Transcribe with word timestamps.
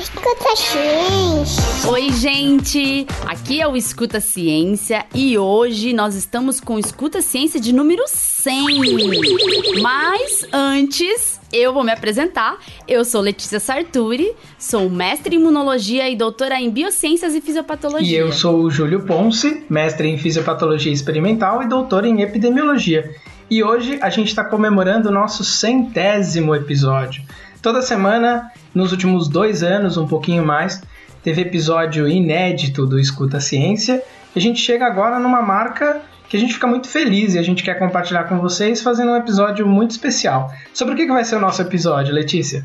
Escuta 0.00 0.56
ciência. 0.56 1.90
Oi, 1.90 2.10
gente! 2.12 3.06
Aqui 3.26 3.60
é 3.60 3.66
o 3.66 3.76
Escuta 3.76 4.20
Ciência 4.20 5.04
e 5.14 5.36
hoje 5.36 5.92
nós 5.92 6.14
estamos 6.14 6.60
com 6.60 6.76
o 6.76 6.78
Escuta 6.78 7.20
Ciência 7.20 7.60
de 7.60 7.72
número 7.72 8.02
100. 8.06 9.80
Mas 9.82 10.46
antes, 10.52 11.40
eu 11.52 11.72
vou 11.72 11.84
me 11.84 11.92
apresentar. 11.92 12.58
Eu 12.88 13.04
sou 13.04 13.20
Letícia 13.20 13.60
Sarturi, 13.60 14.32
sou 14.58 14.88
mestre 14.88 15.36
em 15.36 15.38
imunologia 15.38 16.08
e 16.08 16.16
doutora 16.16 16.60
em 16.60 16.70
biociências 16.70 17.34
e 17.34 17.40
fisiopatologia. 17.40 18.18
E 18.18 18.20
eu 18.20 18.32
sou 18.32 18.62
o 18.62 18.70
Júlio 18.70 19.04
Ponce, 19.04 19.64
mestre 19.68 20.08
em 20.08 20.16
fisiopatologia 20.16 20.92
experimental 20.92 21.62
e 21.62 21.68
doutor 21.68 22.04
em 22.04 22.22
epidemiologia. 22.22 23.14
E 23.52 23.62
hoje 23.62 23.98
a 24.00 24.08
gente 24.08 24.28
está 24.28 24.42
comemorando 24.42 25.10
o 25.10 25.12
nosso 25.12 25.44
centésimo 25.44 26.54
episódio. 26.54 27.22
Toda 27.60 27.82
semana, 27.82 28.50
nos 28.74 28.92
últimos 28.92 29.28
dois 29.28 29.62
anos, 29.62 29.98
um 29.98 30.08
pouquinho 30.08 30.42
mais, 30.42 30.80
teve 31.22 31.42
episódio 31.42 32.08
inédito 32.08 32.86
do 32.86 32.98
Escuta 32.98 33.40
Ciência. 33.40 34.02
E 34.34 34.38
a 34.38 34.40
gente 34.40 34.58
chega 34.58 34.86
agora 34.86 35.18
numa 35.18 35.42
marca 35.42 36.00
que 36.30 36.36
a 36.38 36.40
gente 36.40 36.54
fica 36.54 36.66
muito 36.66 36.88
feliz 36.88 37.34
e 37.34 37.38
a 37.38 37.42
gente 37.42 37.62
quer 37.62 37.78
compartilhar 37.78 38.24
com 38.24 38.38
vocês 38.38 38.80
fazendo 38.80 39.10
um 39.10 39.16
episódio 39.16 39.66
muito 39.66 39.90
especial. 39.90 40.50
Sobre 40.72 40.94
o 40.94 40.96
que 40.96 41.04
que 41.04 41.12
vai 41.12 41.22
ser 41.22 41.36
o 41.36 41.40
nosso 41.40 41.60
episódio, 41.60 42.14
Letícia? 42.14 42.64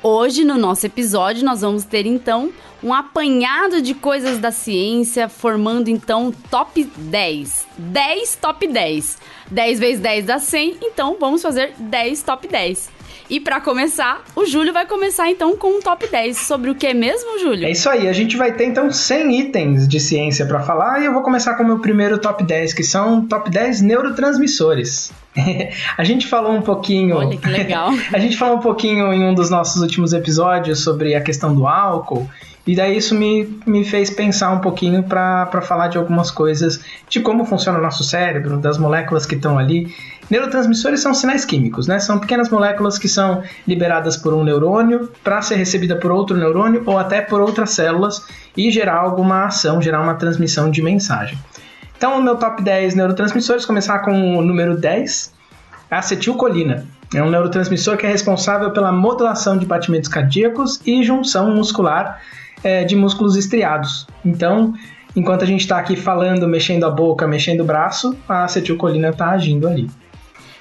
Hoje, 0.00 0.44
no 0.44 0.56
nosso 0.56 0.86
episódio, 0.86 1.44
nós 1.44 1.62
vamos 1.62 1.82
ter 1.82 2.06
então 2.06 2.52
um 2.82 2.94
apanhado 2.94 3.82
de 3.82 3.94
coisas 3.94 4.38
da 4.38 4.50
ciência, 4.50 5.28
formando 5.28 5.88
então 5.88 6.32
top 6.50 6.84
10. 6.96 7.66
10 7.76 8.36
top 8.36 8.66
10. 8.66 9.18
10 9.50 9.78
vezes 9.78 10.00
10 10.00 10.26
dá 10.26 10.38
100, 10.38 10.78
então 10.82 11.16
vamos 11.18 11.42
fazer 11.42 11.72
10 11.78 12.22
top 12.22 12.46
10. 12.46 12.98
E 13.30 13.38
para 13.38 13.60
começar, 13.60 14.22
o 14.34 14.46
Júlio 14.46 14.72
vai 14.72 14.86
começar 14.86 15.30
então 15.30 15.54
com 15.54 15.78
um 15.78 15.82
top 15.82 16.06
10. 16.08 16.38
Sobre 16.38 16.70
o 16.70 16.74
que 16.74 16.94
mesmo, 16.94 17.38
Júlio? 17.38 17.66
É 17.66 17.70
isso 17.70 17.88
aí, 17.90 18.08
a 18.08 18.12
gente 18.12 18.38
vai 18.38 18.52
ter 18.52 18.64
então 18.64 18.90
100 18.90 19.40
itens 19.40 19.86
de 19.86 20.00
ciência 20.00 20.46
para 20.46 20.60
falar 20.60 21.02
e 21.02 21.04
eu 21.04 21.12
vou 21.12 21.22
começar 21.22 21.54
com 21.54 21.62
o 21.62 21.66
meu 21.66 21.78
primeiro 21.78 22.16
top 22.16 22.42
10, 22.42 22.72
que 22.72 22.82
são 22.82 23.26
top 23.26 23.50
10 23.50 23.82
neurotransmissores. 23.82 25.12
a 25.98 26.04
gente 26.04 26.26
falou 26.26 26.52
um 26.52 26.62
pouquinho. 26.62 27.16
Olha 27.16 27.36
que 27.36 27.48
legal. 27.48 27.90
a 28.10 28.18
gente 28.18 28.36
falou 28.36 28.56
um 28.56 28.60
pouquinho 28.60 29.12
em 29.12 29.22
um 29.22 29.34
dos 29.34 29.50
nossos 29.50 29.82
últimos 29.82 30.14
episódios 30.14 30.82
sobre 30.82 31.14
a 31.14 31.20
questão 31.20 31.54
do 31.54 31.66
álcool. 31.66 32.26
E 32.66 32.76
daí 32.76 32.98
isso 32.98 33.14
me, 33.14 33.58
me 33.66 33.84
fez 33.84 34.10
pensar 34.10 34.50
um 34.50 34.58
pouquinho 34.58 35.02
para 35.02 35.62
falar 35.62 35.88
de 35.88 35.96
algumas 35.96 36.30
coisas, 36.30 36.80
de 37.08 37.20
como 37.20 37.44
funciona 37.44 37.78
o 37.78 37.82
nosso 37.82 38.04
cérebro, 38.04 38.58
das 38.58 38.76
moléculas 38.76 39.24
que 39.24 39.34
estão 39.34 39.58
ali. 39.58 39.94
Neurotransmissores 40.30 41.00
são 41.00 41.14
sinais 41.14 41.46
químicos, 41.46 41.86
né? 41.86 41.98
São 41.98 42.18
pequenas 42.18 42.50
moléculas 42.50 42.98
que 42.98 43.08
são 43.08 43.42
liberadas 43.66 44.16
por 44.16 44.34
um 44.34 44.44
neurônio 44.44 45.10
para 45.24 45.40
ser 45.40 45.54
recebida 45.54 45.96
por 45.96 46.12
outro 46.12 46.36
neurônio 46.36 46.82
ou 46.84 46.98
até 46.98 47.22
por 47.22 47.40
outras 47.40 47.70
células 47.70 48.26
e 48.54 48.70
gerar 48.70 48.96
alguma 48.96 49.46
ação, 49.46 49.80
gerar 49.80 50.02
uma 50.02 50.14
transmissão 50.14 50.70
de 50.70 50.82
mensagem. 50.82 51.38
Então, 51.96 52.18
o 52.18 52.22
meu 52.22 52.36
top 52.36 52.62
10 52.62 52.94
neurotransmissores, 52.94 53.64
começar 53.64 54.00
com 54.00 54.36
o 54.36 54.42
número 54.42 54.76
10, 54.76 55.32
a 55.90 55.98
acetilcolina. 55.98 56.86
É 57.14 57.22
um 57.22 57.30
neurotransmissor 57.30 57.96
que 57.96 58.04
é 58.04 58.10
responsável 58.10 58.70
pela 58.70 58.92
modulação 58.92 59.56
de 59.56 59.64
batimentos 59.64 60.08
cardíacos 60.08 60.80
e 60.84 61.02
junção 61.02 61.54
muscular 61.56 62.20
é, 62.62 62.84
de 62.84 62.96
músculos 62.96 63.36
estriados. 63.36 64.06
Então, 64.24 64.74
enquanto 65.14 65.42
a 65.42 65.46
gente 65.46 65.60
está 65.60 65.78
aqui 65.78 65.96
falando, 65.96 66.46
mexendo 66.48 66.84
a 66.84 66.90
boca, 66.90 67.26
mexendo 67.26 67.60
o 67.60 67.64
braço, 67.64 68.16
a 68.28 68.44
acetilcolina 68.44 69.10
está 69.10 69.30
agindo 69.30 69.66
ali. 69.66 69.88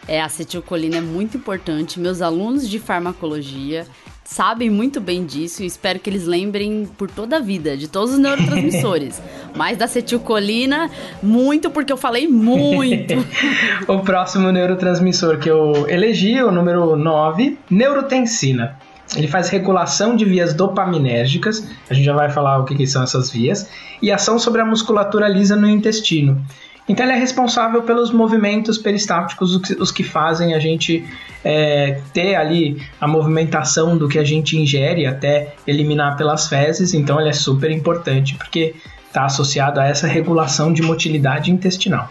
É, 0.08 0.22
a 0.22 0.26
acetilcolina 0.26 0.98
é 0.98 1.02
muito 1.02 1.38
importante. 1.38 2.00
Meus 2.00 2.22
alunos 2.22 2.70
de 2.70 2.80
farmacologia 2.80 3.86
sabem 4.24 4.70
muito 4.70 5.00
bem 5.00 5.26
disso 5.26 5.64
e 5.64 5.66
espero 5.66 6.00
que 6.00 6.10
eles 6.10 6.26
lembrem 6.26 6.88
por 6.98 7.10
toda 7.10 7.38
a 7.38 7.40
vida 7.40 7.78
de 7.78 7.88
todos 7.88 8.14
os 8.14 8.20
neurotransmissores. 8.20 9.22
Mas 9.56 9.78
da 9.78 9.86
acetilcolina, 9.86 10.90
muito 11.22 11.70
porque 11.70 11.92
eu 11.92 11.98
falei 11.98 12.28
muito. 12.28 13.14
o 13.88 14.00
próximo 14.00 14.52
neurotransmissor 14.52 15.40
que 15.40 15.50
eu 15.50 15.90
elegi, 15.90 16.42
o 16.42 16.52
número 16.52 16.96
9, 16.96 17.58
neurotensina. 17.70 18.78
Ele 19.16 19.28
faz 19.28 19.50
regulação 19.50 20.16
de 20.16 20.26
vias 20.26 20.54
dopaminérgicas, 20.54 21.68
a 21.90 21.94
gente 21.94 22.06
já 22.06 22.14
vai 22.14 22.30
falar 22.30 22.60
o 22.60 22.66
que, 22.66 22.76
que 22.76 22.86
são 22.86 23.04
essas 23.04 23.32
vias, 23.32 23.70
e 24.02 24.12
ação 24.12 24.38
sobre 24.38 24.62
a 24.62 24.66
musculatura 24.66 25.28
lisa 25.28 25.56
no 25.56 25.70
intestino. 25.70 26.44
Então 26.90 27.06
ele 27.06 27.14
é 27.14 27.20
responsável 27.20 27.84
pelos 27.84 28.12
movimentos 28.12 28.78
peristálticos, 28.78 29.56
os 29.78 29.92
que 29.92 30.04
fazem 30.04 30.54
a 30.54 30.60
gente 30.60 31.06
é, 31.44 32.00
ter 32.14 32.36
ali 32.36 32.82
a 33.00 33.08
movimentação 33.08 33.98
do 33.98 34.08
que 34.08 34.18
a 34.18 34.24
gente 34.24 34.58
ingere 34.58 35.06
até 35.06 35.54
eliminar 35.66 36.16
pelas 36.16 36.48
fezes. 36.48 36.94
Então 36.94 37.20
ele 37.20 37.30
é 37.30 37.34
super 37.34 37.72
importante 37.72 38.36
porque 38.36 38.74
está 39.06 39.26
associado 39.26 39.82
a 39.82 39.86
essa 39.86 40.08
regulação 40.08 40.72
de 40.72 40.82
motilidade 40.82 41.52
intestinal. 41.52 42.10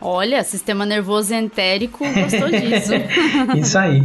Olha, 0.00 0.42
sistema 0.42 0.84
nervoso 0.84 1.32
entérico 1.32 2.04
gostou 2.04 2.50
disso. 2.50 2.92
Isso 3.56 3.78
aí. 3.78 4.02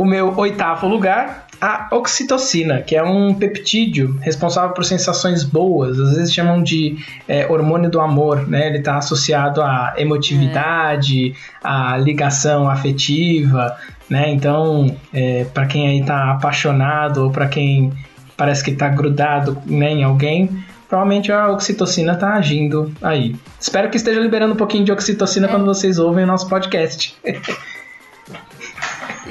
O 0.00 0.04
meu 0.06 0.34
oitavo 0.38 0.88
lugar, 0.88 1.44
a 1.60 1.88
oxitocina, 1.92 2.80
que 2.80 2.96
é 2.96 3.02
um 3.02 3.34
peptídeo 3.34 4.16
responsável 4.22 4.70
por 4.70 4.82
sensações 4.82 5.44
boas, 5.44 6.00
às 6.00 6.16
vezes 6.16 6.32
chamam 6.32 6.62
de 6.62 6.96
é, 7.28 7.46
hormônio 7.46 7.90
do 7.90 8.00
amor, 8.00 8.48
né? 8.48 8.68
Ele 8.68 8.78
está 8.78 8.96
associado 8.96 9.60
à 9.60 9.92
emotividade, 9.98 11.32
é. 11.32 11.34
à 11.62 11.98
ligação 11.98 12.66
afetiva, 12.66 13.76
né? 14.08 14.30
Então, 14.30 14.96
é, 15.12 15.44
para 15.52 15.66
quem 15.66 15.86
aí 15.86 16.00
está 16.00 16.30
apaixonado 16.30 17.24
ou 17.24 17.30
para 17.30 17.46
quem 17.46 17.92
parece 18.38 18.64
que 18.64 18.70
está 18.70 18.88
grudado 18.88 19.58
né, 19.66 19.90
em 19.90 20.02
alguém, 20.02 20.48
provavelmente 20.88 21.30
a 21.30 21.50
oxitocina 21.50 22.14
está 22.14 22.36
agindo 22.36 22.90
aí. 23.02 23.36
Espero 23.60 23.90
que 23.90 23.98
esteja 23.98 24.18
liberando 24.18 24.54
um 24.54 24.56
pouquinho 24.56 24.82
de 24.82 24.92
oxitocina 24.92 25.46
é. 25.46 25.50
quando 25.50 25.66
vocês 25.66 25.98
ouvem 25.98 26.24
o 26.24 26.26
nosso 26.26 26.48
podcast. 26.48 27.14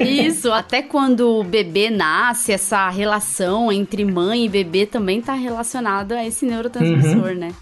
Isso, 0.00 0.52
até 0.52 0.82
quando 0.82 1.40
o 1.40 1.44
bebê 1.44 1.90
nasce, 1.90 2.52
essa 2.52 2.88
relação 2.88 3.70
entre 3.70 4.04
mãe 4.04 4.46
e 4.46 4.48
bebê 4.48 4.86
também 4.86 5.18
está 5.18 5.34
relacionada 5.34 6.16
a 6.16 6.26
esse 6.26 6.46
neurotransmissor, 6.46 7.30
uhum. 7.30 7.34
né? 7.34 7.52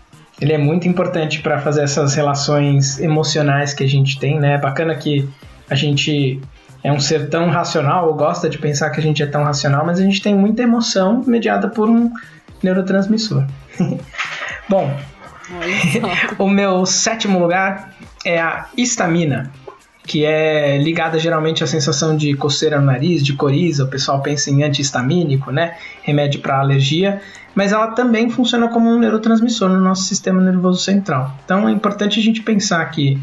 Ele 0.41 0.53
é 0.53 0.59
muito 0.59 0.87
importante 0.87 1.41
para 1.41 1.59
fazer 1.59 1.83
essas 1.83 2.15
relações 2.15 3.01
emocionais 3.01 3.75
que 3.75 3.83
a 3.83 3.89
gente 3.89 4.19
tem, 4.21 4.39
né? 4.39 4.55
É 4.55 4.59
bacana 4.59 4.95
que 4.95 5.29
a 5.69 5.75
gente 5.75 6.41
é 6.83 6.93
um 6.93 7.01
ser 7.01 7.29
tão 7.29 7.49
racional, 7.51 8.07
ou 8.07 8.15
gosta 8.15 8.49
de 8.49 8.57
pensar 8.57 8.91
que 8.91 9.01
a 9.01 9.03
gente 9.03 9.23
é 9.23 9.27
tão 9.27 9.43
racional, 9.43 9.85
mas 9.85 9.99
a 9.99 10.03
gente 10.03 10.23
tem 10.23 10.35
muita 10.35 10.63
emoção 10.63 11.23
mediada 11.27 11.69
por 11.69 11.89
um 11.89 12.13
neurotransmissor. 12.63 13.45
Bom, 14.69 14.97
o 16.39 16.49
meu 16.49 16.87
sétimo 16.87 17.39
lugar 17.39 17.95
é 18.25 18.41
a 18.41 18.67
histamina 18.77 19.51
que 20.09 20.25
é 20.25 20.79
ligada 20.79 21.19
geralmente 21.19 21.63
à 21.63 21.67
sensação 21.67 22.17
de 22.17 22.35
coceira 22.35 22.81
no 22.81 22.87
nariz, 22.87 23.23
de 23.23 23.35
coriza, 23.35 23.85
o 23.85 23.89
pessoal 23.89 24.23
pensa 24.23 24.51
em 24.51 24.65
antihistamínico, 24.65 25.53
né? 25.53 25.77
Remédio 26.03 26.41
para 26.41 26.59
alergia, 26.59 27.21
mas 27.55 27.73
ela 27.73 27.89
também 27.89 28.31
funciona 28.31 28.69
como 28.69 28.89
um 28.91 28.99
neurotransmissor 28.99 29.69
no 29.69 29.79
nosso 29.79 30.05
sistema 30.05 30.41
nervoso 30.41 30.81
central. 30.81 31.37
Então 31.45 31.69
é 31.69 31.73
importante 31.73 32.19
a 32.19 32.23
gente 32.23 32.41
pensar 32.41 32.83
que 32.87 33.19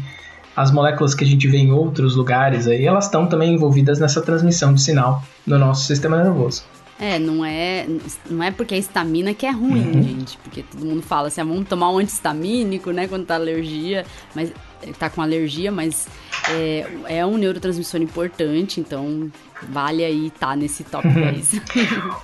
as 0.54 0.70
moléculas 0.70 1.12
que 1.12 1.24
a 1.24 1.26
gente 1.26 1.48
vê 1.48 1.58
em 1.58 1.72
outros 1.72 2.14
lugares 2.14 2.68
aí, 2.68 2.86
elas 2.86 3.06
estão 3.06 3.26
também 3.26 3.52
envolvidas 3.54 3.98
nessa 3.98 4.22
transmissão 4.22 4.72
de 4.72 4.80
sinal 4.80 5.22
no 5.44 5.58
nosso 5.58 5.86
sistema 5.86 6.22
nervoso. 6.22 6.64
É, 6.98 7.18
não 7.18 7.44
é, 7.44 7.86
não 8.30 8.42
é 8.42 8.50
porque 8.50 8.74
a 8.74 8.78
estamina 8.78 9.34
que 9.34 9.44
é 9.44 9.50
ruim, 9.50 9.92
uhum. 9.92 10.02
gente. 10.02 10.38
Porque 10.38 10.62
todo 10.62 10.86
mundo 10.86 11.02
fala 11.02 11.28
assim, 11.28 11.42
ah, 11.42 11.44
vamos 11.44 11.68
tomar 11.68 11.90
um 11.90 11.98
antihistamínico, 11.98 12.90
né, 12.90 13.06
quando 13.06 13.26
tá 13.26 13.34
alergia, 13.34 14.06
mas 14.34 14.50
tá 14.98 15.10
com 15.10 15.22
alergia, 15.22 15.70
mas 15.70 16.06
é, 16.48 16.86
é 17.08 17.26
um 17.26 17.36
neurotransmissor 17.36 18.00
importante, 18.00 18.80
então 18.80 19.30
vale 19.68 20.04
aí 20.04 20.26
estar 20.28 20.48
tá 20.48 20.56
nesse 20.56 20.84
top 20.84 21.08
10. 21.08 21.60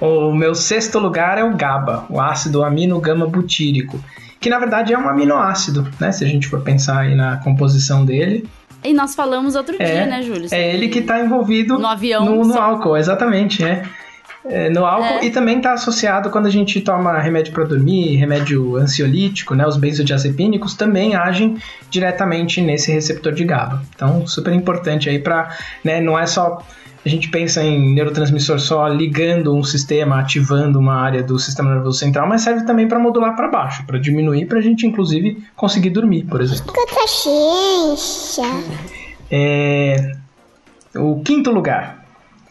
o 0.01 0.33
meu 0.33 0.55
sexto 0.55 0.99
lugar 0.99 1.39
é 1.39 1.45
o 1.45 1.57
GABA, 1.57 2.07
o 2.09 2.21
ácido 2.21 2.63
amino-gama 2.63 3.27
butírico, 3.27 4.03
que 4.41 4.51
na 4.51 4.59
verdade 4.59 4.93
é 4.93 4.99
um 4.99 5.09
aminoácido, 5.09 5.89
né? 6.01 6.13
Se 6.13 6.25
a 6.25 6.29
gente 6.29 6.49
for 6.49 6.61
pensar 6.61 7.01
aí 7.01 7.15
na 7.15 7.37
composição 7.39 8.05
dele. 8.05 8.49
E 8.85 8.93
nós 8.93 9.15
falamos 9.15 9.55
outro 9.55 9.77
é, 9.79 9.85
dia, 9.85 10.07
né, 10.07 10.23
Júlio? 10.23 10.49
É 10.51 10.75
ele 10.75 10.89
que 10.89 10.99
está 10.99 11.21
envolvido 11.21 11.79
no 11.79 11.87
avião, 11.87 12.25
no, 12.25 12.45
no 12.45 12.59
álcool, 12.59 12.97
exatamente, 12.97 13.65
é 13.65 13.85
é, 14.45 14.69
no 14.71 14.85
álcool 14.85 15.19
é. 15.21 15.27
e 15.27 15.31
também 15.31 15.59
está 15.59 15.73
associado 15.73 16.31
quando 16.31 16.47
a 16.47 16.51
gente 16.51 16.81
toma 16.81 17.19
remédio 17.19 17.53
para 17.53 17.65
dormir, 17.65 18.17
remédio 18.17 18.77
ansiolítico, 18.77 19.55
né, 19.55 19.67
os 19.67 19.77
benzodiazepínicos 19.77 20.75
também 20.75 21.15
agem 21.15 21.57
diretamente 21.91 22.61
nesse 22.61 22.93
receptor 22.93 23.33
de 23.33 23.45
GABA. 23.45 23.83
Então, 23.95 24.27
super 24.27 24.53
importante 24.53 25.09
aí 25.09 25.19
para, 25.19 25.57
né, 25.85 26.01
não 26.01 26.19
é 26.19 26.27
só 26.27 26.63
a 27.05 27.09
gente 27.09 27.29
pensa 27.31 27.63
em 27.65 27.95
neurotransmissor 27.95 28.61
só 28.61 28.87
ligando 28.87 29.53
um 29.53 29.65
sistema, 29.65 30.21
ativando 30.21 30.79
uma 30.79 30.95
área 30.95 31.21
do 31.21 31.37
sistema 31.37 31.75
nervoso 31.75 31.99
central, 31.99 32.29
mas 32.29 32.43
serve 32.43 32.65
também 32.65 32.87
para 32.87 32.99
modular 32.99 33.35
para 33.35 33.49
baixo, 33.49 33.85
para 33.87 33.99
diminuir, 33.99 34.47
para 34.47 34.59
a 34.59 34.63
gente 34.63 34.87
inclusive 34.87 35.43
conseguir 35.57 35.91
dormir, 35.91 36.25
por 36.25 36.41
exemplo. 36.41 36.73
É, 39.29 40.13
o 40.95 41.21
quinto 41.23 41.51
lugar. 41.51 42.07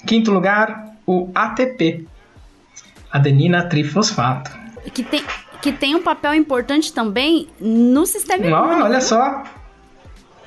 Quinto 0.06 0.32
lugar, 0.32 0.91
o 1.12 1.32
ATP, 1.36 2.08
adenina 3.12 3.64
trifosfato. 3.64 4.52
Que 4.94 5.04
tem, 5.04 5.24
que 5.62 5.72
tem 5.72 5.96
um 5.96 6.02
papel 6.02 6.34
importante 6.34 6.94
também 6.94 7.48
no 7.60 8.06
sistema 8.06 8.46
imune. 8.46 8.82
Olha 8.82 9.02
só. 9.02 9.44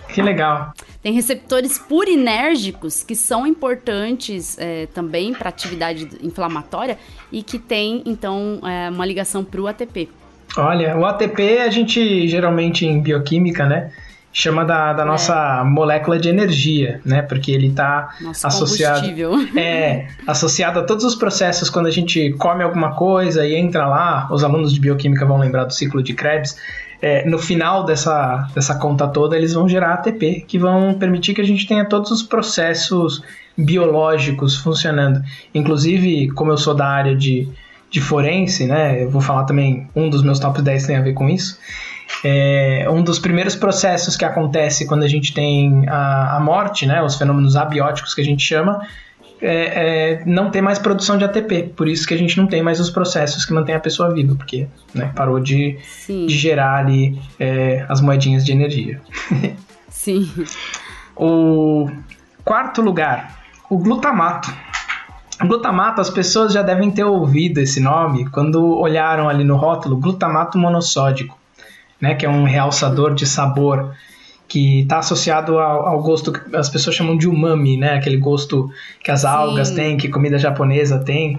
Que 0.08 0.22
legal. 0.22 0.72
Tem 1.02 1.12
receptores 1.12 1.78
purinérgicos 1.78 3.02
que 3.02 3.14
são 3.14 3.46
importantes 3.46 4.56
é, 4.58 4.86
também 4.86 5.34
para 5.34 5.48
atividade 5.48 6.08
inflamatória 6.22 6.96
e 7.30 7.42
que 7.42 7.58
tem, 7.58 8.02
então, 8.06 8.60
é, 8.62 8.88
uma 8.90 9.04
ligação 9.04 9.44
para 9.44 9.60
o 9.60 9.66
ATP. 9.66 10.08
Olha, 10.56 10.96
o 10.96 11.04
ATP 11.04 11.58
a 11.58 11.68
gente 11.68 12.28
geralmente 12.28 12.86
em 12.86 13.00
bioquímica, 13.00 13.66
né? 13.66 13.92
Chama 14.36 14.64
da, 14.64 14.92
da 14.92 15.04
nossa 15.04 15.60
é. 15.60 15.64
molécula 15.64 16.18
de 16.18 16.28
energia, 16.28 17.00
né? 17.04 17.22
Porque 17.22 17.52
ele 17.52 17.68
está 17.68 18.08
associado. 18.42 19.04
É, 19.56 20.08
associado 20.26 20.80
a 20.80 20.82
todos 20.82 21.04
os 21.04 21.14
processos 21.14 21.70
quando 21.70 21.86
a 21.86 21.90
gente 21.90 22.32
come 22.32 22.64
alguma 22.64 22.96
coisa 22.96 23.46
e 23.46 23.54
entra 23.54 23.86
lá. 23.86 24.28
Os 24.32 24.42
alunos 24.42 24.72
de 24.72 24.80
bioquímica 24.80 25.24
vão 25.24 25.38
lembrar 25.38 25.64
do 25.64 25.72
ciclo 25.72 26.02
de 26.02 26.14
Krebs. 26.14 26.56
É, 27.00 27.24
no 27.24 27.38
final 27.38 27.84
dessa, 27.84 28.48
dessa 28.54 28.74
conta 28.76 29.06
toda, 29.06 29.36
eles 29.36 29.52
vão 29.52 29.68
gerar 29.68 29.94
ATP, 29.94 30.44
que 30.48 30.58
vão 30.58 30.94
permitir 30.94 31.32
que 31.32 31.40
a 31.40 31.44
gente 31.44 31.64
tenha 31.66 31.84
todos 31.84 32.10
os 32.10 32.22
processos 32.22 33.22
biológicos 33.56 34.56
funcionando. 34.56 35.22
Inclusive, 35.54 36.30
como 36.32 36.50
eu 36.50 36.56
sou 36.56 36.74
da 36.74 36.88
área 36.88 37.14
de, 37.14 37.48
de 37.88 38.00
forense, 38.00 38.66
né? 38.66 39.04
Eu 39.04 39.10
vou 39.10 39.20
falar 39.20 39.44
também, 39.44 39.88
um 39.94 40.10
dos 40.10 40.24
meus 40.24 40.40
top 40.40 40.60
10 40.60 40.86
tem 40.86 40.96
a 40.96 41.02
ver 41.02 41.12
com 41.12 41.28
isso. 41.28 41.56
É, 42.24 42.86
um 42.90 43.02
dos 43.02 43.18
primeiros 43.18 43.54
processos 43.54 44.16
que 44.16 44.24
acontece 44.24 44.86
quando 44.86 45.02
a 45.02 45.08
gente 45.08 45.34
tem 45.34 45.86
a, 45.88 46.36
a 46.36 46.40
morte, 46.40 46.86
né, 46.86 47.02
os 47.02 47.16
fenômenos 47.16 47.54
abióticos 47.54 48.14
que 48.14 48.20
a 48.20 48.24
gente 48.24 48.42
chama, 48.42 48.80
é, 49.42 50.20
é, 50.20 50.22
não 50.24 50.50
tem 50.50 50.62
mais 50.62 50.78
produção 50.78 51.18
de 51.18 51.24
ATP. 51.24 51.74
Por 51.76 51.86
isso 51.86 52.06
que 52.06 52.14
a 52.14 52.16
gente 52.16 52.36
não 52.38 52.46
tem 52.46 52.62
mais 52.62 52.80
os 52.80 52.88
processos 52.88 53.44
que 53.44 53.52
mantêm 53.52 53.74
a 53.74 53.80
pessoa 53.80 54.12
viva, 54.12 54.34
porque 54.34 54.66
né, 54.94 55.12
parou 55.14 55.38
de, 55.38 55.76
de, 56.08 56.28
gerar 56.28 56.76
ali 56.76 57.20
é, 57.38 57.84
as 57.88 58.00
moedinhas 58.00 58.44
de 58.44 58.52
energia. 58.52 59.00
Sim. 59.90 60.28
o 61.16 61.90
quarto 62.44 62.80
lugar, 62.80 63.38
o 63.68 63.78
glutamato. 63.78 64.52
O 65.42 65.46
glutamato, 65.46 66.00
as 66.00 66.08
pessoas 66.08 66.52
já 66.52 66.62
devem 66.62 66.90
ter 66.90 67.04
ouvido 67.04 67.58
esse 67.58 67.80
nome 67.80 68.28
quando 68.30 68.78
olharam 68.78 69.28
ali 69.28 69.44
no 69.44 69.56
rótulo 69.56 69.96
glutamato 69.96 70.56
monossódico 70.56 71.36
né, 72.04 72.14
que 72.14 72.26
é 72.26 72.28
um 72.28 72.44
realçador 72.44 73.14
de 73.14 73.24
sabor 73.24 73.94
que 74.46 74.80
está 74.80 74.98
associado 74.98 75.58
ao, 75.58 75.86
ao, 75.88 76.02
gosto 76.02 76.30
que 76.30 76.54
as 76.54 76.68
pessoas 76.68 76.94
chamam 76.94 77.16
de 77.16 77.26
umami, 77.26 77.78
né, 77.78 77.94
aquele 77.94 78.18
gosto 78.18 78.70
que 79.02 79.10
as 79.10 79.22
Sim. 79.22 79.26
algas 79.26 79.70
têm, 79.70 79.96
que 79.96 80.10
comida 80.10 80.38
japonesa 80.38 80.98
tem. 80.98 81.38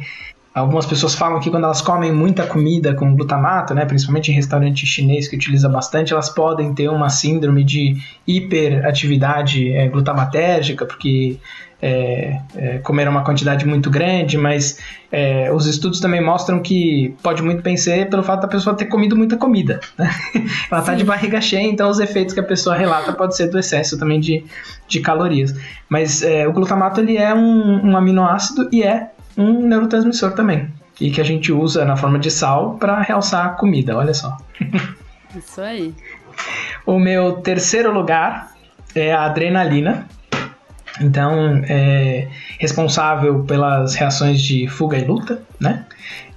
Algumas 0.55 0.87
pessoas 0.87 1.13
falam 1.13 1.39
que 1.39 1.51
quando 1.51 1.65
elas 1.65 1.81
comem 1.81 2.11
muita 2.11 2.47
comida 2.47 2.95
com 2.95 3.15
glutamato, 3.15 3.75
né, 3.75 3.85
principalmente 3.85 4.31
em 4.31 4.33
restaurante 4.33 4.87
chinês 4.87 5.27
que 5.27 5.35
utiliza 5.35 5.69
bastante, 5.69 6.13
elas 6.13 6.29
podem 6.29 6.73
ter 6.73 6.89
uma 6.89 7.09
síndrome 7.09 7.63
de 7.63 7.97
hiperatividade 8.25 9.71
é, 9.71 9.87
glutamatérgica, 9.87 10.83
porque 10.83 11.37
é, 11.81 12.41
é, 12.55 12.77
comer 12.79 13.07
uma 13.07 13.23
quantidade 13.23 13.65
muito 13.65 13.89
grande, 13.89 14.37
mas 14.37 14.79
é, 15.11 15.51
os 15.51 15.65
estudos 15.65 15.99
também 15.99 16.23
mostram 16.23 16.61
que 16.61 17.15
pode 17.21 17.41
muito 17.43 17.61
bem 17.61 17.77
ser 17.77 18.09
pelo 18.09 18.23
fato 18.23 18.41
da 18.41 18.47
pessoa 18.47 18.75
ter 18.75 18.85
comido 18.85 19.15
muita 19.15 19.37
comida. 19.37 19.79
Né? 19.97 20.09
Ela 20.71 20.81
está 20.81 20.95
de 20.95 21.03
barriga 21.03 21.39
cheia, 21.41 21.67
então 21.67 21.89
os 21.89 21.99
efeitos 21.99 22.33
que 22.33 22.39
a 22.39 22.43
pessoa 22.43 22.75
relata 22.75 23.13
pode 23.13 23.35
ser 23.35 23.47
do 23.47 23.59
excesso 23.59 23.97
também 23.97 24.19
de, 24.19 24.43
de 24.87 24.99
calorias. 24.99 25.53
Mas 25.89 26.21
é, 26.21 26.47
o 26.47 26.53
glutamato 26.53 27.01
ele 27.01 27.17
é 27.17 27.33
um, 27.33 27.91
um 27.91 27.97
aminoácido 27.97 28.69
e 28.71 28.83
é 28.83 29.11
um 29.37 29.67
neurotransmissor 29.67 30.31
também. 30.31 30.69
E 30.99 31.11
que 31.11 31.19
a 31.19 31.25
gente 31.25 31.51
usa 31.51 31.83
na 31.83 31.97
forma 31.97 32.17
de 32.17 32.31
sal 32.31 32.75
para 32.75 33.01
realçar 33.01 33.45
a 33.45 33.49
comida, 33.49 33.97
olha 33.97 34.13
só. 34.13 34.37
Isso 35.35 35.59
aí. 35.59 35.93
O 36.85 36.97
meu 36.99 37.33
terceiro 37.33 37.91
lugar 37.91 38.51
é 38.95 39.13
a 39.13 39.25
adrenalina. 39.25 40.07
Então, 41.01 41.61
é 41.67 42.27
responsável 42.59 43.43
pelas 43.43 43.95
reações 43.95 44.41
de 44.41 44.67
fuga 44.67 44.97
e 44.97 45.05
luta, 45.05 45.41
né? 45.59 45.85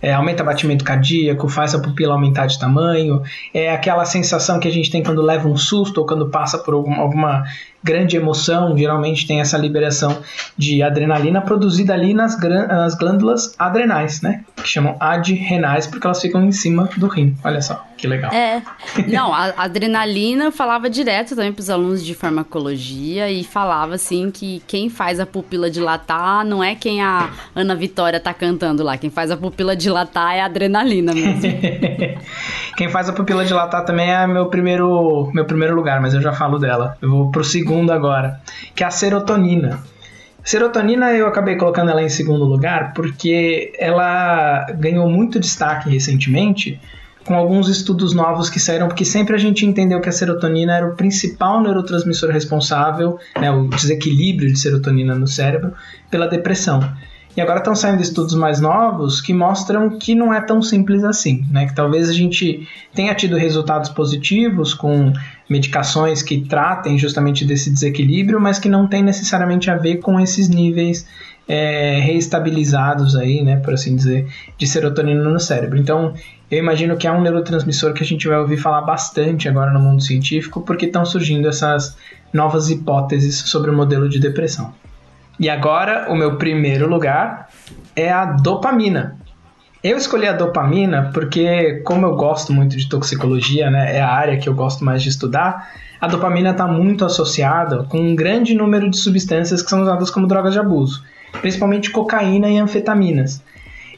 É, 0.01 0.13
aumenta 0.13 0.45
batimento 0.45 0.85
cardíaco, 0.85 1.49
faz 1.49 1.75
a 1.75 1.81
pupila 1.81 2.15
aumentar 2.15 2.47
de 2.47 2.59
tamanho, 2.59 3.23
é 3.53 3.73
aquela 3.73 4.05
sensação 4.05 4.61
que 4.61 4.69
a 4.69 4.71
gente 4.71 4.91
tem 4.91 5.03
quando 5.03 5.21
leva 5.21 5.49
um 5.49 5.57
susto 5.57 5.99
ou 5.99 6.07
quando 6.07 6.29
passa 6.29 6.57
por 6.57 6.75
alguma 6.75 7.45
grande 7.83 8.17
emoção, 8.17 8.77
geralmente 8.77 9.27
tem 9.27 9.41
essa 9.41 9.57
liberação 9.57 10.19
de 10.57 10.83
adrenalina 10.83 11.41
produzida 11.41 11.95
ali 11.95 12.13
nas, 12.13 12.39
nas 12.41 12.95
glândulas 12.95 13.55
adrenais, 13.59 14.21
né? 14.21 14.45
Que 14.57 14.69
chamam 14.69 14.97
adrenais 14.99 15.87
porque 15.87 16.07
elas 16.07 16.21
ficam 16.21 16.45
em 16.45 16.53
cima 16.53 16.89
do 16.97 17.07
rim. 17.07 17.37
Olha 17.45 17.63
só, 17.63 17.87
que 17.97 18.07
legal. 18.07 18.33
É. 18.33 18.63
Não, 19.07 19.33
a 19.33 19.53
adrenalina 19.57 20.51
falava 20.51 20.91
direto 20.91 21.37
também 21.37 21.53
para 21.53 21.61
os 21.61 21.71
alunos 21.71 22.05
de 22.05 22.15
farmacologia 22.15 23.31
e 23.31 23.45
falava 23.45 23.95
assim 23.95 24.31
que 24.31 24.63
quem 24.67 24.91
faz 24.91 25.21
a 25.21 25.27
pupila 25.27 25.71
dilatar 25.71 26.45
não 26.45 26.63
é 26.63 26.75
quem 26.75 27.03
a 27.03 27.31
Ana 27.55 27.75
Vitória 27.75 28.19
tá 28.19 28.35
cantando 28.35 28.83
lá, 28.83 28.97
quem 28.97 29.11
faz 29.11 29.31
a 29.31 29.37
pupila 29.37 29.77
dilatar 29.77 30.35
é 30.35 30.41
a 30.41 30.47
adrenalina 30.47 31.15
mesmo. 31.15 31.43
quem 32.77 32.89
faz 32.89 33.09
a 33.09 33.13
pupila 33.13 33.45
dilatar 33.45 33.85
também 33.85 34.11
é 34.11 34.27
meu 34.27 34.47
primeiro 34.47 35.31
meu 35.33 35.45
primeiro 35.45 35.75
lugar, 35.75 36.01
mas 36.01 36.15
eu 36.15 36.21
já 36.21 36.33
falo 36.33 36.59
dela. 36.59 36.97
Eu 37.01 37.11
vou 37.11 37.31
pro 37.31 37.45
segundo 37.45 37.68
segundo 37.69 37.93
agora, 37.93 38.41
que 38.75 38.83
é 38.83 38.87
a 38.87 38.91
serotonina. 38.91 39.81
Serotonina 40.43 41.13
eu 41.13 41.27
acabei 41.27 41.57
colocando 41.57 41.91
ela 41.91 42.03
em 42.03 42.09
segundo 42.09 42.45
lugar 42.45 42.95
porque 42.95 43.75
ela 43.79 44.65
ganhou 44.79 45.11
muito 45.11 45.39
destaque 45.39 45.91
recentemente 45.91 46.81
com 47.27 47.35
alguns 47.35 47.69
estudos 47.69 48.15
novos 48.15 48.49
que 48.49 48.59
saíram, 48.59 48.89
porque 48.89 49.05
sempre 49.05 49.35
a 49.35 49.39
gente 49.39 49.67
entendeu 49.67 50.01
que 50.01 50.09
a 50.09 50.13
serotonina 50.13 50.75
era 50.75 50.87
o 50.87 50.97
principal 50.97 51.61
neurotransmissor 51.61 52.31
responsável, 52.31 53.19
né, 53.39 53.51
o 53.51 53.69
desequilíbrio 53.69 54.51
de 54.51 54.59
serotonina 54.59 55.15
no 55.15 55.27
cérebro, 55.27 55.75
pela 56.11 56.27
depressão. 56.27 56.81
E 57.37 57.41
agora 57.41 57.59
estão 57.59 57.75
saindo 57.75 58.03
estudos 58.03 58.35
mais 58.35 58.61
novos 58.61 59.21
que 59.21 59.33
mostram 59.33 59.99
que 59.99 60.15
não 60.15 60.35
é 60.35 60.41
tão 60.41 60.61
simples 60.61 61.05
assim, 61.05 61.47
né? 61.51 61.67
Que 61.67 61.75
talvez 61.75 62.09
a 62.09 62.13
gente 62.13 62.67
tenha 62.95 63.15
tido 63.15 63.37
resultados 63.37 63.91
positivos 63.91 64.75
com 64.75 65.13
medicações 65.49 66.23
que 66.23 66.41
tratem 66.41 66.99
justamente 66.99 67.45
desse 67.45 67.71
desequilíbrio, 67.71 68.41
mas 68.41 68.59
que 68.59 68.69
não 68.69 68.89
tem 68.89 69.03
necessariamente 69.03 69.71
a 69.71 69.77
ver 69.77 69.99
com 69.99 70.19
esses 70.19 70.49
níveis 70.49 71.07
é, 71.47 71.99
reestabilizados 72.01 73.17
aí, 73.17 73.43
né, 73.43 73.57
por 73.57 73.73
assim 73.73 73.97
dizer, 73.97 74.27
de 74.59 74.67
serotonina 74.67 75.23
no 75.23 75.41
cérebro. 75.41 75.79
Então, 75.79 76.13
eu 76.51 76.59
imagino 76.59 76.97
que 76.97 77.07
é 77.07 77.13
um 77.13 77.23
neurotransmissor 77.23 77.95
que 77.95 78.03
a 78.03 78.07
gente 78.07 78.29
vai 78.29 78.39
ouvir 78.39 78.59
falar 78.59 78.83
bastante 78.83 79.49
agora 79.49 79.73
no 79.73 79.81
mundo 79.81 80.03
científico, 80.03 80.61
porque 80.61 80.87
estão 80.87 81.05
surgindo 81.05 81.49
essas 81.49 81.97
novas 82.33 82.69
hipóteses 82.69 83.37
sobre 83.37 83.71
o 83.71 83.75
modelo 83.75 84.09
de 84.09 84.19
depressão. 84.19 84.75
E 85.39 85.49
agora, 85.49 86.07
o 86.11 86.17
meu 86.17 86.37
primeiro 86.37 86.89
lugar 86.89 87.49
é 87.95 88.11
a 88.11 88.25
dopamina. 88.25 89.17
Eu 89.83 89.97
escolhi 89.97 90.27
a 90.27 90.33
dopamina 90.33 91.11
porque, 91.15 91.81
como 91.85 92.05
eu 92.05 92.17
gosto 92.17 92.53
muito 92.53 92.77
de 92.77 92.89
toxicologia, 92.89 93.71
né, 93.71 93.97
é 93.97 94.01
a 94.01 94.11
área 94.11 94.37
que 94.37 94.49
eu 94.49 94.55
gosto 94.55 94.85
mais 94.85 95.03
de 95.03 95.09
estudar, 95.09 95.71
a 96.01 96.09
dopamina 96.09 96.51
está 96.51 96.67
muito 96.67 97.05
associada 97.05 97.85
com 97.85 97.99
um 97.99 98.17
grande 98.17 98.55
número 98.55 98.91
de 98.91 98.97
substâncias 98.97 99.63
que 99.63 99.71
são 99.71 99.83
usadas 99.83 100.11
como 100.11 100.27
drogas 100.27 100.53
de 100.53 100.59
abuso, 100.59 101.05
principalmente 101.41 101.91
cocaína 101.91 102.49
e 102.51 102.59
anfetaminas. 102.59 103.43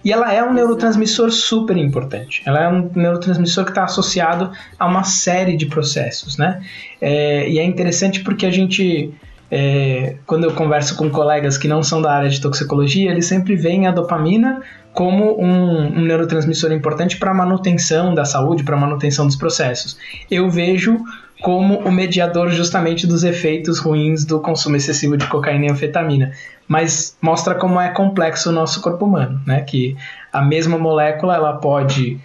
E 0.04 0.12
ela 0.12 0.32
é 0.32 0.42
um 0.42 0.52
neurotransmissor 0.52 1.30
super 1.30 1.76
importante. 1.76 2.42
Ela 2.46 2.64
é 2.64 2.68
um 2.68 2.90
neurotransmissor 2.94 3.64
que 3.64 3.70
está 3.70 3.84
associado 3.84 4.50
a 4.78 4.86
uma 4.86 5.04
série 5.04 5.56
de 5.56 5.66
processos, 5.66 6.38
né? 6.38 6.62
É, 7.00 7.48
e 7.48 7.58
é 7.58 7.64
interessante 7.64 8.20
porque 8.20 8.46
a 8.46 8.50
gente 8.50 9.12
é, 9.50 10.16
quando 10.26 10.44
eu 10.44 10.52
converso 10.52 10.96
com 10.96 11.10
colegas 11.10 11.58
que 11.58 11.66
não 11.66 11.82
são 11.82 12.00
da 12.00 12.12
área 12.12 12.28
de 12.28 12.40
toxicologia, 12.40 13.10
eles 13.10 13.26
sempre 13.26 13.56
veem 13.56 13.86
a 13.86 13.90
dopamina 13.90 14.60
como 14.92 15.40
um, 15.40 15.98
um 15.98 16.04
neurotransmissor 16.04 16.72
importante 16.72 17.16
para 17.16 17.30
a 17.30 17.34
manutenção 17.34 18.14
da 18.14 18.24
saúde, 18.24 18.62
para 18.62 18.76
a 18.76 18.80
manutenção 18.80 19.26
dos 19.26 19.36
processos. 19.36 19.98
Eu 20.30 20.48
vejo 20.48 20.98
como 21.40 21.78
o 21.78 21.90
mediador 21.90 22.50
justamente 22.50 23.06
dos 23.06 23.24
efeitos 23.24 23.78
ruins 23.78 24.24
do 24.24 24.40
consumo 24.40 24.76
excessivo 24.76 25.16
de 25.16 25.26
cocaína 25.26 25.66
e 25.66 25.70
anfetamina. 25.70 26.32
Mas 26.68 27.16
mostra 27.20 27.54
como 27.54 27.80
é 27.80 27.88
complexo 27.88 28.50
o 28.50 28.52
nosso 28.52 28.80
corpo 28.80 29.04
humano, 29.04 29.40
né? 29.46 29.62
Que 29.62 29.96
a 30.32 30.42
mesma 30.42 30.78
molécula 30.78 31.34
ela 31.34 31.54
pode 31.54 32.20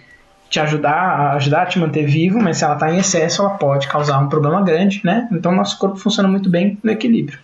te 0.48 0.60
ajudar, 0.60 1.34
ajudar 1.36 1.62
a 1.62 1.66
te 1.66 1.78
manter 1.78 2.06
vivo, 2.06 2.40
mas 2.40 2.58
se 2.58 2.64
ela 2.64 2.74
está 2.74 2.92
em 2.92 2.98
excesso, 2.98 3.42
ela 3.42 3.50
pode 3.50 3.88
causar 3.88 4.18
um 4.18 4.28
problema 4.28 4.62
grande, 4.62 5.00
né? 5.04 5.28
Então 5.32 5.52
nosso 5.52 5.78
corpo 5.78 5.96
funciona 5.96 6.28
muito 6.28 6.48
bem 6.48 6.78
no 6.82 6.90
equilíbrio. 6.90 7.38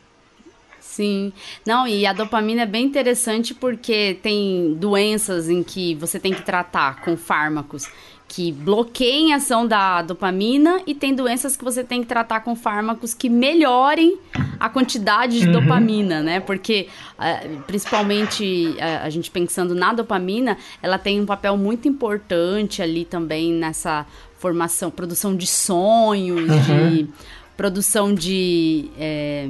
Sim. 0.81 1.33
Não, 1.67 1.87
e 1.87 2.05
a 2.05 2.13
dopamina 2.13 2.63
é 2.63 2.67
bem 2.67 2.85
interessante 2.85 3.55
porque 3.55 4.19
tem 4.23 4.75
doenças 4.75 5.49
em 5.49 5.63
que 5.63 5.95
você 5.95 6.21
tem 6.21 6.35
que 6.35 6.43
tratar 6.43 7.01
com 7.01 7.17
fármacos 7.17 7.89
que 8.33 8.51
bloqueiem 8.51 9.35
a 9.35 9.37
ação 9.37 9.67
da 9.67 10.01
dopamina 10.01 10.81
e 10.87 10.95
tem 10.95 11.15
doenças 11.15 11.55
que 11.55 11.63
você 11.63 11.85
tem 11.85 12.01
que 12.01 12.07
tratar 12.07 12.41
com 12.41 12.57
fármacos 12.57 13.13
que 13.13 13.29
melhorem 13.29 14.19
a 14.59 14.71
quantidade 14.71 15.39
de 15.39 15.49
uhum. 15.49 15.53
dopamina, 15.53 16.23
né? 16.23 16.41
Porque, 16.41 16.89
uh, 17.19 17.63
principalmente, 17.65 18.75
uh, 18.79 19.05
a 19.05 19.11
gente 19.11 19.31
pensando 19.31 19.75
na 19.75 19.93
dopamina, 19.93 20.57
ela 20.83 20.97
tem 20.97 21.21
um 21.21 21.27
papel 21.27 21.59
muito 21.59 21.87
importante 21.87 22.81
ali 22.81 23.05
também 23.05 23.53
nessa 23.53 24.07
formação, 24.39 24.91
produção 24.91 25.37
de 25.37 25.47
sonhos, 25.47 26.49
uhum. 26.51 26.91
de 26.91 27.09
produção 27.55 28.15
de. 28.15 28.91
É, 28.99 29.47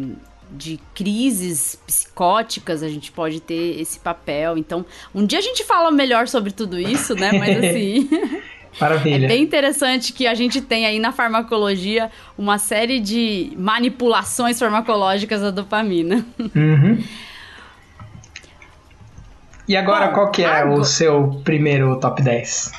de 0.55 0.79
crises 0.95 1.81
psicóticas, 1.87 2.83
a 2.83 2.89
gente 2.89 3.11
pode 3.11 3.41
ter 3.41 3.81
esse 3.81 3.99
papel. 3.99 4.59
Então, 4.59 4.85
um 5.15 5.25
dia 5.25 5.39
a 5.39 5.43
gente 5.43 5.65
fala 5.65 5.91
melhor 5.91 6.29
sobre 6.29 6.53
tudo 6.53 6.79
isso, 6.79 7.15
né? 7.15 7.33
Mas 7.33 7.57
assim. 7.65 8.07
Maravilha. 8.81 9.27
É 9.27 9.29
bem 9.29 9.43
interessante 9.43 10.13
que 10.13 10.27
a 10.27 10.35
gente 10.35 10.61
tem 10.61 10.87
aí 10.87 10.99
na 10.99 11.13
farmacologia 11.13 12.11
uma 12.37 12.59
série 12.59 13.01
de 13.01 13.53
manipulações 13.57 14.59
farmacológicas 14.59 15.41
da 15.41 15.51
dopamina. 15.51 16.25
Uhum. 16.55 17.03
E 19.69 19.77
agora, 19.77 20.09
Bom, 20.09 20.15
qual 20.15 20.31
que 20.31 20.43
é 20.43 20.47
agora... 20.47 20.81
o 20.81 20.85
seu 20.85 21.41
primeiro 21.45 21.99
top 22.01 22.23
10? 22.23 22.73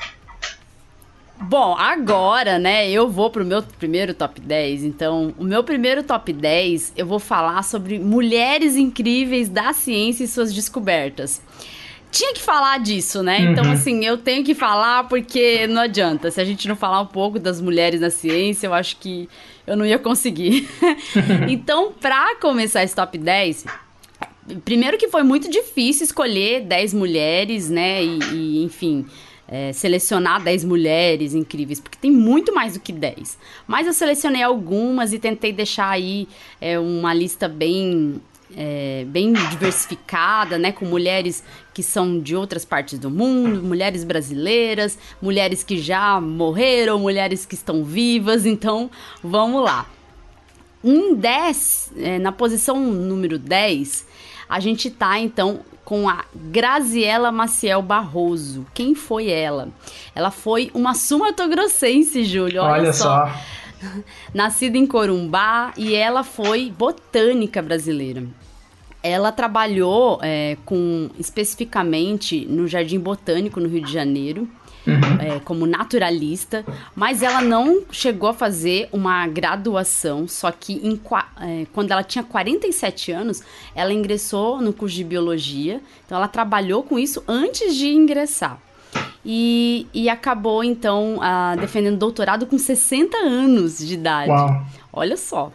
Bom, 1.41 1.75
agora, 1.77 2.57
né, 2.57 2.89
eu 2.89 3.09
vou 3.09 3.29
pro 3.29 3.43
meu 3.43 3.61
primeiro 3.61 4.13
top 4.13 4.39
10. 4.39 4.83
Então, 4.83 5.33
o 5.37 5.43
meu 5.43 5.63
primeiro 5.63 6.03
top 6.03 6.31
10, 6.31 6.93
eu 6.95 7.05
vou 7.05 7.19
falar 7.19 7.63
sobre 7.63 7.99
mulheres 7.99 8.75
incríveis 8.75 9.49
da 9.49 9.73
ciência 9.73 10.23
e 10.23 10.27
suas 10.27 10.53
descobertas 10.53 11.41
tinha 12.13 12.33
que 12.33 12.41
falar 12.41 12.79
disso, 12.79 13.23
né? 13.23 13.37
Então, 13.37 13.47
uhum. 13.47 13.51
Então, 13.53 13.71
assim, 13.71 14.05
eu 14.05 14.17
tenho 14.17 14.43
que 14.43 14.53
falar 14.53 15.05
porque 15.05 15.65
não 15.67 15.81
adianta. 15.81 16.29
Se 16.29 16.39
a 16.39 16.45
gente 16.45 16.67
não 16.67 16.75
falar 16.75 17.01
um 17.01 17.07
pouco 17.07 17.39
das 17.39 17.59
mulheres 17.59 17.99
na 17.99 18.11
ciência, 18.11 18.67
eu 18.67 18.73
acho 18.73 18.97
que 18.97 19.27
eu 19.65 19.75
não 19.75 19.85
ia 19.85 19.97
conseguir. 19.97 20.69
então, 21.49 21.91
pra 21.91 22.35
começar 22.35 22.83
esse 22.83 22.95
top 22.95 23.17
10, 23.17 23.65
primeiro 24.63 24.97
que 24.97 25.07
foi 25.07 25.23
muito 25.23 25.49
difícil 25.49 26.05
escolher 26.05 26.61
10 26.61 26.93
mulheres, 26.93 27.69
né? 27.69 28.03
E, 28.03 28.19
e 28.31 28.63
enfim. 28.63 29.05
É, 29.45 29.73
selecionar 29.73 30.41
10 30.41 30.63
mulheres 30.63 31.35
incríveis, 31.35 31.79
porque 31.79 31.97
tem 31.99 32.09
muito 32.09 32.55
mais 32.55 32.73
do 32.73 32.79
que 32.79 32.93
10. 32.93 33.37
Mas 33.67 33.85
eu 33.85 33.93
selecionei 33.93 34.41
algumas 34.41 35.13
e 35.13 35.19
tentei 35.19 35.51
deixar 35.51 35.89
aí 35.89 36.27
é, 36.61 36.79
uma 36.79 37.13
lista 37.13 37.47
bem 37.47 38.21
é, 38.55 39.05
bem 39.07 39.33
diversificada, 39.33 40.57
né, 40.57 40.71
com 40.71 40.85
mulheres 40.85 41.43
que 41.73 41.81
são 41.81 42.19
de 42.19 42.35
outras 42.35 42.63
partes 42.63 42.99
do 42.99 43.09
mundo, 43.09 43.63
mulheres 43.63 44.03
brasileiras, 44.03 44.97
mulheres 45.21 45.63
que 45.63 45.77
já 45.77 46.19
morreram, 46.21 46.99
mulheres 46.99 47.45
que 47.45 47.55
estão 47.55 47.83
vivas. 47.83 48.45
Então, 48.45 48.89
vamos 49.23 49.63
lá. 49.63 49.87
Um 50.83 51.15
10, 51.15 51.93
é, 51.97 52.19
na 52.19 52.31
posição 52.31 52.79
número 52.79 53.39
10, 53.39 54.05
a 54.49 54.59
gente 54.59 54.89
tá 54.91 55.17
então 55.17 55.61
com 55.83 56.07
a 56.07 56.25
Graziela 56.33 57.31
Maciel 57.31 57.81
Barroso. 57.81 58.65
Quem 58.73 58.93
foi 58.95 59.29
ela? 59.29 59.69
Ela 60.13 60.31
foi 60.31 60.71
uma 60.73 60.93
sumatogrossense, 60.93 62.23
Júlio. 62.23 62.61
Olha, 62.61 62.73
olha 62.73 62.93
só. 62.93 63.27
só. 63.27 63.33
Nascida 64.33 64.77
em 64.77 64.85
Corumbá 64.85 65.73
e 65.77 65.93
ela 65.93 66.23
foi 66.23 66.71
botânica 66.71 67.61
brasileira. 67.61 68.23
Ela 69.03 69.31
trabalhou 69.31 70.17
é, 70.21 70.57
com 70.65 71.09
especificamente 71.19 72.45
no 72.45 72.67
Jardim 72.67 72.99
Botânico 72.99 73.59
no 73.59 73.67
Rio 73.67 73.83
de 73.83 73.91
Janeiro. 73.91 74.47
Uhum. 74.85 75.35
É, 75.35 75.39
como 75.39 75.65
naturalista, 75.65 76.65
mas 76.93 77.21
ela 77.21 77.39
não 77.39 77.83
chegou 77.89 78.27
a 78.27 78.33
fazer 78.33 78.89
uma 78.91 79.25
graduação, 79.27 80.27
só 80.27 80.51
que 80.51 80.73
em, 80.73 80.99
é, 81.39 81.65
quando 81.71 81.91
ela 81.91 82.03
tinha 82.03 82.21
47 82.21 83.13
anos, 83.13 83.41
ela 83.73 83.93
ingressou 83.93 84.59
no 84.59 84.73
curso 84.73 84.93
de 84.97 85.05
biologia, 85.05 85.79
então 86.05 86.17
ela 86.17 86.27
trabalhou 86.27 86.83
com 86.83 86.99
isso 86.99 87.23
antes 87.29 87.77
de 87.77 87.93
ingressar. 87.93 88.59
E, 89.25 89.87
e 89.93 90.09
acabou, 90.09 90.63
então, 90.63 91.17
uh, 91.17 91.57
defendendo 91.59 91.97
doutorado 91.97 92.45
com 92.45 92.57
60 92.57 93.17
anos 93.17 93.77
de 93.79 93.93
idade. 93.93 94.29
Uau. 94.29 94.65
Olha 94.91 95.15
só. 95.15 95.51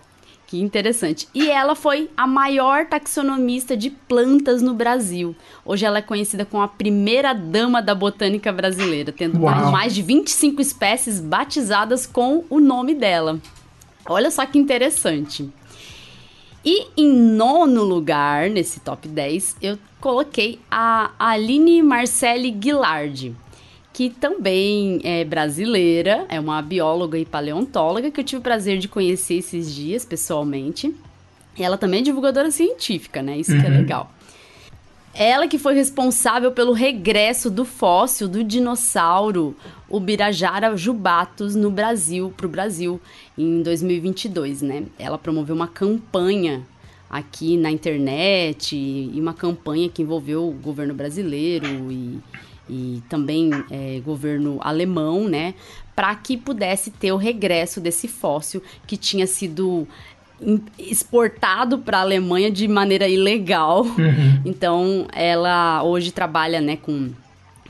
Que 0.48 0.58
interessante. 0.58 1.28
E 1.34 1.50
ela 1.50 1.74
foi 1.74 2.08
a 2.16 2.26
maior 2.26 2.86
taxonomista 2.86 3.76
de 3.76 3.90
plantas 3.90 4.62
no 4.62 4.72
Brasil. 4.72 5.36
Hoje 5.62 5.84
ela 5.84 5.98
é 5.98 6.02
conhecida 6.02 6.46
como 6.46 6.62
a 6.62 6.68
primeira 6.68 7.34
dama 7.34 7.82
da 7.82 7.94
botânica 7.94 8.50
brasileira, 8.50 9.12
tendo 9.12 9.38
Uau. 9.42 9.70
mais 9.70 9.94
de 9.94 10.00
25 10.00 10.62
espécies 10.62 11.20
batizadas 11.20 12.06
com 12.06 12.46
o 12.48 12.60
nome 12.60 12.94
dela. 12.94 13.38
Olha 14.06 14.30
só 14.30 14.46
que 14.46 14.58
interessante. 14.58 15.52
E 16.64 16.86
em 16.96 17.12
nono 17.12 17.84
lugar, 17.84 18.48
nesse 18.48 18.80
top 18.80 19.06
10, 19.06 19.58
eu 19.60 19.78
coloquei 20.00 20.58
a 20.70 21.10
Aline 21.18 21.82
Marcelli 21.82 22.50
Guilard 22.50 23.36
que 23.98 24.10
também 24.10 25.00
é 25.02 25.24
brasileira, 25.24 26.24
é 26.28 26.38
uma 26.38 26.62
bióloga 26.62 27.18
e 27.18 27.24
paleontóloga 27.24 28.12
que 28.12 28.20
eu 28.20 28.24
tive 28.24 28.38
o 28.38 28.42
prazer 28.42 28.78
de 28.78 28.86
conhecer 28.86 29.38
esses 29.38 29.74
dias 29.74 30.04
pessoalmente. 30.04 30.94
E 31.58 31.64
ela 31.64 31.76
também 31.76 31.98
é 31.98 32.02
divulgadora 32.04 32.48
científica, 32.52 33.20
né? 33.20 33.36
Isso 33.36 33.50
uhum. 33.50 33.60
que 33.60 33.66
é 33.66 33.70
uhum. 33.70 33.76
legal. 33.76 34.12
Ela 35.12 35.48
que 35.48 35.58
foi 35.58 35.74
responsável 35.74 36.52
pelo 36.52 36.72
regresso 36.72 37.50
do 37.50 37.64
fóssil 37.64 38.28
do 38.28 38.44
dinossauro 38.44 39.56
Ubirajara 39.90 40.76
jubatus 40.76 41.56
no 41.56 41.68
Brasil, 41.68 42.32
para 42.36 42.46
o 42.46 42.48
Brasil, 42.48 43.00
em 43.36 43.64
2022, 43.64 44.62
né? 44.62 44.84
Ela 44.96 45.18
promoveu 45.18 45.56
uma 45.56 45.66
campanha 45.66 46.62
aqui 47.10 47.56
na 47.56 47.68
internet 47.68 48.76
e 48.76 49.20
uma 49.20 49.34
campanha 49.34 49.88
que 49.88 50.02
envolveu 50.02 50.48
o 50.48 50.52
governo 50.52 50.94
brasileiro 50.94 51.66
e 51.90 52.20
e 52.68 53.02
também 53.08 53.50
é, 53.70 54.00
governo 54.04 54.58
alemão, 54.60 55.28
né, 55.28 55.54
para 55.94 56.14
que 56.14 56.36
pudesse 56.36 56.90
ter 56.90 57.12
o 57.12 57.16
regresso 57.16 57.80
desse 57.80 58.06
fóssil 58.06 58.62
que 58.86 58.96
tinha 58.96 59.26
sido 59.26 59.86
exportado 60.78 61.78
para 61.78 61.98
a 61.98 62.02
Alemanha 62.02 62.50
de 62.50 62.68
maneira 62.68 63.08
ilegal. 63.08 63.82
Uhum. 63.82 64.42
Então, 64.44 65.08
ela 65.12 65.82
hoje 65.82 66.12
trabalha, 66.12 66.60
né, 66.60 66.76
com 66.76 67.10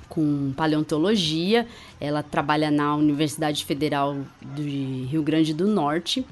com 0.08 0.52
paleontologia. 0.56 1.66
Ela 2.00 2.22
trabalha 2.22 2.70
na 2.70 2.96
Universidade 2.96 3.64
Federal 3.64 4.16
de 4.56 5.06
Rio 5.10 5.22
Grande 5.22 5.54
do 5.54 5.66
Norte. 5.66 6.26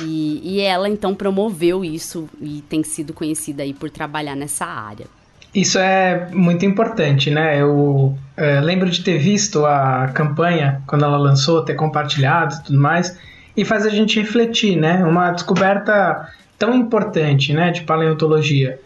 E, 0.00 0.40
e 0.42 0.60
ela 0.60 0.88
então 0.88 1.14
promoveu 1.14 1.84
isso 1.84 2.28
e 2.40 2.62
tem 2.68 2.82
sido 2.82 3.12
conhecida 3.12 3.62
aí 3.62 3.74
por 3.74 3.90
trabalhar 3.90 4.34
nessa 4.34 4.64
área. 4.64 5.06
Isso 5.54 5.78
é 5.78 6.28
muito 6.32 6.64
importante, 6.64 7.30
né? 7.30 7.60
Eu 7.60 8.16
é, 8.36 8.60
lembro 8.60 8.88
de 8.88 9.02
ter 9.02 9.18
visto 9.18 9.66
a 9.66 10.08
campanha 10.14 10.80
quando 10.86 11.04
ela 11.04 11.18
lançou, 11.18 11.62
ter 11.62 11.74
compartilhado 11.74 12.54
e 12.54 12.62
tudo 12.64 12.80
mais, 12.80 13.18
e 13.54 13.64
faz 13.64 13.84
a 13.84 13.90
gente 13.90 14.18
refletir, 14.18 14.76
né? 14.76 15.04
Uma 15.04 15.30
descoberta 15.30 16.28
tão 16.58 16.74
importante, 16.74 17.52
né, 17.52 17.70
de 17.70 17.82
paleontologia 17.82 18.78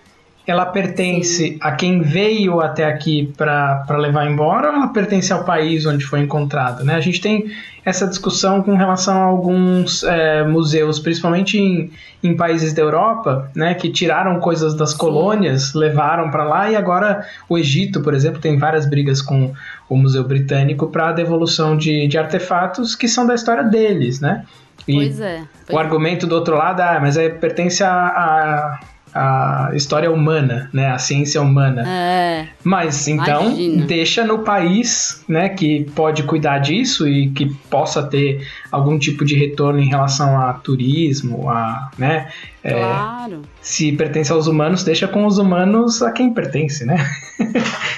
ela 0.47 0.65
pertence 0.65 1.49
Sim. 1.49 1.59
a 1.61 1.73
quem 1.73 2.01
veio 2.03 2.61
até 2.61 2.85
aqui 2.85 3.33
para 3.37 3.85
levar 3.99 4.31
embora 4.31 4.69
ou 4.69 4.75
ela 4.77 4.89
pertence 4.89 5.33
ao 5.33 5.45
país 5.45 5.85
onde 5.87 6.05
foi 6.05 6.21
encontrado? 6.21 6.85
Né? 6.85 6.95
A 6.95 7.01
gente 7.01 7.21
tem 7.21 7.51
essa 7.85 8.07
discussão 8.07 8.63
com 8.63 8.77
relação 8.77 9.17
a 9.17 9.25
alguns 9.25 10.05
é, 10.05 10.45
museus, 10.45 11.01
principalmente 11.01 11.59
em, 11.59 11.91
em 12.23 12.37
países 12.37 12.73
da 12.73 12.83
Europa, 12.83 13.51
né, 13.55 13.75
que 13.75 13.91
tiraram 13.91 14.41
coisas 14.41 14.75
das 14.75 14.93
colônias, 14.93 15.73
levaram 15.73 16.31
para 16.31 16.45
lá 16.45 16.71
e 16.71 16.77
agora 16.77 17.25
o 17.49 17.57
Egito, 17.57 18.01
por 18.01 18.15
exemplo, 18.15 18.41
tem 18.41 18.59
várias 18.59 18.87
brigas 18.87 19.23
com 19.23 19.53
o 19.89 19.97
Museu 19.97 20.25
Britânico 20.25 20.89
para 20.89 21.11
a 21.11 21.13
devolução 21.13 21.77
de, 21.77 22.09
de 22.09 22.19
artefatos 22.19 22.97
que 22.97 23.07
são 23.07 23.27
da 23.27 23.35
história 23.35 23.63
deles, 23.63 24.21
né? 24.21 24.45
E 24.87 24.95
pois 24.95 25.21
é. 25.21 25.43
Pois 25.67 25.77
o 25.77 25.79
argumento 25.79 26.27
do 26.27 26.35
outro 26.35 26.57
lado, 26.57 26.81
ah, 26.81 26.99
mas 27.01 27.17
é, 27.17 27.29
pertence 27.29 27.83
a, 27.83 27.93
a 27.93 28.81
a 29.17 29.71
história 29.75 30.11
humana, 30.11 30.69
né? 30.73 30.91
A 30.91 30.99
ciência 30.99 31.41
humana. 31.41 31.83
É, 31.87 32.49
Mas 32.63 33.09
então 33.09 33.47
imagina. 33.47 33.87
deixa 33.87 34.25
no 34.25 34.41
país, 34.41 35.25
né, 35.27 35.49
que 35.49 35.85
pode 35.95 36.23
cuidar 36.25 36.59
disso 36.59 37.09
e 37.09 37.31
que 37.31 37.47
possa 37.71 38.03
ter 38.03 38.47
algum 38.71 38.99
tipo 38.99 39.25
de 39.25 39.35
retorno 39.35 39.81
em 39.81 39.89
relação 39.89 40.39
a 40.39 40.53
turismo, 40.53 41.49
a, 41.49 41.91
né? 41.97 42.29
É, 42.63 42.75
claro. 42.75 43.43
Se 43.63 43.93
pertence 43.93 44.31
aos 44.31 44.47
humanos, 44.47 44.85
deixa 44.85 45.09
com 45.09 45.25
os 45.25 45.39
humanos 45.39 46.03
a 46.03 46.13
quem 46.13 46.35
pertence, 46.35 46.85
né? 46.85 46.99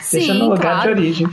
Sim, 0.01 0.19
deixa 0.19 0.35
no 0.35 0.51
lugar 0.51 0.83
claro. 0.83 0.95
de 0.95 1.01
origem. 1.01 1.29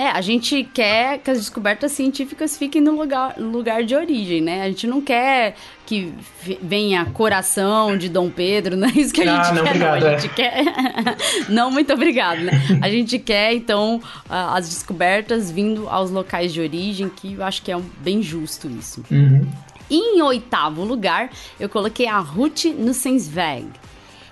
É, 0.00 0.08
a 0.08 0.22
gente 0.22 0.64
quer 0.72 1.18
que 1.18 1.30
as 1.30 1.36
descobertas 1.36 1.92
científicas 1.92 2.56
fiquem 2.56 2.80
no 2.80 2.92
lugar, 2.92 3.34
lugar 3.36 3.84
de 3.84 3.94
origem, 3.94 4.40
né? 4.40 4.62
A 4.62 4.68
gente 4.68 4.86
não 4.86 5.02
quer 5.02 5.54
que 5.84 6.14
venha 6.62 7.04
coração 7.04 7.98
de 7.98 8.08
Dom 8.08 8.30
Pedro, 8.30 8.78
não 8.80 8.88
é 8.88 8.92
isso 8.92 9.12
que 9.12 9.20
a 9.20 9.38
Ah, 9.38 9.44
gente 9.44 9.56
não, 9.56 9.62
quer, 9.62 9.68
obrigado, 9.68 10.00
não. 10.00 10.08
A 10.08 10.12
é. 10.12 10.18
gente 10.18 10.34
quer. 10.34 10.64
não, 11.50 11.70
muito 11.70 11.92
obrigado, 11.92 12.38
né? 12.40 12.52
A 12.80 12.88
gente 12.88 13.18
quer, 13.18 13.52
então, 13.52 14.00
as 14.26 14.70
descobertas 14.70 15.50
vindo 15.50 15.86
aos 15.86 16.10
locais 16.10 16.50
de 16.50 16.62
origem, 16.62 17.10
que 17.10 17.34
eu 17.34 17.44
acho 17.44 17.60
que 17.60 17.70
é 17.70 17.78
bem 17.98 18.22
justo 18.22 18.70
isso. 18.70 19.04
Uhum. 19.10 19.46
Em 19.90 20.22
oitavo 20.22 20.82
lugar, 20.82 21.28
eu 21.58 21.68
coloquei 21.68 22.06
a 22.06 22.20
Ruth 22.20 22.64
Nussensweg. 22.64 23.66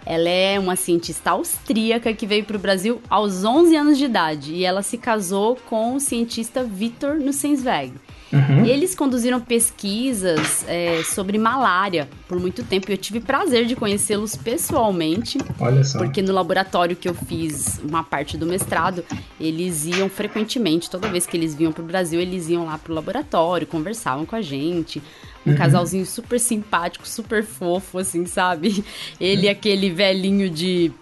Ela 0.09 0.31
é 0.31 0.59
uma 0.59 0.75
cientista 0.75 1.33
austríaca 1.33 2.15
que 2.15 2.27
veio 2.27 2.43
para 2.43 2.57
o 2.57 2.59
Brasil 2.59 2.99
aos 3.11 3.45
11 3.45 3.77
anos 3.77 3.99
de 3.99 4.07
idade 4.07 4.55
e 4.55 4.65
ela 4.65 4.81
se 4.81 4.97
casou 4.97 5.55
com 5.69 5.97
o 5.97 6.01
cientista 6.01 6.65
Victor 6.65 7.17
Nussensweg. 7.17 7.93
Uhum. 8.33 8.65
Eles 8.65 8.95
conduziram 8.95 9.39
pesquisas 9.39 10.65
é, 10.67 11.03
sobre 11.03 11.37
malária 11.37 12.09
por 12.27 12.41
muito 12.41 12.63
tempo 12.63 12.91
e 12.91 12.95
eu 12.95 12.99
tive 12.99 13.21
prazer 13.21 13.67
de 13.67 13.77
conhecê-los 13.77 14.35
pessoalmente. 14.35 15.39
Olha 15.61 15.85
só. 15.85 15.99
Porque 15.99 16.23
no 16.23 16.33
laboratório 16.33 16.97
que 16.97 17.09
eu 17.09 17.15
fiz 17.15 17.79
uma 17.83 18.03
parte 18.03 18.39
do 18.39 18.47
mestrado, 18.47 19.05
eles 19.39 19.85
iam 19.85 20.09
frequentemente, 20.09 20.89
toda 20.89 21.09
vez 21.09 21.27
que 21.27 21.37
eles 21.37 21.55
vinham 21.55 21.73
pro 21.73 21.83
Brasil, 21.83 22.19
eles 22.19 22.49
iam 22.49 22.65
lá 22.65 22.79
pro 22.79 22.95
laboratório, 22.95 23.67
conversavam 23.67 24.25
com 24.25 24.37
a 24.37 24.43
gente. 24.43 25.03
Um 25.53 25.57
casalzinho 25.57 26.07
super 26.07 26.39
simpático, 26.39 27.07
super 27.09 27.45
fofo, 27.45 27.99
assim, 27.99 28.27
sabe? 28.27 28.85
Ele 29.21 29.47
e 29.47 29.49
aquele 29.49 29.91
velhinho 29.91 30.49
de. 30.51 30.93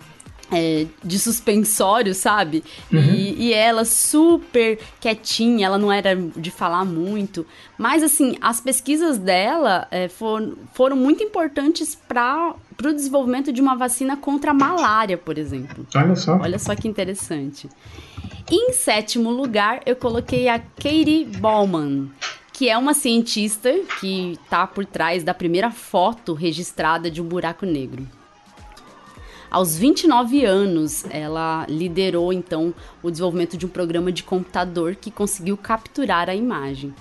é, 0.53 0.87
de 1.03 1.19
suspensório, 1.19 2.15
sabe? 2.15 2.63
E, 2.93 3.49
e 3.49 3.53
ela 3.53 3.85
super 3.85 4.79
quietinha, 5.01 5.67
ela 5.67 5.79
não 5.79 5.93
era 5.93 6.15
de 6.15 6.51
falar 6.51 6.85
muito. 6.85 7.45
Mas, 7.77 8.03
assim, 8.03 8.37
as 8.41 8.61
pesquisas 8.61 9.19
dela 9.19 9.87
é, 9.91 10.09
foram, 10.09 10.57
foram 10.73 10.97
muito 10.97 11.23
importantes 11.23 11.95
para 11.95 12.55
o 12.85 12.93
desenvolvimento 12.93 13.53
de 13.53 13.61
uma 13.61 13.75
vacina 13.75 14.17
contra 14.17 14.53
a 14.53 14.55
malária, 14.55 15.19
por 15.19 15.37
exemplo. 15.37 15.87
Olha 15.95 16.15
só. 16.15 16.37
Olha 16.37 16.59
só 16.59 16.75
que 16.75 16.87
interessante. 16.87 17.69
Em 18.51 18.73
sétimo 18.73 19.31
lugar, 19.31 19.81
eu 19.85 19.97
coloquei 19.97 20.49
a 20.49 20.61
Katie 20.61 21.25
Bowman, 21.25 22.09
que 22.57 22.71
é 22.71 22.79
uma 22.79 22.95
cientista 22.95 23.71
que 24.01 24.33
está 24.33 24.67
por 24.67 24.87
trás 24.87 25.23
da 25.23 25.35
primeira 25.35 25.71
foto 25.71 26.33
registrada 26.33 27.11
de 27.11 27.21
um 27.21 27.25
buraco 27.29 27.67
negro. 27.67 28.09
Aos 29.51 29.77
29 29.77 30.43
anos, 30.43 31.05
ela 31.11 31.67
liderou 31.69 32.33
então 32.33 32.73
o 33.03 33.11
desenvolvimento 33.11 33.59
de 33.59 33.67
um 33.67 33.69
programa 33.69 34.11
de 34.11 34.23
computador 34.23 34.95
que 34.97 35.11
conseguiu 35.11 35.55
capturar 35.59 36.31
a 36.31 36.35
imagem. 36.35 36.95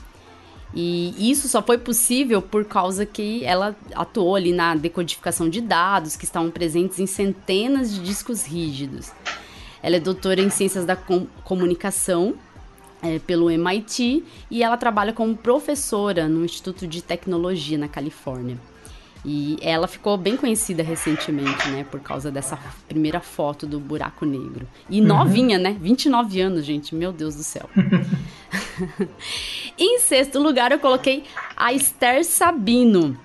E 0.74 1.32
isso 1.32 1.48
só 1.48 1.62
foi 1.62 1.78
possível 1.78 2.42
por 2.42 2.66
causa 2.66 3.06
que 3.06 3.42
ela 3.46 3.74
atuou 3.96 4.36
ali 4.36 4.52
na 4.52 4.76
decodificação 4.76 5.48
de 5.50 5.62
dados 5.62 6.18
que 6.18 6.26
estavam 6.26 6.52
presentes 6.52 7.00
em 7.00 7.08
centenas 7.08 7.94
de 7.94 8.02
discos 8.02 8.44
rígidos. 8.46 9.10
Ela 9.82 9.96
é 9.96 10.00
doutora 10.02 10.42
em 10.42 10.50
ciências 10.50 10.84
da 10.84 10.98
com- 10.98 11.28
comunicação 11.46 12.36
é, 13.06 13.20
pelo 13.20 13.50
MIT 13.50 14.24
e 14.50 14.64
ela 14.64 14.78
trabalha 14.78 15.14
como 15.14 15.36
professora 15.36 16.28
no 16.28 16.44
Instituto 16.44 16.88
de 16.88 17.02
Tecnologia 17.02 17.78
na 17.78 17.88
Califórnia. 17.88 18.58
E 19.28 19.58
ela 19.60 19.88
ficou 19.88 20.16
bem 20.18 20.38
conhecida 20.38 20.84
recentemente, 20.84 21.68
né, 21.70 21.84
por 21.90 22.00
causa 22.00 22.30
dessa 22.30 22.60
primeira 22.88 23.20
foto 23.20 23.66
do 23.66 23.80
buraco 23.80 24.24
negro. 24.24 24.68
E 24.88 25.02
novinha, 25.02 25.58
né? 25.58 25.76
29 25.82 26.42
anos, 26.42 26.64
gente, 26.64 26.94
meu 26.94 27.12
Deus 27.12 27.34
do 27.34 27.42
céu. 27.42 27.68
em 29.80 29.98
sexto 29.98 30.38
lugar, 30.38 30.72
eu 30.72 30.78
coloquei 30.78 31.24
a 31.58 31.74
Esther 31.74 32.24
Sabino, 32.24 33.18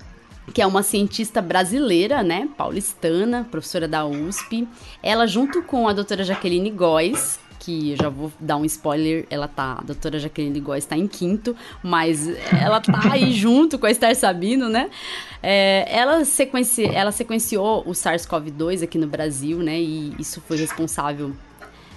que 0.54 0.62
é 0.62 0.66
uma 0.66 0.82
cientista 0.82 1.42
brasileira, 1.42 2.22
né, 2.22 2.48
paulistana, 2.56 3.46
professora 3.50 3.86
da 3.86 4.06
USP. 4.06 4.66
Ela, 5.02 5.26
junto 5.26 5.62
com 5.62 5.86
a 5.86 5.92
doutora 5.92 6.24
Jaqueline 6.24 6.70
Góes, 6.70 7.38
que 7.60 7.90
eu 7.92 7.96
já 7.96 8.08
vou 8.08 8.32
dar 8.40 8.56
um 8.56 8.64
spoiler, 8.64 9.26
ela 9.30 9.46
tá, 9.46 9.76
a 9.78 9.82
doutora 9.82 10.18
Jaqueline 10.18 10.58
Góes 10.60 10.84
está 10.84 10.96
em 10.96 11.06
quinto, 11.06 11.54
mas 11.82 12.26
ela 12.50 12.80
tá 12.80 13.12
aí 13.12 13.30
junto 13.36 13.78
com 13.78 13.86
a 13.86 13.90
Esther 13.90 14.16
Sabino, 14.16 14.68
né? 14.68 14.90
É, 15.42 15.86
ela, 15.88 16.24
sequenci, 16.24 16.86
ela 16.86 17.12
sequenciou 17.12 17.82
o 17.86 17.92
SARS-CoV-2 17.92 18.82
aqui 18.82 18.98
no 18.98 19.06
Brasil, 19.06 19.58
né? 19.58 19.78
E 19.78 20.14
isso 20.18 20.40
foi 20.40 20.56
responsável 20.56 21.32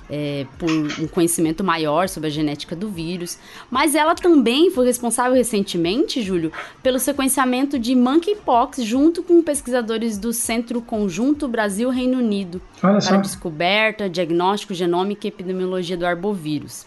é, 0.10 0.46
por 0.58 0.70
um 0.70 1.08
conhecimento 1.08 1.64
maior 1.64 2.08
sobre 2.10 2.28
a 2.28 2.32
genética 2.32 2.76
do 2.76 2.90
vírus. 2.90 3.38
Mas 3.70 3.96
ela 3.96 4.16
também 4.16 4.70
foi 4.70 4.86
responsável 4.86 5.34
recentemente, 5.34 6.22
Júlio, 6.22 6.52
pelo 6.82 7.00
sequenciamento 7.00 7.80
de 7.80 7.96
monkeypox 7.96 8.84
junto 8.84 9.24
com 9.24 9.42
pesquisadores 9.42 10.18
do 10.18 10.34
Centro 10.34 10.82
Conjunto 10.82 11.48
Brasil-Reino 11.48 12.18
Unido 12.18 12.62
Olha 12.82 12.94
para 12.94 13.02
só. 13.02 13.18
descoberta, 13.18 14.10
diagnóstico 14.10 14.74
genômica 14.74 15.28
e 15.28 15.30
epidemiologia 15.30 15.98
do 15.98 16.06
arbovírus. 16.06 16.86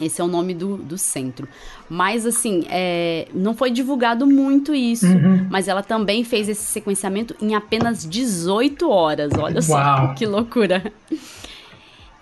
Esse 0.00 0.20
é 0.20 0.24
o 0.24 0.28
nome 0.28 0.54
do, 0.54 0.76
do 0.76 0.96
centro. 0.96 1.48
Mas, 1.88 2.24
assim, 2.24 2.64
é, 2.70 3.26
não 3.34 3.54
foi 3.54 3.70
divulgado 3.70 4.26
muito 4.26 4.74
isso. 4.74 5.06
Uhum. 5.06 5.46
Mas 5.50 5.68
ela 5.68 5.82
também 5.82 6.24
fez 6.24 6.48
esse 6.48 6.62
sequenciamento 6.62 7.34
em 7.40 7.54
apenas 7.54 8.08
18 8.08 8.88
horas. 8.88 9.32
Olha 9.36 9.60
só 9.60 9.74
Uau. 9.74 10.14
que 10.14 10.24
loucura. 10.26 10.92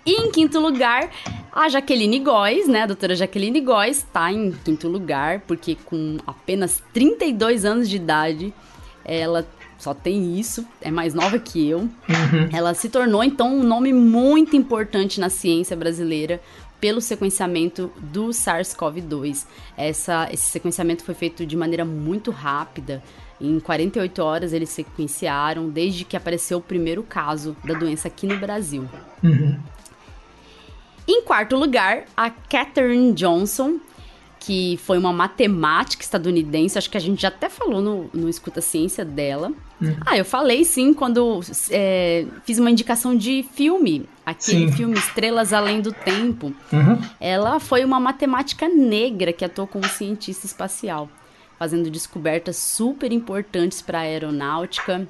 E 0.07 0.13
em 0.21 0.31
quinto 0.31 0.57
lugar, 0.59 1.09
a 1.51 1.67
Jaqueline 1.67 2.19
Góes, 2.19 2.65
né? 2.67 2.83
A 2.83 2.85
doutora 2.85 3.13
Jaqueline 3.13 3.59
Góes 3.59 3.97
está 3.97 4.31
em 4.31 4.51
quinto 4.63 4.87
lugar, 4.87 5.41
porque 5.41 5.75
com 5.85 6.15
apenas 6.25 6.81
32 6.93 7.65
anos 7.65 7.89
de 7.89 7.97
idade, 7.97 8.53
ela 9.03 9.45
só 9.77 9.93
tem 9.93 10.39
isso, 10.39 10.65
é 10.81 10.89
mais 10.89 11.13
nova 11.13 11.37
que 11.37 11.67
eu. 11.67 11.79
Uhum. 11.79 12.49
Ela 12.53 12.73
se 12.73 12.87
tornou, 12.87 13.21
então, 13.23 13.53
um 13.59 13.63
nome 13.63 13.91
muito 13.91 14.55
importante 14.55 15.19
na 15.19 15.29
ciência 15.29 15.75
brasileira 15.75 16.39
pelo 16.79 17.01
sequenciamento 17.01 17.91
do 17.97 18.27
SARS-CoV-2. 18.29 19.45
Essa- 19.75 20.29
Esse 20.31 20.45
sequenciamento 20.45 21.03
foi 21.03 21.15
feito 21.15 21.45
de 21.45 21.57
maneira 21.57 21.83
muito 21.83 22.31
rápida. 22.31 23.03
Em 23.41 23.59
48 23.59 24.23
horas 24.23 24.53
eles 24.53 24.69
sequenciaram, 24.69 25.69
desde 25.69 26.05
que 26.05 26.15
apareceu 26.15 26.59
o 26.59 26.61
primeiro 26.61 27.03
caso 27.03 27.55
da 27.63 27.73
doença 27.73 28.07
aqui 28.07 28.25
no 28.25 28.37
Brasil. 28.39 28.87
Uhum. 29.23 29.57
Em 31.07 31.21
quarto 31.21 31.55
lugar, 31.55 32.05
a 32.15 32.29
Katherine 32.29 33.13
Johnson, 33.13 33.79
que 34.39 34.77
foi 34.83 34.97
uma 34.97 35.13
matemática 35.13 36.03
estadunidense, 36.03 36.77
acho 36.77 36.89
que 36.89 36.97
a 36.97 37.01
gente 37.01 37.21
já 37.21 37.29
até 37.29 37.49
falou 37.49 37.81
no, 37.81 38.09
no 38.13 38.29
Escuta 38.29 38.61
Ciência 38.61 39.05
dela. 39.05 39.51
Ah, 40.05 40.17
eu 40.17 40.25
falei 40.25 40.63
sim 40.63 40.93
quando 40.93 41.39
é, 41.69 42.25
fiz 42.43 42.57
uma 42.57 42.71
indicação 42.71 43.15
de 43.15 43.45
filme, 43.53 44.09
aquele 44.25 44.69
Sim. 44.69 44.75
filme 44.75 44.97
Estrelas 44.97 45.53
Além 45.53 45.81
do 45.81 45.91
Tempo. 45.91 46.53
Uhum. 46.73 46.99
Ela 47.19 47.59
foi 47.59 47.85
uma 47.85 47.99
matemática 47.99 48.67
negra 48.67 49.31
que 49.31 49.45
atuou 49.45 49.67
como 49.67 49.87
cientista 49.87 50.45
espacial, 50.45 51.07
fazendo 51.59 51.91
descobertas 51.91 52.57
super 52.57 53.11
importantes 53.11 53.81
para 53.81 53.99
a 53.99 54.01
aeronáutica, 54.01 55.07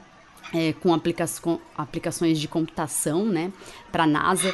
é, 0.53 0.73
com, 0.73 0.93
aplica 0.93 1.25
com 1.41 1.59
aplicações 1.77 2.39
de 2.39 2.47
computação, 2.47 3.25
né, 3.25 3.51
para 3.91 4.03
a 4.03 4.07
NASA. 4.07 4.53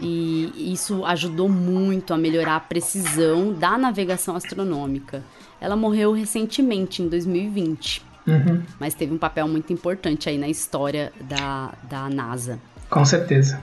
E 0.00 0.72
isso 0.72 1.04
ajudou 1.04 1.48
muito 1.48 2.12
a 2.12 2.16
melhorar 2.16 2.56
a 2.56 2.60
precisão 2.60 3.52
da 3.52 3.78
navegação 3.78 4.34
astronômica. 4.34 5.22
Ela 5.60 5.76
morreu 5.76 6.12
recentemente, 6.12 7.02
em 7.02 7.08
2020, 7.08 8.02
Uhum. 8.26 8.62
mas 8.80 8.94
teve 8.94 9.12
um 9.12 9.18
papel 9.18 9.46
muito 9.46 9.70
importante 9.72 10.28
aí 10.30 10.38
na 10.38 10.48
história 10.48 11.12
da, 11.20 11.72
da 11.82 12.08
NASA. 12.08 12.58
Com 12.88 13.04
certeza. 13.04 13.60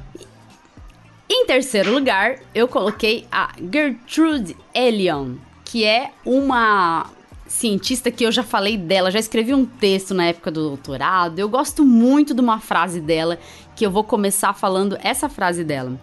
Em 1.29 1.45
terceiro 1.45 1.91
lugar, 1.93 2.35
eu 2.53 2.67
coloquei 2.67 3.25
a 3.31 3.51
Gertrude 3.73 4.55
Elion, 4.73 5.35
que 5.65 5.83
é 5.83 6.11
uma 6.25 7.07
cientista 7.47 8.11
que 8.11 8.23
eu 8.23 8.31
já 8.31 8.43
falei 8.43 8.77
dela, 8.77 9.09
já 9.11 9.19
escrevi 9.19 9.53
um 9.53 9.65
texto 9.65 10.13
na 10.13 10.25
época 10.25 10.51
do 10.51 10.61
doutorado. 10.69 11.39
Eu 11.39 11.49
gosto 11.49 11.83
muito 11.85 12.33
de 12.33 12.41
uma 12.41 12.59
frase 12.59 13.01
dela, 13.01 13.39
que 13.75 13.85
eu 13.85 13.91
vou 13.91 14.03
começar 14.03 14.53
falando 14.53 14.97
essa 15.01 15.27
frase 15.27 15.63
dela. 15.63 15.99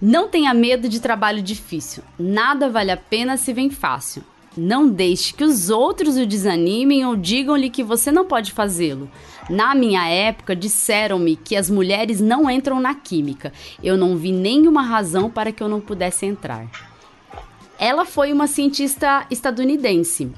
Não 0.00 0.28
tenha 0.28 0.54
medo 0.54 0.88
de 0.88 0.98
trabalho 0.98 1.42
difícil. 1.42 2.02
Nada 2.18 2.70
vale 2.70 2.90
a 2.90 2.96
pena 2.96 3.36
se 3.36 3.52
vem 3.52 3.68
fácil. 3.68 4.24
Não 4.56 4.88
deixe 4.88 5.34
que 5.34 5.44
os 5.44 5.70
outros 5.70 6.16
o 6.16 6.26
desanimem 6.26 7.04
ou 7.04 7.14
digam-lhe 7.14 7.70
que 7.70 7.84
você 7.84 8.10
não 8.10 8.24
pode 8.24 8.52
fazê-lo. 8.52 9.10
Na 9.48 9.74
minha 9.74 10.08
época, 10.08 10.56
disseram-me 10.56 11.36
que 11.36 11.54
as 11.54 11.68
mulheres 11.68 12.20
não 12.20 12.50
entram 12.50 12.80
na 12.80 12.94
química. 12.94 13.52
Eu 13.82 13.96
não 13.96 14.16
vi 14.16 14.32
nenhuma 14.32 14.82
razão 14.82 15.30
para 15.30 15.52
que 15.52 15.62
eu 15.62 15.68
não 15.68 15.80
pudesse 15.80 16.24
entrar. 16.24 16.66
Ela 17.78 18.04
foi 18.04 18.32
uma 18.32 18.46
cientista 18.46 19.26
estadunidense. 19.30 20.32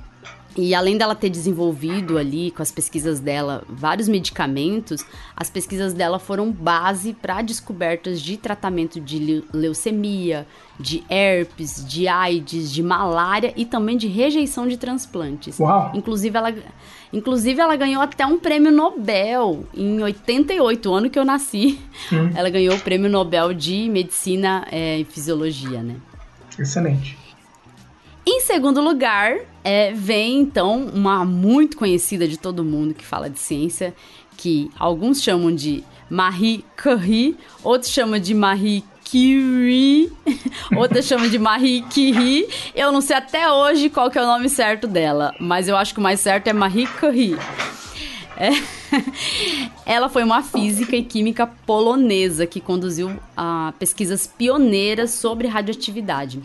E 0.56 0.74
além 0.74 0.98
dela 0.98 1.14
ter 1.14 1.30
desenvolvido 1.30 2.18
ali, 2.18 2.50
com 2.50 2.62
as 2.62 2.70
pesquisas 2.70 3.20
dela, 3.20 3.64
vários 3.68 4.06
medicamentos, 4.06 5.04
as 5.34 5.48
pesquisas 5.48 5.94
dela 5.94 6.18
foram 6.18 6.52
base 6.52 7.14
para 7.14 7.40
descobertas 7.40 8.20
de 8.20 8.36
tratamento 8.36 9.00
de 9.00 9.42
leucemia, 9.52 10.46
de 10.78 11.02
herpes, 11.08 11.84
de 11.86 12.06
AIDS, 12.06 12.70
de 12.70 12.82
malária 12.82 13.52
e 13.56 13.64
também 13.64 13.96
de 13.96 14.08
rejeição 14.08 14.68
de 14.68 14.76
transplantes. 14.76 15.58
Uau. 15.58 15.92
Inclusive, 15.94 16.36
ela, 16.36 16.54
inclusive, 17.12 17.58
ela 17.58 17.76
ganhou 17.76 18.02
até 18.02 18.26
um 18.26 18.38
prêmio 18.38 18.70
Nobel 18.70 19.64
em 19.74 20.02
88, 20.02 20.90
o 20.90 20.94
ano 20.94 21.10
que 21.10 21.18
eu 21.18 21.24
nasci. 21.24 21.78
Hum. 22.12 22.30
Ela 22.34 22.50
ganhou 22.50 22.74
o 22.74 22.80
prêmio 22.80 23.08
Nobel 23.08 23.54
de 23.54 23.88
Medicina 23.88 24.66
é, 24.70 24.98
e 24.98 25.04
Fisiologia, 25.04 25.82
né? 25.82 25.96
Excelente. 26.58 27.21
Em 28.24 28.40
segundo 28.40 28.80
lugar, 28.80 29.36
é, 29.64 29.92
vem 29.92 30.40
então 30.40 30.86
uma 30.94 31.24
muito 31.24 31.76
conhecida 31.76 32.26
de 32.28 32.36
todo 32.36 32.62
mundo 32.62 32.94
que 32.94 33.04
fala 33.04 33.28
de 33.28 33.38
ciência, 33.38 33.92
que 34.36 34.70
alguns 34.78 35.20
chamam 35.20 35.52
de 35.52 35.82
Marie 36.08 36.64
Curie, 36.80 37.36
outros 37.64 37.90
chamam 37.90 38.20
de 38.20 38.32
Marie 38.32 38.84
Curie, 39.10 40.12
outros 40.76 41.04
chamam 41.04 41.28
de 41.28 41.38
Marie 41.38 41.82
Curie. 41.92 42.48
Eu 42.76 42.92
não 42.92 43.00
sei 43.00 43.16
até 43.16 43.50
hoje 43.50 43.90
qual 43.90 44.08
que 44.08 44.18
é 44.18 44.22
o 44.22 44.26
nome 44.26 44.48
certo 44.48 44.86
dela, 44.86 45.34
mas 45.40 45.66
eu 45.66 45.76
acho 45.76 45.92
que 45.92 45.98
o 45.98 46.02
mais 46.02 46.20
certo 46.20 46.46
é 46.46 46.52
Marie 46.52 46.86
Curie. 46.86 47.36
É. 48.36 48.50
Ela 49.84 50.08
foi 50.08 50.22
uma 50.22 50.42
física 50.42 50.94
e 50.94 51.02
química 51.02 51.46
polonesa 51.46 52.46
que 52.46 52.60
conduziu 52.60 53.10
pesquisas 53.78 54.28
pioneiras 54.28 55.10
sobre 55.10 55.48
radioatividade 55.48 56.40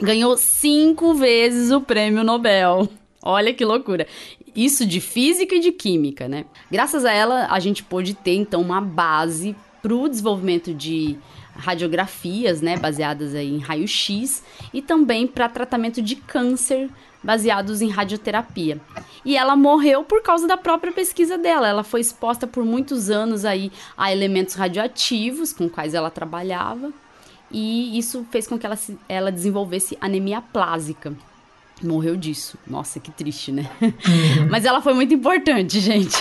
ganhou 0.00 0.36
cinco 0.36 1.14
vezes 1.14 1.70
o 1.70 1.80
prêmio 1.80 2.24
Nobel. 2.24 2.88
Olha 3.22 3.54
que 3.54 3.64
loucura. 3.64 4.06
Isso 4.54 4.86
de 4.86 5.00
física 5.00 5.54
e 5.54 5.60
de 5.60 5.72
química, 5.72 6.28
né? 6.28 6.44
Graças 6.70 7.04
a 7.04 7.12
ela, 7.12 7.48
a 7.50 7.58
gente 7.58 7.82
pôde 7.82 8.14
ter, 8.14 8.34
então, 8.34 8.60
uma 8.60 8.80
base 8.80 9.56
para 9.82 9.94
o 9.94 10.08
desenvolvimento 10.08 10.72
de 10.72 11.18
radiografias, 11.56 12.60
né, 12.60 12.76
baseadas 12.76 13.34
aí 13.34 13.48
em 13.48 13.58
raio-x, 13.58 14.42
e 14.72 14.82
também 14.82 15.26
para 15.26 15.48
tratamento 15.48 16.02
de 16.02 16.16
câncer, 16.16 16.90
baseados 17.22 17.80
em 17.80 17.88
radioterapia. 17.88 18.80
E 19.24 19.36
ela 19.36 19.56
morreu 19.56 20.04
por 20.04 20.22
causa 20.22 20.46
da 20.46 20.56
própria 20.56 20.92
pesquisa 20.92 21.38
dela. 21.38 21.68
Ela 21.68 21.82
foi 21.82 22.00
exposta 22.00 22.46
por 22.46 22.64
muitos 22.64 23.08
anos 23.08 23.44
aí 23.44 23.72
a 23.96 24.12
elementos 24.12 24.54
radioativos 24.54 25.52
com 25.52 25.68
quais 25.68 25.94
ela 25.94 26.10
trabalhava 26.10 26.92
e 27.50 27.96
isso 27.98 28.26
fez 28.30 28.46
com 28.46 28.58
que 28.58 28.66
ela, 28.66 28.78
ela 29.08 29.32
desenvolvesse 29.32 29.96
anemia 30.00 30.40
plásica. 30.40 31.14
Morreu 31.82 32.16
disso. 32.16 32.58
Nossa, 32.66 33.00
que 33.00 33.10
triste, 33.10 33.52
né? 33.52 33.70
Uhum. 33.80 34.48
Mas 34.50 34.64
ela 34.64 34.80
foi 34.80 34.94
muito 34.94 35.12
importante, 35.14 35.80
gente. 35.80 36.16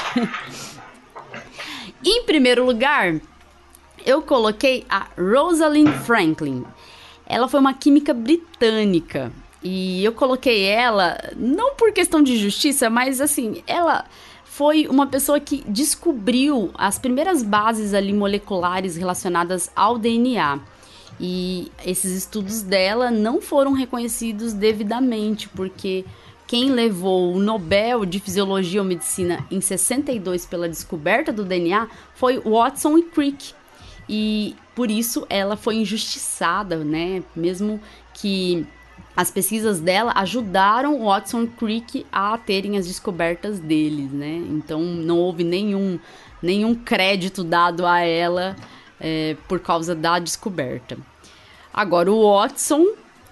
em 2.03 2.23
primeiro 2.23 2.65
lugar, 2.65 3.15
eu 4.05 4.21
coloquei 4.21 4.85
a 4.89 5.07
Rosalind 5.17 5.89
Franklin. 6.05 6.65
Ela 7.25 7.47
foi 7.47 7.59
uma 7.59 7.73
química 7.73 8.13
britânica. 8.13 9.31
E 9.63 10.03
eu 10.03 10.11
coloquei 10.11 10.65
ela 10.65 11.17
não 11.37 11.75
por 11.75 11.93
questão 11.93 12.21
de 12.21 12.37
justiça, 12.37 12.89
mas 12.89 13.21
assim, 13.21 13.63
ela 13.65 14.05
foi 14.43 14.87
uma 14.87 15.07
pessoa 15.07 15.39
que 15.39 15.63
descobriu 15.67 16.69
as 16.75 16.99
primeiras 16.99 17.41
bases 17.41 17.93
ali 17.93 18.11
moleculares 18.11 18.97
relacionadas 18.97 19.71
ao 19.75 19.97
DNA. 19.97 20.59
E 21.19 21.71
esses 21.85 22.11
estudos 22.11 22.61
dela 22.61 23.11
não 23.11 23.41
foram 23.41 23.73
reconhecidos 23.73 24.53
devidamente, 24.53 25.47
porque 25.49 26.05
quem 26.47 26.71
levou 26.71 27.33
o 27.33 27.39
Nobel 27.39 28.05
de 28.05 28.19
Fisiologia 28.19 28.81
ou 28.81 28.87
Medicina 28.87 29.45
em 29.49 29.61
62 29.61 30.45
pela 30.45 30.67
descoberta 30.67 31.31
do 31.31 31.45
DNA 31.45 31.87
foi 32.15 32.39
Watson 32.39 32.97
e 32.97 33.03
Crick. 33.03 33.53
E 34.07 34.55
por 34.75 34.91
isso 34.91 35.25
ela 35.29 35.55
foi 35.55 35.75
injustiçada, 35.75 36.77
né? 36.77 37.23
Mesmo 37.35 37.79
que 38.13 38.65
as 39.15 39.31
pesquisas 39.31 39.79
dela 39.79 40.11
ajudaram 40.15 41.05
Watson 41.05 41.43
e 41.43 41.47
Crick 41.47 42.05
a 42.11 42.37
terem 42.37 42.77
as 42.77 42.87
descobertas 42.87 43.59
deles, 43.59 44.11
né? 44.11 44.43
Então 44.49 44.81
não 44.81 45.17
houve 45.19 45.43
nenhum, 45.43 45.99
nenhum 46.41 46.75
crédito 46.75 47.43
dado 47.43 47.85
a 47.85 48.01
ela 48.01 48.55
é, 48.99 49.35
por 49.47 49.59
causa 49.59 49.93
da 49.95 50.19
descoberta. 50.19 50.97
Agora, 51.73 52.11
o 52.11 52.31
Watson, 52.31 52.85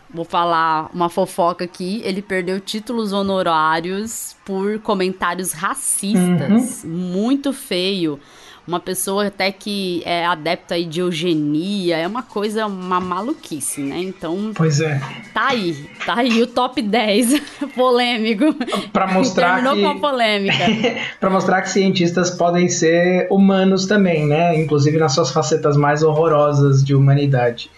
vou 0.09 0.25
falar 0.25 0.89
uma 0.93 1.09
fofoca 1.09 1.65
aqui, 1.65 2.01
ele 2.03 2.21
perdeu 2.21 2.59
títulos 2.59 3.13
honorários 3.13 4.35
por 4.45 4.79
comentários 4.79 5.51
racistas. 5.51 6.83
Uhum. 6.83 6.89
Muito 6.89 7.53
feio. 7.53 8.19
Uma 8.67 8.79
pessoa 8.79 9.27
até 9.27 9.51
que 9.51 10.03
é 10.05 10.25
adepta 10.25 10.75
aí 10.75 10.85
de 10.85 10.99
eugenia, 10.99 11.97
é 11.97 12.07
uma 12.07 12.21
coisa, 12.21 12.67
uma 12.67 12.99
maluquice, 12.99 13.81
né? 13.81 13.99
Então. 13.99 14.51
Pois 14.53 14.79
é. 14.79 15.01
Tá 15.33 15.47
aí, 15.49 15.89
tá 16.05 16.17
aí 16.17 16.41
o 16.41 16.47
top 16.47 16.81
10 16.81 17.41
polêmico. 17.75 18.53
Pra 18.93 19.07
mostrar 19.07 19.55
Terminou 19.55 19.75
que. 19.75 19.81
com 19.81 19.87
a 19.89 20.11
polêmica. 20.11 20.65
pra 21.19 21.29
mostrar 21.29 21.61
que 21.63 21.69
cientistas 21.69 22.29
podem 22.29 22.69
ser 22.69 23.27
humanos 23.31 23.87
também, 23.87 24.27
né? 24.27 24.55
Inclusive 24.59 24.97
nas 24.97 25.13
suas 25.13 25.31
facetas 25.31 25.75
mais 25.75 26.03
horrorosas 26.03 26.83
de 26.83 26.93
humanidade. 26.93 27.69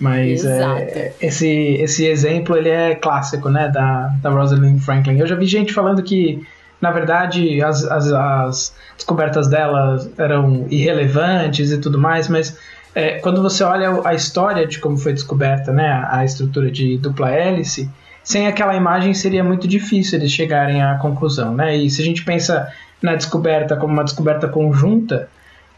Mas 0.00 0.44
é, 0.44 1.14
esse, 1.20 1.48
esse 1.48 2.06
exemplo 2.06 2.56
ele 2.56 2.68
é 2.68 2.94
clássico, 2.94 3.48
né, 3.48 3.68
da, 3.68 4.12
da 4.20 4.30
Rosalind 4.30 4.80
Franklin. 4.80 5.18
Eu 5.18 5.26
já 5.26 5.36
vi 5.36 5.46
gente 5.46 5.72
falando 5.72 6.02
que, 6.02 6.44
na 6.84 6.90
verdade, 6.90 7.62
as, 7.62 7.82
as, 7.82 8.12
as 8.12 8.76
descobertas 8.94 9.48
dela 9.48 10.06
eram 10.18 10.66
irrelevantes 10.70 11.72
e 11.72 11.78
tudo 11.78 11.98
mais, 11.98 12.28
mas 12.28 12.58
é, 12.94 13.18
quando 13.20 13.40
você 13.40 13.64
olha 13.64 14.02
a 14.04 14.12
história 14.12 14.66
de 14.66 14.78
como 14.78 14.98
foi 14.98 15.14
descoberta 15.14 15.72
né, 15.72 16.06
a 16.10 16.22
estrutura 16.26 16.70
de 16.70 16.98
dupla 16.98 17.30
hélice, 17.30 17.90
sem 18.22 18.46
aquela 18.46 18.76
imagem 18.76 19.14
seria 19.14 19.42
muito 19.42 19.66
difícil 19.66 20.18
eles 20.18 20.30
chegarem 20.30 20.82
à 20.82 20.96
conclusão. 20.96 21.54
Né? 21.54 21.74
E 21.74 21.88
se 21.88 22.02
a 22.02 22.04
gente 22.04 22.22
pensa 22.22 22.70
na 23.00 23.14
descoberta 23.14 23.76
como 23.76 23.94
uma 23.94 24.04
descoberta 24.04 24.46
conjunta, 24.46 25.26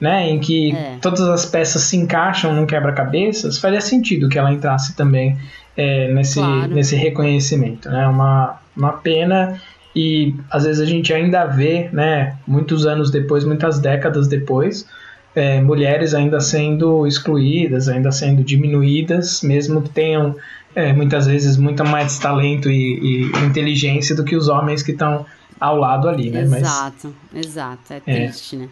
né, 0.01 0.29
em 0.29 0.40
que 0.40 0.75
é. 0.75 0.97
todas 1.01 1.21
as 1.21 1.47
peças 1.47 1.83
se 1.83 1.97
encaixam 1.97 2.53
num 2.53 2.66
quebra-cabeças, 2.66 3.59
faria 3.59 3.81
sentido 3.81 4.29
que 4.29 4.38
ela 4.38 4.53
entrasse 4.53 4.97
também 4.97 5.38
é, 5.77 6.12
nesse, 6.12 6.40
claro. 6.40 6.66
nesse 6.66 6.97
reconhecimento. 6.97 7.88
Né, 7.88 8.09
uma, 8.09 8.59
uma 8.77 8.92
pena 8.95 9.61
e 9.96 10.35
às 10.50 10.64
vezes 10.64 10.82
a 10.82 10.85
gente 10.85 11.11
ainda 11.14 11.46
vê, 11.46 11.88
né, 11.90 12.37
muitos 12.46 12.85
anos 12.85 13.11
depois, 13.11 13.44
muitas 13.44 13.78
décadas 13.78 14.28
depois, 14.28 14.87
é, 15.35 15.59
mulheres 15.62 16.12
ainda 16.12 16.38
sendo 16.38 17.06
excluídas, 17.06 17.88
ainda 17.88 18.12
sendo 18.12 18.44
diminuídas, 18.44 19.40
mesmo 19.40 19.80
que 19.80 19.88
tenham 19.88 20.37
é, 20.74 20.92
muitas 20.92 21.26
vezes 21.26 21.56
muito 21.56 21.82
mais 21.82 22.18
talento 22.18 22.70
e, 22.70 22.98
e, 23.24 23.46
inteligência 23.46 24.14
do 24.14 24.22
que 24.22 24.37
os 24.37 24.48
homens 24.48 24.82
que 24.82 24.92
estão 24.92 25.24
ao 25.59 25.78
lado 25.78 26.11
ali, 26.11 26.30
né? 26.30 26.42
Exato, 26.42 27.14
Mas, 27.32 27.46
exato, 27.46 27.92
é, 27.94 27.96
é. 27.96 28.26
triste, 28.26 28.56
né? 28.56 28.68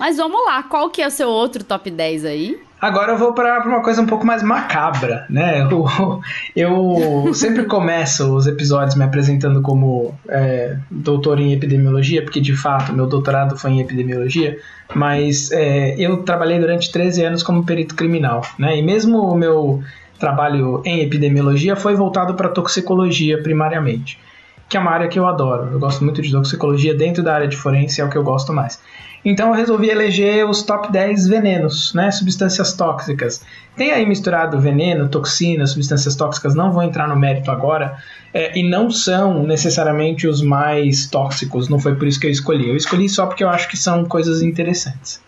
Mas 0.00 0.16
vamos 0.16 0.44
lá, 0.44 0.64
qual 0.64 0.90
que 0.90 1.00
é 1.00 1.06
o 1.06 1.10
seu 1.12 1.28
outro 1.28 1.62
top 1.62 1.92
10 1.92 2.24
aí? 2.24 2.60
Agora 2.80 3.12
eu 3.12 3.18
vou 3.18 3.32
para 3.32 3.60
uma 3.66 3.82
coisa 3.82 4.00
um 4.00 4.06
pouco 4.06 4.24
mais 4.24 4.42
macabra, 4.42 5.26
né? 5.28 5.62
Eu, 5.62 5.86
eu 6.54 7.34
sempre 7.34 7.64
começo 7.64 8.34
os 8.34 8.46
episódios 8.46 8.94
me 8.94 9.04
apresentando 9.04 9.60
como 9.60 10.14
é, 10.28 10.76
doutor 10.90 11.40
em 11.40 11.52
epidemiologia, 11.52 12.22
porque 12.22 12.40
de 12.40 12.56
fato 12.56 12.92
meu 12.92 13.06
doutorado 13.06 13.56
foi 13.56 13.72
em 13.72 13.80
epidemiologia, 13.80 14.58
mas 14.94 15.50
é, 15.50 15.96
eu 15.98 16.18
trabalhei 16.18 16.58
durante 16.58 16.92
13 16.92 17.24
anos 17.24 17.42
como 17.42 17.64
perito 17.64 17.96
criminal, 17.96 18.42
né? 18.56 18.78
E 18.78 18.82
mesmo 18.82 19.22
o 19.22 19.36
meu 19.36 19.82
trabalho 20.18 20.80
em 20.84 21.00
epidemiologia 21.00 21.74
foi 21.74 21.96
voltado 21.96 22.34
para 22.34 22.48
toxicologia 22.48 23.42
primariamente, 23.42 24.20
que 24.68 24.76
é 24.76 24.80
uma 24.80 24.92
área 24.92 25.08
que 25.08 25.18
eu 25.18 25.26
adoro. 25.26 25.70
Eu 25.72 25.80
gosto 25.80 26.04
muito 26.04 26.22
de 26.22 26.30
toxicologia 26.30 26.94
dentro 26.94 27.24
da 27.24 27.34
área 27.34 27.48
de 27.48 27.56
forense, 27.56 28.00
é 28.00 28.04
o 28.04 28.08
que 28.08 28.16
eu 28.16 28.22
gosto 28.22 28.52
mais. 28.52 28.80
Então 29.24 29.48
eu 29.48 29.54
resolvi 29.54 29.90
eleger 29.90 30.48
os 30.48 30.62
top 30.62 30.90
10 30.90 31.26
venenos, 31.26 31.92
né? 31.92 32.10
Substâncias 32.10 32.72
tóxicas. 32.72 33.42
Tem 33.76 33.90
aí 33.90 34.06
misturado 34.06 34.60
veneno, 34.60 35.08
toxina, 35.08 35.66
substâncias 35.66 36.14
tóxicas, 36.16 36.54
não 36.54 36.72
vou 36.72 36.82
entrar 36.82 37.08
no 37.08 37.16
mérito 37.16 37.50
agora, 37.50 37.96
é, 38.32 38.58
e 38.58 38.68
não 38.68 38.90
são 38.90 39.42
necessariamente 39.42 40.26
os 40.26 40.42
mais 40.42 41.06
tóxicos, 41.06 41.68
não 41.68 41.78
foi 41.78 41.94
por 41.94 42.06
isso 42.06 42.18
que 42.18 42.26
eu 42.26 42.30
escolhi. 42.30 42.68
Eu 42.68 42.76
escolhi 42.76 43.08
só 43.08 43.26
porque 43.26 43.44
eu 43.44 43.48
acho 43.48 43.68
que 43.68 43.76
são 43.76 44.04
coisas 44.04 44.42
interessantes. 44.42 45.20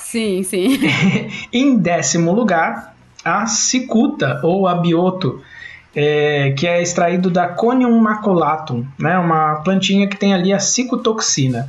Sim, 0.00 0.42
sim. 0.42 0.78
em 1.52 1.76
décimo 1.76 2.32
lugar, 2.32 2.94
a 3.24 3.46
cicuta 3.46 4.40
ou 4.42 4.66
abioto. 4.66 5.40
É, 5.96 6.52
que 6.56 6.66
é 6.66 6.80
extraído 6.80 7.28
da 7.28 7.48
Conium 7.48 7.98
maculatum, 7.98 8.86
né, 8.98 9.18
uma 9.18 9.56
plantinha 9.64 10.06
que 10.06 10.16
tem 10.16 10.32
ali 10.32 10.52
a 10.52 10.60
cicotoxina. 10.60 11.68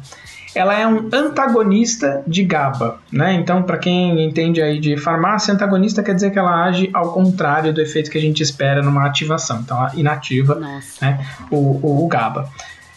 Ela 0.56 0.78
é 0.78 0.88
um 0.88 1.10
antagonista 1.14 2.24
de 2.26 2.44
GABA, 2.44 3.00
né? 3.12 3.34
Então, 3.34 3.64
para 3.64 3.78
quem 3.78 4.26
entende 4.26 4.62
aí 4.62 4.80
de 4.80 4.98
farmácia, 4.98 5.54
antagonista 5.54 6.02
quer 6.02 6.16
dizer 6.16 6.32
que 6.32 6.40
ela 6.40 6.64
age 6.64 6.90
ao 6.94 7.12
contrário 7.12 7.74
do 7.74 7.82
efeito 7.82 8.10
que 8.10 8.18
a 8.18 8.22
gente 8.22 8.42
espera 8.42 8.82
numa 8.82 9.06
ativação. 9.06 9.60
Então, 9.60 9.78
ela 9.78 9.92
inativa 9.96 10.56
né, 10.56 11.26
o, 11.52 11.56
o, 11.56 12.06
o 12.06 12.08
GABA. 12.08 12.50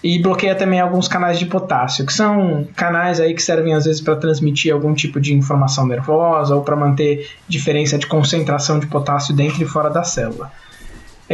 E 0.02 0.20
bloqueia 0.20 0.54
também 0.54 0.80
alguns 0.80 1.06
canais 1.06 1.38
de 1.38 1.46
potássio, 1.46 2.04
que 2.04 2.12
são 2.12 2.66
canais 2.74 3.20
aí 3.20 3.32
que 3.34 3.42
servem 3.42 3.72
às 3.72 3.84
vezes 3.84 4.00
para 4.00 4.16
transmitir 4.16 4.72
algum 4.72 4.92
tipo 4.94 5.20
de 5.20 5.32
informação 5.32 5.86
nervosa 5.86 6.56
ou 6.56 6.62
para 6.62 6.74
manter 6.74 7.30
diferença 7.46 7.96
de 7.96 8.08
concentração 8.08 8.80
de 8.80 8.88
potássio 8.88 9.32
dentro 9.32 9.62
e 9.62 9.66
fora 9.66 9.88
da 9.88 10.02
célula. 10.02 10.50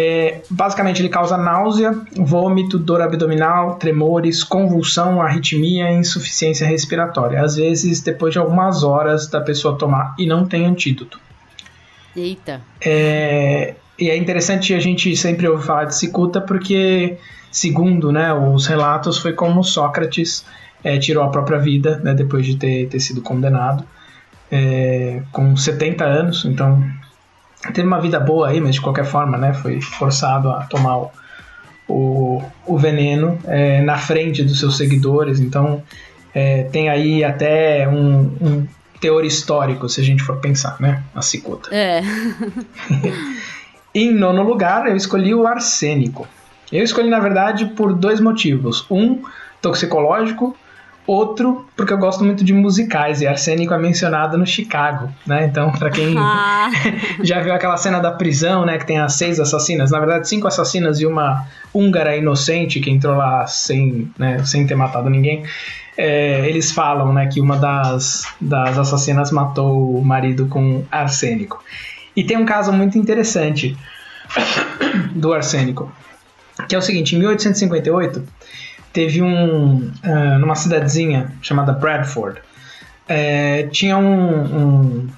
É, 0.01 0.43
basicamente, 0.49 1.03
ele 1.03 1.09
causa 1.09 1.37
náusea, 1.37 1.93
vômito, 2.17 2.79
dor 2.79 3.03
abdominal, 3.03 3.75
tremores, 3.75 4.45
convulsão, 4.45 5.21
arritmia 5.21 5.91
e 5.91 5.97
insuficiência 5.97 6.65
respiratória. 6.69 7.43
Às 7.43 7.57
vezes, 7.57 8.01
depois 8.01 8.33
de 8.33 8.39
algumas 8.39 8.85
horas 8.85 9.27
da 9.27 9.41
pessoa 9.41 9.77
tomar 9.77 10.15
e 10.17 10.25
não 10.25 10.47
tem 10.47 10.67
antídoto. 10.67 11.19
Eita. 12.15 12.61
É, 12.81 13.75
e 13.99 14.09
é 14.09 14.17
interessante 14.17 14.73
a 14.73 14.79
gente 14.79 15.17
sempre 15.17 15.49
ouvir 15.49 15.67
falar 15.67 15.87
de 15.87 15.97
cicuta 15.97 16.41
porque, 16.41 17.19
segundo 17.51 18.13
né, 18.13 18.33
os 18.33 18.69
relatos, 18.69 19.19
foi 19.19 19.33
como 19.33 19.65
Sócrates 19.65 20.45
é, 20.85 20.97
tirou 20.97 21.25
a 21.25 21.29
própria 21.29 21.59
vida 21.59 21.99
né, 22.05 22.15
depois 22.15 22.47
de 22.47 22.55
ter, 22.55 22.87
ter 22.87 23.01
sido 23.01 23.21
condenado. 23.21 23.85
É, 24.49 25.23
com 25.33 25.57
70 25.57 26.05
anos, 26.05 26.45
então 26.45 26.83
teve 27.73 27.87
uma 27.87 28.01
vida 28.01 28.21
boa 28.21 28.49
aí, 28.49 28.61
mas 28.61 28.77
de 28.77 28.81
qualquer 28.81 29.05
forma, 29.05 29.37
né, 29.37 29.53
foi 29.53 29.81
forçado 29.81 30.51
a 30.51 30.65
tomar 30.65 30.97
o, 30.99 31.11
o, 31.89 32.43
o 32.67 32.79
veneno 32.79 33.39
é, 33.45 33.81
na 33.83 33.99
frente 33.99 34.43
dos 34.43 34.59
seus 34.61 34.77
seguidores. 34.77 35.41
Então, 35.41 35.83
é, 36.35 36.65
tem 36.65 36.89
aí 36.89 37.25
até 37.25 37.89
um, 37.89 38.31
um, 38.41 38.67
teor 39.01 39.25
histórico, 39.25 39.89
se 39.89 40.01
a 40.01 40.05
gente 40.05 40.23
for 40.23 40.37
pensar, 40.37 40.77
né, 40.81 41.03
a 41.15 41.23
cicuta. 41.23 41.75
É. 41.75 42.03
em 43.95 44.13
nono 44.13 44.43
lugar, 44.43 44.87
eu 44.87 44.97
escolhi 44.97 45.35
o 45.35 45.47
arsênico. 45.47 46.27
Eu 46.71 46.85
escolhi, 46.85 47.09
na 47.09 47.21
verdade, 47.21 47.67
por 47.67 47.95
dois 47.95 48.21
motivos. 48.21 48.87
Um, 48.91 49.23
toxicológico, 49.61 50.57
Outro, 51.09 51.67
porque 51.75 51.91
eu 51.91 51.97
gosto 51.97 52.23
muito 52.23 52.45
de 52.45 52.53
musicais, 52.53 53.23
e 53.23 53.27
Arsênico 53.27 53.73
é 53.73 53.79
mencionado 53.79 54.37
no 54.37 54.47
Chicago, 54.47 55.09
né? 55.27 55.47
Então, 55.47 55.73
para 55.73 55.89
quem 55.89 56.15
ah. 56.19 56.69
já 57.25 57.41
viu 57.41 57.55
aquela 57.55 57.79
cena 57.79 57.99
da 57.99 58.11
prisão, 58.11 58.67
né? 58.67 58.77
Que 58.77 58.87
tem 58.87 58.99
as 58.99 59.15
seis 59.15 59.41
assassinas, 59.41 59.91
na 59.91 59.99
verdade, 60.01 60.29
cinco 60.29 60.47
assassinas 60.47 61.01
e 61.01 61.07
uma 61.07 61.47
húngara 61.73 62.15
inocente 62.15 62.79
que 62.79 62.91
entrou 62.91 63.17
lá 63.17 63.47
sem, 63.47 64.13
né, 64.19 64.45
sem 64.45 64.67
ter 64.67 64.75
matado 64.75 65.09
ninguém. 65.09 65.45
É, 65.97 66.47
eles 66.47 66.73
falam, 66.73 67.11
né, 67.11 67.27
que 67.27 67.41
uma 67.41 67.57
das, 67.57 68.25
das 68.39 68.77
assassinas 68.77 69.31
matou 69.31 69.99
o 69.99 70.05
marido 70.05 70.45
com 70.45 70.85
arsênico. 70.93 71.65
E 72.15 72.23
tem 72.23 72.37
um 72.37 72.45
caso 72.45 72.71
muito 72.71 72.99
interessante 72.99 73.75
do 75.17 75.33
arsênico, 75.33 75.91
que 76.69 76.75
é 76.75 76.79
o 76.79 76.83
seguinte, 76.83 77.17
em 77.17 77.19
1858 77.19 78.23
teve 78.93 79.23
um. 79.23 79.91
Uh, 80.05 80.39
numa 80.39 80.55
cidadezinha 80.55 81.33
chamada 81.43 81.73
Bradford, 81.73 82.41
é, 83.09 83.65
tinha 83.65 83.97
um, 83.97 84.03
um, 84.05 85.09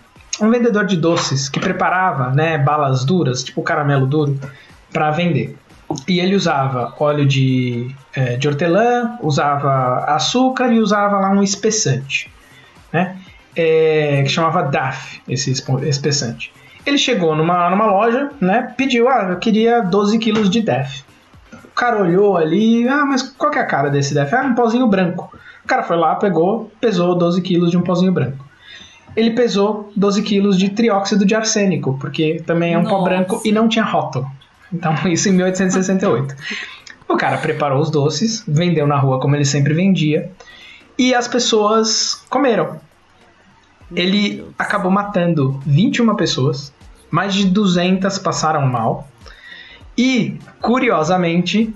um, 0.40 0.50
vendedor 0.50 0.87
de 0.87 0.96
doces 0.96 1.48
que 1.48 1.59
preparava 1.59 2.30
né, 2.30 2.56
balas 2.56 3.04
duras, 3.04 3.42
tipo 3.42 3.62
caramelo 3.62 4.06
duro, 4.06 4.38
para 4.92 5.11
vender. 5.11 5.56
E 6.06 6.20
ele 6.20 6.37
usava 6.37 6.94
óleo 7.00 7.26
de, 7.26 7.92
é, 8.14 8.37
de 8.37 8.46
hortelã, 8.46 9.18
usava 9.20 10.04
açúcar 10.06 10.72
e 10.72 10.78
usava 10.78 11.16
lá 11.18 11.30
um 11.30 11.42
espessante, 11.42 12.30
né? 12.92 13.16
É, 13.56 14.22
que 14.22 14.28
chamava 14.28 14.62
DAF, 14.62 15.20
esse 15.28 15.50
espessante. 15.50 16.52
Ele 16.87 16.96
chegou 16.96 17.35
numa, 17.35 17.68
numa 17.68 17.87
loja, 17.87 18.30
né? 18.40 18.72
Pediu, 18.76 19.09
ah, 19.09 19.30
eu 19.30 19.38
queria 19.38 19.80
12 19.80 20.16
quilos 20.20 20.48
de 20.48 20.62
DAF 20.62 21.02
cara 21.81 22.03
olhou 22.03 22.37
ali, 22.37 22.87
ah, 22.87 23.07
mas 23.07 23.23
qual 23.23 23.51
que 23.51 23.59
é 23.59 23.62
a 23.62 23.66
cara 23.66 23.88
desse 23.88 24.12
DF? 24.12 24.35
Ah, 24.35 24.43
um 24.43 24.55
pozinho 24.55 24.87
branco. 24.87 25.35
O 25.64 25.66
cara 25.66 25.83
foi 25.83 25.97
lá, 25.97 26.14
pegou, 26.14 26.71
pesou 26.79 27.14
12 27.14 27.40
quilos 27.40 27.71
de 27.71 27.79
um 27.79 27.81
pozinho 27.81 28.12
branco. 28.12 28.45
Ele 29.16 29.31
pesou 29.31 29.90
12 29.97 30.23
quilos 30.23 30.59
de 30.59 30.69
trióxido 30.69 31.25
de 31.25 31.35
arsênico, 31.35 31.97
porque 31.99 32.43
também 32.47 32.75
é 32.75 32.79
um 32.79 32.83
Nossa. 32.83 32.95
pó 32.95 33.03
branco 33.03 33.40
e 33.47 33.51
não 33.51 33.66
tinha 33.66 33.85
rótulo. 33.85 34.31
Então, 34.71 34.95
isso 35.09 35.31
em 35.31 35.33
1868. 35.33 36.37
o 37.09 37.16
cara 37.16 37.38
preparou 37.38 37.81
os 37.81 37.90
doces, 37.90 38.45
vendeu 38.47 38.87
na 38.87 38.99
rua 38.99 39.19
como 39.19 39.35
ele 39.35 39.47
sempre 39.47 39.73
vendia, 39.73 40.31
e 40.99 41.14
as 41.14 41.27
pessoas 41.27 42.23
comeram. 42.29 42.77
Ele 43.97 44.45
acabou 44.59 44.90
matando 44.90 45.59
21 45.64 46.14
pessoas, 46.14 46.73
mais 47.11 47.33
de 47.33 47.47
200 47.47 48.19
passaram 48.19 48.66
mal, 48.66 49.09
e, 50.01 50.39
curiosamente, 50.63 51.75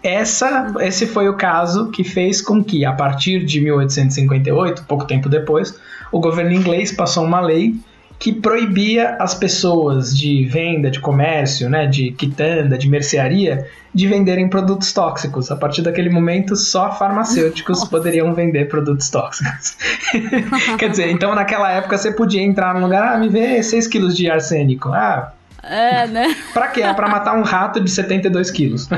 essa, 0.00 0.72
esse 0.82 1.04
foi 1.04 1.28
o 1.28 1.34
caso 1.34 1.90
que 1.90 2.04
fez 2.04 2.40
com 2.40 2.62
que, 2.62 2.84
a 2.84 2.92
partir 2.92 3.44
de 3.44 3.60
1858, 3.60 4.84
pouco 4.84 5.04
tempo 5.04 5.28
depois, 5.28 5.76
o 6.12 6.20
governo 6.20 6.52
inglês 6.52 6.92
passou 6.92 7.24
uma 7.24 7.40
lei 7.40 7.74
que 8.20 8.32
proibia 8.32 9.16
as 9.18 9.34
pessoas 9.34 10.16
de 10.16 10.44
venda, 10.44 10.92
de 10.92 11.00
comércio, 11.00 11.68
né, 11.68 11.88
de 11.88 12.12
quitanda, 12.12 12.78
de 12.78 12.88
mercearia, 12.88 13.66
de 13.92 14.06
venderem 14.06 14.48
produtos 14.48 14.92
tóxicos. 14.92 15.50
A 15.50 15.56
partir 15.56 15.82
daquele 15.82 16.08
momento, 16.08 16.54
só 16.54 16.92
farmacêuticos 16.92 17.80
Nossa. 17.80 17.90
poderiam 17.90 18.32
vender 18.32 18.68
produtos 18.68 19.10
tóxicos. 19.10 19.76
Quer 20.78 20.90
dizer, 20.90 21.10
então 21.10 21.34
naquela 21.34 21.72
época 21.72 21.98
você 21.98 22.12
podia 22.12 22.42
entrar 22.42 22.74
num 22.74 22.82
lugar, 22.82 23.14
ah, 23.14 23.18
me 23.18 23.28
vê 23.28 23.60
6 23.60 23.88
quilos 23.88 24.16
de 24.16 24.30
arsênico. 24.30 24.90
Ah, 24.90 25.32
é, 25.62 26.06
né? 26.06 26.34
pra 26.52 26.68
quê? 26.68 26.82
É 26.82 26.92
pra 26.94 27.08
matar 27.08 27.36
um 27.36 27.42
rato 27.42 27.80
de 27.80 27.90
72 27.90 28.50
quilos. 28.50 28.88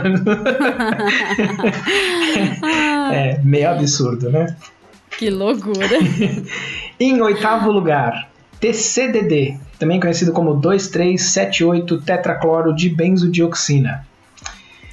é, 3.13 3.41
meio 3.43 3.71
absurdo, 3.71 4.31
né? 4.31 4.57
Que 5.19 5.31
loucura. 5.31 5.99
em 6.99 7.21
oitavo 7.21 7.71
lugar, 7.71 8.29
TCDD, 8.61 9.59
também 9.79 10.01
conhecido 10.01 10.33
como 10.33 10.55
2378 10.55 12.01
tetracloro 12.03 12.75
de 12.75 12.89
benzodioxina. 12.89 14.07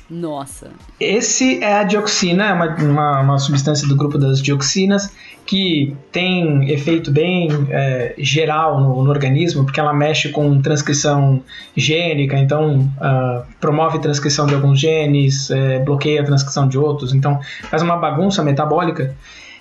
Nossa. 0.10 0.72
Esse 1.00 1.63
é 1.63 1.76
a 1.76 1.84
dioxina, 1.84 2.45
é 2.45 2.54
uma, 2.54 2.76
uma, 2.76 3.22
uma, 3.22 3.38
substância 3.38 3.88
do 3.88 3.95
grupo 3.95 4.17
das 4.17 4.41
dioxinas 4.41 5.13
que 5.45 5.95
tem 6.12 6.69
efeito 6.72 7.12
bem 7.12 7.50
é, 7.69 8.15
geral 8.17 8.82
no, 8.82 9.04
no, 9.04 9.10
organismo, 9.10 9.63
porque 9.63 9.80
ela 9.80 9.93
mexe 9.93 10.30
com 10.30 10.60
transcrição 10.62 11.43
gênica, 11.76 12.38
então 12.38 12.80
uh, 12.80 13.43
promove 13.60 14.00
transcrição 14.00 14.48
de 14.48 14.56
alguns 14.56 14.80
genes, 14.80 15.52
é, 15.52 15.80
bloqueia 15.80 16.22
a 16.22 16.26
transcrição 16.26 16.67
de 16.67 16.78
outros, 16.78 17.13
então 17.13 17.39
faz 17.69 17.84
uma 17.84 17.98
bagunça 17.98 18.43
metabólica 18.43 19.15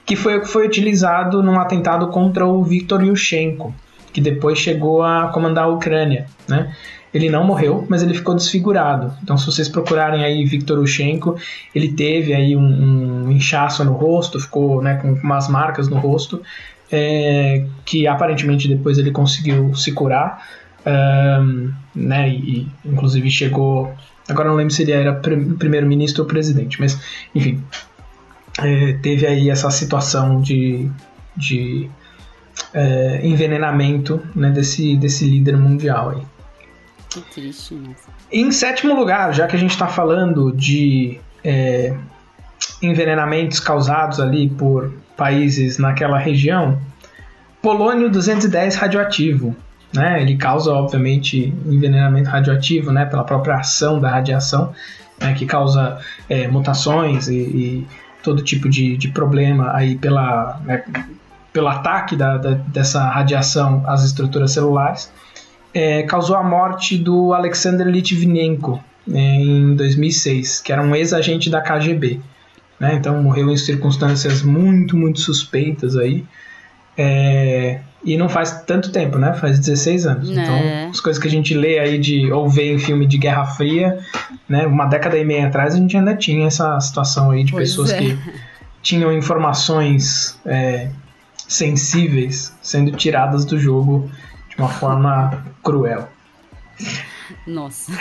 que 0.09 0.17
foi 0.17 0.39
o 0.39 0.41
que 0.41 0.49
foi 0.49 0.67
utilizado 0.67 1.43
num 1.43 1.61
atentado 1.61 2.09
contra 2.09 2.47
o 2.47 2.65
Viktor 2.65 3.05
Yushchenko, 3.05 3.75
que 4.11 4.23
depois 4.23 4.59
chegou 4.59 5.03
a 5.03 5.29
comandar 5.29 5.65
a 5.65 5.69
Ucrânia, 5.69 6.25
né? 6.49 6.75
Ele 7.13 7.31
não 7.31 7.45
morreu, 7.45 7.87
mas 7.89 8.03
ele 8.03 8.15
ficou 8.15 8.35
desfigurado. 8.35 9.13
Então, 9.23 9.37
se 9.39 9.47
vocês 9.47 9.69
procurarem 9.69 10.25
aí 10.25 10.45
Viktor 10.45 10.79
Ushenko, 10.79 11.37
ele 11.75 11.93
teve 11.93 12.35
aí 12.35 12.55
um, 12.55 13.25
um 13.27 13.31
inchaço 13.31 13.85
no 13.85 13.93
rosto, 13.93 14.39
ficou 14.39 14.83
né, 14.83 14.97
com 14.97 15.13
umas 15.13 15.49
marcas 15.49 15.89
no 15.89 15.97
rosto, 15.99 16.43
é, 16.91 17.65
que 17.85 18.07
aparentemente 18.07 18.69
depois 18.69 18.99
ele 18.99 19.11
conseguiu 19.11 19.75
se 19.75 19.93
curar, 19.93 20.47
um, 20.87 21.73
né, 21.95 22.29
e, 22.29 22.69
inclusive 22.85 23.31
chegou. 23.31 23.93
Agora 24.29 24.49
não 24.51 24.57
lembro 24.57 24.73
se 24.73 24.83
ele 24.83 24.93
era 24.93 25.15
primeiro-ministro 25.15 26.23
ou 26.23 26.29
presidente, 26.29 26.79
mas 26.79 27.01
enfim, 27.35 27.63
é, 28.59 28.93
teve 28.95 29.27
aí 29.27 29.49
essa 29.49 29.71
situação 29.71 30.41
de, 30.43 30.91
de 31.37 31.89
é, 32.75 33.21
envenenamento 33.23 34.21
né, 34.35 34.51
desse, 34.51 34.97
desse 34.97 35.25
líder 35.25 35.57
mundial 35.57 36.11
aí. 36.11 36.23
Que 37.09 37.21
triste. 37.23 37.81
Em 38.31 38.53
sétimo 38.53 38.95
lugar, 38.95 39.33
já 39.33 39.47
que 39.47 39.57
a 39.57 39.59
gente 39.59 39.71
está 39.71 39.87
falando 39.87 40.53
de 40.53 41.19
é, 41.43 41.95
envenenamentos 42.83 43.61
causados 43.61 44.21
ali 44.21 44.49
por 44.49 44.93
países 45.17 45.79
naquela 45.79 46.19
região, 46.19 46.79
polônio 47.63 48.11
210 48.11 48.77
radioativo. 48.77 49.57
Né? 49.93 50.21
Ele 50.21 50.37
causa, 50.37 50.71
obviamente, 50.71 51.53
envenenamento 51.65 52.29
radioativo 52.29 52.93
né? 52.93 53.07
pela 53.07 53.25
própria 53.25 53.57
ação 53.57 53.99
da 53.99 54.11
radiação, 54.11 54.73
né? 55.19 55.33
que 55.33 55.47
causa 55.47 55.99
é, 56.29 56.47
mutações 56.47 57.29
e, 57.29 57.39
e, 57.39 57.87
todo 58.23 58.43
tipo 58.43 58.69
de, 58.69 58.97
de 58.99 59.09
problema 59.09 59.75
aí 59.75 59.97
pela, 59.97 60.61
né? 60.65 60.85
pelo 61.53 61.69
ataque 61.69 62.15
da, 62.15 62.37
da, 62.37 62.51
dessa 62.51 63.09
radiação 63.09 63.83
às 63.87 64.05
estruturas 64.05 64.53
celulares 64.53 65.11
é, 65.73 66.03
causou 66.05 66.37
a 66.37 66.43
morte 66.43 66.97
do 66.97 67.33
Alexander 67.33 67.87
Litvinenko 67.87 68.83
é, 69.13 69.19
em 69.19 69.75
2006, 69.75 70.61
que 70.61 70.73
era 70.73 70.83
um 70.83 70.95
ex-agente 70.95 71.51
da 71.51 71.61
KGB. 71.61 72.21
né? 72.79 72.95
Então 72.95 73.23
morreu 73.23 73.51
em 73.51 73.57
circunstâncias 73.57 74.43
muito, 74.43 74.97
muito 74.97 75.21
suspeitas 75.21 75.97
aí. 75.97 76.25
É, 76.97 77.81
e 78.05 78.17
não 78.17 78.29
faz 78.29 78.63
tanto 78.63 78.91
tempo, 78.91 79.19
né? 79.19 79.33
Faz 79.35 79.59
16 79.59 80.07
anos. 80.07 80.31
É. 80.31 80.43
Então, 80.43 80.91
as 80.91 81.01
coisas 81.01 81.21
que 81.21 81.29
a 81.29 81.31
gente 81.31 81.55
lê 81.55 81.79
aí 81.79 81.99
de 81.99 82.31
ou 82.33 82.49
vê 82.49 82.73
em 82.73 82.79
filme 82.79 83.07
de 83.07 83.19
Guerra 83.19 83.45
Fria, 83.47 83.99
né? 84.49 84.67
Uma 84.67 84.87
década 84.87 85.19
e 85.19 85.25
meia 85.25 85.47
atrás 85.49 85.75
a 85.75 85.79
gente 85.79 85.97
ainda 85.97 86.15
tinha 86.15 86.47
essa 86.47 86.79
situação 86.81 87.31
aí 87.31 87.45
de 87.45 87.53
Pois 87.53 87.71
pessoas 87.71 87.93
é. 87.93 87.99
que 87.99 88.19
tinham 88.83 89.13
informações 89.13 90.39
é, 90.47 90.91
sensíveis 91.47 92.55
sendo 92.63 92.93
tiradas 92.93 93.45
do 93.45 93.59
jogo 93.59 94.11
uma 94.59 94.69
forma 94.69 95.45
cruel. 95.63 96.09
Nossa. 97.47 97.93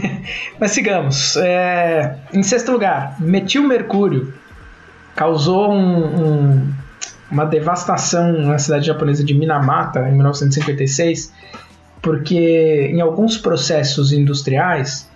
Mas 0.60 0.72
sigamos. 0.72 1.36
É, 1.36 2.18
em 2.32 2.42
sexto 2.42 2.72
lugar, 2.72 3.16
metilmercúrio 3.20 4.34
causou 5.14 5.72
um- 5.72 6.06
um- 6.56 6.72
uma 7.30 7.44
devastação 7.46 8.32
na 8.32 8.58
cidade 8.58 8.86
japonesa 8.86 9.24
de 9.24 9.34
Minamata 9.34 10.00
em 10.08 10.12
1956, 10.12 11.32
porque 12.02 12.90
em 12.92 13.00
alguns 13.00 13.38
processos 13.38 14.12
industriais 14.12 15.08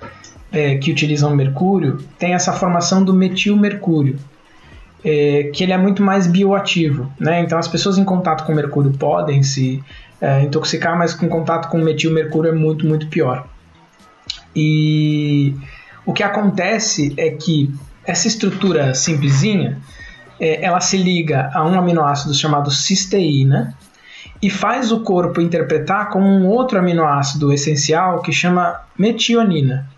é, 0.52 0.76
que 0.76 0.90
utilizam 0.90 1.35
mercúrio 1.35 1.98
tem 2.18 2.32
essa 2.35 2.52
formação 2.52 3.04
do 3.04 3.12
metilmercúrio. 3.12 4.18
É, 5.08 5.44
que 5.54 5.62
ele 5.62 5.72
é 5.72 5.78
muito 5.78 6.02
mais 6.02 6.26
bioativo, 6.26 7.08
né? 7.20 7.40
Então 7.40 7.56
as 7.56 7.68
pessoas 7.68 7.96
em 7.96 8.02
contato 8.02 8.44
com 8.44 8.52
mercúrio 8.52 8.90
podem 8.90 9.40
se 9.40 9.80
é, 10.20 10.42
intoxicar, 10.42 10.98
mas 10.98 11.14
com 11.14 11.28
contato 11.28 11.68
com 11.68 11.78
metilmercúrio 11.78 12.50
é 12.50 12.54
muito, 12.54 12.84
muito 12.84 13.06
pior. 13.06 13.46
E 14.54 15.54
o 16.04 16.12
que 16.12 16.24
acontece 16.24 17.14
é 17.16 17.30
que 17.30 17.72
essa 18.04 18.26
estrutura 18.26 18.94
simplesinha, 18.94 19.78
é, 20.40 20.64
ela 20.64 20.80
se 20.80 20.96
liga 20.96 21.52
a 21.54 21.64
um 21.64 21.78
aminoácido 21.78 22.34
chamado 22.34 22.72
cisteína 22.72 23.78
e 24.42 24.50
faz 24.50 24.90
o 24.90 25.02
corpo 25.04 25.40
interpretar 25.40 26.10
como 26.10 26.26
um 26.26 26.48
outro 26.48 26.80
aminoácido 26.80 27.52
essencial 27.52 28.22
que 28.22 28.32
chama 28.32 28.80
metionina. 28.98 29.88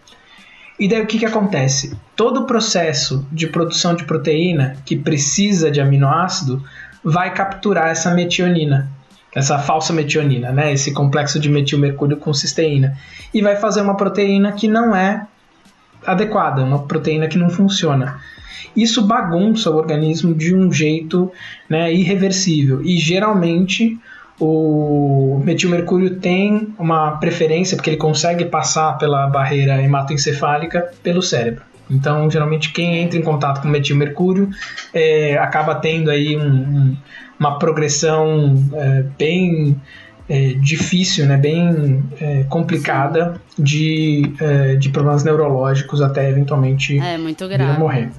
E 0.79 0.87
daí 0.87 1.03
o 1.03 1.07
que, 1.07 1.19
que 1.19 1.27
acontece? 1.27 1.97
Todo 2.15 2.41
o 2.41 2.47
processo 2.47 3.27
de 3.33 3.49
produção 3.49 3.95
de 3.95 4.05
proteína 4.05 4.77
que 4.85 4.97
precisa 4.97 5.71
de 5.71 5.81
aminoácido 5.81 6.63
vai 7.03 7.35
capturar 7.35 7.89
essa 7.89 8.15
metionina, 8.15 8.89
essa 9.35 9.59
falsa 9.59 9.93
metionina, 9.93 10.53
né? 10.53 10.73
esse 10.73 10.93
complexo 10.93 11.41
de 11.41 11.49
metilmercúrio 11.49 12.17
com 12.17 12.33
cisteína, 12.33 12.97
e 13.35 13.43
vai 13.43 13.57
fazer 13.57 13.81
uma 13.81 13.97
proteína 13.97 14.53
que 14.53 14.69
não 14.69 14.95
é 14.95 15.27
adequada, 16.07 16.63
uma 16.63 16.85
proteína 16.85 17.27
que 17.27 17.39
não 17.39 17.51
funciona. 17.51 18.21
Isso 18.77 19.03
bagunça 19.03 19.71
o 19.71 19.77
organismo 19.77 20.35
de 20.35 20.55
um 20.55 20.73
jeito 20.73 21.33
né, 21.69 21.93
irreversível 21.93 22.81
e 22.83 22.97
geralmente 22.99 23.99
o 24.41 25.41
metilmercúrio 25.45 26.17
tem 26.17 26.69
uma 26.79 27.13
preferência 27.19 27.77
porque 27.77 27.91
ele 27.91 27.97
consegue 27.97 28.45
passar 28.45 28.97
pela 28.99 29.27
barreira 29.27 29.83
hematoencefálica 29.83 30.91
pelo 31.03 31.21
cérebro. 31.23 31.63
Então, 31.91 32.31
geralmente, 32.31 32.71
quem 32.73 32.99
entra 32.99 33.19
em 33.19 33.23
contato 33.23 33.63
com 33.63 33.69
metilmercúrio 33.69 34.51
é, 34.93 35.39
acaba 35.39 35.75
tendo 35.75 36.11
aí 36.11 36.37
um- 36.37 36.43
um- 36.43 36.97
uma 37.41 37.59
progressão 37.59 38.55
é, 38.75 39.05
bem 39.19 39.81
é, 40.29 40.49
difícil, 40.61 41.25
né, 41.25 41.39
bem 41.39 42.05
é, 42.21 42.45
complicada 42.51 43.41
de, 43.59 44.31
é, 44.39 44.77
de 44.77 44.91
problemas 44.91 45.25
neurológicos 45.25 46.03
até 46.03 46.29
eventualmente 46.29 46.99
É, 46.99 47.17
muito 47.17 47.49
grave. 47.49 47.79
morrer. 47.79 48.11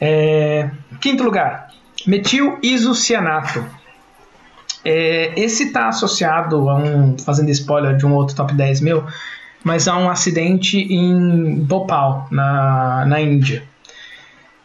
É, 0.00 0.68
quinto 1.00 1.22
lugar, 1.22 1.68
metil 2.06 2.58
isocianato. 2.62 3.64
É, 4.84 5.32
esse 5.36 5.64
está 5.64 5.88
associado 5.88 6.68
a 6.68 6.76
um, 6.76 7.16
fazendo 7.18 7.50
spoiler 7.50 7.96
de 7.96 8.04
um 8.04 8.14
outro 8.14 8.34
top 8.34 8.52
10 8.54 8.80
meu, 8.80 9.04
mas 9.62 9.86
a 9.86 9.96
um 9.96 10.10
acidente 10.10 10.78
em 10.78 11.56
Bhopal, 11.60 12.26
na, 12.30 13.04
na 13.06 13.20
Índia. 13.20 13.62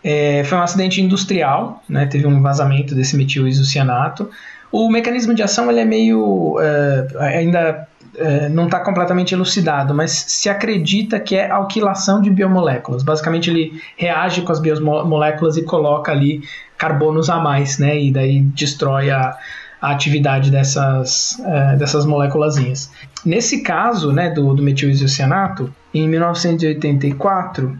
É, 0.04 0.44
foi 0.44 0.58
um 0.58 0.62
acidente 0.62 1.02
industrial, 1.02 1.84
né, 1.88 2.06
teve 2.06 2.26
um 2.26 2.42
vazamento 2.42 2.96
desse 2.96 3.16
metil 3.16 3.48
isocianato. 3.48 4.30
O 4.72 4.90
mecanismo 4.90 5.34
de 5.34 5.44
ação 5.44 5.70
ele 5.70 5.80
é 5.80 5.86
meio. 5.86 6.58
é, 6.60 7.38
ainda 7.38 7.88
é, 8.18 8.50
não 8.50 8.66
está 8.66 8.80
completamente 8.80 9.34
elucidado, 9.34 9.94
mas 9.94 10.12
se 10.12 10.50
acredita 10.50 11.20
que 11.20 11.36
é 11.36 11.50
alquilação 11.50 12.22
de 12.22 12.30
biomoléculas. 12.30 13.04
Basicamente, 13.04 13.50
ele 13.50 13.82
reage 13.96 14.42
com 14.42 14.52
as 14.52 14.60
biomoléculas 14.60 15.56
e 15.56 15.64
coloca 15.64 16.12
ali 16.12 16.42
carbonos 16.78 17.30
a 17.30 17.38
mais, 17.38 17.78
né? 17.78 18.00
E 18.00 18.12
daí 18.12 18.42
destrói 18.42 19.10
a, 19.12 19.38
a 19.82 19.92
atividade 19.92 20.50
dessas, 20.50 21.40
é, 21.46 21.76
dessas 21.76 22.06
moléculazinhas. 22.06 22.92
Nesse 23.24 23.62
caso, 23.62 24.12
né, 24.12 24.30
do, 24.30 24.54
do 24.54 24.64
metilisocianato, 24.64 25.74
em 25.94 26.08
1984, 26.08 27.78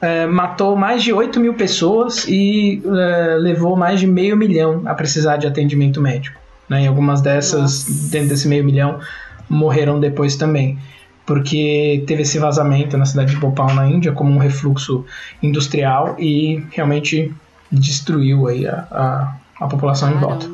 é, 0.00 0.26
matou 0.26 0.76
mais 0.76 1.02
de 1.02 1.12
8 1.12 1.38
mil 1.40 1.54
pessoas 1.54 2.24
e 2.26 2.82
é, 2.84 3.36
levou 3.36 3.76
mais 3.76 4.00
de 4.00 4.06
meio 4.06 4.36
milhão 4.36 4.82
a 4.86 4.94
precisar 4.94 5.36
de 5.36 5.46
atendimento 5.46 6.00
médico. 6.00 6.40
Né? 6.68 6.84
E 6.84 6.86
algumas 6.86 7.20
dessas, 7.20 7.86
Nossa. 7.86 8.10
dentro 8.10 8.28
desse 8.28 8.48
meio 8.48 8.64
milhão, 8.64 9.00
morreram 9.48 9.98
depois 9.98 10.36
também. 10.36 10.78
Porque 11.26 12.02
teve 12.06 12.22
esse 12.22 12.38
vazamento 12.38 12.96
na 12.96 13.04
cidade 13.04 13.32
de 13.32 13.36
Bhopal, 13.36 13.74
na 13.74 13.86
Índia, 13.86 14.12
como 14.12 14.32
um 14.32 14.38
refluxo 14.38 15.04
industrial 15.42 16.16
e 16.18 16.64
realmente 16.70 17.32
destruiu 17.70 18.48
aí 18.48 18.66
a, 18.66 18.86
a, 18.90 19.36
a 19.60 19.68
população 19.68 20.10
em 20.10 20.18
volta. 20.18 20.48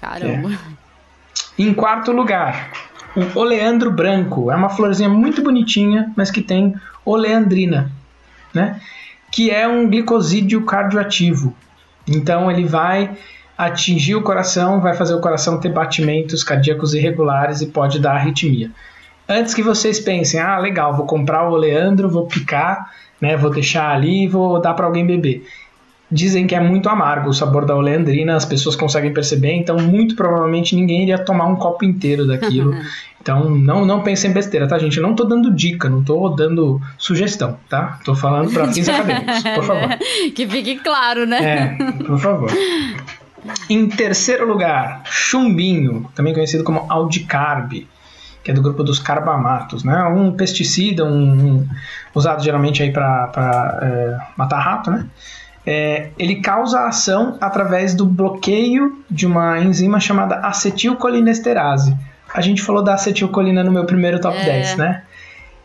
Caramba. 0.00 0.48
Caramba. 0.48 0.78
Em 1.58 1.74
quarto 1.74 2.12
lugar, 2.12 2.70
o 3.16 3.38
oleandro 3.38 3.90
branco. 3.90 4.50
É 4.50 4.56
uma 4.56 4.68
florzinha 4.68 5.08
muito 5.08 5.42
bonitinha, 5.42 6.12
mas 6.16 6.30
que 6.30 6.40
tem 6.40 6.74
oleandrina, 7.04 7.90
né? 8.54 8.80
Que 9.30 9.50
é 9.50 9.66
um 9.66 9.88
glicosídeo 9.88 10.64
cardioativo. 10.64 11.54
Então 12.06 12.50
ele 12.50 12.64
vai 12.64 13.16
atingir 13.56 14.14
o 14.14 14.22
coração, 14.22 14.80
vai 14.80 14.94
fazer 14.94 15.14
o 15.14 15.20
coração 15.20 15.58
ter 15.58 15.70
batimentos 15.70 16.44
cardíacos 16.44 16.94
irregulares 16.94 17.60
e 17.60 17.66
pode 17.66 17.98
dar 17.98 18.12
arritmia. 18.12 18.70
Antes 19.28 19.52
que 19.52 19.62
vocês 19.62 19.98
pensem, 19.98 20.40
ah, 20.40 20.56
legal, 20.58 20.94
vou 20.94 21.04
comprar 21.04 21.48
o 21.48 21.52
oleandro, 21.52 22.08
vou 22.08 22.26
picar, 22.26 22.92
né, 23.20 23.36
vou 23.36 23.50
deixar 23.50 23.90
ali 23.90 24.28
vou 24.28 24.60
dar 24.60 24.74
para 24.74 24.86
alguém 24.86 25.04
beber. 25.04 25.44
Dizem 26.10 26.46
que 26.46 26.54
é 26.54 26.60
muito 26.60 26.88
amargo 26.88 27.28
o 27.28 27.34
sabor 27.34 27.66
da 27.66 27.76
oleandrina, 27.76 28.34
as 28.34 28.44
pessoas 28.46 28.74
conseguem 28.74 29.12
perceber, 29.12 29.52
então 29.52 29.76
muito 29.76 30.16
provavelmente 30.16 30.74
ninguém 30.74 31.02
iria 31.02 31.18
tomar 31.18 31.44
um 31.46 31.56
copo 31.56 31.84
inteiro 31.84 32.26
daquilo. 32.26 32.74
Então 33.20 33.50
não, 33.50 33.84
não 33.84 34.00
pensem 34.02 34.30
em 34.30 34.32
besteira, 34.32 34.66
tá, 34.66 34.78
gente? 34.78 34.96
Eu 34.96 35.02
não 35.02 35.12
tô 35.14 35.24
dando 35.24 35.52
dica, 35.52 35.86
não 35.86 36.02
tô 36.02 36.30
dando 36.30 36.80
sugestão, 36.96 37.58
tá? 37.68 37.98
Tô 38.02 38.14
falando 38.14 38.50
para 38.50 38.72
fins 38.72 38.88
acadêmicos, 38.88 39.42
por 39.42 39.64
favor. 39.64 39.98
que 40.34 40.46
fique 40.46 40.76
claro, 40.76 41.26
né? 41.26 41.44
É, 41.44 41.92
por 42.04 42.18
favor. 42.18 42.50
Em 43.68 43.86
terceiro 43.88 44.46
lugar, 44.46 45.02
chumbinho, 45.04 46.08
também 46.14 46.32
conhecido 46.32 46.64
como 46.64 46.86
aldicarb, 46.88 47.86
que 48.42 48.50
é 48.50 48.54
do 48.54 48.62
grupo 48.62 48.82
dos 48.82 48.98
carbamatos, 48.98 49.84
né? 49.84 50.04
Um 50.04 50.32
pesticida, 50.32 51.04
um, 51.04 51.10
um- 51.56 51.68
usado 52.14 52.42
geralmente 52.42 52.82
aí 52.82 52.92
para 52.92 54.22
matar 54.38 54.58
rato, 54.58 54.90
né? 54.90 55.04
É, 55.70 56.08
ele 56.18 56.36
causa 56.36 56.86
ação 56.86 57.36
através 57.42 57.94
do 57.94 58.06
bloqueio 58.06 59.04
de 59.10 59.26
uma 59.26 59.58
enzima 59.58 60.00
chamada 60.00 60.36
acetilcolinesterase. 60.36 61.94
A 62.32 62.40
gente 62.40 62.62
falou 62.62 62.82
da 62.82 62.94
acetilcolina 62.94 63.62
no 63.62 63.70
meu 63.70 63.84
primeiro 63.84 64.18
top 64.18 64.36
É. 64.38 64.44
10, 64.44 64.76
né? 64.76 65.02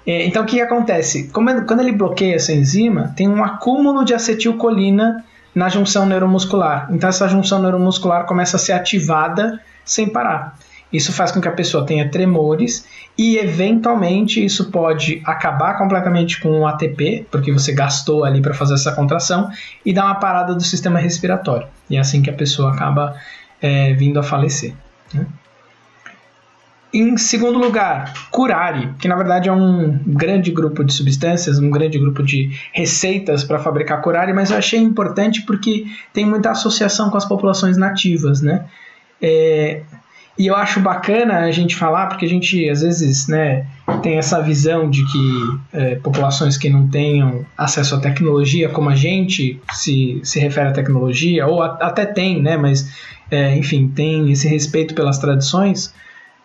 É, 0.05 0.25
então 0.25 0.43
o 0.43 0.45
que, 0.45 0.57
que 0.57 0.61
acontece? 0.61 1.29
Como 1.29 1.49
ele- 1.49 1.61
quando 1.61 1.79
ele 1.79 1.93
bloqueia 1.93 2.35
essa 2.35 2.51
enzima, 2.51 3.13
tem 3.15 3.29
um 3.29 3.41
acúmulo 3.43 4.03
de 4.03 4.13
acetilcolina 4.13 5.23
na 5.55 5.69
junção 5.69 6.05
neuromuscular. 6.05 6.87
Então 6.91 7.07
essa 7.09 7.27
junção 7.29 7.61
neuromuscular 7.61 8.25
começa 8.25 8.57
a 8.57 8.59
ser 8.59 8.73
ativada 8.73 9.61
sem 9.85 10.09
parar. 10.09 10.57
Isso 10.93 11.11
faz 11.11 11.31
com 11.31 11.41
que 11.41 11.47
a 11.47 11.51
pessoa 11.51 11.83
tenha 11.85 12.07
tremores 12.07 12.87
e 13.17 13.37
eventualmente 13.37 14.43
isso 14.43 14.69
pode 14.69 15.21
acabar 15.25 15.75
completamente 15.75 16.39
com 16.39 16.59
o 16.59 16.67
ATP, 16.67 17.25
porque 17.31 17.51
você 17.51 17.73
gastou 17.73 18.23
ali 18.23 18.41
para 18.41 18.53
fazer 18.53 18.75
essa 18.75 18.91
contração, 18.91 19.49
e 19.83 19.91
dar 19.91 20.05
uma 20.05 20.15
parada 20.15 20.53
do 20.53 20.63
sistema 20.63 20.99
respiratório. 20.99 21.67
E 21.89 21.97
é 21.97 21.99
assim 21.99 22.21
que 22.21 22.29
a 22.29 22.33
pessoa 22.33 22.71
acaba 22.71 23.15
é, 23.59 23.93
vindo 23.93 24.19
a 24.19 24.23
falecer. 24.23 24.73
né? 25.13 25.25
Em 26.93 27.17
segundo 27.17 27.57
lugar, 27.57 28.13
curare, 28.29 28.93
que 28.99 29.07
na 29.07 29.15
verdade 29.15 29.49
é 29.49 29.51
um 29.51 29.97
grande 30.05 30.51
grupo 30.51 30.83
de 30.83 30.93
substâncias, 30.93 31.57
um 31.57 31.71
grande 31.71 31.97
grupo 31.97 32.21
de 32.21 32.51
receitas 32.71 33.43
para 33.43 33.57
fabricar 33.57 33.99
curare, 33.99 34.31
mas 34.31 34.51
eu 34.51 34.57
achei 34.57 34.79
importante 34.79 35.41
porque 35.41 35.87
tem 36.13 36.23
muita 36.23 36.51
associação 36.51 37.09
com 37.09 37.17
as 37.17 37.25
populações 37.25 37.77
nativas, 37.77 38.43
né? 38.43 38.65
É, 39.19 39.81
E 40.37 40.47
eu 40.47 40.55
acho 40.55 40.79
bacana 40.79 41.41
a 41.41 41.51
gente 41.51 41.75
falar, 41.75 42.07
porque 42.07 42.25
a 42.25 42.29
gente 42.29 42.67
às 42.67 42.81
vezes 42.81 43.27
né, 43.27 43.67
tem 44.01 44.17
essa 44.17 44.41
visão 44.41 44.89
de 44.89 45.05
que 45.11 45.59
é, 45.71 45.95
populações 45.95 46.57
que 46.57 46.69
não 46.69 46.87
tenham 46.87 47.45
acesso 47.55 47.95
à 47.95 47.99
tecnologia, 47.99 48.67
como 48.69 48.89
a 48.89 48.95
gente 48.95 49.61
se, 49.71 50.19
se 50.23 50.39
refere 50.39 50.69
à 50.69 50.71
tecnologia, 50.71 51.45
ou 51.45 51.61
a, 51.61 51.77
até 51.81 52.05
tem, 52.05 52.41
né, 52.41 52.57
mas 52.57 52.91
é, 53.29 53.55
enfim, 53.55 53.87
tem 53.87 54.31
esse 54.31 54.47
respeito 54.47 54.95
pelas 54.95 55.19
tradições, 55.19 55.93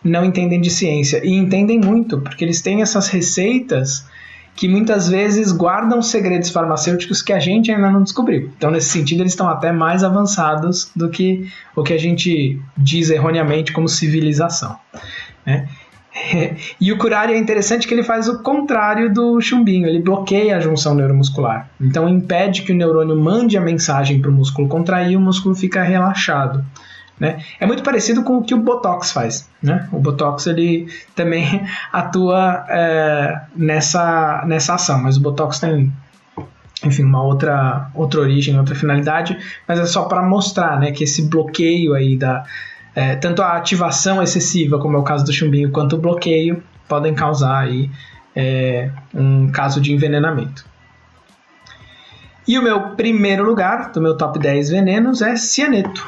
não 0.05 0.25
entendem 0.25 0.61
de 0.61 0.71
ciência. 0.71 1.25
E 1.25 1.33
entendem 1.33 1.81
muito, 1.81 2.21
porque 2.21 2.45
eles 2.45 2.61
têm 2.61 2.83
essas 2.83 3.09
receitas 3.09 4.07
que 4.59 4.67
muitas 4.67 5.09
vezes 5.09 5.53
guardam 5.53 6.03
segredos 6.03 6.51
farmacêuticos 6.51 7.23
que 7.23 7.33
a 7.33 7.39
gente 7.39 7.71
ainda 7.71 7.93
não 7.93 8.03
descobriu. 8.03 8.51
Então, 8.57 8.73
nesse 8.73 8.89
sentido, 8.89 9.21
eles 9.21 9.31
estão 9.31 9.49
até 9.49 9.71
mais 9.71 10.03
avançados 10.03 10.91
do 10.97 11.09
que 11.09 11.49
o 11.77 11.85
que 11.85 11.93
a 11.93 11.97
gente 11.97 12.61
diz 12.77 13.09
erroneamente 13.09 13.73
como 13.73 13.89
civilização. 13.89 14.77
Né? 15.47 15.69
E 16.81 16.91
o 16.91 16.99
Curare 16.99 17.33
é 17.33 17.39
interessante 17.39 17.87
que 17.87 17.95
ele 17.95 18.03
faz 18.03 18.29
o 18.29 18.43
contrário 18.43 19.15
do 19.15 19.41
chumbinho, 19.41 19.87
ele 19.87 20.01
bloqueia 20.01 20.57
a 20.57 20.61
junção 20.61 20.93
neuromuscular. 20.93 21.71
Então 21.81 22.09
impede 22.09 22.63
que 22.63 22.73
o 22.73 22.75
neurônio 22.75 23.15
mande 23.15 23.57
a 23.57 23.61
mensagem 23.61 24.21
para 24.21 24.29
o 24.29 24.35
músculo 24.35 24.67
contrair 24.67 25.13
e 25.13 25.17
o 25.17 25.21
músculo 25.21 25.55
fica 25.55 25.81
relaxado. 25.85 26.65
Né? 27.19 27.43
É 27.59 27.67
muito 27.67 27.83
parecido 27.83 28.23
com 28.23 28.39
o 28.39 28.43
que 28.43 28.55
o 28.55 28.59
Botox 28.59 29.11
faz. 29.11 29.49
Né? 29.63 29.89
O 29.93 29.99
Botox 29.99 30.47
ele 30.47 30.89
também 31.15 31.67
atua 31.93 32.65
é, 32.69 33.41
nessa, 33.57 34.45
nessa 34.47 34.75
ação, 34.75 35.03
mas 35.03 35.17
o 35.17 35.21
Botox 35.21 35.59
tem 35.59 35.93
enfim, 36.85 37.03
uma 37.03 37.23
outra, 37.23 37.91
outra 37.93 38.21
origem, 38.21 38.57
outra 38.57 38.75
finalidade, 38.75 39.37
mas 39.67 39.81
é 39.81 39.87
só 39.87 40.05
para 40.05 40.23
mostrar 40.23 40.79
né, 40.79 40.93
que 40.93 41.05
esse 41.05 41.29
bloqueio 41.29 41.95
aí 41.95 42.17
da. 42.17 42.45
É, 42.95 43.17
tanto 43.17 43.43
a 43.43 43.57
ativação 43.57 44.23
excessiva, 44.23 44.79
como 44.79 44.97
é 44.97 45.01
o 45.01 45.03
caso 45.03 45.25
do 45.25 45.33
chumbinho, 45.33 45.71
quanto 45.71 45.97
o 45.97 45.99
bloqueio 45.99 46.63
podem 46.89 47.15
causar 47.15 47.59
aí, 47.59 47.91
é, 48.35 48.91
um 49.15 49.51
caso 49.51 49.81
de 49.81 49.93
envenenamento. 49.93 50.65
E 52.47 52.59
o 52.59 52.63
meu 52.63 52.91
primeiro 52.97 53.45
lugar 53.45 53.93
do 53.93 54.01
meu 54.01 54.17
top 54.17 54.39
10 54.39 54.71
venenos 54.71 55.21
é 55.21 55.37
cianeto. 55.37 56.07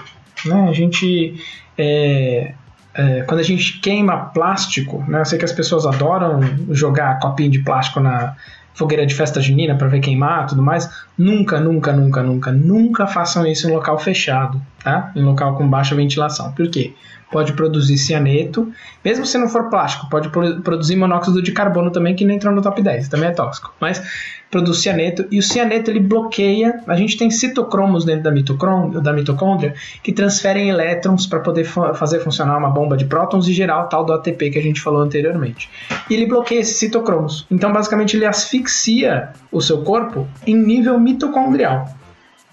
Né? 0.49 0.69
A 0.69 0.73
gente. 0.73 1.35
É, 1.77 2.55
é, 2.93 3.23
quando 3.23 3.41
a 3.41 3.45
gente 3.45 3.79
queima 3.81 4.17
plástico, 4.17 5.05
né? 5.07 5.21
eu 5.21 5.25
sei 5.25 5.39
que 5.39 5.45
as 5.45 5.53
pessoas 5.53 5.87
adoram 5.87 6.41
jogar 6.71 7.21
copinho 7.21 7.51
de 7.51 7.61
plástico 7.61 8.01
na 8.01 8.35
fogueira 8.75 9.05
de 9.05 9.15
festa 9.15 9.41
junina 9.41 9.75
para 9.77 9.89
ver 9.89 10.01
queimar 10.01 10.47
tudo 10.47 10.63
mais. 10.63 10.89
Nunca, 11.17 11.61
nunca, 11.61 11.93
nunca, 11.93 12.23
nunca, 12.23 12.53
nunca 12.53 13.07
façam 13.07 13.47
isso 13.47 13.69
em 13.69 13.73
local 13.73 13.99
fechado, 13.99 14.61
tá? 14.83 15.13
Em 15.15 15.23
local 15.23 15.57
com 15.57 15.69
baixa 15.69 15.95
ventilação. 15.95 16.53
Por 16.53 16.69
quê? 16.69 16.95
Pode 17.31 17.53
produzir 17.53 17.97
cianeto, 17.97 18.73
mesmo 19.05 19.25
se 19.25 19.39
não 19.39 19.49
for 19.49 19.71
plástico, 19.71 20.09
pode 20.11 20.31
produzir 20.31 20.97
monóxido 20.97 21.41
de 21.41 21.53
carbono 21.53 21.91
também, 21.93 22.17
que 22.17 22.25
não 22.25 22.35
entrou 22.35 22.53
no 22.53 22.61
top 22.61 22.83
10, 22.83 23.09
também 23.09 23.29
é 23.29 23.33
tóxico. 23.33 23.73
Mas 23.81 24.03
produz 24.51 24.79
cianeto 24.79 25.27
e 25.31 25.39
o 25.39 25.43
cianeto 25.43 25.91
ele 25.91 26.01
bloqueia. 26.01 26.83
A 26.87 26.97
gente 26.97 27.17
tem 27.17 27.31
citocromos 27.31 28.05
dentro 28.05 28.25
da, 28.25 29.01
da 29.01 29.13
mitocôndria 29.13 29.75
que 30.03 30.13
transferem 30.13 30.69
elétrons 30.69 31.27
para 31.27 31.41
poder 31.41 31.65
fazer 31.65 32.21
funcionar 32.21 32.59
uma 32.59 32.71
bomba 32.71 32.97
de 32.97 33.05
prótons 33.05 33.47
e 33.47 33.53
gerar 33.53 33.85
o 33.85 33.89
tal 33.89 34.05
do 34.05 34.13
ATP 34.13 34.51
que 34.51 34.59
a 34.59 34.63
gente 34.63 34.81
falou 34.81 35.01
anteriormente. 35.01 35.71
E 36.09 36.15
ele 36.15 36.27
bloqueia 36.27 36.61
esses 36.61 36.77
citocromos. 36.77 37.47
Então, 37.51 37.73
basicamente, 37.73 38.17
ele 38.17 38.27
asfixia 38.27 39.31
o 39.53 39.61
seu 39.61 39.83
corpo 39.83 40.27
em 40.47 40.55
nível 40.55 40.99
mitocondrial. 40.99 41.89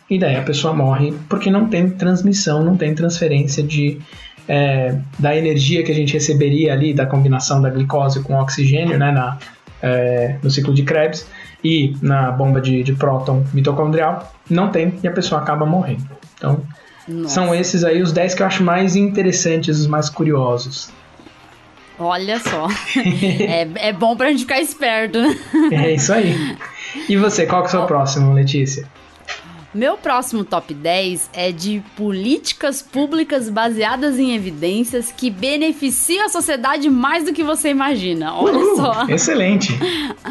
E 0.09 0.17
daí 0.17 0.37
a 0.37 0.43
pessoa 0.43 0.73
morre 0.73 1.13
porque 1.27 1.49
não 1.51 1.67
tem 1.67 1.89
transmissão, 1.89 2.63
não 2.63 2.77
tem 2.77 2.95
transferência 2.95 3.61
de 3.61 3.99
é, 4.47 4.95
da 5.19 5.35
energia 5.35 5.83
que 5.83 5.91
a 5.91 5.95
gente 5.95 6.13
receberia 6.13 6.71
ali 6.71 6.93
da 6.93 7.05
combinação 7.05 7.61
da 7.61 7.69
glicose 7.69 8.23
com 8.23 8.39
oxigênio 8.39 8.97
né, 8.97 9.11
na, 9.11 9.37
é, 9.81 10.37
no 10.41 10.49
ciclo 10.49 10.73
de 10.73 10.83
Krebs 10.83 11.27
e 11.67 11.97
na 12.01 12.31
bomba 12.31 12.61
de, 12.61 12.81
de 12.81 12.93
próton 12.93 13.43
mitocondrial, 13.53 14.33
não 14.49 14.69
tem 14.69 14.97
e 15.03 15.07
a 15.07 15.11
pessoa 15.11 15.41
acaba 15.41 15.65
morrendo. 15.65 16.07
Então, 16.35 16.61
Nossa. 17.05 17.35
são 17.35 17.53
esses 17.53 17.83
aí 17.83 18.01
os 18.01 18.13
10 18.13 18.35
que 18.35 18.41
eu 18.41 18.47
acho 18.47 18.63
mais 18.63 18.95
interessantes, 18.95 19.77
os 19.77 19.85
mais 19.85 20.09
curiosos. 20.09 20.89
Olha 21.99 22.39
só. 22.39 22.67
é, 22.97 23.89
é 23.89 23.91
bom 23.91 24.15
pra 24.15 24.29
gente 24.29 24.41
ficar 24.41 24.61
esperto? 24.61 25.17
É 25.71 25.93
isso 25.93 26.13
aí. 26.13 26.57
E 27.09 27.17
você, 27.17 27.45
qual 27.45 27.63
que 27.63 27.67
é 27.67 27.69
o 27.69 27.71
seu 27.71 27.85
próximo, 27.85 28.33
Letícia? 28.33 28.87
Meu 29.73 29.97
próximo 29.97 30.45
top 30.45 30.73
10 30.73 31.29
é 31.33 31.51
de 31.51 31.83
políticas 31.95 32.81
públicas 32.81 33.49
baseadas 33.49 34.17
em 34.17 34.33
evidências 34.33 35.11
que 35.11 35.29
beneficiam 35.29 36.25
a 36.25 36.29
sociedade 36.29 36.89
mais 36.89 37.25
do 37.25 37.33
que 37.33 37.43
você 37.43 37.69
imagina. 37.69 38.33
Olha 38.33 38.57
uh, 38.57 38.75
só. 38.77 39.05
Excelente. 39.09 39.77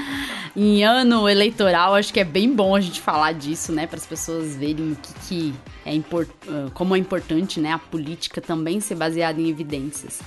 em 0.57 0.83
ano 0.83 1.29
eleitoral, 1.29 1.95
acho 1.95 2.13
que 2.13 2.21
é 2.21 2.25
bem 2.25 2.51
bom 2.51 2.75
a 2.75 2.81
gente 2.81 3.01
falar 3.01 3.33
disso, 3.33 3.73
né, 3.73 3.87
para 3.87 3.99
as 3.99 4.07
pessoas 4.07 4.57
verem 4.57 4.93
o 4.93 4.97
que, 4.97 5.13
que 5.29 5.55
é 5.85 5.95
import, 5.95 6.29
como 6.73 6.97
é 6.97 6.99
importante, 6.99 7.61
né, 7.61 7.73
a 7.73 7.79
política 7.79 8.41
também 8.41 8.81
ser 8.81 8.95
baseada 8.95 9.39
em 9.39 9.51
evidências. 9.51 10.21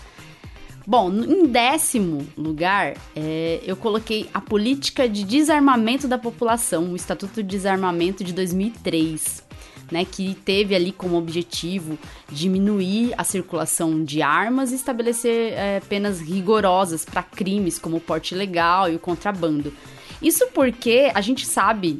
Bom, 0.89 1.11
em 1.11 1.45
décimo 1.45 2.27
lugar, 2.35 2.95
é, 3.15 3.61
eu 3.63 3.75
coloquei 3.75 4.27
a 4.33 4.41
política 4.41 5.07
de 5.07 5.23
desarmamento 5.23 6.07
da 6.07 6.17
população, 6.17 6.91
o 6.91 6.95
Estatuto 6.95 7.43
de 7.43 7.47
Desarmamento 7.47 8.23
de 8.23 8.33
2003. 8.33 9.47
Né, 9.91 10.05
que 10.05 10.35
teve 10.45 10.75
ali 10.75 10.91
como 10.91 11.17
objetivo 11.17 11.97
diminuir 12.31 13.11
a 13.17 13.23
circulação 13.23 14.03
de 14.03 14.21
armas 14.21 14.71
e 14.71 14.75
estabelecer 14.75 15.53
é, 15.53 15.79
penas 15.79 16.19
rigorosas 16.19 17.05
para 17.05 17.23
crimes 17.23 17.79
como 17.79 17.97
o 17.97 18.01
porte 18.01 18.35
ilegal 18.35 18.87
e 18.87 18.95
o 18.95 18.99
contrabando. 18.99 19.73
Isso 20.21 20.47
porque 20.53 21.11
a 21.13 21.21
gente 21.21 21.43
sabe 21.43 21.99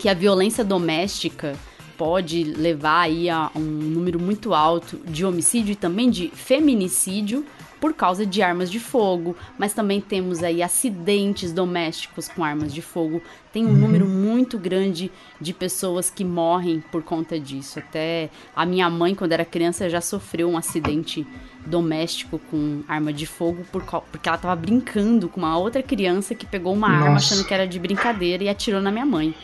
que 0.00 0.08
a 0.08 0.14
violência 0.14 0.64
doméstica 0.64 1.56
pode 1.96 2.42
levar 2.42 3.02
aí 3.02 3.30
a 3.30 3.48
um 3.54 3.60
número 3.60 4.18
muito 4.18 4.52
alto 4.52 4.96
de 5.04 5.24
homicídio 5.24 5.72
e 5.72 5.76
também 5.76 6.10
de 6.10 6.30
feminicídio 6.30 7.46
por 7.80 7.94
causa 7.94 8.26
de 8.26 8.42
armas 8.42 8.70
de 8.70 8.78
fogo, 8.78 9.34
mas 9.58 9.72
também 9.72 10.00
temos 10.00 10.42
aí 10.42 10.62
acidentes 10.62 11.52
domésticos 11.52 12.28
com 12.28 12.44
armas 12.44 12.74
de 12.74 12.82
fogo. 12.82 13.22
Tem 13.52 13.64
um 13.64 13.70
uhum. 13.70 13.76
número 13.76 14.06
muito 14.06 14.58
grande 14.58 15.10
de 15.40 15.54
pessoas 15.54 16.10
que 16.10 16.24
morrem 16.24 16.84
por 16.92 17.02
conta 17.02 17.40
disso. 17.40 17.78
Até 17.78 18.28
a 18.54 18.66
minha 18.66 18.88
mãe, 18.90 19.14
quando 19.14 19.32
era 19.32 19.44
criança, 19.44 19.88
já 19.88 20.00
sofreu 20.00 20.48
um 20.50 20.56
acidente 20.56 21.26
doméstico 21.66 22.38
com 22.50 22.82
arma 22.86 23.12
de 23.12 23.26
fogo 23.26 23.64
por, 23.72 23.82
porque 23.82 24.28
ela 24.28 24.36
estava 24.36 24.54
brincando 24.54 25.28
com 25.28 25.40
uma 25.40 25.58
outra 25.58 25.82
criança 25.82 26.34
que 26.34 26.46
pegou 26.46 26.72
uma 26.72 26.88
Nossa. 26.88 27.04
arma 27.04 27.16
achando 27.16 27.44
que 27.44 27.52
era 27.52 27.66
de 27.66 27.78
brincadeira 27.78 28.44
e 28.44 28.48
atirou 28.48 28.80
na 28.80 28.90
minha 28.90 29.06
mãe. 29.06 29.34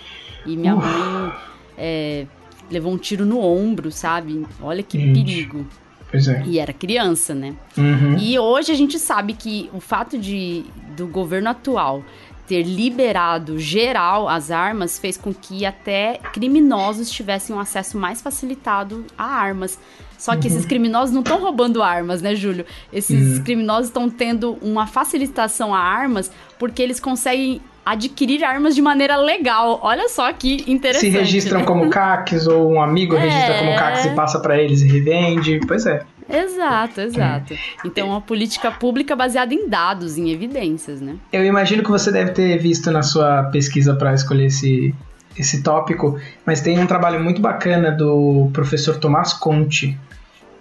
E 0.44 0.56
minha 0.56 0.76
mãe 0.76 1.32
é, 1.76 2.26
levou 2.70 2.92
um 2.92 2.98
tiro 2.98 3.24
no 3.24 3.40
ombro, 3.40 3.90
sabe? 3.90 4.46
Olha 4.60 4.82
que 4.82 4.98
Gente. 4.98 5.24
perigo. 5.24 5.66
Pois 6.10 6.28
é. 6.28 6.42
E 6.46 6.58
era 6.58 6.72
criança, 6.72 7.34
né? 7.34 7.54
Uhum. 7.76 8.16
E 8.18 8.38
hoje 8.38 8.72
a 8.72 8.74
gente 8.74 8.98
sabe 8.98 9.32
que 9.32 9.68
o 9.72 9.80
fato 9.80 10.18
de 10.18 10.64
do 10.96 11.06
governo 11.06 11.50
atual 11.50 12.02
ter 12.46 12.62
liberado 12.62 13.58
geral 13.58 14.28
as 14.28 14.50
armas 14.50 14.98
fez 14.98 15.16
com 15.16 15.34
que 15.34 15.66
até 15.66 16.18
criminosos 16.32 17.10
tivessem 17.10 17.54
um 17.54 17.58
acesso 17.58 17.98
mais 17.98 18.22
facilitado 18.22 19.04
a 19.18 19.24
armas. 19.24 19.78
Só 20.16 20.34
que 20.34 20.46
uhum. 20.46 20.54
esses 20.54 20.64
criminosos 20.64 21.12
não 21.12 21.20
estão 21.20 21.38
roubando 21.40 21.82
armas, 21.82 22.22
né, 22.22 22.34
Júlio? 22.34 22.64
Esses 22.92 23.38
uhum. 23.38 23.44
criminosos 23.44 23.88
estão 23.88 24.08
tendo 24.08 24.56
uma 24.62 24.86
facilitação 24.86 25.74
a 25.74 25.78
armas 25.78 26.30
porque 26.58 26.80
eles 26.80 26.98
conseguem 26.98 27.60
adquirir 27.86 28.42
armas 28.42 28.74
de 28.74 28.82
maneira 28.82 29.16
legal. 29.16 29.78
Olha 29.80 30.08
só 30.08 30.32
que 30.32 30.64
interessante. 30.66 31.12
Se 31.12 31.16
registram 31.16 31.60
né? 31.60 31.64
como 31.64 31.88
CACs 31.88 32.48
ou 32.48 32.72
um 32.72 32.82
amigo 32.82 33.14
é... 33.14 33.20
registra 33.20 33.58
como 33.58 33.76
CACs 33.76 34.04
e 34.06 34.10
passa 34.10 34.40
para 34.40 34.60
eles 34.60 34.82
e 34.82 34.88
revende. 34.88 35.60
Pois 35.68 35.86
é. 35.86 36.02
Exato, 36.28 37.00
exato. 37.00 37.54
Então, 37.84 38.08
uma 38.08 38.20
política 38.20 38.72
pública 38.72 39.14
baseada 39.14 39.54
em 39.54 39.68
dados, 39.68 40.18
em 40.18 40.30
evidências, 40.30 41.00
né? 41.00 41.14
Eu 41.32 41.44
imagino 41.44 41.84
que 41.84 41.88
você 41.88 42.10
deve 42.10 42.32
ter 42.32 42.58
visto 42.58 42.90
na 42.90 43.02
sua 43.02 43.44
pesquisa 43.44 43.94
para 43.94 44.12
escolher 44.12 44.46
esse, 44.46 44.92
esse 45.38 45.62
tópico, 45.62 46.18
mas 46.44 46.60
tem 46.60 46.80
um 46.80 46.86
trabalho 46.86 47.22
muito 47.22 47.40
bacana 47.40 47.92
do 47.92 48.50
professor 48.52 48.96
Tomás 48.96 49.32
Conte, 49.32 49.96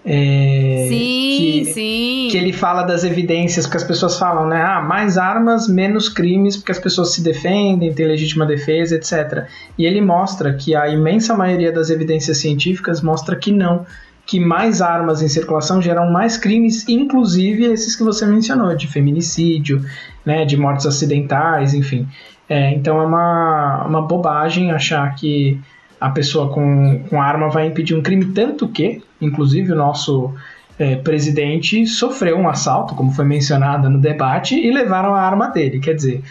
é, 0.06 0.86
sim, 0.88 1.64
que, 1.64 1.66
sim. 1.74 2.28
Que 2.30 2.38
ele 2.38 2.53
fala 2.53 2.84
das 2.84 3.03
evidências, 3.03 3.66
porque 3.66 3.78
as 3.78 3.84
pessoas 3.84 4.20
falam, 4.20 4.47
né? 4.47 4.62
Ah, 4.62 4.80
mais 4.80 5.18
armas, 5.18 5.68
menos 5.68 6.08
crimes, 6.08 6.56
porque 6.56 6.72
as 6.72 6.80
pessoas 6.80 7.12
se 7.12 7.24
defendem, 7.24 7.91
têm 7.91 8.06
legítima 8.06 8.45
defesa, 8.45 8.95
etc. 8.95 9.47
E 9.78 9.86
ele 9.86 10.01
mostra 10.01 10.53
que 10.53 10.76
a 10.76 10.88
imensa 10.88 11.36
maioria 11.36 11.72
das 11.72 11.89
evidências 11.89 12.38
científicas 12.38 13.01
mostra 13.01 13.36
que 13.36 13.51
não. 13.51 13.84
Que 14.28 14.39
mais 14.39 14.82
armas 14.82 15.24
em 15.24 15.28
circulação 15.28 15.82
geram 15.82 16.12
mais 16.12 16.38
crimes, 16.38 16.88
inclusive 16.88 17.66
esses 17.66 17.95
que 17.95 18.03
você 18.03 18.26
mencionou, 18.28 18.76
de 18.76 18.88
feminicídio, 18.88 19.84
né, 20.24 20.45
de 20.45 20.56
mortes 20.56 20.86
acidentais, 20.86 21.74
enfim. 21.74 22.08
É, 22.47 22.72
então 22.74 22.99
é 22.99 23.06
uma, 23.06 23.86
uma 23.88 24.01
bobagem 24.03 24.72
achar 24.72 25.16
que 25.16 25.60
a 25.99 26.10
pessoa 26.10 26.51
com, 26.51 27.03
com 27.10 27.22
arma 27.22 27.49
vai 27.49 27.68
impedir 27.68 27.95
um 27.95 28.01
crime, 28.01 28.26
tanto 28.26 28.68
que, 28.68 29.01
inclusive, 29.22 29.72
o 29.72 29.76
nosso 29.76 30.34
é, 30.78 30.95
presidente 30.95 31.86
sofreu 31.86 32.38
um 32.38 32.47
assalto, 32.47 32.95
como 32.95 33.11
foi 33.11 33.26
mencionado 33.26 33.89
no 33.89 33.99
debate, 33.99 34.55
e 34.55 34.72
levaram 34.72 35.16
a 35.16 35.22
arma 35.22 35.47
dele. 35.49 35.80
Quer 35.80 35.95
dizer, 35.95 36.24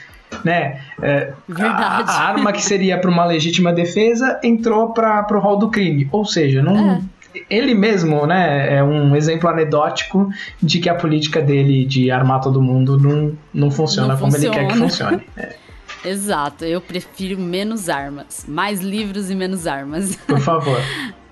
né? 0.45 0.81
É, 1.03 1.33
a, 1.61 2.01
a, 2.01 2.29
arma 2.29 2.53
que 2.53 2.63
seria 2.63 2.99
para 2.99 3.11
uma 3.11 3.25
legítima 3.25 3.73
defesa 3.73 4.41
entrou 4.43 4.93
para 4.93 5.27
o 5.31 5.41
rol 5.41 5.59
do 5.59 5.71
crime. 5.71 6.09
Ou 6.11 6.25
seja, 6.25 6.63
não, 6.63 7.03
é. 7.35 7.41
ele 7.49 7.75
mesmo 7.75 8.27
né, 8.27 8.77
é 8.77 8.83
um 8.83 9.15
exemplo 9.15 9.49
anedótico 9.49 10.29
de 10.63 10.81
que 10.81 10.89
a 10.89 10.95
política 10.95 11.41
dele 11.41 11.85
de 11.85 12.11
armar 12.11 12.41
todo 12.41 12.61
mundo 12.61 12.99
não, 12.99 13.33
não 13.53 13.71
funciona 13.71 14.09
não 14.09 14.19
como 14.19 14.33
funciona. 14.33 14.57
ele 14.57 14.67
quer 14.67 14.73
que 14.73 14.79
funcione. 14.79 15.23
É. 15.37 15.65
Exato, 16.07 16.67
eu 16.67 16.83
prefiro 16.83 17.41
menos 17.41 17.89
armas. 17.89 18.45
Mais 18.47 18.81
livros 18.83 19.31
e 19.31 19.35
menos 19.35 19.67
armas. 19.67 20.17
Por 20.17 20.39
favor. 20.39 20.79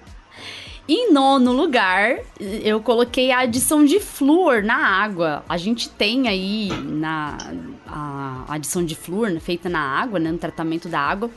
Em 0.95 1.11
nono 1.11 1.53
lugar, 1.53 2.19
eu 2.39 2.79
coloquei 2.79 3.33
a 3.33 3.39
adição 3.39 3.83
de 3.83 3.99
flúor 3.99 4.63
na 4.63 4.77
água. 4.77 5.43
A 5.49 5.57
gente 5.57 5.89
tem 5.89 6.29
aí 6.29 6.69
na 6.69 7.39
a 7.87 8.45
adição 8.47 8.85
de 8.85 8.95
flúor 8.95 9.31
feita 9.41 9.71
na 9.71 9.81
água, 9.81 10.19
né, 10.19 10.31
no 10.31 10.37
tratamento 10.37 10.91
da 10.91 11.01
água, 11.01 11.31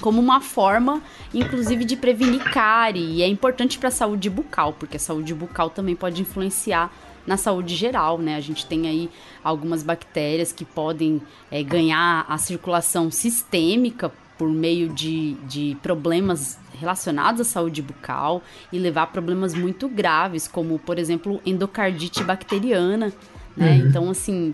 como 0.00 0.18
uma 0.18 0.40
forma, 0.40 1.02
inclusive, 1.34 1.84
de 1.84 1.94
prevenir 1.94 2.42
cárie. 2.50 3.16
E 3.16 3.22
é 3.22 3.28
importante 3.28 3.78
para 3.78 3.88
a 3.88 3.92
saúde 3.92 4.30
bucal, 4.30 4.72
porque 4.72 4.96
a 4.96 5.00
saúde 5.00 5.34
bucal 5.34 5.68
também 5.68 5.94
pode 5.94 6.22
influenciar 6.22 6.90
na 7.26 7.36
saúde 7.36 7.76
geral, 7.76 8.16
né? 8.16 8.34
A 8.34 8.40
gente 8.40 8.64
tem 8.64 8.88
aí 8.88 9.10
algumas 9.44 9.82
bactérias 9.82 10.52
que 10.52 10.64
podem 10.64 11.20
é, 11.50 11.62
ganhar 11.62 12.24
a 12.26 12.38
circulação 12.38 13.10
sistêmica 13.10 14.10
por 14.38 14.48
meio 14.48 14.88
de, 14.88 15.34
de 15.48 15.76
problemas 15.82 16.58
relacionados 16.78 17.40
à 17.40 17.44
saúde 17.44 17.80
bucal 17.80 18.42
e 18.72 18.78
levar 18.78 19.02
a 19.02 19.06
problemas 19.06 19.54
muito 19.54 19.88
graves, 19.88 20.46
como, 20.46 20.78
por 20.78 20.98
exemplo, 20.98 21.40
endocardite 21.44 22.22
bacteriana, 22.22 23.12
né? 23.56 23.72
Uhum. 23.72 23.88
Então, 23.88 24.10
assim, 24.10 24.50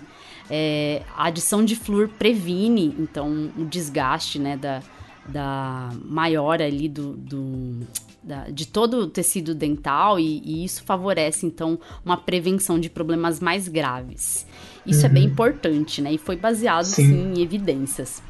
é, 0.49 1.03
a 1.17 1.27
adição 1.27 1.65
de 1.65 1.75
flúor 1.75 2.09
previne, 2.09 2.95
então, 2.99 3.51
o 3.57 3.65
desgaste, 3.65 4.39
né, 4.39 4.57
da, 4.57 4.83
da 5.29 5.91
maior 6.05 6.63
ali 6.63 6.89
do, 6.89 7.15
do 7.15 7.81
da, 8.23 8.45
de 8.49 8.67
todo 8.67 8.99
o 8.99 9.07
tecido 9.09 9.55
dental 9.55 10.19
e, 10.21 10.41
e, 10.45 10.65
isso 10.65 10.85
favorece, 10.85 11.45
então, 11.45 11.79
uma 12.05 12.17
prevenção 12.17 12.79
de 12.79 12.89
problemas 12.89 13.41
mais 13.41 13.67
graves. 13.67 14.47
Isso 14.87 15.01
uhum. 15.01 15.07
é 15.07 15.09
bem 15.09 15.25
uhum. 15.25 15.33
importante, 15.33 16.01
né? 16.01 16.13
E 16.13 16.19
foi 16.19 16.37
baseado, 16.37 16.85
sim, 16.85 17.07
sim 17.07 17.33
em 17.35 17.43
evidências. 17.43 18.23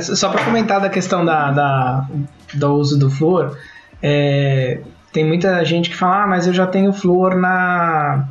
Só 0.00 0.28
para 0.28 0.44
comentar 0.44 0.80
da 0.80 0.88
questão 0.88 1.24
da, 1.24 1.50
da, 1.50 2.08
do 2.52 2.74
uso 2.74 2.98
do 2.98 3.10
flúor, 3.10 3.56
é, 4.02 4.80
tem 5.12 5.24
muita 5.24 5.64
gente 5.64 5.90
que 5.90 5.96
fala, 5.96 6.24
ah, 6.24 6.26
mas 6.26 6.46
eu 6.46 6.52
já 6.52 6.66
tenho 6.66 6.92
flúor 6.92 7.36
na, 7.36 8.28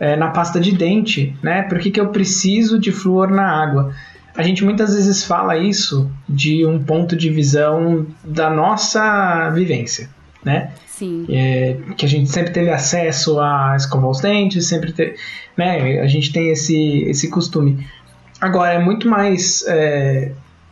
é, 0.00 0.16
na 0.16 0.28
pasta 0.28 0.58
de 0.58 0.72
dente, 0.72 1.36
né? 1.42 1.62
Por 1.62 1.78
que, 1.78 1.90
que 1.90 2.00
eu 2.00 2.08
preciso 2.08 2.78
de 2.78 2.90
flúor 2.90 3.30
na 3.30 3.48
água? 3.48 3.92
A 4.36 4.42
gente 4.42 4.64
muitas 4.64 4.94
vezes 4.94 5.24
fala 5.24 5.56
isso 5.56 6.10
de 6.28 6.66
um 6.66 6.82
ponto 6.82 7.16
de 7.16 7.30
visão 7.30 8.06
da 8.24 8.50
nossa 8.50 9.48
vivência 9.50 10.10
né? 10.46 10.70
Sim. 10.86 11.26
É, 11.28 11.76
que 11.96 12.06
a 12.06 12.08
gente 12.08 12.30
sempre 12.30 12.52
teve 12.52 12.70
acesso 12.70 13.40
a 13.40 13.74
escovar 13.76 14.08
os 14.08 14.20
dentes, 14.20 14.66
sempre 14.66 14.92
teve, 14.92 15.16
né? 15.56 16.00
A 16.00 16.06
gente 16.06 16.32
tem 16.32 16.50
esse, 16.50 17.02
esse 17.02 17.28
costume. 17.28 17.84
Agora, 18.40 18.74
é 18.74 18.78
muito 18.78 19.08
mais 19.08 19.64
é, 19.66 20.30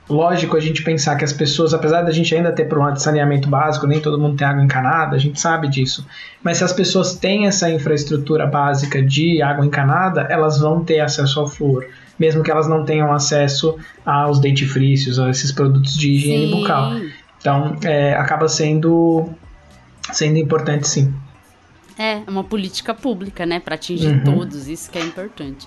lógico 0.08 0.56
a 0.56 0.60
gente 0.60 0.82
pensar 0.82 1.16
que 1.16 1.24
as 1.24 1.32
pessoas, 1.32 1.72
apesar 1.72 2.02
da 2.02 2.10
gente 2.10 2.34
ainda 2.34 2.52
ter 2.52 2.66
problema 2.66 2.92
de 2.92 3.02
saneamento 3.02 3.48
básico, 3.48 3.86
nem 3.86 4.00
todo 4.00 4.18
mundo 4.18 4.36
tem 4.36 4.46
água 4.46 4.62
encanada, 4.62 5.16
a 5.16 5.18
gente 5.18 5.40
sabe 5.40 5.68
disso. 5.68 6.06
Mas 6.42 6.58
se 6.58 6.64
as 6.64 6.72
pessoas 6.72 7.14
têm 7.14 7.46
essa 7.46 7.70
infraestrutura 7.70 8.46
básica 8.46 9.02
de 9.02 9.42
água 9.42 9.64
encanada, 9.64 10.22
elas 10.30 10.60
vão 10.60 10.84
ter 10.84 11.00
acesso 11.00 11.40
ao 11.40 11.48
flúor 11.48 11.86
mesmo 12.18 12.42
que 12.42 12.50
elas 12.50 12.68
não 12.68 12.84
tenham 12.84 13.12
acesso 13.12 13.76
aos 14.04 14.38
dentifrícios, 14.38 15.18
a 15.18 15.30
esses 15.30 15.50
produtos 15.50 15.94
de 15.94 16.10
higiene 16.12 16.46
Sim. 16.46 16.60
bucal. 16.60 16.92
Então, 17.38 17.76
é, 17.82 18.14
acaba 18.14 18.48
sendo 18.48 19.28
sendo 20.12 20.38
importante 20.38 20.86
sim. 20.86 21.14
É, 21.98 22.22
é 22.26 22.30
uma 22.30 22.44
política 22.44 22.94
pública, 22.94 23.46
né, 23.46 23.60
para 23.60 23.74
atingir 23.74 24.08
uhum. 24.08 24.24
todos, 24.24 24.68
isso 24.68 24.90
que 24.90 24.98
é 24.98 25.02
importante. 25.02 25.66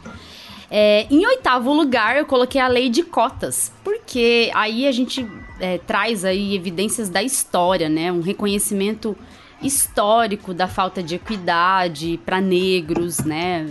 É, 0.69 1.07
em 1.09 1.25
oitavo 1.25 1.73
lugar, 1.73 2.17
eu 2.17 2.25
coloquei 2.25 2.59
a 2.59 2.67
lei 2.67 2.89
de 2.89 3.03
cotas, 3.03 3.71
porque 3.83 4.51
aí 4.53 4.85
a 4.85 4.91
gente 4.91 5.25
é, 5.59 5.77
traz 5.77 6.25
aí 6.25 6.55
evidências 6.55 7.09
da 7.09 7.23
história, 7.23 7.87
né, 7.87 8.11
um 8.11 8.21
reconhecimento 8.21 9.15
histórico 9.61 10.53
da 10.53 10.67
falta 10.67 11.01
de 11.01 11.15
equidade 11.15 12.19
para 12.25 12.39
negros, 12.41 13.19
né, 13.19 13.65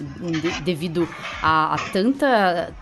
devido 0.64 1.08
a, 1.42 1.74
a 1.74 1.78
tanta 1.92 2.72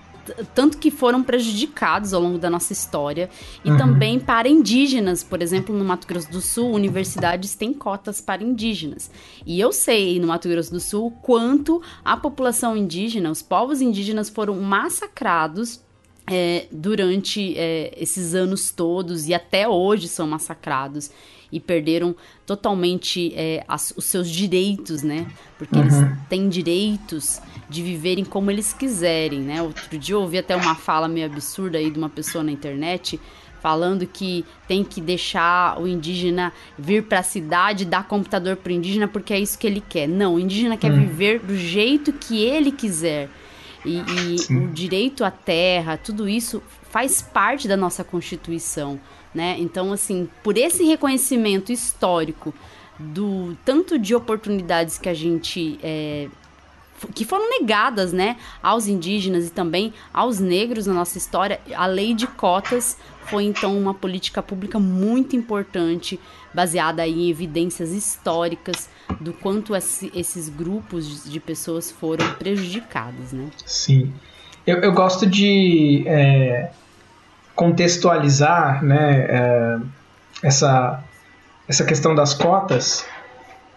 tanto 0.55 0.79
que 0.79 0.91
foram 0.91 1.23
prejudicados 1.23 2.13
ao 2.13 2.21
longo 2.21 2.39
da 2.39 2.49
nossa 2.51 2.73
história, 2.73 3.29
e 3.65 3.71
uhum. 3.71 3.77
também 3.77 4.19
para 4.19 4.49
indígenas. 4.49 5.23
Por 5.23 5.43
exemplo, 5.43 5.75
no 5.75 5.85
Mato 5.85 6.07
Grosso 6.07 6.31
do 6.31 6.41
Sul, 6.41 6.73
universidades 6.73 7.55
têm 7.55 7.73
cotas 7.73 8.21
para 8.21 8.43
indígenas. 8.43 9.11
E 9.45 9.61
eu 9.61 9.73
sei, 9.73 10.19
no 10.19 10.27
Mato 10.29 10.49
Grosso 10.49 10.71
do 10.71 10.81
Sul, 10.81 11.11
quanto 11.23 11.83
a 12.05 12.17
população 12.17 12.77
indígena, 12.77 13.31
os 13.31 13.43
povos 13.43 13.81
indígenas 13.81 14.29
foram 14.29 14.61
massacrados 14.61 15.81
é, 16.27 16.67
durante 16.73 17.55
é, 17.57 17.93
esses 17.97 18.35
anos 18.35 18.71
todos 18.71 19.29
e 19.29 19.35
até 19.35 19.69
hoje 19.69 20.09
são 20.09 20.27
massacrados 20.27 21.11
e 21.53 21.61
perderam 21.61 22.17
totalmente 22.47 23.33
é, 23.37 23.65
as, 23.69 23.93
os 23.97 24.05
seus 24.07 24.29
direitos, 24.29 25.03
né? 25.03 25.27
Porque 25.57 25.77
uhum. 25.77 25.83
eles 25.83 25.95
têm 26.29 26.49
direitos 26.49 27.41
de 27.69 27.83
viverem 27.83 28.25
como 28.25 28.51
eles 28.51 28.73
quiserem, 28.73 29.41
né? 29.41 29.63
Outro 29.63 29.99
dia 29.99 30.15
eu 30.15 30.21
ouvi 30.21 30.39
até 30.39 30.55
uma 30.55 30.75
fala 30.75 31.09
meio 31.09 31.27
absurda 31.27 31.79
aí 31.79 31.91
de 31.91 31.99
uma 31.99 32.09
pessoa 32.09 32.45
na 32.45 32.53
internet 32.53 33.21
falando 33.61 34.07
que 34.07 34.45
tem 34.69 34.85
que 34.85 35.01
deixar 35.01 35.81
o 35.81 35.89
indígena 35.89 36.53
vir 36.79 37.05
para 37.05 37.21
a 37.21 37.23
cidade, 37.23 37.87
dar 37.87 38.07
computador 38.07 38.57
para 38.57 38.71
o 38.71 38.75
indígena 38.75 39.09
porque 39.09 39.33
é 39.33 39.41
isso 39.41 39.59
que 39.59 39.67
ele 39.67 39.81
quer. 39.81 40.07
Não, 40.07 40.35
o 40.35 40.41
indígena 40.41 40.77
quer 40.77 40.93
hum. 40.93 41.01
viver 41.01 41.41
do 41.41 41.57
jeito 41.57 42.13
que 42.13 42.43
ele 42.43 42.71
quiser. 42.71 43.31
E, 43.85 43.97
e 43.97 44.55
o 44.55 44.69
direito 44.69 45.25
à 45.25 45.31
terra, 45.31 45.97
tudo 45.97 46.29
isso 46.29 46.63
faz 46.91 47.23
parte 47.23 47.67
da 47.67 47.77
nossa 47.77 48.05
Constituição 48.05 49.01
né? 49.35 49.57
Então, 49.59 49.93
assim, 49.93 50.29
por 50.43 50.57
esse 50.57 50.85
reconhecimento 50.85 51.73
histórico 51.73 52.55
do 52.99 53.57
tanto 53.65 53.99
de 53.99 54.15
oportunidades 54.15 54.97
que 54.97 55.09
a 55.09 55.15
gente 55.15 55.79
é, 55.83 56.29
que 57.13 57.25
foram 57.25 57.49
negadas, 57.51 58.13
né, 58.13 58.37
aos 58.63 58.87
indígenas 58.87 59.47
e 59.47 59.51
também 59.51 59.93
aos 60.13 60.39
negros 60.39 60.87
na 60.87 60.95
nossa 60.95 61.19
história, 61.19 61.61
a 61.75 61.87
lei 61.87 62.15
de 62.15 62.27
cotas 62.27 62.97
foi 63.27 63.45
então 63.45 63.77
uma 63.77 63.95
política 63.95 64.43
pública 64.43 64.79
muito 64.79 65.35
importante, 65.35 66.21
baseada 66.53 67.07
em 67.07 67.31
evidências 67.31 67.91
históricas 67.91 68.89
do 69.21 69.33
quanto 69.33 69.75
esse, 69.75 70.13
esses 70.15 70.49
grupos 70.49 71.25
de 71.25 71.41
pessoas 71.41 71.91
foram 71.91 72.35
prejudicados, 72.35 73.33
né? 73.33 73.49
Sim, 73.65 74.13
eu, 74.67 74.79
eu 74.79 74.93
gosto 74.93 75.27
de 75.27 76.05
é 76.07 76.71
contextualizar 77.55 78.85
né, 78.85 79.27
é, 79.29 79.79
essa, 80.43 81.03
essa 81.69 81.85
questão 81.85 82.15
das 82.15 82.35
cotas, 82.35 83.07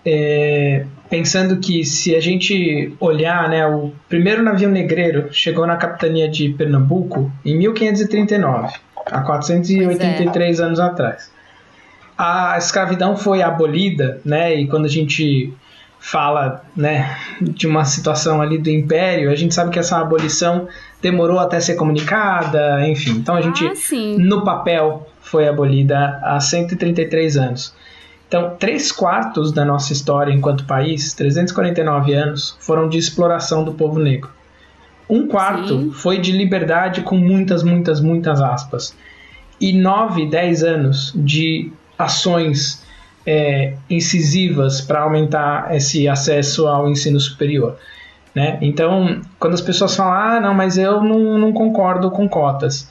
é, 0.10 0.86
pensando 1.10 1.58
que 1.58 1.84
se 1.84 2.16
a 2.16 2.22
gente 2.22 2.96
olhar, 2.98 3.50
né, 3.50 3.68
o 3.68 3.92
primeiro 4.08 4.42
navio 4.42 4.70
negreiro 4.70 5.28
chegou 5.34 5.68
na 5.68 5.76
capitania 5.76 6.30
de 6.30 6.48
Pernambuco 6.48 7.30
em 7.44 7.58
1539, 7.58 8.74
há 9.06 9.22
483 9.22 10.60
é. 10.60 10.64
anos 10.64 10.80
atrás. 10.80 11.30
A 12.18 12.58
escravidão 12.58 13.18
foi 13.18 13.42
abolida, 13.42 14.22
né, 14.24 14.56
e 14.56 14.66
quando 14.66 14.86
a 14.86 14.90
gente 14.90 15.54
fala 16.00 16.64
né, 16.74 17.18
de 17.42 17.68
uma 17.68 17.84
situação 17.84 18.42
ali 18.42 18.58
do 18.58 18.70
império, 18.70 19.30
a 19.30 19.36
gente 19.36 19.54
sabe 19.54 19.72
que 19.72 19.80
essa 19.80 19.98
abolição 19.98 20.70
demorou 21.02 21.38
até 21.38 21.60
ser 21.60 21.76
comunicada, 21.76 22.88
enfim. 22.88 23.12
Então 23.12 23.36
a 23.36 23.42
gente, 23.42 23.66
ah, 23.66 23.74
no 24.18 24.46
papel, 24.46 25.06
foi 25.20 25.50
abolida 25.50 26.18
há 26.24 26.40
133 26.40 27.36
anos. 27.36 27.76
Então, 28.28 28.56
três 28.60 28.92
quartos 28.92 29.52
da 29.52 29.64
nossa 29.64 29.94
história 29.94 30.34
enquanto 30.34 30.66
país, 30.66 31.14
349 31.14 32.14
anos, 32.14 32.58
foram 32.60 32.90
de 32.90 32.98
exploração 32.98 33.64
do 33.64 33.74
povo 33.74 34.00
negro. 34.00 34.30
Um 35.10 35.28
quarto 35.28 35.70
Sim. 35.70 35.92
foi 35.92 36.20
de 36.20 36.34
liberdade 36.34 37.02
com 37.02 37.16
muitas, 37.16 37.64
muitas, 37.64 38.02
muitas 38.02 38.42
aspas. 38.42 38.94
E 39.60 39.72
nove, 39.72 40.26
dez 40.26 40.62
anos 40.64 41.14
de 41.16 41.72
ações 41.98 42.86
é, 43.26 43.74
incisivas 43.90 44.82
para 44.82 45.02
aumentar 45.02 45.74
esse 45.74 46.08
acesso 46.08 46.68
ao 46.68 46.90
ensino 46.90 47.20
superior. 47.20 47.78
Né? 48.36 48.58
Então, 48.62 49.22
quando 49.40 49.54
as 49.54 49.62
pessoas 49.62 49.96
falam, 49.96 50.14
ah, 50.14 50.40
não, 50.40 50.54
mas 50.54 50.78
eu 50.78 51.02
não, 51.02 51.38
não 51.38 51.54
concordo 51.54 52.12
com 52.12 52.28
cotas. 52.28 52.90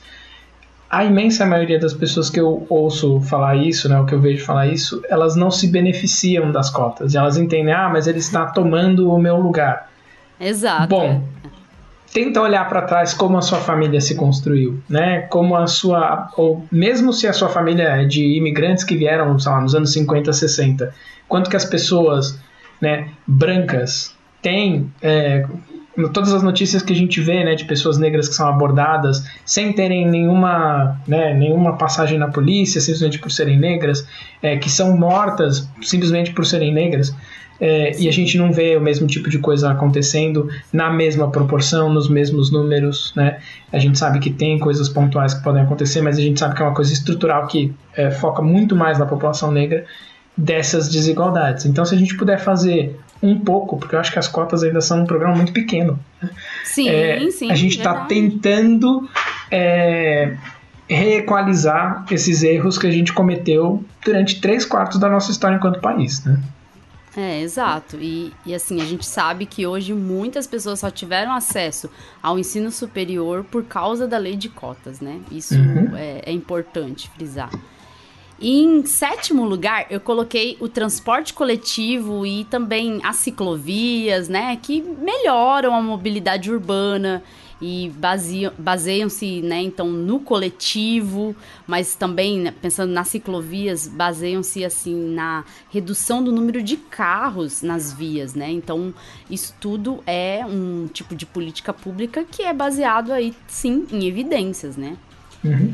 A 0.89 1.03
imensa 1.03 1.45
maioria 1.45 1.79
das 1.79 1.93
pessoas 1.93 2.29
que 2.29 2.39
eu 2.39 2.65
ouço 2.69 3.19
falar 3.21 3.55
isso, 3.55 3.89
né, 3.89 3.99
o 3.99 4.05
que 4.05 4.15
eu 4.15 4.21
vejo 4.21 4.45
falar 4.45 4.67
isso, 4.67 5.01
elas 5.09 5.35
não 5.35 5.51
se 5.51 5.67
beneficiam 5.67 6.51
das 6.51 6.69
cotas. 6.69 7.13
Elas 7.13 7.37
entendem, 7.37 7.73
ah, 7.73 7.89
mas 7.89 8.07
ele 8.07 8.19
está 8.19 8.45
tomando 8.45 9.11
o 9.11 9.17
meu 9.19 9.37
lugar. 9.37 9.89
Exato. 10.39 10.87
Bom, 10.87 11.23
tenta 12.13 12.41
olhar 12.41 12.67
para 12.69 12.83
trás 12.83 13.13
como 13.13 13.37
a 13.37 13.41
sua 13.41 13.59
família 13.59 13.99
se 13.99 14.15
construiu, 14.15 14.81
né? 14.87 15.21
Como 15.23 15.55
a 15.55 15.67
sua, 15.67 16.31
ou 16.37 16.65
mesmo 16.71 17.11
se 17.11 17.27
a 17.27 17.33
sua 17.33 17.49
família 17.49 17.83
é 17.83 18.05
de 18.05 18.37
imigrantes 18.37 18.83
que 18.83 18.95
vieram, 18.95 19.37
sei 19.37 19.51
lá, 19.51 19.61
nos 19.61 19.75
anos 19.75 19.91
50, 19.91 20.31
60, 20.31 20.93
quanto 21.27 21.49
que 21.49 21.55
as 21.55 21.65
pessoas, 21.65 22.39
né, 22.79 23.09
brancas 23.25 24.15
têm 24.41 24.91
é, 25.01 25.45
todas 26.13 26.31
as 26.33 26.43
notícias 26.43 26.83
que 26.83 26.93
a 26.93 26.95
gente 26.95 27.19
vê, 27.19 27.43
né, 27.43 27.55
de 27.55 27.65
pessoas 27.65 27.97
negras 27.97 28.29
que 28.29 28.35
são 28.35 28.47
abordadas 28.47 29.25
sem 29.43 29.73
terem 29.73 30.07
nenhuma, 30.07 30.99
né, 31.07 31.33
nenhuma 31.33 31.75
passagem 31.77 32.19
na 32.19 32.27
polícia, 32.27 32.79
simplesmente 32.79 33.17
por 33.17 33.31
serem 33.31 33.57
negras, 33.57 34.07
é, 34.41 34.57
que 34.57 34.69
são 34.69 34.95
mortas 34.95 35.67
simplesmente 35.81 36.31
por 36.33 36.45
serem 36.45 36.71
negras. 36.71 37.15
É, 37.59 37.99
e 37.99 38.07
a 38.07 38.11
gente 38.11 38.37
não 38.37 38.51
vê 38.51 38.77
o 38.77 38.81
mesmo 38.81 39.07
tipo 39.07 39.29
de 39.29 39.39
coisa 39.39 39.71
acontecendo 39.71 40.47
na 40.71 40.91
mesma 40.91 41.31
proporção, 41.31 41.91
nos 41.91 42.07
mesmos 42.07 42.51
números, 42.51 43.11
né? 43.15 43.39
A 43.73 43.79
gente 43.79 43.97
sabe 43.97 44.19
que 44.19 44.29
tem 44.29 44.59
coisas 44.59 44.87
pontuais 44.87 45.33
que 45.33 45.43
podem 45.43 45.63
acontecer, 45.63 46.01
mas 46.01 46.19
a 46.19 46.21
gente 46.21 46.39
sabe 46.39 46.53
que 46.53 46.61
é 46.61 46.65
uma 46.65 46.75
coisa 46.75 46.93
estrutural 46.93 47.47
que 47.47 47.73
é, 47.95 48.11
foca 48.11 48.43
muito 48.43 48.75
mais 48.75 48.99
na 48.99 49.07
população 49.07 49.51
negra 49.51 49.85
dessas 50.37 50.87
desigualdades. 50.87 51.65
Então, 51.65 51.83
se 51.83 51.95
a 51.95 51.97
gente 51.97 52.15
puder 52.15 52.37
fazer 52.39 52.95
um 53.21 53.39
pouco, 53.39 53.77
porque 53.77 53.95
eu 53.95 53.99
acho 53.99 54.11
que 54.11 54.19
as 54.19 54.27
cotas 54.27 54.63
ainda 54.63 54.81
são 54.81 55.01
um 55.01 55.05
programa 55.05 55.35
muito 55.35 55.51
pequeno. 55.51 55.99
Sim, 56.63 56.89
é, 56.89 57.29
sim. 57.31 57.51
A 57.51 57.55
gente 57.55 57.77
está 57.77 58.05
tentando 58.05 59.09
é, 59.51 60.35
reequalizar 60.87 62.05
esses 62.11 62.43
erros 62.43 62.77
que 62.77 62.87
a 62.87 62.91
gente 62.91 63.11
cometeu 63.13 63.83
durante 64.03 64.39
três 64.39 64.65
quartos 64.65 64.99
da 64.99 65.09
nossa 65.09 65.31
história 65.31 65.55
enquanto 65.55 65.79
país, 65.79 66.23
né? 66.23 66.39
É, 67.15 67.41
exato. 67.41 67.97
E, 67.99 68.31
e 68.45 68.53
assim, 68.53 68.79
a 68.79 68.85
gente 68.85 69.03
sabe 69.03 69.47
que 69.47 69.65
hoje 69.65 69.91
muitas 69.91 70.45
pessoas 70.45 70.79
só 70.79 70.91
tiveram 70.91 71.33
acesso 71.33 71.89
ao 72.21 72.37
ensino 72.37 72.69
superior 72.71 73.43
por 73.43 73.63
causa 73.63 74.07
da 74.07 74.19
lei 74.19 74.35
de 74.35 74.49
cotas, 74.49 75.01
né? 75.01 75.19
Isso 75.31 75.55
uhum. 75.55 75.97
é, 75.97 76.21
é 76.27 76.31
importante 76.31 77.09
frisar. 77.09 77.49
E 78.39 78.61
em 78.61 78.85
sétimo 78.85 79.43
lugar, 79.45 79.87
eu 79.89 79.99
coloquei 79.99 80.57
o 80.59 80.69
transporte 80.69 81.33
coletivo 81.33 82.25
e 82.25 82.43
também 82.45 82.99
as 83.03 83.15
ciclovias, 83.15 84.29
né, 84.29 84.55
que 84.61 84.81
melhoram 84.81 85.73
a 85.73 85.81
mobilidade 85.81 86.51
urbana 86.51 87.23
e 87.59 87.91
baseiam-se, 88.59 89.41
né, 89.41 89.63
então, 89.63 89.87
no 89.87 90.19
coletivo, 90.19 91.35
mas 91.65 91.95
também, 91.95 92.39
né, 92.39 92.53
pensando 92.61 92.93
nas 92.93 93.07
ciclovias, 93.07 93.87
baseiam-se, 93.87 94.63
assim, 94.63 94.95
na 95.15 95.43
redução 95.71 96.23
do 96.23 96.31
número 96.31 96.61
de 96.61 96.77
carros 96.77 97.63
nas 97.63 97.91
vias, 97.91 98.35
né? 98.35 98.51
Então, 98.51 98.93
isso 99.27 99.55
tudo 99.59 100.03
é 100.05 100.45
um 100.45 100.87
tipo 100.93 101.15
de 101.15 101.25
política 101.25 101.73
pública 101.73 102.23
que 102.23 102.43
é 102.43 102.53
baseado 102.53 103.11
aí, 103.11 103.33
sim, 103.47 103.87
em 103.91 104.05
evidências, 104.05 104.77
né? 104.77 104.95
Uhum. 105.43 105.73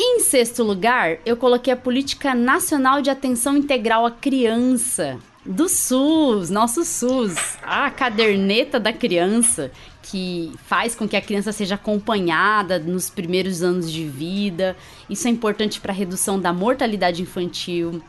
Em 0.00 0.20
sexto 0.20 0.62
lugar, 0.62 1.18
eu 1.26 1.36
coloquei 1.36 1.72
a 1.72 1.76
Política 1.76 2.32
Nacional 2.32 3.02
de 3.02 3.10
Atenção 3.10 3.56
Integral 3.56 4.06
à 4.06 4.12
Criança, 4.12 5.18
do 5.44 5.68
SUS, 5.68 6.50
nosso 6.50 6.84
SUS, 6.84 7.34
a 7.64 7.90
caderneta 7.90 8.78
da 8.78 8.92
criança, 8.92 9.72
que 10.00 10.52
faz 10.66 10.94
com 10.94 11.08
que 11.08 11.16
a 11.16 11.20
criança 11.20 11.50
seja 11.50 11.74
acompanhada 11.74 12.78
nos 12.78 13.10
primeiros 13.10 13.60
anos 13.60 13.90
de 13.90 14.04
vida. 14.04 14.76
Isso 15.10 15.26
é 15.26 15.32
importante 15.32 15.80
para 15.80 15.92
a 15.92 15.96
redução 15.96 16.38
da 16.38 16.52
mortalidade 16.52 17.20
infantil, 17.20 18.00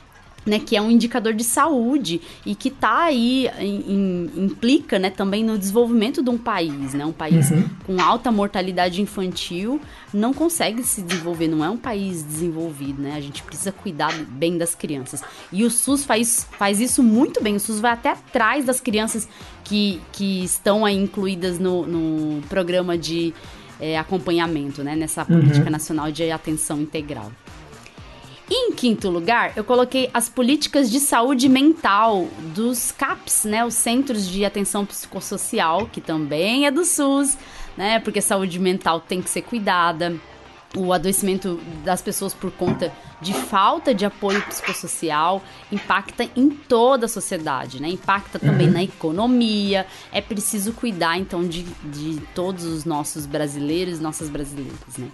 né, 0.49 0.59
que 0.59 0.75
é 0.75 0.81
um 0.81 0.89
indicador 0.89 1.33
de 1.33 1.43
saúde 1.43 2.19
e 2.45 2.55
que 2.55 2.69
está 2.69 3.03
aí, 3.03 3.49
in, 3.59 4.29
implica 4.35 4.97
né, 4.97 5.09
também 5.09 5.43
no 5.43 5.57
desenvolvimento 5.57 6.21
de 6.21 6.29
um 6.29 6.37
país. 6.37 6.93
Né? 6.93 7.05
Um 7.05 7.13
país 7.13 7.51
uhum. 7.51 7.69
com 7.85 8.01
alta 8.01 8.31
mortalidade 8.31 9.01
infantil 9.01 9.79
não 10.13 10.33
consegue 10.33 10.83
se 10.83 11.01
desenvolver, 11.01 11.47
não 11.47 11.63
é 11.63 11.69
um 11.69 11.77
país 11.77 12.23
desenvolvido. 12.23 13.01
Né? 13.01 13.15
A 13.15 13.21
gente 13.21 13.43
precisa 13.43 13.71
cuidar 13.71 14.13
bem 14.29 14.57
das 14.57 14.75
crianças. 14.75 15.23
E 15.51 15.63
o 15.63 15.69
SUS 15.69 16.03
faz, 16.03 16.47
faz 16.57 16.81
isso 16.81 17.03
muito 17.03 17.41
bem. 17.41 17.55
O 17.55 17.59
SUS 17.59 17.79
vai 17.79 17.91
até 17.91 18.09
atrás 18.09 18.65
das 18.65 18.81
crianças 18.81 19.29
que, 19.63 20.01
que 20.11 20.43
estão 20.43 20.83
aí 20.83 20.97
incluídas 20.97 21.59
no, 21.59 21.85
no 21.85 22.41
programa 22.47 22.97
de 22.97 23.33
é, 23.79 23.97
acompanhamento, 23.97 24.83
né? 24.83 24.95
nessa 24.95 25.23
Política 25.23 25.65
uhum. 25.65 25.71
Nacional 25.71 26.11
de 26.11 26.31
Atenção 26.31 26.81
Integral. 26.81 27.31
Em 28.51 28.71
quinto 28.73 29.09
lugar, 29.09 29.53
eu 29.55 29.63
coloquei 29.63 30.09
as 30.11 30.27
políticas 30.27 30.89
de 30.89 30.99
saúde 30.99 31.47
mental 31.47 32.27
dos 32.55 32.91
CAPS, 32.91 33.45
né, 33.45 33.63
os 33.63 33.75
Centros 33.75 34.27
de 34.27 34.43
Atenção 34.43 34.85
Psicossocial, 34.85 35.85
que 35.85 36.01
também 36.01 36.65
é 36.65 36.71
do 36.71 36.83
SUS, 36.83 37.37
né, 37.77 37.99
porque 37.99 38.21
saúde 38.21 38.57
mental 38.57 38.99
tem 38.99 39.21
que 39.21 39.29
ser 39.29 39.43
cuidada. 39.43 40.15
O 40.75 40.93
adoecimento 40.93 41.59
das 41.83 42.01
pessoas 42.01 42.33
por 42.33 42.51
conta 42.51 42.91
de 43.21 43.33
falta 43.33 43.93
de 43.93 44.05
apoio 44.05 44.41
psicossocial 44.43 45.43
impacta 45.71 46.29
em 46.35 46.49
toda 46.49 47.05
a 47.07 47.09
sociedade, 47.09 47.81
né? 47.81 47.89
Impacta 47.89 48.37
também 48.37 48.67
uhum. 48.67 48.73
na 48.73 48.83
economia. 48.83 49.87
É 50.11 50.21
preciso 50.21 50.71
cuidar, 50.73 51.17
então, 51.17 51.43
de, 51.47 51.63
de 51.63 52.21
todos 52.35 52.65
os 52.65 52.85
nossos 52.85 53.25
brasileiros, 53.25 53.99
nossas 53.99 54.29
brasileiras, 54.29 54.97
né? 54.97 55.07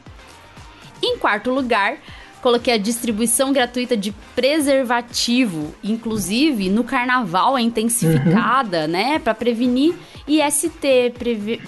Em 1.02 1.18
quarto 1.18 1.52
lugar, 1.52 2.00
Coloquei 2.46 2.76
a 2.76 2.78
distribuição 2.78 3.52
gratuita 3.52 3.98
de 3.98 4.12
preservativo, 4.36 5.74
inclusive 5.84 6.70
no 6.70 6.84
carnaval 6.84 7.58
é 7.58 7.62
intensificada, 7.62 8.82
uhum. 8.82 8.88
né, 8.88 9.18
para 9.18 9.34
prevenir 9.34 9.96
IST, 10.28 11.12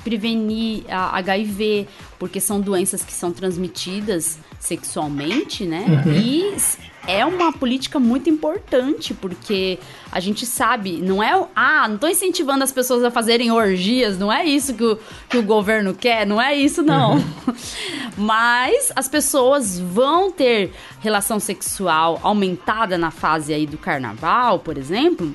prevenir 0.03 0.83
a 0.87 1.17
HIV, 1.17 1.87
porque 2.19 2.39
são 2.39 2.61
doenças 2.61 3.03
que 3.03 3.11
são 3.11 3.31
transmitidas 3.31 4.37
sexualmente, 4.59 5.65
né? 5.65 6.03
Uhum. 6.05 6.13
E 6.13 6.55
é 7.07 7.25
uma 7.25 7.53
política 7.53 7.97
muito 7.99 8.29
importante, 8.29 9.13
porque 9.13 9.79
a 10.11 10.19
gente 10.19 10.45
sabe, 10.45 11.01
não 11.01 11.23
é. 11.23 11.47
Ah, 11.55 11.87
não 11.87 11.95
estou 11.95 12.09
incentivando 12.09 12.63
as 12.63 12.71
pessoas 12.71 13.03
a 13.03 13.09
fazerem 13.09 13.49
orgias, 13.49 14.19
não 14.19 14.31
é 14.31 14.45
isso 14.45 14.73
que 14.73 14.83
o, 14.83 14.99
que 15.29 15.37
o 15.37 15.43
governo 15.43 15.93
quer, 15.93 16.27
não 16.27 16.41
é 16.41 16.53
isso, 16.53 16.83
não. 16.83 17.15
Uhum. 17.15 17.23
Mas 18.17 18.91
as 18.95 19.07
pessoas 19.07 19.79
vão 19.79 20.29
ter 20.29 20.73
relação 20.99 21.39
sexual 21.39 22.19
aumentada 22.21 22.97
na 22.97 23.09
fase 23.09 23.53
aí 23.53 23.65
do 23.65 23.77
carnaval, 23.77 24.59
por 24.59 24.77
exemplo. 24.77 25.33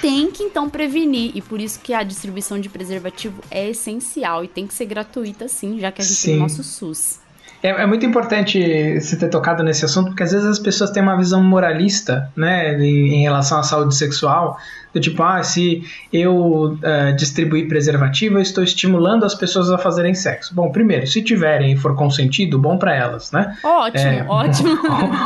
Tem 0.00 0.30
que 0.30 0.44
então 0.44 0.70
prevenir, 0.70 1.32
e 1.34 1.42
por 1.42 1.60
isso 1.60 1.80
que 1.80 1.92
a 1.92 2.04
distribuição 2.04 2.60
de 2.60 2.68
preservativo 2.68 3.42
é 3.50 3.70
essencial 3.70 4.44
e 4.44 4.48
tem 4.48 4.66
que 4.66 4.72
ser 4.72 4.86
gratuita 4.86 5.48
sim, 5.48 5.80
já 5.80 5.90
que 5.90 6.00
a 6.00 6.04
gente 6.04 6.16
sim. 6.16 6.28
tem 6.28 6.36
o 6.36 6.42
nosso 6.42 6.62
SUS. 6.62 7.21
É, 7.62 7.68
é, 7.68 7.86
muito 7.86 8.04
importante 8.04 8.98
você 8.98 9.16
ter 9.16 9.28
tocado 9.28 9.62
nesse 9.62 9.84
assunto, 9.84 10.08
porque 10.08 10.22
às 10.22 10.32
vezes 10.32 10.46
as 10.46 10.58
pessoas 10.58 10.90
têm 10.90 11.02
uma 11.02 11.16
visão 11.16 11.42
moralista, 11.42 12.30
né, 12.36 12.76
em, 12.78 13.14
em 13.14 13.22
relação 13.22 13.60
à 13.60 13.62
saúde 13.62 13.94
sexual, 13.94 14.58
do 14.92 15.00
tipo, 15.00 15.22
ah, 15.22 15.42
se 15.42 15.82
eu 16.12 16.34
uh, 16.36 17.16
distribuir 17.16 17.66
preservativo, 17.66 18.36
eu 18.36 18.42
estou 18.42 18.62
estimulando 18.62 19.24
as 19.24 19.34
pessoas 19.34 19.70
a 19.70 19.78
fazerem 19.78 20.12
sexo. 20.12 20.54
Bom, 20.54 20.70
primeiro, 20.70 21.06
se 21.06 21.22
tiverem 21.22 21.72
e 21.72 21.76
for 21.76 21.96
consentido, 21.96 22.58
bom 22.58 22.76
para 22.76 22.94
elas, 22.94 23.32
né? 23.32 23.56
Ótimo, 23.64 24.04
é, 24.04 24.26
ótimo. 24.28 24.72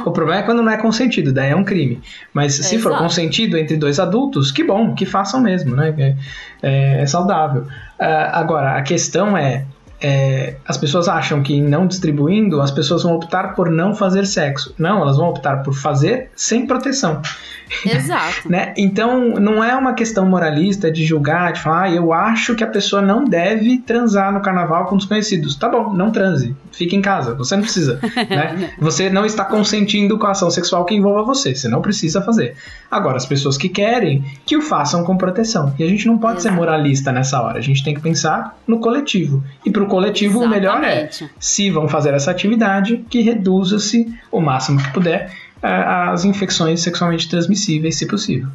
O, 0.07 0.11
o, 0.11 0.12
problema 0.12 0.41
é 0.41 0.45
quando 0.45 0.62
não 0.62 0.70
é 0.70 0.76
consentido, 0.76 1.32
daí 1.32 1.51
é 1.51 1.57
um 1.57 1.64
crime. 1.64 2.01
Mas 2.32 2.59
é, 2.61 2.62
se 2.62 2.76
exato. 2.76 2.95
for 2.95 3.03
consentido 3.03 3.57
entre 3.57 3.76
dois 3.76 3.99
adultos, 3.99 4.53
que 4.53 4.62
bom, 4.62 4.95
que 4.95 5.05
façam 5.05 5.41
mesmo, 5.41 5.74
né? 5.74 5.95
É, 5.99 6.14
é, 6.62 7.01
é 7.03 7.07
saudável. 7.07 7.62
Uh, 7.62 8.30
agora, 8.32 8.76
a 8.76 8.82
questão 8.82 9.37
é, 9.37 9.64
é, 10.01 10.57
as 10.66 10.76
pessoas 10.76 11.09
acham 11.09 11.42
que 11.42 11.61
não 11.61 11.86
distribuindo, 11.86 12.61
as 12.61 12.70
pessoas 12.70 13.03
vão 13.03 13.14
optar 13.14 13.55
por 13.55 13.70
não 13.70 13.94
fazer 13.94 14.26
sexo. 14.26 14.74
Não, 14.78 15.01
elas 15.01 15.16
vão 15.16 15.28
optar 15.28 15.62
por 15.62 15.74
fazer 15.74 16.30
sem 16.36 16.66
proteção. 16.66 17.22
Exato. 17.84 18.49
né? 18.51 18.74
Então, 18.76 19.30
não 19.34 19.62
é 19.62 19.74
uma 19.74 19.94
questão 19.94 20.26
moralista 20.26 20.90
de 20.90 21.05
julgar, 21.05 21.53
de 21.53 21.61
falar, 21.61 21.84
ah, 21.84 21.90
eu 21.90 22.12
acho 22.12 22.55
que 22.55 22.62
a 22.62 22.66
pessoa 22.66 23.03
não 23.03 23.24
deve 23.24 23.78
transar 23.78 24.32
no 24.32 24.40
carnaval 24.40 24.86
com 24.86 24.97
desconhecidos. 24.97 25.57
Tá 25.57 25.68
bom, 25.68 25.92
não 25.92 26.11
transe. 26.11 26.55
Fique 26.72 26.94
em 26.94 27.03
casa, 27.03 27.34
você 27.34 27.57
não 27.57 27.62
precisa. 27.62 27.99
né? 28.28 28.70
Você 28.78 29.09
não 29.09 29.24
está 29.24 29.44
consentindo 29.44 30.18
com 30.18 30.26
a 30.26 30.30
ação 30.30 30.51
sexual 30.51 30.84
que 30.84 30.94
envolva 30.94 31.22
você, 31.22 31.55
você 31.55 31.68
não 31.68 31.80
precisa 31.80 32.22
fazer. 32.22 32.55
Agora, 32.90 33.16
as 33.16 33.26
pessoas 33.26 33.57
que 33.57 33.68
querem, 33.68 34.24
que 34.44 34.57
o 34.57 34.62
façam 34.62 35.05
com 35.05 35.16
proteção. 35.16 35.74
E 35.78 35.82
a 35.82 35.88
gente 35.88 36.07
não 36.07 36.18
pode 36.18 36.38
Exato. 36.38 36.55
ser 36.55 36.61
moralista 36.61 37.12
nessa 37.12 37.40
hora, 37.40 37.59
a 37.59 37.62
gente 37.62 37.82
tem 37.82 37.94
que 37.94 38.01
pensar 38.01 38.57
no 38.66 38.78
coletivo. 38.78 39.42
E 39.64 39.70
pro 39.87 39.97
coletivo, 39.97 40.43
Exatamente. 40.43 40.66
o 40.68 40.78
melhor 40.78 40.84
é, 40.84 41.09
se 41.39 41.70
vão 41.70 41.89
fazer 41.89 42.14
essa 42.14 42.30
atividade, 42.30 43.05
que 43.09 43.20
reduza-se 43.20 44.07
o 44.30 44.41
máximo 44.41 44.82
que 44.82 44.93
puder 44.93 45.32
as 45.62 46.24
infecções 46.24 46.80
sexualmente 46.80 47.28
transmissíveis, 47.28 47.97
se 47.97 48.07
possível. 48.07 48.49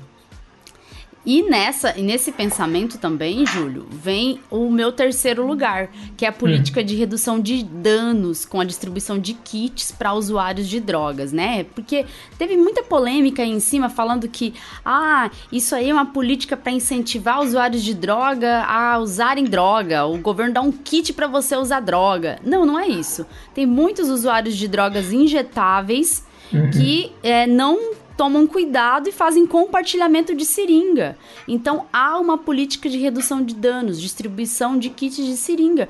E 1.23 1.43
nessa, 1.43 1.97
e 1.97 2.01
nesse 2.01 2.31
pensamento 2.31 2.97
também, 2.97 3.45
Júlio, 3.45 3.85
vem 3.91 4.39
o 4.49 4.71
meu 4.71 4.91
terceiro 4.91 5.45
lugar, 5.45 5.89
que 6.17 6.25
é 6.25 6.29
a 6.29 6.31
política 6.31 6.81
hum. 6.81 6.83
de 6.83 6.95
redução 6.95 7.39
de 7.39 7.63
danos 7.63 8.43
com 8.43 8.59
a 8.59 8.63
distribuição 8.63 9.19
de 9.19 9.35
kits 9.35 9.91
para 9.91 10.13
usuários 10.13 10.67
de 10.67 10.79
drogas, 10.79 11.31
né? 11.31 11.63
Porque 11.75 12.05
teve 12.39 12.57
muita 12.57 12.81
polêmica 12.81 13.43
aí 13.43 13.51
em 13.51 13.59
cima 13.59 13.87
falando 13.87 14.27
que, 14.27 14.55
ah, 14.83 15.29
isso 15.51 15.75
aí 15.75 15.89
é 15.89 15.93
uma 15.93 16.07
política 16.07 16.57
para 16.57 16.71
incentivar 16.71 17.39
usuários 17.41 17.83
de 17.83 17.93
droga 17.93 18.63
a 18.63 18.97
usarem 18.97 19.45
droga. 19.45 20.05
O 20.05 20.17
governo 20.17 20.53
dá 20.53 20.61
um 20.61 20.71
kit 20.71 21.13
para 21.13 21.27
você 21.27 21.55
usar 21.55 21.81
droga. 21.81 22.39
Não, 22.43 22.65
não 22.65 22.79
é 22.79 22.87
isso. 22.87 23.27
Tem 23.53 23.67
muitos 23.67 24.09
usuários 24.09 24.57
de 24.57 24.67
drogas 24.67 25.13
injetáveis 25.13 26.25
uhum. 26.51 26.71
que 26.71 27.11
é, 27.21 27.45
não 27.45 28.00
tomam 28.17 28.45
cuidado 28.47 29.09
e 29.09 29.11
fazem 29.11 29.45
compartilhamento 29.45 30.35
de 30.35 30.45
seringa. 30.45 31.17
Então 31.47 31.85
há 31.91 32.19
uma 32.19 32.37
política 32.37 32.89
de 32.89 32.97
redução 32.97 33.43
de 33.43 33.55
danos, 33.55 33.99
distribuição 33.99 34.77
de 34.77 34.89
kits 34.89 35.25
de 35.25 35.37
seringa. 35.37 35.89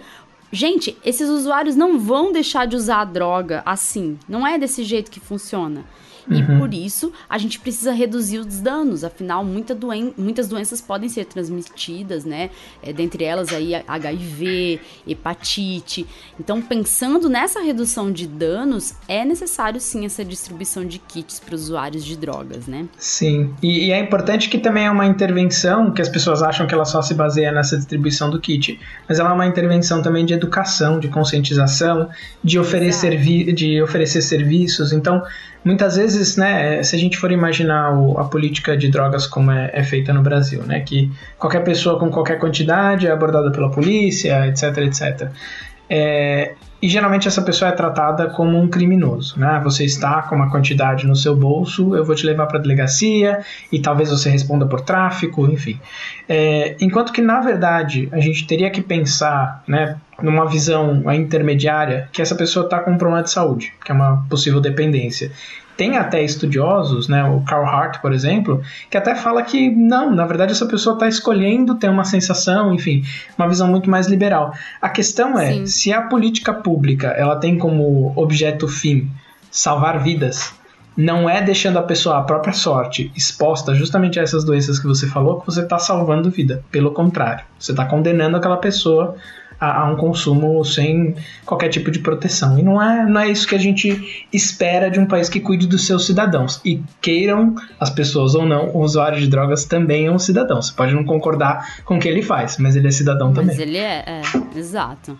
Gente, 0.51 0.97
esses 1.05 1.29
usuários 1.29 1.75
não 1.75 1.97
vão 1.97 2.31
deixar 2.31 2.67
de 2.67 2.75
usar 2.75 3.01
a 3.01 3.05
droga 3.05 3.63
assim. 3.65 4.19
Não 4.27 4.45
é 4.45 4.57
desse 4.57 4.83
jeito 4.83 5.09
que 5.09 5.19
funciona. 5.19 5.85
E 6.29 6.41
uhum. 6.41 6.59
por 6.59 6.73
isso 6.73 7.11
a 7.29 7.37
gente 7.37 7.59
precisa 7.59 7.91
reduzir 7.91 8.39
os 8.39 8.59
danos. 8.59 9.03
Afinal, 9.03 9.43
muita 9.43 9.73
doen 9.73 10.13
muitas 10.17 10.47
doenças 10.47 10.81
podem 10.81 11.09
ser 11.09 11.25
transmitidas, 11.25 12.25
né? 12.25 12.49
É, 12.81 12.93
dentre 12.93 13.23
elas 13.23 13.53
aí 13.53 13.75
HIV, 13.75 14.79
hepatite. 15.07 16.05
Então, 16.39 16.61
pensando 16.61 17.29
nessa 17.29 17.61
redução 17.61 18.11
de 18.11 18.27
danos, 18.27 18.93
é 19.07 19.25
necessário 19.25 19.79
sim 19.79 20.05
essa 20.05 20.23
distribuição 20.23 20.85
de 20.85 20.99
kits 20.99 21.39
para 21.39 21.55
usuários 21.55 22.03
de 22.03 22.15
drogas, 22.15 22.67
né? 22.67 22.87
Sim. 22.97 23.53
E, 23.61 23.87
e 23.87 23.91
é 23.91 23.99
importante 23.99 24.49
que 24.49 24.57
também 24.57 24.85
é 24.85 24.91
uma 24.91 25.05
intervenção 25.05 25.91
que 25.91 26.01
as 26.01 26.09
pessoas 26.09 26.41
acham 26.41 26.67
que 26.67 26.73
ela 26.73 26.85
só 26.85 27.01
se 27.01 27.13
baseia 27.13 27.51
nessa 27.51 27.77
distribuição 27.77 28.29
do 28.29 28.39
kit, 28.39 28.79
mas 29.07 29.19
ela 29.19 29.29
é 29.29 29.33
uma 29.33 29.45
intervenção 29.45 30.01
também 30.01 30.25
de 30.25 30.33
educação, 30.33 30.99
de 30.99 31.07
conscientização, 31.07 32.09
de 32.43 32.59
oferecer, 32.59 33.17
de 33.53 33.81
oferecer 33.81 34.21
serviços. 34.21 34.91
Então, 34.91 35.21
muitas 35.63 35.95
vezes, 35.95 36.37
né, 36.37 36.81
se 36.83 36.95
a 36.95 36.99
gente 36.99 37.17
for 37.17 37.31
imaginar 37.31 37.97
o, 37.97 38.17
a 38.17 38.25
política 38.25 38.75
de 38.75 38.89
drogas 38.89 39.27
como 39.27 39.51
é, 39.51 39.69
é, 39.73 39.83
feita 39.83 40.13
no 40.13 40.21
Brasil, 40.21 40.63
né, 40.63 40.79
que 40.81 41.11
qualquer 41.37 41.63
pessoa 41.63 41.99
com 41.99 42.09
qualquer 42.09 42.39
quantidade 42.39 43.07
é 43.07 43.11
abordada 43.11 43.51
pela 43.51 43.69
polícia, 43.69 44.47
etc, 44.47 44.77
etc. 44.77 45.31
É, 45.89 46.55
e 46.81 46.87
geralmente 46.87 47.27
essa 47.27 47.41
pessoa 47.41 47.69
é 47.69 47.71
tratada 47.71 48.27
como 48.29 48.59
um 48.59 48.67
criminoso, 48.67 49.39
né? 49.39 49.61
Você 49.63 49.85
está 49.85 50.23
com 50.23 50.35
uma 50.35 50.49
quantidade 50.49 51.05
no 51.05 51.15
seu 51.15 51.35
bolso, 51.35 51.95
eu 51.95 52.03
vou 52.03 52.15
te 52.15 52.25
levar 52.25 52.47
para 52.47 52.57
a 52.57 52.61
delegacia 52.61 53.41
e 53.71 53.79
talvez 53.79 54.09
você 54.09 54.29
responda 54.29 54.65
por 54.65 54.81
tráfico, 54.81 55.45
enfim. 55.45 55.79
É, 56.27 56.75
enquanto 56.81 57.13
que 57.13 57.21
na 57.21 57.39
verdade 57.39 58.09
a 58.11 58.19
gente 58.19 58.47
teria 58.47 58.69
que 58.71 58.81
pensar, 58.81 59.63
né, 59.67 59.97
numa 60.21 60.45
visão 60.47 61.03
intermediária, 61.13 62.09
que 62.11 62.21
essa 62.21 62.35
pessoa 62.35 62.65
está 62.65 62.79
com 62.79 62.91
um 62.91 62.97
problema 62.97 63.23
de 63.23 63.29
saúde, 63.29 63.73
que 63.85 63.91
é 63.91 63.95
uma 63.95 64.25
possível 64.29 64.59
dependência 64.59 65.31
tem 65.81 65.97
até 65.97 66.21
estudiosos, 66.23 67.07
né, 67.07 67.23
o 67.23 67.41
Carl 67.41 67.65
Hart, 67.65 68.01
por 68.01 68.13
exemplo, 68.13 68.61
que 68.87 68.95
até 68.95 69.15
fala 69.15 69.41
que 69.41 69.71
não, 69.71 70.13
na 70.13 70.27
verdade 70.27 70.51
essa 70.51 70.67
pessoa 70.67 70.93
está 70.93 71.07
escolhendo 71.07 71.73
ter 71.73 71.89
uma 71.89 72.03
sensação, 72.03 72.71
enfim, 72.71 73.03
uma 73.35 73.47
visão 73.47 73.67
muito 73.67 73.89
mais 73.89 74.05
liberal. 74.05 74.53
A 74.79 74.89
questão 74.89 75.39
é, 75.39 75.53
Sim. 75.53 75.65
se 75.65 75.91
a 75.91 76.03
política 76.03 76.53
pública 76.53 77.07
ela 77.07 77.35
tem 77.35 77.57
como 77.57 78.13
objeto 78.15 78.67
fim 78.67 79.09
salvar 79.49 80.03
vidas, 80.03 80.53
não 80.95 81.27
é 81.27 81.41
deixando 81.41 81.79
a 81.79 81.81
pessoa 81.81 82.19
à 82.19 82.21
própria 82.21 82.53
sorte 82.53 83.11
exposta 83.15 83.73
justamente 83.73 84.19
a 84.19 84.23
essas 84.23 84.43
doenças 84.43 84.77
que 84.77 84.85
você 84.85 85.07
falou 85.07 85.39
que 85.39 85.47
você 85.47 85.61
está 85.61 85.79
salvando 85.79 86.29
vida. 86.29 86.63
Pelo 86.69 86.91
contrário, 86.91 87.43
você 87.57 87.71
está 87.71 87.85
condenando 87.85 88.37
aquela 88.37 88.57
pessoa 88.57 89.15
a, 89.61 89.81
a, 89.83 89.91
um 89.91 89.95
consumo 89.95 90.65
sem 90.65 91.15
qualquer 91.45 91.69
tipo 91.69 91.91
de 91.91 91.99
proteção. 91.99 92.57
E 92.57 92.63
não 92.63 92.81
é, 92.81 93.05
não 93.05 93.21
é 93.21 93.29
isso 93.29 93.47
que 93.47 93.53
a 93.53 93.59
gente 93.59 94.25
espera 94.33 94.89
de 94.89 94.99
um 94.99 95.05
país 95.05 95.29
que 95.29 95.39
cuide 95.39 95.67
dos 95.67 95.85
seus 95.85 96.07
cidadãos. 96.07 96.59
E 96.65 96.81
queiram 96.99 97.53
as 97.79 97.91
pessoas 97.91 98.33
ou 98.33 98.43
não, 98.43 98.69
o 98.69 98.79
usuário 98.79 99.19
de 99.19 99.27
drogas 99.27 99.63
também 99.63 100.07
é 100.07 100.11
um 100.11 100.17
cidadão. 100.17 100.59
Você 100.59 100.73
pode 100.73 100.95
não 100.95 101.05
concordar 101.05 101.83
com 101.85 101.97
o 101.97 101.99
que 101.99 102.07
ele 102.07 102.23
faz, 102.23 102.57
mas 102.57 102.75
ele 102.75 102.87
é 102.87 102.91
cidadão 102.91 103.27
mas 103.27 103.35
também. 103.35 103.55
Mas 103.55 103.59
ele 103.59 103.77
é, 103.77 104.03
é, 104.07 104.57
exato. 104.57 105.17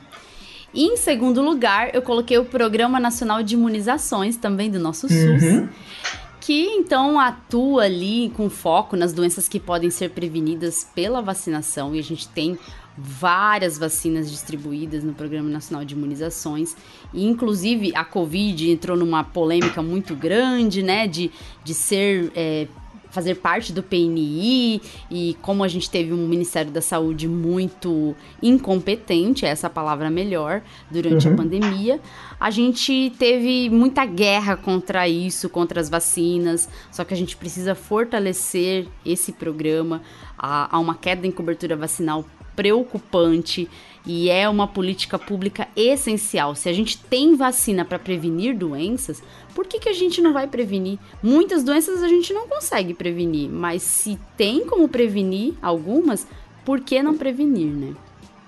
E 0.73 0.85
em 0.85 0.97
segundo 0.97 1.41
lugar, 1.43 1.93
eu 1.93 2.01
coloquei 2.01 2.37
o 2.39 2.45
Programa 2.45 2.99
Nacional 2.99 3.43
de 3.43 3.53
Imunizações, 3.53 4.37
também 4.37 4.71
do 4.71 4.79
nosso 4.79 5.07
SUS. 5.07 5.43
Uhum 5.43 5.69
que 6.41 6.65
então 6.65 7.19
atua 7.19 7.83
ali 7.83 8.31
com 8.35 8.49
foco 8.49 8.97
nas 8.97 9.13
doenças 9.13 9.47
que 9.47 9.59
podem 9.59 9.91
ser 9.91 10.09
prevenidas 10.09 10.89
pela 10.95 11.21
vacinação 11.21 11.95
e 11.95 11.99
a 11.99 12.03
gente 12.03 12.27
tem 12.27 12.57
várias 12.97 13.77
vacinas 13.77 14.29
distribuídas 14.29 15.03
no 15.03 15.13
Programa 15.13 15.49
Nacional 15.49 15.85
de 15.85 15.95
Imunizações. 15.95 16.75
E, 17.13 17.25
inclusive, 17.25 17.91
a 17.95 18.03
Covid 18.03 18.69
entrou 18.69 18.97
numa 18.97 19.23
polêmica 19.23 19.81
muito 19.81 20.15
grande, 20.15 20.83
né? 20.83 21.07
De, 21.07 21.31
de 21.63 21.73
ser. 21.73 22.31
É, 22.35 22.67
fazer 23.11 23.35
parte 23.35 23.73
do 23.73 23.83
PNI 23.83 24.81
e 25.11 25.37
como 25.41 25.63
a 25.63 25.67
gente 25.67 25.89
teve 25.89 26.13
um 26.13 26.27
Ministério 26.27 26.71
da 26.71 26.81
Saúde 26.81 27.27
muito 27.27 28.15
incompetente, 28.41 29.45
essa 29.45 29.69
palavra 29.69 30.09
melhor, 30.09 30.61
durante 30.89 31.27
uhum. 31.27 31.33
a 31.33 31.37
pandemia, 31.37 31.99
a 32.39 32.49
gente 32.49 33.11
teve 33.19 33.69
muita 33.69 34.05
guerra 34.05 34.55
contra 34.55 35.07
isso, 35.07 35.49
contra 35.49 35.79
as 35.79 35.89
vacinas, 35.89 36.69
só 36.89 37.03
que 37.03 37.13
a 37.13 37.17
gente 37.17 37.35
precisa 37.35 37.75
fortalecer 37.75 38.87
esse 39.05 39.33
programa. 39.33 40.01
Há 40.37 40.79
uma 40.79 40.95
queda 40.95 41.27
em 41.27 41.31
cobertura 41.31 41.75
vacinal 41.75 42.25
preocupante 42.55 43.69
e 44.05 44.29
é 44.29 44.49
uma 44.49 44.67
política 44.67 45.19
pública 45.19 45.67
essencial. 45.75 46.55
Se 46.55 46.67
a 46.67 46.73
gente 46.73 46.97
tem 46.97 47.35
vacina 47.35 47.85
para 47.85 47.99
prevenir 47.99 48.55
doenças, 48.55 49.21
por 49.53 49.67
que, 49.67 49.79
que 49.79 49.89
a 49.89 49.93
gente 49.93 50.21
não 50.21 50.33
vai 50.33 50.47
prevenir? 50.47 50.97
Muitas 51.21 51.63
doenças 51.63 52.01
a 52.01 52.07
gente 52.07 52.33
não 52.33 52.47
consegue 52.47 52.93
prevenir, 52.93 53.49
mas 53.49 53.83
se 53.83 54.19
tem 54.35 54.65
como 54.65 54.87
prevenir 54.89 55.53
algumas, 55.61 56.27
por 56.65 56.79
que 56.79 57.01
não 57.01 57.17
prevenir, 57.17 57.67
né? 57.67 57.93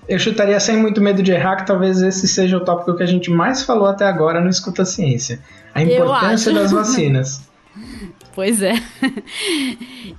Eu 0.08 0.18
chutaria 0.18 0.58
sem 0.60 0.76
muito 0.76 1.00
medo 1.00 1.22
de 1.22 1.32
errar 1.32 1.56
que 1.56 1.66
talvez 1.66 2.02
esse 2.02 2.28
seja 2.28 2.58
o 2.58 2.64
tópico 2.64 2.94
que 2.94 3.02
a 3.02 3.06
gente 3.06 3.30
mais 3.30 3.62
falou 3.62 3.86
até 3.86 4.04
agora 4.04 4.40
no 4.40 4.50
Escuta 4.50 4.84
Ciência. 4.84 5.40
A 5.74 5.82
importância 5.82 6.52
das 6.52 6.72
vacinas. 6.72 7.42
Pois 8.34 8.60
é. 8.62 8.74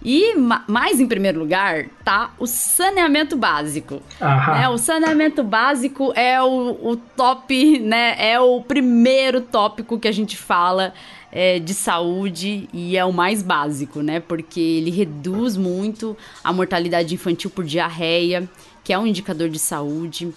E 0.07 0.35
mais 0.67 0.99
em 0.99 1.07
primeiro 1.07 1.39
lugar 1.39 1.87
tá 2.03 2.31
o 2.37 2.45
saneamento 2.45 3.35
básico. 3.35 4.03
Né? 4.19 4.69
O 4.69 4.77
saneamento 4.77 5.43
básico 5.43 6.13
é 6.15 6.39
o, 6.41 6.77
o, 6.91 6.95
top, 6.95 7.79
né? 7.79 8.15
É 8.19 8.39
o 8.39 8.61
primeiro 8.61 9.41
tópico 9.41 9.99
que 9.99 10.07
a 10.07 10.11
gente 10.11 10.37
fala 10.37 10.93
é, 11.31 11.57
de 11.57 11.73
saúde 11.73 12.69
e 12.71 12.95
é 12.95 13.03
o 13.03 13.11
mais 13.11 13.41
básico, 13.41 14.01
né? 14.01 14.19
Porque 14.19 14.59
ele 14.59 14.91
reduz 14.91 15.57
muito 15.57 16.15
a 16.43 16.53
mortalidade 16.53 17.15
infantil 17.15 17.49
por 17.49 17.65
diarreia, 17.65 18.47
que 18.83 18.93
é 18.93 18.99
um 18.99 19.07
indicador 19.07 19.49
de 19.49 19.57
saúde. 19.57 20.31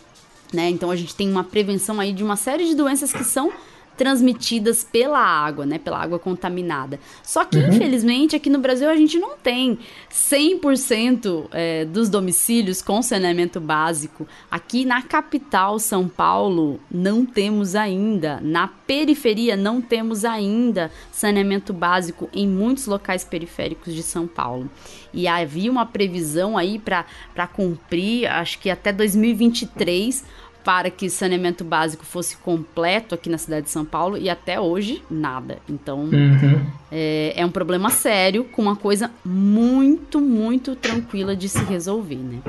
Né? 0.51 0.71
Então 0.71 0.91
a 0.91 0.97
gente 0.97 1.15
tem 1.15 1.31
uma 1.31 1.45
prevenção 1.45 2.01
aí 2.01 2.15
de 2.15 2.25
uma 2.25 2.37
série 2.37 2.65
de 2.65 2.75
doenças 2.75 3.13
que 3.13 3.23
são 3.23 3.53
transmitidas 3.99 4.85
pela 4.85 5.19
água, 5.19 5.67
né? 5.67 5.79
Pela 5.79 5.99
água 6.01 6.21
contaminada. 6.21 7.01
Só 7.23 7.45
que, 7.45 7.59
uhum. 7.59 7.69
infelizmente, 7.69 8.37
aqui 8.37 8.49
no 8.49 8.61
Brasil 8.61 8.89
a 8.89 8.97
gente 8.97 9.19
não 9.19 9.37
tem 9.37 9.77
100% 10.11 11.49
é, 11.51 11.85
dos 11.85 12.09
domicílios 12.09 12.81
com 12.81 13.03
saneamento 13.03 13.61
básico. 13.61 14.27
Aqui 14.49 14.85
na 14.85 15.03
capital, 15.03 15.81
São 15.81 16.09
Paulo, 16.09 16.79
não 16.89 17.27
temos 17.27 17.75
ainda. 17.75 18.39
Na 18.41 18.69
periferia, 18.69 19.57
não 19.57 19.81
temos 19.81 20.25
ainda 20.25 20.93
saneamento 21.11 21.73
básico 21.73 22.31
em 22.33 22.47
muitos 22.47 22.87
locais 22.87 23.25
periféricos 23.25 23.93
de 23.93 24.03
São 24.05 24.29
Paulo. 24.29 24.71
E 25.13 25.27
havia 25.27 25.71
uma 25.71 25.87
previsão 25.87 26.57
aí 26.57 26.79
para 26.79 27.47
cumprir, 27.53 28.27
acho 28.27 28.61
que 28.61 28.71
até 28.71 28.93
2023 28.93 30.25
para 30.69 30.91
que 30.91 31.09
saneamento 31.09 31.65
básico 31.65 32.05
fosse 32.05 32.37
completo 32.37 33.15
aqui 33.15 33.31
na 33.31 33.39
cidade 33.39 33.63
de 33.63 33.71
São 33.71 33.87
Paulo 33.87 34.19
e 34.19 34.29
até 34.29 34.61
hoje 34.61 35.03
nada. 35.11 35.57
Então 35.67 36.01
uhum. 36.01 36.61
é, 36.93 37.33
é, 37.35 37.47
um 37.47 37.51
problema 37.51 37.89
sério 37.89 38.45
com 38.45 38.61
uma 38.61 38.77
coisa 38.77 39.11
muito, 39.25 40.21
muito 40.21 40.77
tranquila 40.77 41.35
de 41.35 41.49
se 41.49 41.65
resolver, 41.65 42.17
né? 42.19 42.41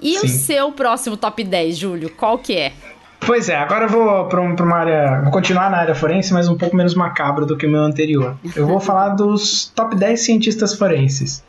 E 0.00 0.18
Sim. 0.18 0.24
o 0.24 0.28
seu 0.28 0.70
próximo 0.70 1.16
top 1.16 1.42
10, 1.42 1.76
Júlio, 1.76 2.10
qual 2.10 2.38
que 2.38 2.56
é? 2.56 2.72
Pois 3.26 3.48
é, 3.48 3.56
agora 3.56 3.86
eu 3.86 3.88
vou 3.88 4.26
para 4.26 4.40
uma 4.40 4.76
área. 4.76 5.20
Vou 5.22 5.32
continuar 5.32 5.68
na 5.68 5.78
área 5.78 5.96
forense, 5.96 6.32
mas 6.32 6.46
um 6.46 6.56
pouco 6.56 6.76
menos 6.76 6.94
macabro 6.94 7.44
do 7.44 7.56
que 7.56 7.66
o 7.66 7.68
meu 7.68 7.80
anterior. 7.80 8.36
Eu 8.54 8.68
vou 8.68 8.78
falar 8.78 9.16
dos 9.16 9.64
top 9.74 9.96
10 9.96 10.20
cientistas 10.20 10.76
forenses. 10.76 11.42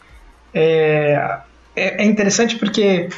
É, 0.56 1.38
é, 1.76 2.04
é 2.04 2.06
interessante 2.08 2.56
porque 2.56 3.10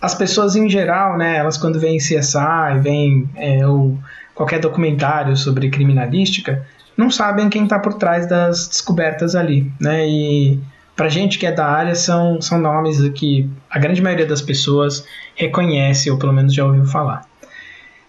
as 0.00 0.14
pessoas 0.14 0.54
em 0.56 0.68
geral, 0.68 1.16
né, 1.16 1.36
elas 1.36 1.56
quando 1.56 1.78
veem 1.78 1.98
CSI, 1.98 2.78
veem 2.80 3.28
é, 3.36 3.66
ou 3.66 3.98
qualquer 4.34 4.60
documentário 4.60 5.36
sobre 5.36 5.68
criminalística, 5.68 6.64
não 6.96 7.10
sabem 7.10 7.48
quem 7.48 7.64
está 7.64 7.78
por 7.78 7.94
trás 7.94 8.28
das 8.28 8.68
descobertas 8.68 9.34
ali, 9.34 9.70
né? 9.80 10.08
E 10.08 10.60
pra 10.96 11.08
gente 11.08 11.38
que 11.38 11.46
é 11.46 11.52
da 11.52 11.64
área, 11.64 11.94
são, 11.94 12.40
são 12.40 12.58
nomes 12.58 12.98
que 13.10 13.48
a 13.70 13.78
grande 13.78 14.02
maioria 14.02 14.26
das 14.26 14.42
pessoas 14.42 15.04
reconhece, 15.36 16.10
ou 16.10 16.18
pelo 16.18 16.32
menos 16.32 16.52
já 16.52 16.64
ouviu 16.64 16.84
falar. 16.84 17.24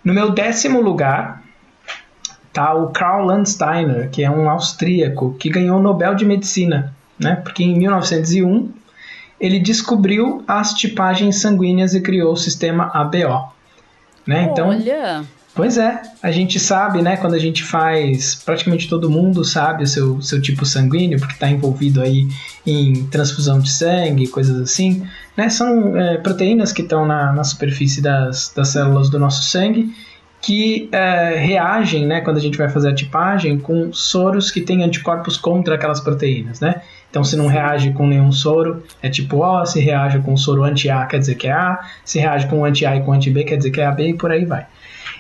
No 0.03 0.11
meu 0.11 0.31
décimo 0.31 0.81
lugar 0.81 1.43
tá 2.51 2.73
o 2.73 2.87
Karl 2.89 3.25
Landsteiner, 3.25 4.09
que 4.09 4.23
é 4.23 4.29
um 4.29 4.49
austríaco 4.49 5.35
que 5.39 5.49
ganhou 5.49 5.77
o 5.77 5.81
Nobel 5.81 6.15
de 6.15 6.25
Medicina, 6.25 6.95
né? 7.19 7.35
Porque 7.35 7.63
em 7.63 7.77
1901 7.77 8.71
ele 9.39 9.59
descobriu 9.59 10.43
as 10.47 10.73
tipagens 10.73 11.37
sanguíneas 11.37 11.93
e 11.93 12.01
criou 12.01 12.33
o 12.33 12.37
sistema 12.37 12.91
ABO. 12.93 13.51
Né? 14.25 14.49
Então, 14.51 14.69
Olha! 14.69 15.23
Pois 15.55 15.77
é, 15.77 16.01
a 16.23 16.31
gente 16.31 16.57
sabe, 16.59 17.01
né, 17.01 17.17
quando 17.17 17.33
a 17.33 17.39
gente 17.39 17.63
faz, 17.63 18.35
praticamente 18.35 18.87
todo 18.87 19.09
mundo 19.09 19.43
sabe 19.43 19.83
o 19.83 19.87
seu, 19.87 20.21
seu 20.21 20.39
tipo 20.41 20.65
sanguíneo, 20.65 21.19
porque 21.19 21.33
está 21.33 21.49
envolvido 21.49 22.01
aí 22.01 22.27
em 22.65 23.05
transfusão 23.07 23.59
de 23.59 23.69
sangue, 23.69 24.27
coisas 24.27 24.61
assim, 24.61 25.05
né, 25.35 25.49
são 25.49 25.97
é, 25.97 26.17
proteínas 26.17 26.71
que 26.71 26.81
estão 26.81 27.05
na, 27.05 27.33
na 27.33 27.43
superfície 27.43 28.01
das, 28.01 28.53
das 28.55 28.69
células 28.69 29.09
do 29.09 29.19
nosso 29.19 29.43
sangue 29.49 29.93
que 30.41 30.87
é, 30.91 31.35
reagem, 31.35 32.05
né, 32.05 32.21
quando 32.21 32.37
a 32.37 32.41
gente 32.41 32.57
vai 32.57 32.69
fazer 32.69 32.89
a 32.89 32.95
tipagem, 32.95 33.59
com 33.59 33.91
soros 33.91 34.49
que 34.49 34.61
têm 34.61 34.83
anticorpos 34.83 35.35
contra 35.35 35.75
aquelas 35.75 35.99
proteínas, 35.99 36.61
né? 36.61 36.81
Então, 37.09 37.23
se 37.23 37.35
não 37.35 37.47
reage 37.47 37.91
com 37.91 38.05
nenhum 38.05 38.31
soro, 38.31 38.83
é 39.01 39.09
tipo 39.09 39.43
O, 39.43 39.65
se 39.65 39.79
reage 39.79 40.19
com 40.19 40.37
soro 40.37 40.63
anti-A, 40.63 41.05
quer 41.05 41.19
dizer 41.19 41.35
que 41.35 41.47
é 41.47 41.51
A, 41.51 41.79
se 42.05 42.19
reage 42.19 42.47
com 42.47 42.63
anti-A 42.63 42.97
e 42.97 43.01
com 43.01 43.13
anti-B, 43.13 43.43
quer 43.43 43.57
dizer 43.57 43.71
que 43.71 43.81
é 43.81 43.85
AB, 43.85 44.09
e 44.09 44.13
por 44.13 44.31
aí 44.31 44.45
vai. 44.45 44.67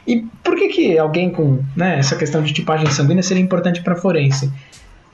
E 0.05 0.25
por 0.43 0.55
que, 0.55 0.67
que 0.69 0.97
alguém 0.97 1.29
com 1.29 1.59
né, 1.75 1.97
essa 1.99 2.15
questão 2.15 2.41
de 2.43 2.53
tipagem 2.53 2.87
sanguínea 2.91 3.23
seria 3.23 3.43
importante 3.43 3.81
para 3.81 3.95
forense? 3.95 4.51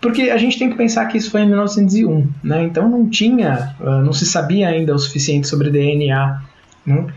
Porque 0.01 0.23
a 0.23 0.37
gente 0.37 0.59
tem 0.59 0.69
que 0.69 0.75
pensar 0.75 1.05
que 1.07 1.17
isso 1.17 1.31
foi 1.31 1.41
em 1.41 1.47
1901, 1.47 2.29
né? 2.43 2.63
Então 2.63 2.87
não 2.87 3.09
tinha, 3.09 3.75
ah, 3.79 4.01
não 4.01 4.13
se 4.13 4.25
sabia 4.25 4.69
ainda 4.69 4.93
o 4.93 4.99
suficiente 4.99 5.47
sobre 5.47 5.69
DNA. 5.69 6.41
Né? 6.85 7.07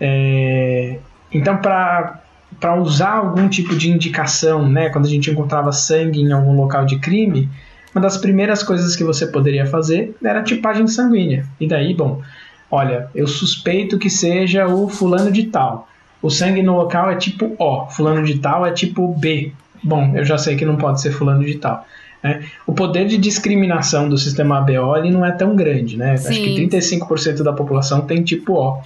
É, 0.00 0.98
então, 1.32 1.56
para 1.56 2.74
usar 2.80 3.14
algum 3.14 3.48
tipo 3.48 3.74
de 3.76 3.90
indicação, 3.90 4.68
né, 4.68 4.88
quando 4.90 5.06
a 5.06 5.08
gente 5.08 5.30
encontrava 5.30 5.72
sangue 5.72 6.20
em 6.20 6.32
algum 6.32 6.54
local 6.54 6.84
de 6.84 6.98
crime, 6.98 7.48
uma 7.94 8.02
das 8.02 8.16
primeiras 8.16 8.62
coisas 8.62 8.94
que 8.94 9.04
você 9.04 9.26
poderia 9.26 9.66
fazer 9.66 10.14
era 10.22 10.40
a 10.40 10.42
tipagem 10.42 10.86
sanguínea. 10.86 11.46
E 11.60 11.66
daí, 11.66 11.94
bom, 11.94 12.22
olha, 12.70 13.08
eu 13.14 13.26
suspeito 13.26 13.98
que 13.98 14.10
seja 14.10 14.66
o 14.66 14.88
fulano 14.88 15.30
de 15.30 15.44
tal. 15.44 15.88
O 16.20 16.30
sangue 16.30 16.62
no 16.62 16.76
local 16.76 17.10
é 17.10 17.16
tipo 17.16 17.54
O, 17.58 17.86
fulano 17.86 18.24
de 18.24 18.38
tal 18.38 18.66
é 18.66 18.72
tipo 18.72 19.14
B. 19.14 19.52
Bom, 19.82 20.12
eu 20.16 20.24
já 20.24 20.36
sei 20.36 20.56
que 20.56 20.64
não 20.64 20.76
pode 20.76 21.00
ser 21.00 21.12
fulano 21.12 21.44
de 21.44 21.56
tal. 21.56 21.86
Né? 22.22 22.44
O 22.66 22.72
poder 22.72 23.06
de 23.06 23.16
discriminação 23.16 24.08
do 24.08 24.18
sistema 24.18 24.58
ABO 24.58 25.00
não 25.10 25.24
é 25.24 25.30
tão 25.32 25.54
grande, 25.54 25.96
né? 25.96 26.16
Sim. 26.16 26.28
Acho 26.28 26.40
que 26.42 26.68
35% 26.68 27.42
da 27.42 27.52
população 27.52 28.00
tem 28.02 28.22
tipo 28.22 28.54
O. 28.54 28.82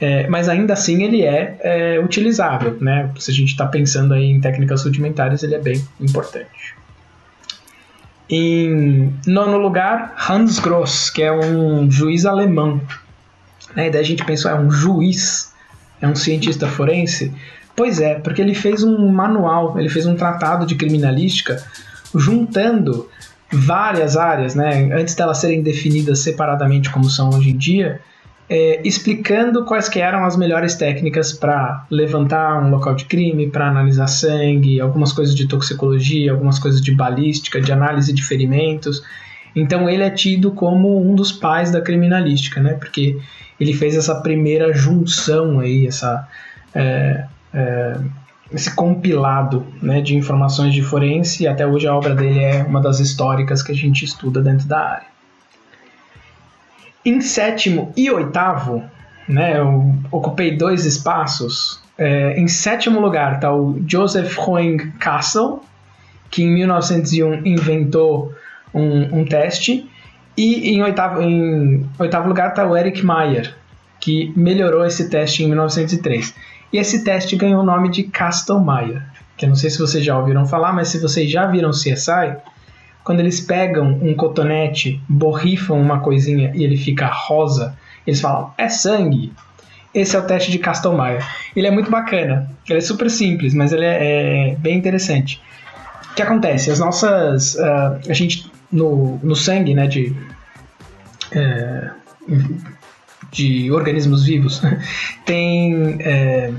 É, 0.00 0.26
mas 0.26 0.48
ainda 0.48 0.72
assim 0.72 1.04
ele 1.04 1.22
é, 1.22 1.56
é 1.60 2.00
utilizável, 2.00 2.76
né? 2.80 3.10
Se 3.16 3.30
a 3.30 3.34
gente 3.34 3.50
está 3.50 3.64
pensando 3.64 4.12
aí 4.12 4.24
em 4.24 4.40
técnicas 4.40 4.82
rudimentares, 4.82 5.44
ele 5.44 5.54
é 5.54 5.60
bem 5.60 5.80
importante. 6.00 6.74
Em 8.28 9.12
nono 9.26 9.58
lugar, 9.58 10.14
Hans 10.28 10.58
Gross, 10.58 11.10
que 11.10 11.22
é 11.22 11.32
um 11.32 11.90
juiz 11.90 12.24
alemão. 12.24 12.80
Né? 13.76 13.88
E 13.88 13.90
daí 13.90 14.00
a 14.00 14.04
gente 14.04 14.24
pensou, 14.24 14.50
é 14.50 14.54
um 14.54 14.70
juiz, 14.70 15.52
é 16.00 16.08
um 16.08 16.14
cientista 16.14 16.66
forense? 16.66 17.32
Pois 17.76 18.00
é, 18.00 18.14
porque 18.14 18.40
ele 18.40 18.54
fez 18.54 18.82
um 18.82 19.08
manual, 19.08 19.78
ele 19.78 19.88
fez 19.88 20.06
um 20.06 20.14
tratado 20.14 20.64
de 20.64 20.74
criminalística 20.74 21.62
juntando 22.14 23.08
várias 23.52 24.16
áreas, 24.16 24.54
né? 24.54 24.90
Antes 24.92 25.14
delas 25.14 25.38
serem 25.38 25.62
definidas 25.62 26.20
separadamente 26.20 26.90
como 26.90 27.10
são 27.10 27.30
hoje 27.30 27.50
em 27.50 27.56
dia, 27.56 28.00
é, 28.48 28.80
explicando 28.86 29.64
quais 29.64 29.88
que 29.88 30.00
eram 30.00 30.24
as 30.24 30.36
melhores 30.36 30.74
técnicas 30.74 31.32
para 31.32 31.86
levantar 31.90 32.62
um 32.62 32.70
local 32.70 32.94
de 32.94 33.06
crime, 33.06 33.50
para 33.50 33.68
analisar 33.68 34.06
sangue, 34.06 34.80
algumas 34.80 35.12
coisas 35.12 35.34
de 35.34 35.48
toxicologia, 35.48 36.32
algumas 36.32 36.58
coisas 36.58 36.80
de 36.80 36.94
balística, 36.94 37.60
de 37.60 37.72
análise 37.72 38.12
de 38.12 38.22
ferimentos. 38.22 39.02
Então 39.56 39.88
ele 39.88 40.02
é 40.02 40.10
tido 40.10 40.50
como 40.50 41.00
um 41.00 41.14
dos 41.14 41.32
pais 41.32 41.70
da 41.70 41.80
criminalística, 41.80 42.60
né? 42.60 42.74
Porque 42.74 43.18
ele 43.58 43.72
fez 43.72 43.96
essa 43.96 44.16
primeira 44.16 44.72
junção 44.72 45.60
aí, 45.60 45.86
essa 45.86 46.28
é, 46.74 47.26
é, 47.52 47.96
esse 48.52 48.74
compilado 48.74 49.66
né, 49.80 50.00
de 50.00 50.16
informações 50.16 50.74
de 50.74 50.82
forense. 50.82 51.44
E 51.44 51.46
até 51.46 51.66
hoje 51.66 51.86
a 51.86 51.94
obra 51.94 52.14
dele 52.14 52.40
é 52.40 52.62
uma 52.62 52.80
das 52.80 53.00
históricas 53.00 53.62
que 53.62 53.72
a 53.72 53.74
gente 53.74 54.04
estuda 54.04 54.42
dentro 54.42 54.66
da 54.68 54.80
área. 54.80 55.13
Em 57.04 57.20
sétimo 57.20 57.92
e 57.96 58.10
oitavo, 58.10 58.82
né, 59.28 59.58
eu 59.58 59.94
ocupei 60.10 60.56
dois 60.56 60.84
espaços. 60.84 61.82
É, 61.96 62.38
em 62.38 62.48
sétimo 62.48 63.00
lugar 63.00 63.36
está 63.36 63.54
o 63.54 63.80
Joseph 63.86 64.36
Hoing 64.38 64.92
Castle, 64.98 65.60
que 66.30 66.42
em 66.42 66.52
1901 66.52 67.46
inventou 67.46 68.32
um, 68.72 69.20
um 69.20 69.24
teste. 69.24 69.88
E 70.36 70.70
em 70.70 70.82
oitavo, 70.82 71.22
em 71.22 71.88
oitavo 71.98 72.28
lugar 72.28 72.50
está 72.50 72.66
o 72.66 72.76
Eric 72.76 73.04
Meyer, 73.06 73.54
que 74.00 74.32
melhorou 74.36 74.84
esse 74.84 75.08
teste 75.08 75.44
em 75.44 75.48
1903. 75.48 76.34
E 76.72 76.78
esse 76.78 77.04
teste 77.04 77.36
ganhou 77.36 77.62
o 77.62 77.64
nome 77.64 77.88
de 77.88 78.02
Castle-Meyer, 78.02 79.00
que 79.36 79.44
eu 79.44 79.48
não 79.48 79.56
sei 79.56 79.70
se 79.70 79.78
vocês 79.78 80.04
já 80.04 80.18
ouviram 80.18 80.44
falar, 80.44 80.72
mas 80.72 80.88
se 80.88 80.98
vocês 81.00 81.30
já 81.30 81.46
viram 81.46 81.70
CSI, 81.70 82.34
quando 83.04 83.20
eles 83.20 83.40
pegam 83.40 83.98
um 84.02 84.14
cotonete, 84.14 85.00
borrifam 85.08 85.78
uma 85.78 86.00
coisinha 86.00 86.50
e 86.54 86.64
ele 86.64 86.76
fica 86.76 87.06
rosa, 87.06 87.76
eles 88.06 88.20
falam, 88.20 88.52
é 88.56 88.68
sangue. 88.68 89.32
Esse 89.94 90.16
é 90.16 90.18
o 90.18 90.22
teste 90.22 90.50
de 90.50 90.58
Castelmaier. 90.58 91.24
Ele 91.54 91.66
é 91.66 91.70
muito 91.70 91.90
bacana. 91.90 92.50
Ele 92.68 92.78
é 92.78 92.82
super 92.82 93.08
simples, 93.10 93.54
mas 93.54 93.72
ele 93.72 93.84
é, 93.84 94.52
é 94.52 94.56
bem 94.56 94.76
interessante. 94.76 95.40
O 96.10 96.14
que 96.14 96.22
acontece? 96.22 96.70
As 96.70 96.80
nossas. 96.80 97.54
Uh, 97.54 98.10
a 98.10 98.12
gente. 98.12 98.50
No, 98.72 99.20
no 99.22 99.36
sangue, 99.36 99.72
né, 99.72 99.86
de. 99.86 100.12
Uh, 101.32 101.90
de 103.30 103.70
organismos 103.70 104.24
vivos, 104.24 104.62
tem 105.26 105.74
uh, 105.74 106.58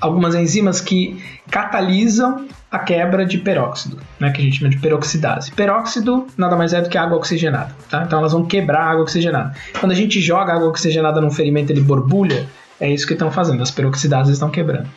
algumas 0.00 0.34
enzimas 0.34 0.80
que 0.80 1.22
catalisam 1.50 2.46
a 2.70 2.78
quebra 2.78 3.24
de 3.24 3.38
peróxido, 3.38 3.98
né, 4.18 4.30
que 4.30 4.40
a 4.40 4.44
gente 4.44 4.58
chama 4.58 4.70
de 4.70 4.78
peroxidase. 4.78 5.52
Peróxido 5.52 6.26
nada 6.36 6.56
mais 6.56 6.72
é 6.72 6.80
do 6.80 6.88
que 6.88 6.98
água 6.98 7.16
oxigenada, 7.16 7.74
tá? 7.88 8.02
Então 8.04 8.18
elas 8.18 8.32
vão 8.32 8.44
quebrar 8.44 8.80
a 8.80 8.90
água 8.90 9.02
oxigenada. 9.02 9.54
Quando 9.78 9.92
a 9.92 9.94
gente 9.94 10.20
joga 10.20 10.52
água 10.52 10.68
oxigenada 10.68 11.20
num 11.20 11.30
ferimento 11.30 11.70
ele 11.70 11.80
borbulha, 11.80 12.46
é 12.80 12.90
isso 12.90 13.06
que 13.06 13.14
estão 13.14 13.30
fazendo, 13.30 13.62
as 13.62 13.70
peroxidases 13.70 14.34
estão 14.34 14.50
quebrando. 14.50 14.88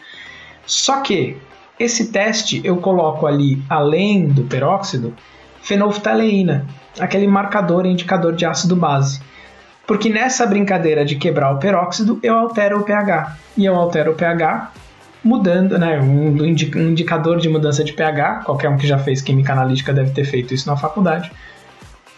Só 0.66 1.02
que 1.02 1.38
esse 1.80 2.12
teste 2.12 2.60
eu 2.64 2.78
coloco 2.78 3.26
ali, 3.26 3.64
além 3.70 4.28
do 4.28 4.44
peróxido, 4.44 5.14
fenolftaleína, 5.62 6.66
aquele 7.00 7.28
marcador 7.28 7.86
indicador 7.86 8.36
de 8.36 8.46
ácido 8.46 8.76
base. 8.76 9.22
Porque 9.88 10.10
nessa 10.10 10.46
brincadeira 10.46 11.04
de 11.04 11.16
quebrar 11.16 11.52
o 11.52 11.58
peróxido, 11.58 12.20
eu 12.22 12.38
altero 12.38 12.80
o 12.80 12.84
pH. 12.84 13.38
E 13.58 13.66
eu 13.66 13.76
altero 13.76 14.12
o 14.12 14.16
pH 14.16 14.72
mudando, 15.24 15.78
né? 15.78 16.00
Um, 16.00 16.46
indicador 16.46 17.40
de 17.40 17.50
mudança 17.50 17.84
de 17.84 17.94
pH, 17.94 18.44
qualquer 18.46 18.70
um 18.70 18.78
que 18.78 18.88
já 18.88 18.98
fez 18.98 19.22
química 19.22 19.54
analítica 19.54 19.94
deve 19.94 20.12
ter 20.12 20.26
feito 20.26 20.54
isso 20.54 20.68
na 20.68 20.78
faculdade, 20.78 21.32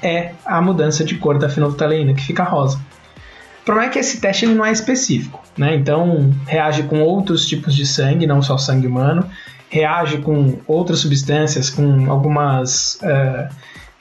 é 0.02 0.32
a 0.45 0.62
mudança 0.62 1.04
de 1.04 1.16
cor 1.16 1.38
da 1.38 1.49
fenolftaleína, 1.49 2.14
que 2.14 2.24
fica 2.24 2.43
rosa. 2.43 2.80
O 3.62 3.66
problema 3.66 3.89
é 3.89 3.93
que 3.93 3.99
esse 3.99 4.20
teste 4.20 4.45
ele 4.45 4.56
não 4.56 4.66
é 4.66 4.72
específico, 4.72 5.41
né? 5.58 5.76
Então 5.76 6.32
reage 6.47 6.84
com 6.84 7.02
outros 7.02 7.45
tipos 7.45 7.76
de 7.76 7.86
sangue, 7.86 8.26
não 8.26 8.41
só 8.41 8.58
sangue 8.58 8.88
humano, 8.88 9.26
reage 9.70 10.18
com 10.18 10.58
outras 10.68 10.99
substâncias, 10.99 11.70
com 11.70 12.12
algumas 12.12 12.99
uh, 13.04 13.54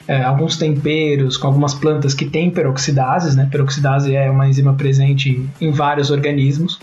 uh, 0.09 0.25
alguns 0.25 0.57
temperos, 0.57 1.37
com 1.37 1.47
algumas 1.47 1.75
plantas 1.75 2.15
que 2.15 2.25
têm 2.25 2.49
peroxidases, 2.49 3.35
né? 3.35 3.47
Peroxidase 3.51 4.15
é 4.15 4.29
uma 4.29 4.47
enzima 4.47 4.73
presente 4.73 5.47
em 5.59 5.71
vários 5.71 6.09
organismos. 6.09 6.79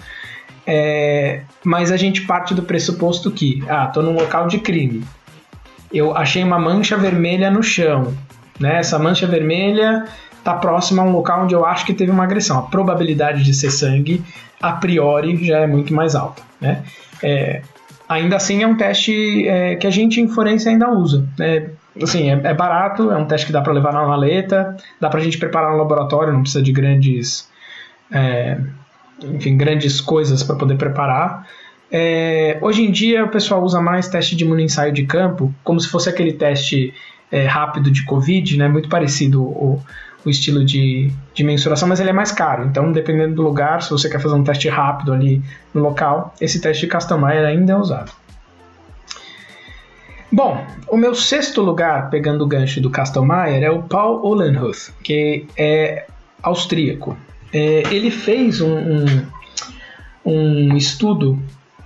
É, 0.71 1.41
mas 1.64 1.91
a 1.91 1.97
gente 1.97 2.27
parte 2.27 2.53
do 2.53 2.62
pressuposto 2.62 3.31
que, 3.31 3.64
ah, 3.66 3.87
tô 3.87 4.03
num 4.03 4.12
local 4.12 4.47
de 4.49 4.59
crime. 4.59 5.03
Eu 5.91 6.14
achei 6.14 6.45
uma 6.45 6.59
mancha 6.59 6.95
vermelha 6.95 7.51
no 7.51 7.62
chão. 7.62 8.14
Né? 8.61 8.77
Essa 8.77 8.99
mancha 8.99 9.27
vermelha 9.27 10.05
está 10.37 10.53
próxima 10.53 11.03
a 11.03 11.07
um 11.07 11.11
local 11.11 11.45
onde 11.45 11.55
eu 11.55 11.64
acho 11.64 11.87
que 11.87 11.95
teve 11.95 12.11
uma 12.11 12.25
agressão. 12.25 12.59
A 12.59 12.62
probabilidade 12.62 13.43
de 13.45 13.55
ser 13.55 13.71
sangue, 13.71 14.23
a 14.61 14.73
priori, 14.73 15.43
já 15.43 15.61
é 15.61 15.66
muito 15.66 15.95
mais 15.95 16.14
alta. 16.14 16.43
Né? 16.61 16.83
É, 17.23 17.62
ainda 18.07 18.37
assim, 18.37 18.62
é 18.62 18.66
um 18.66 18.77
teste 18.77 19.49
é, 19.49 19.75
que 19.77 19.87
a 19.87 19.91
gente 19.91 20.21
em 20.21 20.29
forense 20.29 20.69
ainda 20.69 20.91
usa. 20.91 21.27
Né? 21.39 21.71
Assim, 22.03 22.31
é, 22.31 22.35
é, 22.45 22.53
barato, 22.53 23.11
é 23.11 23.16
um 23.16 23.25
teste 23.25 23.47
que 23.47 23.53
dá 23.55 23.62
para 23.62 23.73
levar 23.73 23.95
na 23.95 24.07
maleta, 24.07 24.77
dá 25.01 25.09
para 25.09 25.19
a 25.19 25.23
gente 25.23 25.39
preparar 25.39 25.73
no 25.73 25.79
laboratório, 25.79 26.31
não 26.31 26.43
precisa 26.43 26.62
de 26.62 26.73
grandes 26.73 27.49
é, 28.12 28.59
enfim, 29.23 29.57
grandes 29.57 30.01
coisas 30.01 30.43
para 30.43 30.57
poder 30.57 30.77
preparar. 30.77 31.47
É, 31.91 32.59
hoje 32.61 32.83
em 32.83 32.91
dia 32.91 33.25
o 33.25 33.29
pessoal 33.29 33.62
usa 33.62 33.81
mais 33.81 34.09
teste 34.09 34.37
de 34.37 34.45
imunoensaio 34.45 34.93
de 34.93 35.05
campo, 35.05 35.53
como 35.64 35.81
se 35.81 35.89
fosse 35.89 36.09
aquele 36.09 36.33
teste 36.33 36.93
é, 37.31 37.47
rápido 37.47 37.91
de 37.91 38.05
Covid, 38.05 38.57
né? 38.59 38.69
Muito 38.69 38.89
parecido 38.89 39.43
o, 39.43 39.83
o 40.25 40.31
estilo 40.31 40.64
de, 40.64 41.11
de 41.35 41.45
mensuração, 41.45 41.89
mas 41.89 42.01
ele 42.01 42.11
é 42.11 42.12
mais 42.12 42.33
caro. 42.33 42.64
Então, 42.64 42.93
dependendo 42.93 43.37
do 43.37 43.43
lugar, 43.43 43.83
se 43.83 43.91
você 43.91 44.09
quer 44.09 44.21
fazer 44.21 44.35
um 44.35 44.45
teste 44.45 44.69
rápido 44.69 45.12
ali 45.12 45.43
no 45.73 45.83
local, 45.83 46.35
esse 46.41 46.61
teste 46.61 46.87
de 46.87 46.93
Castellmeier 46.93 47.45
ainda 47.45 47.73
é 47.73 47.77
usado. 47.77 48.12
Bom, 50.31 50.62
o 50.89 50.97
meu 50.97 51.14
sexto 51.14 51.62
lugar, 51.62 52.11
pegando 52.11 52.45
o 52.45 52.47
gancho 52.47 52.83
do 52.83 52.91
Castellmeier, 52.91 53.62
é 53.62 53.71
o 53.71 53.83
Paul 53.83 54.23
Ohlenhuth, 54.27 54.93
que 55.03 55.47
é 55.57 56.07
austríaco. 56.43 57.16
É, 57.53 57.82
ele 57.90 58.11
fez 58.11 58.61
um, 58.61 58.76
um, 58.76 59.05
um 60.24 60.76
estudo 60.76 61.38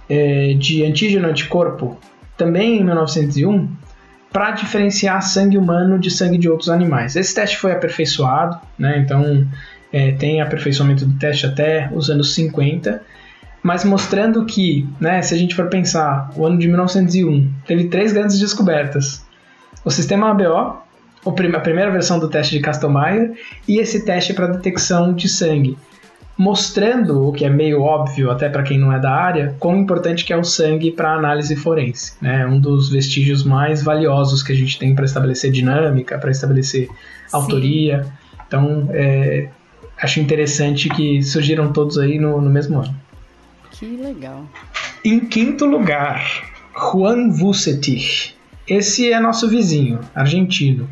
é, 0.09 0.55
de 0.55 0.85
antígeno 0.85 1.29
anticorpo, 1.29 1.99
também 2.37 2.81
em 2.81 2.85
1901, 2.85 3.69
para 4.33 4.51
diferenciar 4.53 5.23
sangue 5.23 5.59
humano 5.59 5.99
de 5.99 6.11
sangue 6.11 6.39
de 6.39 6.49
outros 6.49 6.71
animais. 6.71 7.17
Esse 7.17 7.35
teste 7.35 7.59
foi 7.59 7.73
aperfeiçoado, 7.73 8.59
né? 8.79 8.99
então 8.99 9.47
é, 9.93 10.13
tem 10.13 10.41
aperfeiçoamento 10.41 11.05
do 11.05 11.19
teste 11.19 11.47
até 11.47 11.91
os 11.93 12.09
anos 12.09 12.35
50, 12.35 13.03
mas 13.63 13.85
mostrando 13.85 14.45
que, 14.45 14.89
né, 14.99 15.23
se 15.23 15.35
a 15.35 15.39
gente 15.39 15.55
for 15.55 15.69
pensar, 15.69 16.33
o 16.35 16.45
ano 16.45 16.59
de 16.59 16.67
1901 16.67 17.53
teve 17.67 17.85
três 17.85 18.13
grandes 18.13 18.41
descobertas: 18.41 19.25
o 19.85 19.91
sistema 19.91 20.31
ABO, 20.31 20.82
a 21.25 21.61
primeira 21.61 21.91
versão 21.91 22.19
do 22.19 22.29
teste 22.29 22.57
de 22.57 22.61
Kastelmeier 22.61 23.33
e 23.69 23.79
esse 23.79 24.05
teste 24.05 24.35
para 24.35 24.49
detecção 24.49 25.13
de 25.13 25.29
sangue, 25.29 25.79
mostrando 26.37 27.29
o 27.29 27.33
que 27.33 27.45
é 27.45 27.51
meio 27.51 27.83
óbvio 27.83 28.31
até 28.31 28.49
para 28.49 28.63
quem 28.63 28.79
não 28.79 28.93
é 28.93 28.99
da 28.99 29.13
área, 29.13 29.55
quão 29.59 29.77
importante 29.77 30.25
que 30.25 30.33
é 30.33 30.37
o 30.37 30.43
sangue 30.43 30.91
para 30.91 31.15
análise 31.15 31.55
forense, 31.55 32.15
né? 32.21 32.45
Um 32.47 32.59
dos 32.59 32.91
vestígios 32.91 33.45
mais 33.45 33.83
valiosos 33.83 34.43
que 34.43 34.53
a 34.53 34.57
gente 34.57 34.79
tem 34.79 34.95
para 34.95 35.05
estabelecer 35.05 35.53
dinâmica, 35.53 36.19
para 36.19 36.31
estabelecer 36.31 36.89
Sim. 36.89 36.93
autoria. 37.33 38.07
Então, 38.49 38.89
é, 38.91 39.49
acho 40.03 40.19
interessante 40.19 40.89
que 40.89 41.23
surgiram 41.23 41.73
todos 41.73 41.99
aí 41.99 42.19
no, 42.19 42.41
no 42.41 42.51
mesmo 42.51 42.81
ano. 42.81 42.95
Que 43.71 43.87
legal. 43.87 44.45
Em 45.05 45.21
quinto 45.21 45.65
lugar, 45.65 46.25
Juan 46.75 47.31
Vucetich. 47.31 48.37
Esse 48.67 49.13
é 49.13 49.19
nosso 49.19 49.49
vizinho, 49.49 50.01
argentino, 50.15 50.89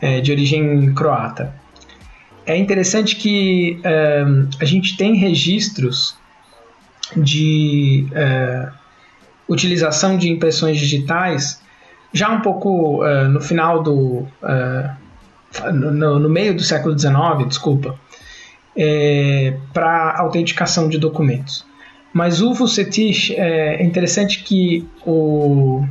é, 0.00 0.20
de 0.20 0.30
origem 0.30 0.92
croata. 0.94 1.54
É 2.46 2.56
interessante 2.56 3.16
que 3.16 3.80
uh, 3.80 4.48
a 4.60 4.64
gente 4.64 4.96
tem 4.96 5.14
registros 5.14 6.16
de 7.16 8.06
uh, 8.10 8.72
utilização 9.48 10.16
de 10.16 10.28
impressões 10.28 10.78
digitais 10.78 11.60
já 12.12 12.28
um 12.30 12.40
pouco 12.40 13.04
uh, 13.04 13.28
no 13.28 13.40
final 13.40 13.82
do. 13.82 14.26
No, 15.72 16.20
no, 16.20 16.28
meio 16.28 16.54
do 16.54 16.62
século 16.62 16.96
XIX, 16.96 17.48
desculpa, 17.48 17.98
é, 18.76 19.56
para 19.72 20.16
autenticação 20.16 20.88
de 20.88 20.96
documentos. 20.96 21.66
Mas 22.12 22.40
o 22.40 22.54
Vucetich, 22.54 23.34
é 23.34 23.82
interessante 23.82 24.44
que 24.44 24.86
o, 25.04 25.84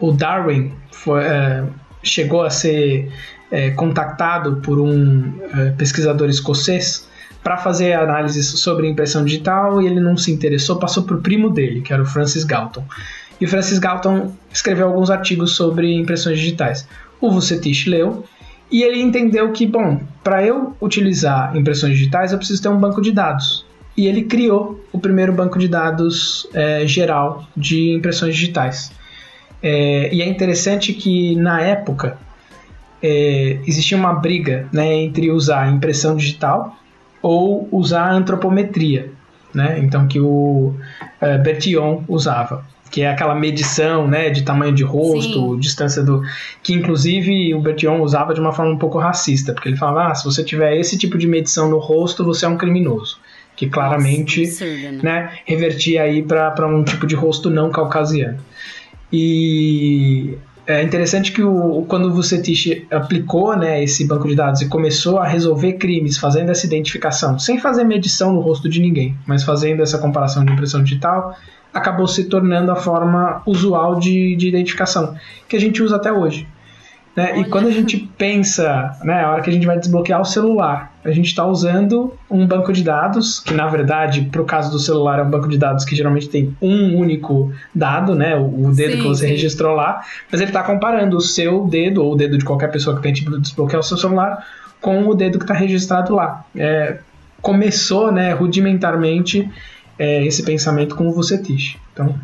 o 0.00 0.12
Darwin 0.12 0.72
foi, 0.90 1.22
é, 1.22 1.64
chegou 2.02 2.42
a 2.42 2.50
ser 2.50 3.12
é, 3.50 3.70
contactado 3.70 4.56
por 4.56 4.80
um 4.80 5.32
é, 5.54 5.70
pesquisador 5.70 6.28
escocês 6.28 7.08
para 7.42 7.56
fazer 7.56 7.92
análises 7.92 8.46
sobre 8.46 8.88
impressão 8.88 9.24
digital 9.24 9.80
e 9.80 9.86
ele 9.86 10.00
não 10.00 10.16
se 10.16 10.30
interessou, 10.30 10.78
passou 10.78 11.02
para 11.02 11.16
o 11.16 11.20
primo 11.20 11.50
dele, 11.50 11.80
que 11.80 11.92
era 11.92 12.02
o 12.02 12.06
Francis 12.06 12.44
Galton. 12.44 12.84
E 13.40 13.44
o 13.44 13.48
Francis 13.48 13.78
Galton 13.78 14.32
escreveu 14.52 14.88
alguns 14.88 15.10
artigos 15.10 15.52
sobre 15.52 15.94
impressões 15.94 16.38
digitais. 16.38 16.86
O 17.20 17.30
Vucetich 17.30 17.88
leu 17.88 18.24
e 18.70 18.82
ele 18.82 19.00
entendeu 19.00 19.50
que, 19.52 19.66
bom, 19.66 20.00
para 20.22 20.44
eu 20.44 20.76
utilizar 20.80 21.56
impressões 21.56 21.94
digitais 21.94 22.32
eu 22.32 22.38
preciso 22.38 22.62
ter 22.62 22.68
um 22.68 22.78
banco 22.78 23.00
de 23.00 23.10
dados 23.10 23.64
e 23.96 24.06
ele 24.06 24.22
criou 24.24 24.82
o 24.92 24.98
primeiro 24.98 25.32
banco 25.32 25.58
de 25.58 25.68
dados 25.68 26.46
é, 26.54 26.86
geral 26.86 27.44
de 27.56 27.92
impressões 27.92 28.34
digitais. 28.34 28.92
É, 29.62 30.12
e 30.12 30.22
é 30.22 30.26
interessante 30.26 30.92
que 30.92 31.36
na 31.36 31.60
época 31.60 32.16
é, 33.02 33.58
existia 33.66 33.96
uma 33.96 34.12
briga 34.12 34.66
né, 34.72 34.94
entre 34.94 35.30
usar 35.30 35.70
impressão 35.72 36.16
digital 36.16 36.76
ou 37.22 37.68
usar 37.70 38.10
antropometria, 38.10 39.10
né? 39.54 39.78
Então 39.80 40.06
que 40.06 40.18
o 40.18 40.74
é, 41.20 41.36
Bertillon 41.36 42.02
usava, 42.08 42.64
que 42.90 43.02
é 43.02 43.10
aquela 43.10 43.34
medição, 43.34 44.08
né, 44.08 44.30
de 44.30 44.42
tamanho 44.42 44.74
de 44.74 44.82
rosto, 44.82 45.52
Sim. 45.52 45.60
distância 45.60 46.02
do, 46.02 46.22
que 46.62 46.72
inclusive 46.72 47.54
o 47.54 47.60
Bertillon 47.60 48.00
usava 48.00 48.32
de 48.32 48.40
uma 48.40 48.52
forma 48.52 48.72
um 48.72 48.78
pouco 48.78 48.98
racista, 48.98 49.52
porque 49.52 49.68
ele 49.68 49.76
falava, 49.76 50.08
ah, 50.08 50.14
se 50.14 50.24
você 50.24 50.42
tiver 50.42 50.76
esse 50.76 50.96
tipo 50.96 51.18
de 51.18 51.26
medição 51.26 51.68
no 51.68 51.78
rosto, 51.78 52.24
você 52.24 52.46
é 52.46 52.48
um 52.48 52.56
criminoso 52.56 53.18
que 53.54 53.68
claramente 53.68 54.40
Nossa, 54.40 54.64
absurdo, 54.64 55.02
né? 55.02 55.02
né, 55.02 55.38
revertia 55.44 56.02
aí 56.02 56.22
para 56.22 56.66
um 56.66 56.82
tipo 56.82 57.06
de 57.06 57.14
rosto 57.14 57.50
não 57.50 57.70
caucasiano. 57.70 58.38
E 59.12 60.38
é 60.66 60.82
interessante 60.82 61.32
que 61.32 61.42
o, 61.42 61.84
quando 61.88 62.06
o 62.06 62.12
Vucetich 62.12 62.86
aplicou 62.90 63.56
né, 63.56 63.82
esse 63.82 64.06
banco 64.06 64.28
de 64.28 64.34
dados 64.34 64.60
e 64.60 64.68
começou 64.68 65.18
a 65.18 65.26
resolver 65.26 65.74
crimes 65.74 66.16
fazendo 66.16 66.50
essa 66.50 66.66
identificação, 66.66 67.38
sem 67.38 67.58
fazer 67.58 67.84
medição 67.84 68.32
no 68.32 68.40
rosto 68.40 68.68
de 68.68 68.80
ninguém, 68.80 69.16
mas 69.26 69.42
fazendo 69.42 69.82
essa 69.82 69.98
comparação 69.98 70.44
de 70.44 70.52
impressão 70.52 70.82
digital, 70.82 71.36
acabou 71.72 72.06
se 72.06 72.24
tornando 72.24 72.70
a 72.70 72.76
forma 72.76 73.42
usual 73.46 73.98
de, 73.98 74.36
de 74.36 74.48
identificação, 74.48 75.14
que 75.48 75.56
a 75.56 75.60
gente 75.60 75.82
usa 75.82 75.96
até 75.96 76.12
hoje. 76.12 76.46
Né? 77.16 77.40
E 77.40 77.44
quando 77.44 77.66
a 77.66 77.70
gente 77.72 77.98
pensa, 78.16 78.96
né, 79.02 79.24
a 79.24 79.32
hora 79.32 79.42
que 79.42 79.50
a 79.50 79.52
gente 79.52 79.66
vai 79.66 79.78
desbloquear 79.78 80.20
o 80.20 80.24
celular, 80.24 80.92
a 81.04 81.10
gente 81.10 81.26
está 81.26 81.44
usando 81.44 82.14
um 82.30 82.46
banco 82.46 82.72
de 82.72 82.84
dados, 82.84 83.40
que 83.40 83.52
na 83.52 83.66
verdade, 83.66 84.22
para 84.30 84.40
o 84.40 84.44
caso 84.44 84.70
do 84.70 84.78
celular, 84.78 85.18
é 85.18 85.22
um 85.22 85.30
banco 85.30 85.48
de 85.48 85.58
dados 85.58 85.84
que 85.84 85.96
geralmente 85.96 86.28
tem 86.28 86.56
um 86.62 86.96
único 86.96 87.52
dado, 87.74 88.14
né, 88.14 88.36
o, 88.36 88.68
o 88.68 88.74
dedo 88.74 88.92
sim, 88.92 88.98
que 88.98 89.08
você 89.08 89.26
sim. 89.26 89.32
registrou 89.32 89.74
lá, 89.74 90.02
mas 90.30 90.40
ele 90.40 90.50
está 90.50 90.62
comparando 90.62 91.16
o 91.16 91.20
seu 91.20 91.66
dedo, 91.66 92.02
ou 92.04 92.12
o 92.12 92.16
dedo 92.16 92.38
de 92.38 92.44
qualquer 92.44 92.70
pessoa 92.70 92.94
que 92.94 93.02
tente 93.02 93.24
desbloquear 93.38 93.80
o 93.80 93.84
seu 93.84 93.96
celular, 93.96 94.46
com 94.80 95.06
o 95.08 95.14
dedo 95.14 95.38
que 95.38 95.44
está 95.44 95.54
registrado 95.54 96.14
lá. 96.14 96.44
É, 96.54 96.98
começou, 97.42 98.12
né, 98.12 98.32
rudimentarmente, 98.32 99.50
é, 99.98 100.24
esse 100.24 100.42
pensamento 100.42 100.94
com 100.94 101.08
o 101.08 101.12
Vucetich. 101.12 101.78
Então, 101.92 102.14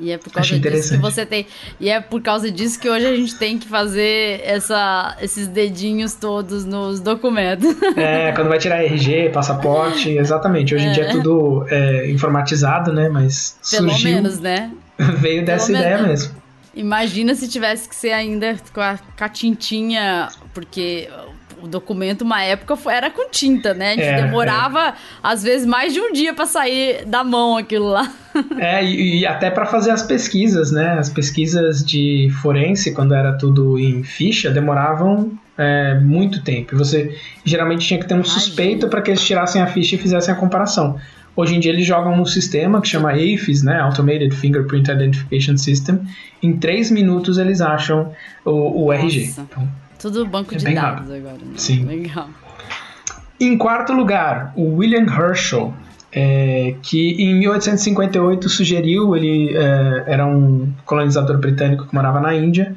e 0.00 0.10
é 0.10 0.18
por 0.18 0.32
causa 0.32 0.58
disso 0.58 0.90
que 0.92 0.96
você 0.98 1.26
tem. 1.26 1.46
E 1.80 1.88
é 1.88 2.00
por 2.00 2.22
causa 2.22 2.50
disso 2.50 2.78
que 2.78 2.88
hoje 2.88 3.06
a 3.06 3.14
gente 3.14 3.34
tem 3.36 3.58
que 3.58 3.68
fazer 3.68 4.40
essa, 4.44 5.16
esses 5.20 5.48
dedinhos 5.48 6.14
todos 6.14 6.64
nos 6.64 7.00
documentos. 7.00 7.66
É, 7.96 8.32
quando 8.36 8.48
vai 8.48 8.58
tirar 8.58 8.82
RG, 8.84 9.30
passaporte, 9.30 10.10
exatamente. 10.10 10.74
Hoje 10.74 10.86
em 10.86 10.92
dia 10.92 11.04
é, 11.04 11.08
é 11.08 11.10
tudo 11.10 11.66
é, 11.68 12.10
informatizado, 12.10 12.92
né? 12.92 13.08
Mas. 13.08 13.58
Pelo 13.70 13.90
surgiu, 13.90 14.14
menos, 14.14 14.38
né? 14.38 14.70
Veio 15.18 15.44
dessa 15.44 15.66
Pelo 15.66 15.78
ideia 15.78 15.96
menos. 16.02 16.26
mesmo. 16.26 16.48
Imagina 16.74 17.34
se 17.34 17.48
tivesse 17.48 17.88
que 17.88 17.94
ser 17.96 18.12
ainda 18.12 18.56
com 18.72 18.80
a, 18.80 18.96
com 18.96 19.24
a 19.24 19.28
tintinha, 19.28 20.28
porque 20.54 21.08
o 21.62 21.68
documento, 21.68 22.22
uma 22.22 22.42
época, 22.42 22.76
era 22.90 23.10
com 23.10 23.30
tinta, 23.30 23.74
né? 23.74 23.92
A 23.92 23.94
gente 23.94 24.04
é, 24.04 24.22
demorava, 24.22 24.88
é. 24.88 24.94
às 25.22 25.42
vezes, 25.42 25.66
mais 25.66 25.92
de 25.92 26.00
um 26.00 26.12
dia 26.12 26.32
para 26.34 26.46
sair 26.46 27.04
da 27.04 27.22
mão 27.24 27.56
aquilo 27.56 27.88
lá. 27.88 28.10
É, 28.56 28.84
e, 28.84 29.20
e 29.20 29.26
até 29.26 29.50
para 29.50 29.66
fazer 29.66 29.90
as 29.90 30.02
pesquisas, 30.02 30.70
né? 30.70 30.96
As 30.96 31.08
pesquisas 31.08 31.84
de 31.84 32.28
forense, 32.40 32.92
quando 32.92 33.12
era 33.12 33.32
tudo 33.32 33.76
em 33.80 34.04
ficha, 34.04 34.48
demoravam 34.48 35.32
é, 35.56 35.98
muito 35.98 36.44
tempo. 36.44 36.76
Você 36.76 37.18
geralmente 37.44 37.84
tinha 37.84 37.98
que 37.98 38.06
ter 38.06 38.14
um 38.14 38.22
suspeito 38.22 38.86
para 38.86 39.02
que 39.02 39.10
eles 39.10 39.24
tirassem 39.24 39.60
a 39.60 39.66
ficha 39.66 39.96
e 39.96 39.98
fizessem 39.98 40.32
a 40.32 40.36
comparação. 40.36 41.00
Hoje 41.34 41.54
em 41.54 41.60
dia 41.60 41.72
eles 41.72 41.86
jogam 41.86 42.20
um 42.20 42.24
sistema 42.24 42.80
que 42.80 42.88
chama 42.88 43.12
AFIS, 43.12 43.62
né? 43.62 43.80
Automated 43.80 44.34
Fingerprint 44.34 44.88
Identification 44.88 45.56
System. 45.56 46.00
Em 46.42 46.56
três 46.56 46.90
minutos 46.90 47.38
eles 47.38 47.60
acham 47.60 48.12
o, 48.44 48.86
o 48.86 48.92
RG. 48.92 49.34
Então, 49.38 49.68
tudo 49.98 50.26
banco 50.26 50.54
é 50.54 50.58
de 50.58 50.64
dados 50.64 50.80
rápido. 50.80 51.14
agora. 51.14 51.38
Né? 51.38 51.52
Sim. 51.56 51.84
Legal. 51.84 52.28
Em 53.40 53.56
quarto 53.56 53.92
lugar, 53.92 54.52
o 54.56 54.76
William 54.76 55.06
Herschel, 55.06 55.72
é, 56.10 56.74
que 56.82 57.22
em 57.22 57.34
1858 57.38 58.48
sugeriu, 58.48 59.14
ele 59.16 59.56
é, 59.56 60.04
era 60.06 60.26
um 60.26 60.72
colonizador 60.84 61.38
britânico 61.38 61.86
que 61.86 61.94
morava 61.94 62.20
na 62.20 62.34
Índia, 62.34 62.74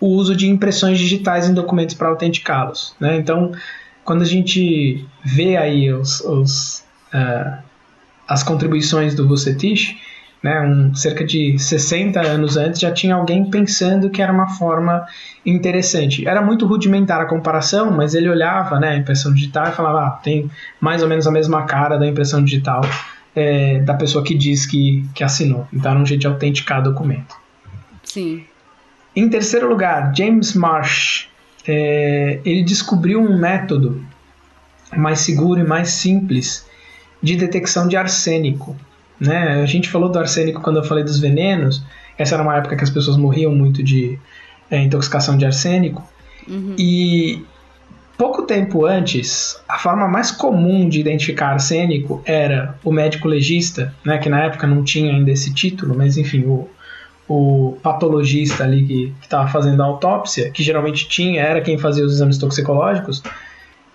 o 0.00 0.08
uso 0.08 0.36
de 0.36 0.48
impressões 0.48 0.98
digitais 0.98 1.48
em 1.48 1.54
documentos 1.54 1.94
para 1.94 2.08
autenticá-los. 2.08 2.94
Né? 3.00 3.16
Então, 3.16 3.52
quando 4.04 4.22
a 4.22 4.26
gente 4.26 5.06
vê 5.24 5.56
aí 5.56 5.90
os, 5.92 6.20
os, 6.20 6.84
uh, 7.14 7.58
as 8.28 8.42
contribuições 8.42 9.14
do 9.14 9.26
Vucetich, 9.26 9.98
né, 10.44 10.60
um, 10.60 10.94
cerca 10.94 11.24
de 11.24 11.58
60 11.58 12.20
anos 12.20 12.58
antes, 12.58 12.78
já 12.78 12.92
tinha 12.92 13.14
alguém 13.14 13.48
pensando 13.48 14.10
que 14.10 14.20
era 14.20 14.30
uma 14.30 14.46
forma 14.46 15.06
interessante. 15.44 16.28
Era 16.28 16.42
muito 16.42 16.66
rudimentar 16.66 17.18
a 17.18 17.24
comparação, 17.24 17.90
mas 17.90 18.14
ele 18.14 18.28
olhava 18.28 18.78
né, 18.78 18.90
a 18.90 18.96
impressão 18.96 19.32
digital 19.32 19.68
e 19.68 19.72
falava: 19.72 20.06
ah, 20.06 20.10
tem 20.10 20.50
mais 20.78 21.02
ou 21.02 21.08
menos 21.08 21.26
a 21.26 21.30
mesma 21.30 21.62
cara 21.62 21.96
da 21.96 22.06
impressão 22.06 22.44
digital 22.44 22.82
é, 23.34 23.78
da 23.78 23.94
pessoa 23.94 24.22
que 24.22 24.34
diz 24.34 24.66
que, 24.66 25.02
que 25.14 25.24
assinou. 25.24 25.66
Então 25.72 25.92
era 25.92 25.98
um 25.98 26.04
jeito 26.04 26.20
de 26.20 26.26
autenticar 26.26 26.82
documento. 26.82 27.34
Sim. 28.02 28.44
Em 29.16 29.26
terceiro 29.30 29.66
lugar, 29.66 30.12
James 30.14 30.52
Marsh. 30.52 31.26
É, 31.66 32.40
ele 32.44 32.62
descobriu 32.62 33.18
um 33.18 33.38
método 33.38 34.04
mais 34.94 35.20
seguro 35.20 35.60
e 35.60 35.64
mais 35.64 35.88
simples 35.88 36.66
de 37.22 37.34
detecção 37.34 37.88
de 37.88 37.96
arsênico. 37.96 38.76
Né? 39.20 39.62
A 39.62 39.66
gente 39.66 39.88
falou 39.88 40.08
do 40.08 40.18
arsênico 40.18 40.60
quando 40.60 40.76
eu 40.76 40.84
falei 40.84 41.04
dos 41.04 41.18
venenos. 41.18 41.82
Essa 42.18 42.34
era 42.34 42.42
uma 42.42 42.56
época 42.56 42.76
que 42.76 42.84
as 42.84 42.90
pessoas 42.90 43.16
morriam 43.16 43.54
muito 43.54 43.82
de 43.82 44.18
é, 44.70 44.82
intoxicação 44.82 45.36
de 45.36 45.44
arsênico. 45.44 46.06
Uhum. 46.48 46.74
E 46.78 47.44
pouco 48.16 48.42
tempo 48.42 48.86
antes, 48.86 49.60
a 49.68 49.78
forma 49.78 50.06
mais 50.08 50.30
comum 50.30 50.88
de 50.88 51.00
identificar 51.00 51.48
arsênico 51.48 52.22
era 52.24 52.78
o 52.84 52.92
médico 52.92 53.28
legista, 53.28 53.94
né, 54.04 54.18
que 54.18 54.28
na 54.28 54.44
época 54.44 54.66
não 54.66 54.84
tinha 54.84 55.12
ainda 55.12 55.30
esse 55.30 55.52
título, 55.52 55.94
mas 55.96 56.16
enfim, 56.16 56.44
o, 56.44 56.68
o 57.28 57.76
patologista 57.82 58.64
ali 58.64 58.84
que 58.84 59.14
estava 59.22 59.48
fazendo 59.48 59.82
a 59.82 59.86
autópsia, 59.86 60.50
que 60.50 60.62
geralmente 60.62 61.08
tinha, 61.08 61.42
era 61.42 61.60
quem 61.60 61.78
fazia 61.78 62.04
os 62.04 62.12
exames 62.12 62.38
toxicológicos, 62.38 63.22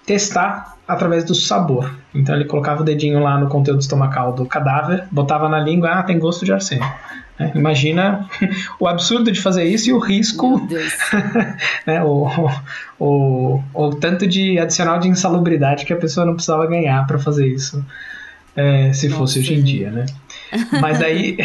testar 0.10 0.76
através 0.88 1.24
do 1.24 1.36
sabor. 1.36 1.94
Então 2.16 2.34
ele 2.34 2.46
colocava 2.46 2.82
o 2.82 2.84
dedinho 2.84 3.22
lá 3.22 3.38
no 3.38 3.48
conteúdo 3.48 3.80
estomacal 3.80 4.34
do 4.34 4.44
cadáver, 4.44 5.04
botava 5.12 5.48
na 5.48 5.60
língua, 5.60 5.92
ah, 5.92 6.02
tem 6.02 6.18
gosto 6.18 6.44
de 6.44 6.52
arsênico. 6.52 6.92
É, 7.38 7.52
imagina 7.56 8.28
o 8.80 8.88
absurdo 8.88 9.32
de 9.32 9.40
fazer 9.40 9.66
isso 9.66 9.88
e 9.88 9.94
o 9.94 10.00
risco, 10.00 10.68
né, 11.86 12.04
o, 12.04 12.28
o, 13.00 13.62
o, 13.72 13.90
tanto 13.98 14.26
de 14.26 14.58
adicional 14.58 15.00
de 15.00 15.08
insalubridade 15.08 15.86
que 15.86 15.94
a 15.94 15.98
pessoa 15.98 16.26
não 16.26 16.34
precisava 16.34 16.66
ganhar 16.66 17.06
para 17.06 17.20
fazer 17.20 17.48
isso, 17.48 17.86
é, 18.56 18.92
se 18.92 19.08
Nossa, 19.10 19.20
fosse 19.20 19.40
hoje 19.40 19.54
em 19.54 19.62
dia, 19.62 19.92
né? 19.92 20.08
Mas 20.82 21.02
aí 21.02 21.38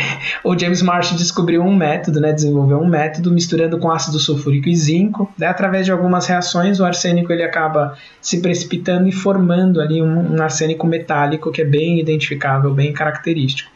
o 0.43 0.59
James 0.59 0.83
Marsh 0.83 1.13
descobriu 1.13 1.63
um 1.63 1.75
método, 1.75 2.21
né, 2.21 2.33
desenvolveu 2.33 2.79
um 2.79 2.89
método 2.89 3.31
misturando 3.31 3.79
com 3.79 3.91
ácido 3.91 4.19
sulfúrico 4.19 4.69
e 4.69 4.77
zinco. 4.77 5.33
Através 5.43 5.87
de 5.87 5.93
algumas 5.93 6.27
reações, 6.27 6.81
o 6.81 6.85
arsênico 6.85 7.33
ele 7.33 7.43
acaba 7.43 7.97
se 8.21 8.41
precipitando 8.41 9.09
e 9.09 9.13
formando 9.13 9.81
ali 9.81 10.03
um, 10.03 10.37
um 10.37 10.43
arsênico 10.43 10.87
metálico 10.87 11.51
que 11.51 11.63
é 11.63 11.65
bem 11.65 12.01
identificável, 12.01 12.73
bem 12.73 12.93
característico. 12.93 13.71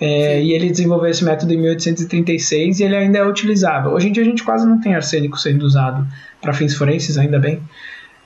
É, 0.00 0.42
e 0.42 0.52
ele 0.52 0.70
desenvolveu 0.70 1.08
esse 1.08 1.24
método 1.24 1.52
em 1.52 1.58
1836 1.58 2.80
e 2.80 2.84
ele 2.84 2.96
ainda 2.96 3.18
é 3.18 3.24
utilizável. 3.24 3.92
Hoje 3.92 4.08
em 4.08 4.12
dia 4.12 4.22
a 4.22 4.26
gente 4.26 4.42
quase 4.42 4.66
não 4.66 4.80
tem 4.80 4.94
arsênico 4.94 5.38
sendo 5.38 5.62
usado 5.62 6.06
para 6.40 6.52
fins 6.52 6.74
forenses, 6.74 7.16
ainda 7.16 7.38
bem. 7.38 7.60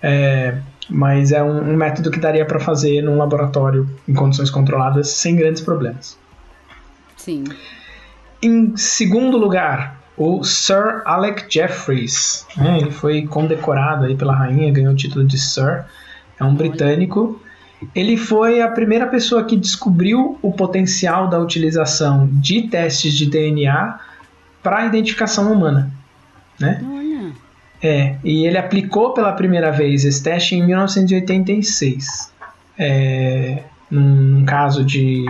É, 0.02 0.54
mas 0.88 1.32
é 1.32 1.42
um, 1.42 1.72
um 1.72 1.76
método 1.76 2.10
que 2.10 2.18
daria 2.18 2.46
para 2.46 2.58
fazer 2.58 3.02
num 3.02 3.18
laboratório 3.18 3.88
em 4.08 4.14
condições 4.14 4.50
controladas 4.50 5.10
sem 5.10 5.36
grandes 5.36 5.60
problemas. 5.60 6.16
Sim. 7.28 7.44
Em 8.40 8.74
segundo 8.74 9.36
lugar, 9.36 10.00
o 10.16 10.42
Sir 10.42 11.02
Alec 11.04 11.44
Jeffreys. 11.46 12.46
Né? 12.56 12.78
Ele 12.80 12.90
foi 12.90 13.26
condecorado 13.26 14.06
aí 14.06 14.16
pela 14.16 14.34
rainha, 14.34 14.72
ganhou 14.72 14.94
o 14.94 14.96
título 14.96 15.26
de 15.26 15.36
Sir. 15.36 15.84
É 16.40 16.44
um 16.44 16.54
britânico. 16.54 17.38
Ele 17.94 18.16
foi 18.16 18.62
a 18.62 18.68
primeira 18.68 19.06
pessoa 19.06 19.44
que 19.44 19.58
descobriu 19.58 20.38
o 20.40 20.52
potencial 20.52 21.28
da 21.28 21.38
utilização 21.38 22.30
de 22.32 22.62
testes 22.62 23.12
de 23.12 23.26
DNA 23.26 24.00
para 24.62 24.86
identificação 24.86 25.52
humana. 25.52 25.92
Né? 26.58 26.82
Olha. 26.82 27.32
É, 27.82 28.16
e 28.24 28.46
ele 28.46 28.56
aplicou 28.56 29.12
pela 29.12 29.32
primeira 29.32 29.70
vez 29.70 30.02
esse 30.06 30.22
teste 30.22 30.54
em 30.54 30.66
1986. 30.66 32.32
É, 32.78 33.64
num, 33.90 34.00
num 34.00 34.44
caso 34.46 34.82
de 34.82 35.26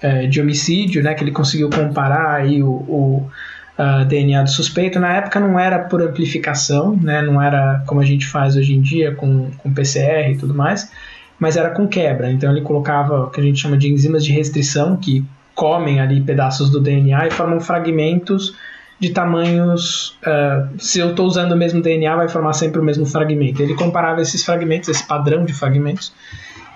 é, 0.00 0.26
de 0.26 0.40
homicídio, 0.40 1.02
né, 1.02 1.14
que 1.14 1.24
ele 1.24 1.32
conseguiu 1.32 1.70
comparar 1.70 2.34
aí 2.34 2.62
o, 2.62 2.68
o 2.68 3.30
uh, 3.78 4.04
DNA 4.04 4.42
do 4.42 4.50
suspeito. 4.50 4.98
Na 4.98 5.12
época 5.14 5.40
não 5.40 5.58
era 5.58 5.78
por 5.78 6.02
amplificação, 6.02 6.96
né, 6.96 7.22
não 7.22 7.40
era 7.40 7.82
como 7.86 8.00
a 8.00 8.04
gente 8.04 8.26
faz 8.26 8.56
hoje 8.56 8.74
em 8.74 8.80
dia 8.80 9.14
com, 9.14 9.50
com 9.58 9.72
PCR 9.72 10.30
e 10.32 10.36
tudo 10.36 10.54
mais, 10.54 10.90
mas 11.38 11.56
era 11.56 11.70
com 11.70 11.86
quebra. 11.86 12.30
Então 12.30 12.50
ele 12.50 12.62
colocava 12.62 13.24
o 13.24 13.30
que 13.30 13.40
a 13.40 13.42
gente 13.42 13.60
chama 13.60 13.76
de 13.76 13.92
enzimas 13.92 14.24
de 14.24 14.32
restrição, 14.32 14.96
que 14.96 15.24
comem 15.54 16.00
ali 16.00 16.20
pedaços 16.20 16.70
do 16.70 16.80
DNA 16.80 17.28
e 17.28 17.30
formam 17.30 17.60
fragmentos 17.60 18.54
de 18.98 19.10
tamanhos. 19.10 20.18
Uh, 20.22 20.78
se 20.78 20.98
eu 20.98 21.10
estou 21.10 21.26
usando 21.26 21.52
o 21.52 21.56
mesmo 21.56 21.82
DNA, 21.82 22.14
vai 22.16 22.28
formar 22.28 22.52
sempre 22.52 22.80
o 22.80 22.84
mesmo 22.84 23.06
fragmento. 23.06 23.62
Ele 23.62 23.74
comparava 23.74 24.20
esses 24.20 24.44
fragmentos, 24.44 24.88
esse 24.88 25.06
padrão 25.06 25.44
de 25.44 25.52
fragmentos, 25.52 26.12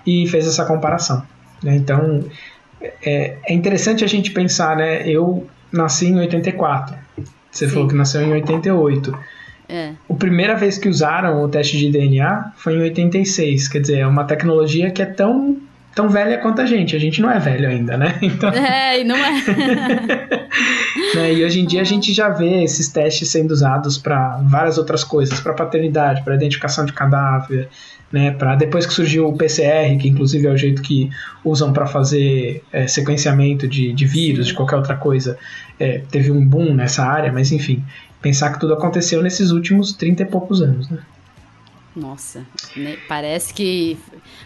e 0.07 0.27
fez 0.27 0.47
essa 0.47 0.64
comparação. 0.64 1.23
Né? 1.62 1.77
Então, 1.77 2.25
é, 2.81 3.37
é 3.45 3.53
interessante 3.53 4.05
a 4.05 4.07
gente 4.07 4.31
pensar, 4.31 4.76
né? 4.76 5.09
Eu 5.09 5.47
nasci 5.72 6.07
em 6.07 6.18
84. 6.18 6.97
Você 7.51 7.66
Sim. 7.66 7.72
falou 7.72 7.89
que 7.89 7.95
nasceu 7.95 8.22
em 8.22 8.33
88. 8.33 9.16
É. 9.68 9.93
A 10.09 10.14
primeira 10.14 10.57
vez 10.57 10.78
que 10.78 10.89
usaram 10.89 11.43
o 11.43 11.49
teste 11.49 11.78
de 11.78 11.91
DNA 11.91 12.53
foi 12.57 12.74
em 12.74 12.83
86. 12.83 13.68
Quer 13.68 13.81
dizer, 13.81 13.99
é 13.99 14.07
uma 14.07 14.24
tecnologia 14.24 14.91
que 14.91 15.01
é 15.01 15.07
tão, 15.07 15.57
tão 15.95 16.09
velha 16.09 16.38
quanto 16.38 16.61
a 16.61 16.66
gente. 16.66 16.95
A 16.95 16.99
gente 16.99 17.20
não 17.20 17.30
é 17.30 17.38
velho 17.38 17.68
ainda, 17.68 17.97
né? 17.97 18.18
Então... 18.22 18.51
É, 18.51 19.01
e 19.01 19.05
não 19.05 19.16
é. 19.16 19.32
né? 21.14 21.34
E 21.34 21.45
hoje 21.45 21.61
em 21.61 21.66
dia 21.66 21.80
a 21.80 21.84
gente 21.84 22.12
já 22.12 22.28
vê 22.28 22.62
esses 22.62 22.88
testes 22.88 23.30
sendo 23.30 23.51
usados 23.51 23.99
para 23.99 24.38
várias 24.45 24.78
outras 24.78 25.05
coisas, 25.05 25.41
para 25.41 25.53
paternidade, 25.53 26.22
para 26.22 26.34
identificação 26.34 26.84
de 26.84 26.93
cadáver, 26.93 27.68
né, 28.12 28.32
para 28.32 28.57
depois 28.57 28.86
que 28.86 28.93
surgiu 28.93 29.28
o 29.28 29.36
PCR, 29.36 29.97
que 29.99 30.09
inclusive 30.09 30.47
é 30.47 30.51
o 30.51 30.57
jeito 30.57 30.82
que 30.82 31.11
usam 31.45 31.72
para 31.72 31.86
fazer 31.86 32.62
é, 32.72 32.86
sequenciamento 32.86 33.68
de, 33.68 33.93
de 33.93 34.05
vírus, 34.05 34.49
de 34.49 34.55
qualquer 34.55 34.76
outra 34.76 34.97
coisa, 34.97 35.38
é, 35.78 36.03
teve 36.11 36.30
um 36.30 36.45
boom 36.45 36.74
nessa 36.74 37.05
área, 37.05 37.32
mas 37.32 37.53
enfim, 37.53 37.84
pensar 38.20 38.53
que 38.53 38.59
tudo 38.59 38.74
aconteceu 38.74 39.22
nesses 39.22 39.53
últimos 39.53 39.93
30 39.93 40.24
e 40.24 40.26
poucos 40.26 40.61
anos, 40.61 40.88
né? 40.91 40.99
Nossa, 41.95 42.47
né? 42.76 42.97
parece 43.09 43.53
que 43.53 43.99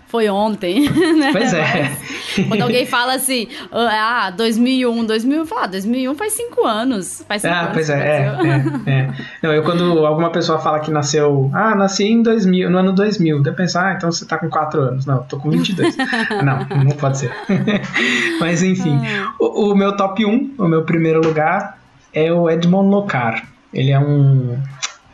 foi 0.06 0.30
ontem, 0.30 0.88
né? 1.18 1.30
Pois 1.30 1.52
é. 1.52 1.90
Mas 2.38 2.48
quando 2.48 2.62
alguém 2.62 2.86
fala 2.86 3.14
assim, 3.14 3.48
ah, 3.70 4.30
2001, 4.30 5.04
2001, 5.04 5.46
fala, 5.46 5.64
ah, 5.64 5.66
2001 5.66 6.14
faz 6.14 6.32
cinco 6.32 6.66
anos. 6.66 7.22
Faz 7.28 7.42
cinco 7.42 7.52
ah, 7.52 7.60
anos 7.60 7.72
pois 7.74 7.90
é, 7.90 7.98
é, 7.98 8.86
é, 8.86 8.90
é, 8.90 9.10
Não, 9.42 9.52
eu 9.52 9.62
quando 9.62 10.06
alguma 10.06 10.30
pessoa 10.30 10.58
fala 10.58 10.80
que 10.80 10.90
nasceu, 10.90 11.50
ah, 11.52 11.74
nasci 11.74 12.04
em 12.04 12.22
2000, 12.22 12.70
no 12.70 12.78
ano 12.78 12.92
2000, 12.94 13.42
eu 13.44 13.54
penso, 13.54 13.78
ah, 13.78 13.92
então 13.94 14.10
você 14.10 14.24
tá 14.24 14.38
com 14.38 14.48
quatro 14.48 14.80
anos. 14.80 15.04
Não, 15.04 15.22
tô 15.24 15.38
com 15.38 15.50
22. 15.50 15.96
não, 16.42 16.84
não 16.84 16.96
pode 16.96 17.18
ser. 17.18 17.32
Mas 18.40 18.62
enfim, 18.62 18.98
ah. 19.06 19.34
o, 19.38 19.72
o 19.72 19.76
meu 19.76 19.94
top 19.96 20.24
1, 20.24 20.54
o 20.56 20.66
meu 20.66 20.82
primeiro 20.84 21.20
lugar 21.20 21.78
é 22.12 22.32
o 22.32 22.48
Edmond 22.48 22.88
Locard. 22.88 23.42
Ele 23.72 23.90
é 23.90 23.98
um 23.98 24.56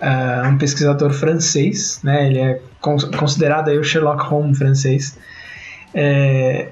uh, 0.01 0.49
um 0.49 0.59
pesquisador 0.59 1.13
francês, 1.13 2.01
né? 2.03 2.27
Ele 2.27 2.39
é 2.39 2.61
considerado 2.81 3.69
aí 3.69 3.79
o 3.79 3.85
Sherlock 3.85 4.23
Holmes 4.25 4.59
francês. 4.59 5.17
É, 5.95 6.69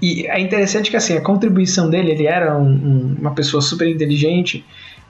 e 0.00 0.26
é 0.26 0.38
interessante 0.40 0.90
que 0.90 0.96
assim 0.96 1.16
a 1.16 1.20
contribuição 1.20 1.90
dele, 1.90 2.12
ele 2.12 2.26
era 2.26 2.56
um, 2.56 2.70
um, 2.70 3.16
uma 3.20 3.32
pessoa 3.32 3.60
super 3.60 3.88
inteligente, 3.88 4.64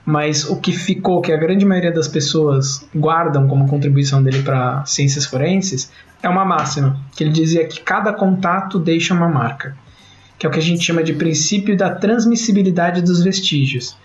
mas 0.05 0.49
o 0.49 0.59
que 0.59 0.71
ficou, 0.71 1.21
que 1.21 1.31
a 1.31 1.37
grande 1.37 1.65
maioria 1.65 1.91
das 1.91 2.07
pessoas 2.07 2.87
guardam 2.95 3.47
como 3.47 3.67
contribuição 3.67 4.23
dele 4.23 4.41
para 4.41 4.83
ciências 4.85 5.25
forenses, 5.25 5.91
é 6.23 6.27
uma 6.27 6.43
máxima 6.43 6.99
que 7.15 7.23
ele 7.23 7.31
dizia 7.31 7.65
que 7.67 7.81
cada 7.81 8.11
contato 8.11 8.79
deixa 8.79 9.13
uma 9.13 9.29
marca, 9.29 9.77
que 10.37 10.45
é 10.45 10.49
o 10.49 10.51
que 10.51 10.59
a 10.59 10.61
gente 10.61 10.83
chama 10.83 11.03
de 11.03 11.13
princípio 11.13 11.77
da 11.77 11.93
transmissibilidade 11.93 13.01
dos 13.01 13.21
vestígios. 13.21 13.95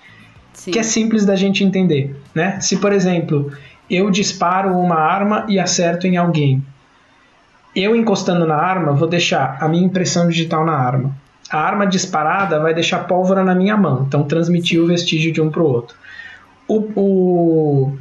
Sim. 0.55 0.71
que 0.71 0.79
é 0.79 0.83
simples 0.83 1.27
da 1.27 1.37
gente 1.37 1.63
entender, 1.63 2.17
né? 2.35 2.59
Se, 2.61 2.77
por 2.77 2.93
exemplo, 2.93 3.53
eu 3.91 4.11
disparo 4.11 4.79
uma 4.79 4.97
arma 4.97 5.45
e 5.49 5.59
acerto 5.59 6.07
em 6.07 6.17
alguém, 6.17 6.65
eu 7.75 7.95
encostando 7.95 8.47
na 8.47 8.57
arma 8.57 8.93
vou 8.93 9.09
deixar 9.09 9.59
a 9.61 9.69
minha 9.69 9.85
impressão 9.85 10.29
digital 10.29 10.65
na 10.65 10.75
arma. 10.75 11.15
A 11.51 11.59
arma 11.59 11.87
disparada 11.87 12.59
vai 12.61 12.73
deixar 12.73 13.01
pólvora 13.01 13.45
na 13.45 13.55
minha 13.55 13.77
mão, 13.77 14.05
então 14.07 14.25
transmitir 14.25 14.81
o 14.81 14.87
vestígio 14.87 15.33
de 15.33 15.41
um 15.41 15.51
para 15.51 15.63
o 15.63 15.67
outro. 15.67 15.97
O, 16.67 17.93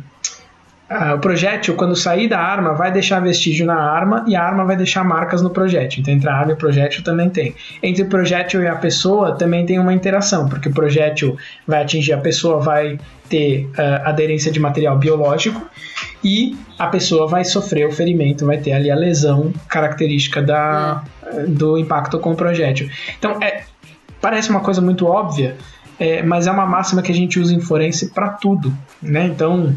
o 1.15 1.19
projétil, 1.19 1.75
quando 1.75 1.95
sair 1.95 2.27
da 2.27 2.39
arma, 2.39 2.73
vai 2.73 2.91
deixar 2.91 3.19
vestígio 3.19 3.65
na 3.65 3.75
arma 3.75 4.25
e 4.27 4.35
a 4.35 4.43
arma 4.43 4.65
vai 4.65 4.75
deixar 4.75 5.03
marcas 5.03 5.41
no 5.41 5.49
projétil. 5.49 6.01
Então, 6.01 6.13
entre 6.13 6.29
a 6.29 6.33
arma 6.33 6.51
e 6.51 6.53
o 6.53 6.57
projétil 6.57 7.03
também 7.03 7.29
tem. 7.29 7.55
Entre 7.81 8.03
o 8.03 8.07
projétil 8.07 8.61
e 8.61 8.67
a 8.67 8.75
pessoa 8.75 9.35
também 9.35 9.65
tem 9.65 9.79
uma 9.79 9.93
interação, 9.93 10.47
porque 10.47 10.69
o 10.69 10.73
projétil 10.73 11.37
vai 11.67 11.81
atingir 11.81 12.13
a 12.13 12.17
pessoa, 12.17 12.59
vai 12.59 12.99
ter 13.29 13.65
uh, 13.77 14.07
aderência 14.07 14.51
de 14.51 14.59
material 14.59 14.97
biológico 14.97 15.65
e 16.23 16.55
a 16.77 16.87
pessoa 16.87 17.27
vai 17.27 17.43
sofrer 17.43 17.87
o 17.87 17.91
ferimento, 17.91 18.45
vai 18.45 18.57
ter 18.57 18.73
ali 18.73 18.91
a 18.91 18.95
lesão 18.95 19.53
característica 19.67 20.41
da, 20.41 21.03
é. 21.25 21.43
do 21.43 21.77
impacto 21.77 22.19
com 22.19 22.31
o 22.31 22.35
projétil. 22.35 22.89
Então, 23.17 23.41
é, 23.41 23.63
parece 24.21 24.49
uma 24.49 24.59
coisa 24.59 24.81
muito 24.81 25.05
óbvia, 25.05 25.55
é, 25.99 26.21
mas 26.21 26.47
é 26.47 26.51
uma 26.51 26.65
máxima 26.65 27.01
que 27.01 27.11
a 27.11 27.15
gente 27.15 27.39
usa 27.39 27.53
em 27.53 27.59
forense 27.59 28.09
para 28.11 28.29
tudo, 28.29 28.73
né? 29.01 29.25
Então, 29.25 29.75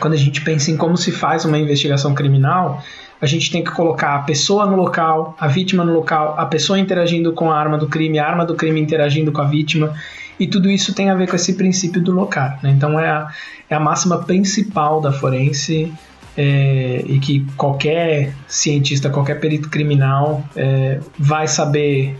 quando 0.00 0.14
a 0.14 0.16
gente 0.16 0.40
pensa 0.42 0.70
em 0.70 0.76
como 0.76 0.96
se 0.96 1.10
faz 1.10 1.44
uma 1.44 1.58
investigação 1.58 2.14
criminal, 2.14 2.82
a 3.20 3.26
gente 3.26 3.50
tem 3.50 3.64
que 3.64 3.70
colocar 3.70 4.14
a 4.14 4.18
pessoa 4.20 4.66
no 4.66 4.76
local, 4.76 5.36
a 5.38 5.48
vítima 5.48 5.84
no 5.84 5.92
local, 5.92 6.34
a 6.38 6.46
pessoa 6.46 6.78
interagindo 6.78 7.32
com 7.32 7.50
a 7.50 7.58
arma 7.58 7.76
do 7.76 7.88
crime, 7.88 8.18
a 8.18 8.26
arma 8.26 8.44
do 8.44 8.54
crime 8.54 8.80
interagindo 8.80 9.32
com 9.32 9.40
a 9.40 9.44
vítima. 9.44 9.94
E 10.38 10.46
tudo 10.46 10.70
isso 10.70 10.94
tem 10.94 11.10
a 11.10 11.14
ver 11.14 11.28
com 11.28 11.34
esse 11.34 11.54
princípio 11.54 12.00
do 12.00 12.12
locar. 12.12 12.60
Né? 12.62 12.70
Então 12.70 12.98
é 12.98 13.08
a, 13.08 13.28
é 13.68 13.74
a 13.74 13.80
máxima 13.80 14.18
principal 14.18 15.00
da 15.00 15.10
forense 15.10 15.92
é, 16.36 17.02
e 17.06 17.18
que 17.18 17.44
qualquer 17.56 18.32
cientista, 18.46 19.10
qualquer 19.10 19.40
perito 19.40 19.68
criminal 19.68 20.44
é, 20.54 21.00
vai 21.18 21.48
saber 21.48 22.16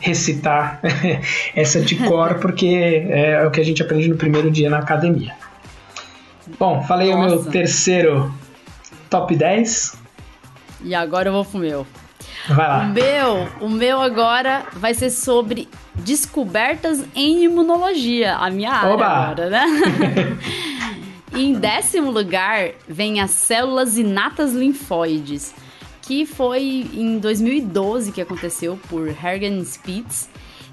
recitar 0.00 0.80
essa 1.54 1.80
de 1.80 1.94
cor, 1.94 2.40
porque 2.40 3.06
é 3.08 3.46
o 3.46 3.50
que 3.50 3.60
a 3.60 3.64
gente 3.64 3.80
aprende 3.82 4.08
no 4.08 4.16
primeiro 4.16 4.50
dia 4.50 4.68
na 4.68 4.78
academia. 4.78 5.34
Bom, 6.58 6.82
falei 6.82 7.14
Nossa. 7.14 7.36
o 7.36 7.42
meu 7.42 7.50
terceiro 7.50 8.34
top 9.08 9.34
10. 9.34 9.98
E 10.82 10.94
agora 10.94 11.28
eu 11.28 11.32
vou 11.32 11.44
pro 11.44 11.58
meu. 11.58 11.86
Vai 12.48 12.68
lá. 12.68 12.82
O 12.84 12.88
meu, 12.88 13.48
o 13.60 13.68
meu 13.68 14.00
agora 14.00 14.64
vai 14.72 14.94
ser 14.94 15.10
sobre 15.10 15.68
descobertas 15.94 17.04
em 17.14 17.44
imunologia, 17.44 18.36
a 18.36 18.50
minha 18.50 18.72
área 18.72 18.94
Oba. 18.94 19.06
agora, 19.06 19.50
né? 19.50 19.66
em 21.36 21.54
décimo 21.54 22.10
lugar 22.10 22.70
vem 22.88 23.20
as 23.20 23.30
células 23.30 23.98
inatas 23.98 24.52
linfóides, 24.54 25.54
que 26.00 26.24
foi 26.24 26.88
em 26.94 27.18
2012 27.18 28.10
que 28.12 28.20
aconteceu 28.22 28.78
por 28.88 29.08
Hergen 29.08 29.62
Spitz. 29.64 30.29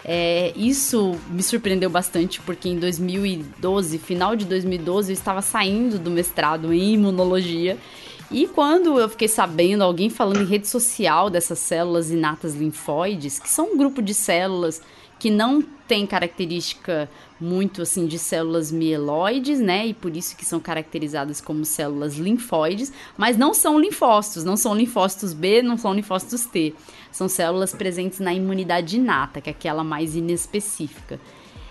É, 0.09 0.53
isso 0.55 1.19
me 1.29 1.43
surpreendeu 1.43 1.89
bastante 1.89 2.39
porque 2.41 2.69
em 2.69 2.79
2012, 2.79 3.97
final 3.97 4.37
de 4.37 4.45
2012, 4.45 5.11
eu 5.11 5.13
estava 5.13 5.41
saindo 5.41 5.99
do 5.99 6.09
mestrado 6.09 6.71
em 6.71 6.93
imunologia. 6.93 7.77
E 8.31 8.47
quando 8.47 8.99
eu 8.99 9.09
fiquei 9.09 9.27
sabendo, 9.27 9.83
alguém 9.83 10.09
falando 10.09 10.41
em 10.41 10.45
rede 10.45 10.67
social 10.67 11.29
dessas 11.29 11.59
células 11.59 12.09
inatas 12.09 12.55
linfóides, 12.55 13.37
que 13.37 13.49
são 13.49 13.73
um 13.73 13.77
grupo 13.77 14.01
de 14.01 14.13
células 14.13 14.81
que 15.19 15.29
não 15.29 15.61
tem 15.61 16.05
característica 16.05 17.09
muito 17.39 17.81
assim 17.81 18.05
de 18.05 18.17
células 18.17 18.71
mieloides, 18.71 19.59
né? 19.59 19.87
E 19.87 19.93
por 19.93 20.15
isso 20.15 20.35
que 20.35 20.45
são 20.45 20.59
caracterizadas 20.59 21.39
como 21.39 21.63
células 21.65 22.15
linfóides, 22.15 22.91
mas 23.17 23.37
não 23.37 23.53
são 23.53 23.79
linfócitos, 23.79 24.43
não 24.43 24.57
são 24.57 24.75
linfócitos 24.75 25.33
B, 25.33 25.61
não 25.61 25.77
são 25.77 25.93
linfócitos 25.93 26.45
T. 26.45 26.73
São 27.11 27.27
células 27.27 27.73
presentes 27.73 28.19
na 28.19 28.33
imunidade 28.33 28.97
inata, 28.97 29.41
que 29.41 29.49
é 29.49 29.51
aquela 29.51 29.83
mais 29.83 30.15
inespecífica. 30.15 31.19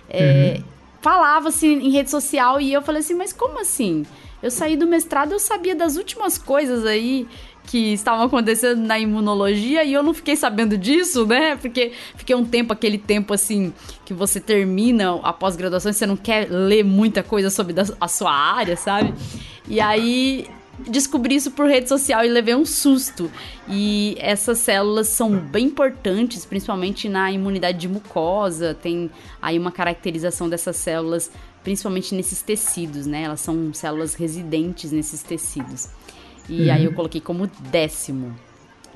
É, 0.09 0.57
uhum. 0.57 0.65
Falava-se 1.01 1.67
em 1.67 1.91
rede 1.91 2.11
social 2.11 2.61
e 2.61 2.73
eu 2.73 2.83
falei 2.83 3.01
assim, 3.01 3.15
mas 3.15 3.33
como 3.33 3.61
assim? 3.61 4.05
Eu 4.43 4.51
saí 4.51 4.77
do 4.77 4.87
mestrado, 4.87 5.33
eu 5.33 5.39
sabia 5.39 5.75
das 5.75 5.97
últimas 5.97 6.37
coisas 6.39 6.85
aí 6.85 7.27
que 7.67 7.93
estavam 7.93 8.25
acontecendo 8.25 8.81
na 8.81 8.99
imunologia 8.99 9.85
e 9.85 9.93
eu 9.93 10.03
não 10.03 10.15
fiquei 10.15 10.37
sabendo 10.37 10.79
disso, 10.79 11.27
né? 11.27 11.57
Porque 11.57 11.93
fiquei 12.15 12.35
um 12.35 12.45
tempo, 12.45 12.73
aquele 12.73 12.97
tempo 12.97 13.35
assim, 13.35 13.73
que 14.05 14.15
você 14.15 14.41
termina 14.41 15.19
a 15.23 15.33
pós-graduação 15.33 15.91
e 15.91 15.95
você 15.95 16.07
não 16.07 16.17
quer 16.17 16.49
ler 16.49 16.85
muita 16.85 17.23
coisa 17.23 17.51
sobre 17.51 17.75
a 18.01 18.09
sua 18.09 18.33
área, 18.33 18.77
sabe? 18.77 19.13
E 19.69 19.81
aí 19.81 20.47
descobri 20.79 21.35
isso 21.35 21.51
por 21.51 21.67
rede 21.67 21.89
social 21.89 22.25
e 22.25 22.29
levei 22.29 22.55
um 22.55 22.65
susto. 22.65 23.31
E 23.69 24.17
essas 24.19 24.59
células 24.59 25.09
são 25.09 25.37
bem 25.37 25.67
importantes, 25.67 26.45
principalmente 26.45 27.09
na 27.09 27.33
imunidade 27.33 27.79
de 27.79 27.89
mucosa. 27.89 28.75
Tem 28.81 29.11
aí 29.43 29.59
uma 29.59 29.73
caracterização 29.73 30.49
dessas 30.49 30.77
células 30.77 31.31
principalmente 31.67 32.15
nesses 32.15 32.43
tecidos, 32.43 33.07
né? 33.07 33.23
Elas 33.23 33.41
são 33.41 33.75
células 33.75 34.15
residentes 34.15 34.93
nesses 34.93 35.21
tecidos. 35.25 35.89
E 36.49 36.63
uhum. 36.63 36.73
aí 36.73 36.85
eu 36.85 36.93
coloquei 36.93 37.21
como 37.21 37.51
décimo. 37.71 38.35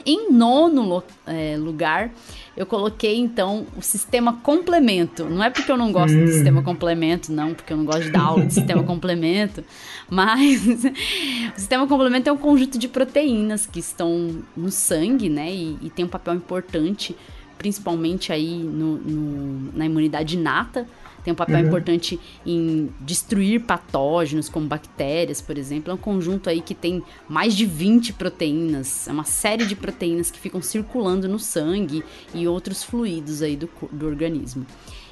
Em 0.06 0.32
nono 0.32 1.02
é, 1.27 1.56
lugar, 1.59 2.10
eu 2.56 2.64
coloquei 2.64 3.18
então 3.18 3.66
o 3.77 3.82
sistema 3.82 4.35
complemento. 4.43 5.24
Não 5.24 5.44
é 5.44 5.51
porque 5.51 5.70
eu 5.70 5.77
não 5.77 5.93
gosto 5.93 6.14
uhum. 6.14 6.24
do 6.24 6.31
sistema 6.31 6.62
complemento, 6.62 7.31
não, 7.31 7.55
porque 7.55 7.72
eu 7.72 7.77
não 7.77 7.85
gosto 7.85 8.05
de 8.05 8.10
dar 8.10 8.22
aula 8.22 8.47
de 8.47 8.55
sistema 8.55 8.82
complemento, 8.85 9.62
mas 10.09 10.64
o 11.55 11.59
sistema 11.59 11.86
complemento 11.86 12.31
é 12.31 12.32
um 12.32 12.39
conjunto 12.39 12.78
de 12.78 12.89
proteínas 12.89 13.66
que 13.66 13.78
estão 13.78 14.43
no 14.56 14.70
sangue, 14.70 15.28
né? 15.28 15.52
E, 15.52 15.77
e 15.82 15.90
tem 15.90 16.05
um 16.05 16.09
papel 16.09 16.35
importante, 16.35 17.14
principalmente 17.59 18.32
aí 18.32 18.56
no, 18.56 18.97
no, 18.97 19.72
na 19.77 19.85
imunidade 19.85 20.36
inata 20.36 20.86
tem 21.25 21.33
um 21.33 21.37
papel 21.37 21.61
uhum. 21.61 21.67
importante 21.67 22.19
em 22.47 22.91
destruir 23.01 23.61
patógenos, 23.61 24.49
como 24.49 24.67
bactérias, 24.67 25.41
por 25.41 25.59
exemplo. 25.59 25.91
É 25.91 25.95
um 25.95 25.99
conjunto 25.99 26.49
aí 26.49 26.61
que 26.61 26.75
tem 26.75 27.03
mais 27.29 27.55
de 27.55 27.67
20 27.67 28.13
proteínas, 28.15 29.09
é 29.09 29.13
uma 29.13 29.25
série 29.25 29.67
de 29.67 29.77
proteínas 29.77 30.31
que 30.31 30.39
ficam 30.39 30.63
circulando 30.63 31.29
no 31.29 31.39
sangue 31.39 32.05
e 32.35 32.47
outros 32.49 32.83
fluidos 32.83 33.43
aí 33.43 33.57
do, 33.57 33.69
do 33.93 34.07
organismo. 34.07 34.67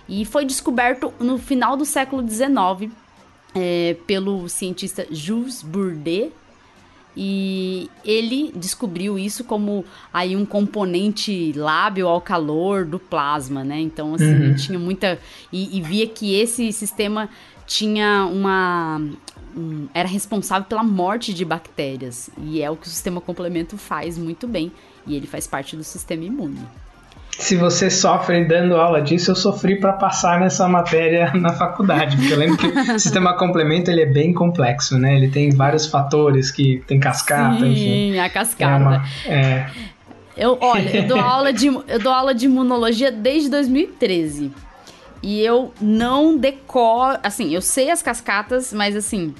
E 0.08 0.24
foi 0.24 0.44
descoberto 0.44 1.12
no 1.20 1.38
final 1.38 1.76
do 1.76 1.84
século 1.84 2.26
XIX 2.26 2.90
é, 3.54 3.96
pelo 4.06 4.48
cientista 4.48 5.06
Jules 5.10 5.62
Bourdet, 5.62 6.32
e 7.20 7.90
ele 8.04 8.52
descobriu 8.54 9.18
isso 9.18 9.42
como 9.42 9.84
aí 10.14 10.36
um 10.36 10.46
componente 10.46 11.52
lábil 11.52 12.06
ao 12.06 12.20
calor 12.20 12.84
do 12.84 12.96
plasma, 12.96 13.64
né? 13.64 13.80
Então, 13.80 14.14
assim, 14.14 14.50
uhum. 14.50 14.54
tinha 14.54 14.78
muita. 14.78 15.18
E, 15.52 15.76
e, 15.76 15.82
via 15.82 16.06
que 16.06 16.36
esse 16.36 16.72
sistema 16.72 17.28
tinha 17.66 18.24
uma. 18.24 19.00
Um, 19.56 19.88
era 19.92 20.06
responsável 20.06 20.68
pela 20.68 20.84
morte 20.84 21.34
de 21.34 21.44
bactérias. 21.44 22.30
E 22.40 22.62
é 22.62 22.70
o 22.70 22.76
que 22.76 22.86
o 22.86 22.90
sistema 22.90 23.20
complemento 23.20 23.76
faz 23.76 24.16
muito 24.16 24.46
bem. 24.46 24.70
E 25.04 25.16
ele 25.16 25.26
faz 25.26 25.44
parte 25.44 25.74
do 25.74 25.82
sistema 25.82 26.22
imune 26.22 26.60
se 27.38 27.56
você 27.56 27.88
sofre 27.88 28.44
dando 28.44 28.76
aula 28.76 29.00
disso, 29.00 29.30
eu 29.30 29.36
sofri 29.36 29.78
para 29.78 29.92
passar 29.92 30.40
nessa 30.40 30.66
matéria 30.66 31.32
na 31.38 31.52
faculdade, 31.52 32.16
porque 32.16 32.32
eu 32.32 32.36
lembro 32.36 32.56
que 32.56 32.66
o 32.92 32.98
sistema 32.98 33.36
complemento 33.36 33.90
ele 33.90 34.02
é 34.02 34.06
bem 34.06 34.34
complexo, 34.34 34.98
né? 34.98 35.14
Ele 35.14 35.28
tem 35.28 35.50
vários 35.50 35.86
fatores 35.86 36.50
que 36.50 36.82
tem 36.86 36.98
cascata, 36.98 37.60
Sim, 37.60 37.70
enfim. 38.10 38.18
a 38.18 38.28
cascata. 38.28 38.72
É 38.72 38.76
uma, 38.76 39.04
é... 39.26 39.70
Eu, 40.36 40.58
olha, 40.60 40.96
eu 40.96 41.06
dou 41.06 41.18
aula 41.18 41.52
de 41.52 41.66
eu 41.66 41.98
dou 42.00 42.12
aula 42.12 42.34
de 42.34 42.46
imunologia 42.46 43.10
desde 43.10 43.48
2013. 43.48 44.52
E 45.20 45.40
eu 45.40 45.72
não 45.80 46.36
decoro, 46.36 47.18
assim, 47.24 47.52
eu 47.52 47.60
sei 47.60 47.90
as 47.90 48.02
cascatas, 48.02 48.72
mas 48.72 48.94
assim, 48.94 49.34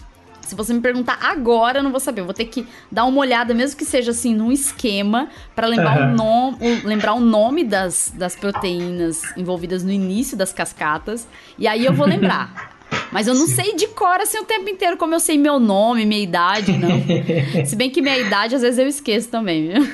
se 0.49 0.55
você 0.55 0.73
me 0.73 0.81
perguntar 0.81 1.19
agora, 1.21 1.81
eu 1.81 1.83
não 1.83 1.91
vou 1.91 2.01
saber. 2.01 2.23
Eu 2.23 2.25
vou 2.25 2.33
ter 2.33 2.47
que 2.47 2.67
dar 2.91 3.05
uma 3.05 3.21
olhada, 3.21 3.53
mesmo 3.53 3.77
que 3.77 3.85
seja 3.85 4.13
assim, 4.13 4.35
num 4.35 4.51
esquema, 4.51 5.29
para 5.55 5.67
lembrar, 5.67 6.01
uhum. 6.01 6.13
o 6.13 6.17
nome, 6.17 6.81
lembrar 6.85 7.13
o 7.13 7.21
nome 7.21 7.65
das, 7.65 8.11
das 8.15 8.35
proteínas 8.35 9.23
envolvidas 9.37 9.85
no 9.85 9.93
início 9.93 10.39
das 10.39 10.51
cascatas. 10.51 11.29
E 11.59 11.69
aí 11.69 11.85
eu 11.85 11.93
vou 11.93 12.07
lembrar. 12.09 12.79
Mas 13.13 13.27
eu 13.27 13.35
não 13.35 13.47
Sim. 13.47 13.55
sei 13.55 13.77
de 13.77 13.89
cor 13.89 14.19
assim 14.21 14.39
o 14.39 14.45
tempo 14.45 14.71
inteiro, 14.71 14.97
como 14.97 15.15
eu 15.15 15.21
sei 15.21 15.37
meu 15.37 15.61
nome, 15.61 16.07
minha 16.07 16.23
idade, 16.23 16.73
não. 16.79 16.89
Se 17.67 17.77
bem 17.77 17.91
que 17.91 18.01
minha 18.01 18.17
idade, 18.17 18.55
às 18.55 18.63
vezes 18.63 18.79
eu 18.79 18.89
esqueço 18.89 19.29
também, 19.29 19.69
viu? 19.69 19.83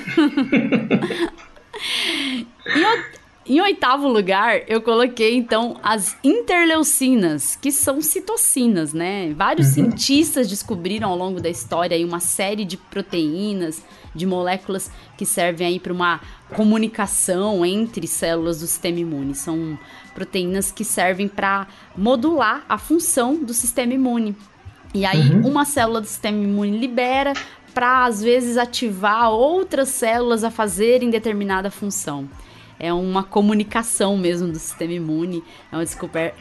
e 2.73 2.81
eu, 2.81 3.03
em 3.47 3.61
oitavo 3.61 4.07
lugar, 4.07 4.61
eu 4.67 4.81
coloquei 4.81 5.35
então 5.35 5.79
as 5.83 6.17
interleucinas, 6.23 7.55
que 7.55 7.71
são 7.71 8.01
citocinas, 8.01 8.91
né? 8.91 9.31
Vários 9.33 9.67
uhum. 9.67 9.73
cientistas 9.73 10.49
descobriram 10.49 11.09
ao 11.09 11.15
longo 11.15 11.39
da 11.39 11.47
história 11.47 11.95
aí 11.95 12.03
uma 12.03 12.19
série 12.19 12.65
de 12.65 12.75
proteínas, 12.75 13.83
de 14.15 14.25
moléculas 14.25 14.89
que 15.15 15.27
servem 15.27 15.67
aí 15.67 15.79
para 15.79 15.93
uma 15.93 16.21
comunicação 16.55 17.63
entre 17.63 18.07
células 18.07 18.61
do 18.61 18.67
sistema 18.67 18.99
imune. 18.99 19.35
São 19.35 19.77
proteínas 20.15 20.71
que 20.71 20.83
servem 20.83 21.27
para 21.27 21.67
modular 21.95 22.65
a 22.67 22.79
função 22.79 23.35
do 23.35 23.53
sistema 23.53 23.93
imune. 23.93 24.35
E 24.91 25.05
aí, 25.05 25.29
uhum. 25.29 25.49
uma 25.49 25.65
célula 25.65 26.01
do 26.01 26.07
sistema 26.07 26.43
imune 26.43 26.79
libera 26.79 27.33
para, 27.75 28.05
às 28.05 28.23
vezes, 28.23 28.57
ativar 28.57 29.29
outras 29.29 29.89
células 29.89 30.43
a 30.43 30.49
fazerem 30.49 31.11
determinada 31.11 31.69
função 31.69 32.27
é 32.79 32.91
uma 32.91 33.23
comunicação 33.23 34.17
mesmo 34.17 34.51
do 34.51 34.59
sistema 34.59 34.93
imune. 34.93 35.43
É 35.71 35.75
uma 35.75 35.85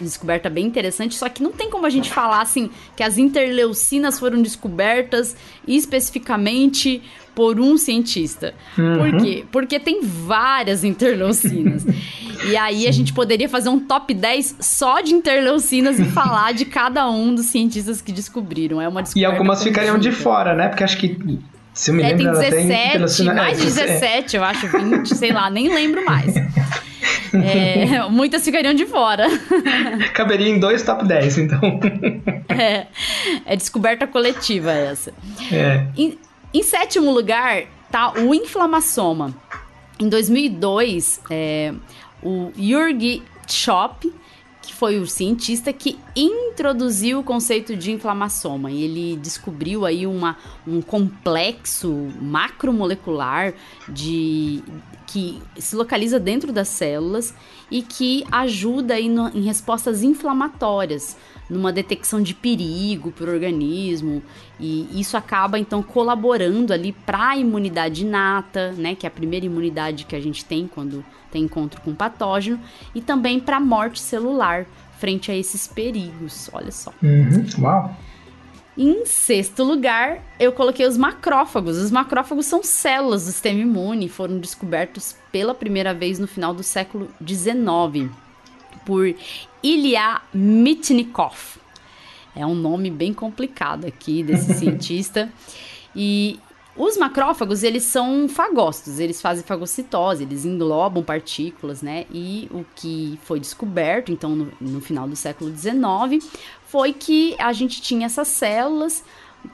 descoberta, 0.00 0.50
bem 0.50 0.66
interessante, 0.66 1.14
só 1.14 1.28
que 1.28 1.42
não 1.42 1.52
tem 1.52 1.70
como 1.70 1.86
a 1.86 1.90
gente 1.90 2.10
falar 2.10 2.40
assim 2.42 2.70
que 2.96 3.02
as 3.02 3.18
interleucinas 3.18 4.18
foram 4.18 4.42
descobertas 4.42 5.36
especificamente 5.66 7.02
por 7.34 7.58
um 7.58 7.76
cientista. 7.76 8.54
Uhum. 8.78 8.96
Por 8.96 9.16
quê? 9.20 9.44
Porque 9.50 9.80
tem 9.80 10.00
várias 10.02 10.84
interleucinas. 10.84 11.84
e 12.48 12.56
aí 12.56 12.86
a 12.86 12.92
gente 12.92 13.12
poderia 13.12 13.48
fazer 13.48 13.68
um 13.68 13.80
top 13.80 14.14
10 14.14 14.56
só 14.60 15.00
de 15.00 15.14
interleucinas 15.14 15.98
e 15.98 16.04
falar 16.04 16.52
de 16.52 16.64
cada 16.64 17.10
um 17.10 17.34
dos 17.34 17.46
cientistas 17.46 18.00
que 18.00 18.12
descobriram. 18.12 18.80
É 18.80 18.88
uma 18.88 19.02
descoberta. 19.02 19.32
E 19.32 19.32
algumas 19.32 19.62
ficariam 19.62 19.98
de 19.98 20.12
fora, 20.12 20.54
né? 20.54 20.68
Porque 20.68 20.84
acho 20.84 20.96
que 20.96 21.40
se 21.74 21.90
eu 21.90 21.94
me 21.96 22.02
é, 22.02 22.14
lembro, 22.14 22.38
tem 22.38 22.68
17, 22.68 23.16
tem 23.16 23.34
mais 23.34 23.58
de 23.58 23.64
17, 23.66 24.36
eu 24.36 24.44
acho, 24.44 24.68
20, 24.68 25.14
sei 25.14 25.32
lá, 25.32 25.50
nem 25.50 25.72
lembro 25.74 26.04
mais. 26.04 26.32
É, 27.34 28.08
muitas 28.08 28.44
ficariam 28.44 28.72
de 28.72 28.86
fora. 28.86 29.26
Caberia 30.14 30.48
em 30.48 30.60
dois 30.60 30.84
top 30.84 31.04
10, 31.04 31.38
então. 31.38 31.80
É, 32.48 32.86
é 33.44 33.56
descoberta 33.56 34.06
coletiva 34.06 34.70
essa. 34.70 35.12
É. 35.52 35.84
Em, 35.96 36.16
em 36.54 36.62
sétimo 36.62 37.10
lugar 37.10 37.64
tá 37.90 38.12
o 38.12 38.32
inflamassoma. 38.32 39.34
Em 39.98 40.08
2002, 40.08 41.20
é, 41.28 41.74
o 42.22 42.52
Jürgen 42.56 43.20
Schopp 43.48 44.10
que 44.64 44.74
foi 44.74 44.98
o 44.98 45.06
cientista 45.06 45.72
que 45.72 45.98
introduziu 46.16 47.20
o 47.20 47.24
conceito 47.24 47.76
de 47.76 47.92
inflamassoma. 47.92 48.70
E 48.70 48.82
ele 48.82 49.16
descobriu 49.16 49.84
aí 49.84 50.06
uma, 50.06 50.36
um 50.66 50.80
complexo 50.80 52.08
macromolecular 52.20 53.54
de 53.88 54.62
que 55.06 55.40
se 55.58 55.76
localiza 55.76 56.18
dentro 56.18 56.52
das 56.52 56.68
células 56.68 57.34
e 57.70 57.82
que 57.82 58.24
ajuda 58.32 58.94
aí 58.94 59.08
no, 59.08 59.28
em 59.28 59.42
respostas 59.42 60.02
inflamatórias, 60.02 61.16
numa 61.48 61.72
detecção 61.72 62.22
de 62.22 62.34
perigo 62.34 63.12
para 63.12 63.30
o 63.30 63.32
organismo, 63.32 64.22
e 64.58 64.88
isso 64.98 65.16
acaba 65.16 65.58
então 65.58 65.82
colaborando 65.82 66.72
ali 66.72 66.92
para 66.92 67.30
a 67.30 67.36
imunidade 67.36 68.02
inata, 68.02 68.72
né, 68.72 68.94
que 68.94 69.06
é 69.06 69.08
a 69.08 69.10
primeira 69.10 69.44
imunidade 69.44 70.06
que 70.06 70.16
a 70.16 70.20
gente 70.20 70.44
tem 70.44 70.66
quando 70.66 71.04
tem 71.34 71.44
encontro 71.44 71.80
com 71.82 71.94
patógeno, 71.94 72.58
e 72.94 73.00
também 73.00 73.40
para 73.40 73.56
a 73.56 73.60
morte 73.60 74.00
celular 74.00 74.66
frente 74.98 75.30
a 75.30 75.36
esses 75.36 75.66
perigos. 75.66 76.48
Olha 76.52 76.70
só. 76.70 76.92
Uhum. 77.02 77.44
Uau! 77.60 77.96
Em 78.76 79.06
sexto 79.06 79.62
lugar, 79.62 80.20
eu 80.38 80.52
coloquei 80.52 80.86
os 80.86 80.96
macrófagos. 80.96 81.76
Os 81.76 81.90
macrófagos 81.90 82.46
são 82.46 82.62
células 82.62 83.24
do 83.24 83.30
sistema 83.30 83.60
imune, 83.60 84.08
foram 84.08 84.38
descobertos 84.38 85.14
pela 85.30 85.54
primeira 85.54 85.92
vez 85.92 86.18
no 86.18 86.26
final 86.26 86.54
do 86.54 86.62
século 86.62 87.08
XIX 87.24 88.10
por 88.84 89.14
Ilya 89.62 90.20
Mitnikov. 90.32 91.58
É 92.34 92.44
um 92.44 92.54
nome 92.54 92.90
bem 92.90 93.14
complicado 93.14 93.86
aqui 93.86 94.22
desse 94.22 94.54
cientista. 94.58 95.30
E 95.94 96.40
os 96.76 96.96
macrófagos, 96.96 97.62
eles 97.62 97.84
são 97.84 98.28
fagócitos, 98.28 98.98
eles 98.98 99.20
fazem 99.20 99.44
fagocitose, 99.44 100.24
eles 100.24 100.44
englobam 100.44 101.02
partículas, 101.02 101.82
né? 101.82 102.04
E 102.12 102.48
o 102.50 102.64
que 102.74 103.18
foi 103.22 103.38
descoberto, 103.38 104.10
então, 104.10 104.30
no, 104.30 104.52
no 104.60 104.80
final 104.80 105.06
do 105.06 105.14
século 105.14 105.54
XIX, 105.56 106.24
foi 106.66 106.92
que 106.92 107.36
a 107.38 107.52
gente 107.52 107.80
tinha 107.80 108.06
essas 108.06 108.28
células 108.28 109.04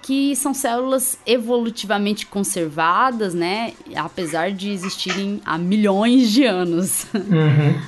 que 0.02 0.34
são 0.36 0.54
células 0.54 1.18
evolutivamente 1.26 2.24
conservadas, 2.24 3.34
né? 3.34 3.74
Apesar 3.94 4.52
de 4.52 4.70
existirem 4.70 5.42
há 5.44 5.58
milhões 5.58 6.30
de 6.30 6.44
anos. 6.44 7.06
Uhum. 7.12 7.80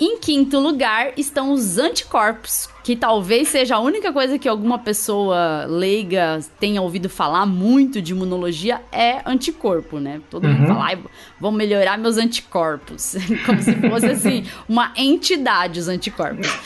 Em 0.00 0.18
quinto 0.18 0.58
lugar 0.58 1.12
estão 1.16 1.52
os 1.52 1.76
anticorpos, 1.76 2.68
que 2.88 2.96
talvez 2.96 3.48
seja 3.48 3.76
a 3.76 3.80
única 3.80 4.10
coisa 4.14 4.38
que 4.38 4.48
alguma 4.48 4.78
pessoa 4.78 5.66
leiga 5.66 6.40
tenha 6.58 6.80
ouvido 6.80 7.06
falar 7.06 7.44
muito 7.44 8.00
de 8.00 8.12
imunologia 8.12 8.80
é 8.90 9.20
anticorpo, 9.26 9.98
né? 9.98 10.22
Todo 10.30 10.46
uhum. 10.46 10.54
mundo 10.54 10.68
fala, 10.68 10.94
ah, 10.94 10.98
vão 11.38 11.52
melhorar 11.52 11.98
meus 11.98 12.16
anticorpos. 12.16 13.14
Como 13.44 13.60
se 13.60 13.74
fosse 13.74 14.06
assim, 14.06 14.46
uma 14.66 14.94
entidade 14.96 15.80
os 15.80 15.86
anticorpos. 15.86 16.48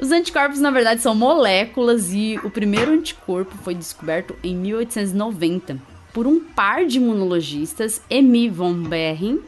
Os 0.00 0.12
anticorpos, 0.12 0.60
na 0.60 0.70
verdade, 0.70 1.02
são 1.02 1.12
moléculas 1.12 2.14
e 2.14 2.38
o 2.44 2.50
primeiro 2.50 2.92
anticorpo 2.92 3.54
foi 3.58 3.74
descoberto 3.74 4.34
em 4.44 4.54
1890 4.56 5.76
por 6.14 6.24
um 6.24 6.38
par 6.40 6.86
de 6.86 6.98
imunologistas, 6.98 8.00
Emi 8.08 8.48
von 8.48 8.74
Behring 8.84 9.40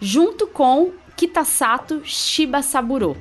junto 0.00 0.48
com 0.48 0.90
Kitasato 1.16 2.02
Shibasaburo. 2.04 3.16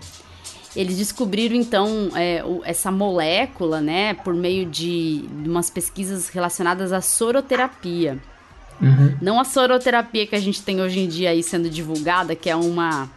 Eles 0.76 0.98
descobriram 0.98 1.56
então 1.56 2.11
é, 2.15 2.43
essa 2.64 2.91
molécula, 2.91 3.81
né, 3.81 4.14
por 4.14 4.34
meio 4.34 4.65
de, 4.65 5.22
de 5.27 5.49
umas 5.49 5.69
pesquisas 5.69 6.30
relacionadas 6.30 6.93
à 6.93 7.02
soroterapia. 7.02 8.18
Uhum. 8.81 9.15
Não 9.22 9.39
a 9.39 9.43
soroterapia 9.43 10.26
que 10.26 10.35
a 10.35 10.39
gente 10.39 10.61
tem 10.64 10.81
hoje 10.81 10.99
em 10.99 11.07
dia 11.07 11.30
aí 11.30 11.43
sendo 11.43 11.69
divulgada, 11.69 12.35
que 12.35 12.49
é 12.49 12.56
uma 12.56 13.10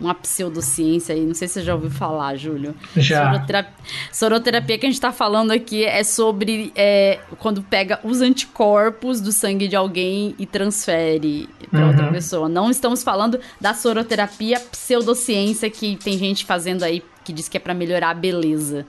uma 0.00 0.14
pseudociência 0.14 1.14
aí. 1.14 1.24
Não 1.24 1.34
sei 1.34 1.48
se 1.48 1.54
você 1.54 1.62
já 1.62 1.74
ouviu 1.74 1.90
falar, 1.90 2.36
Júlio. 2.36 2.74
Já. 2.96 3.32
Soroterapia, 3.32 3.74
soroterapia 4.12 4.78
que 4.78 4.86
a 4.86 4.90
gente 4.90 5.00
tá 5.00 5.12
falando 5.12 5.50
aqui 5.50 5.84
é 5.84 6.04
sobre 6.04 6.72
é, 6.76 7.20
quando 7.38 7.62
pega 7.62 8.00
os 8.04 8.20
anticorpos 8.20 9.20
do 9.20 9.32
sangue 9.32 9.68
de 9.68 9.76
alguém 9.76 10.34
e 10.38 10.46
transfere 10.46 11.48
para 11.70 11.80
uhum. 11.80 11.88
outra 11.88 12.10
pessoa. 12.10 12.48
Não 12.48 12.70
estamos 12.70 13.02
falando 13.02 13.40
da 13.60 13.74
soroterapia 13.74 14.60
pseudociência 14.60 15.70
que 15.70 15.96
tem 15.96 16.18
gente 16.18 16.44
fazendo 16.44 16.82
aí 16.82 17.02
que 17.24 17.32
diz 17.32 17.48
que 17.48 17.56
é 17.56 17.60
para 17.60 17.74
melhorar 17.74 18.10
a 18.10 18.14
beleza. 18.14 18.86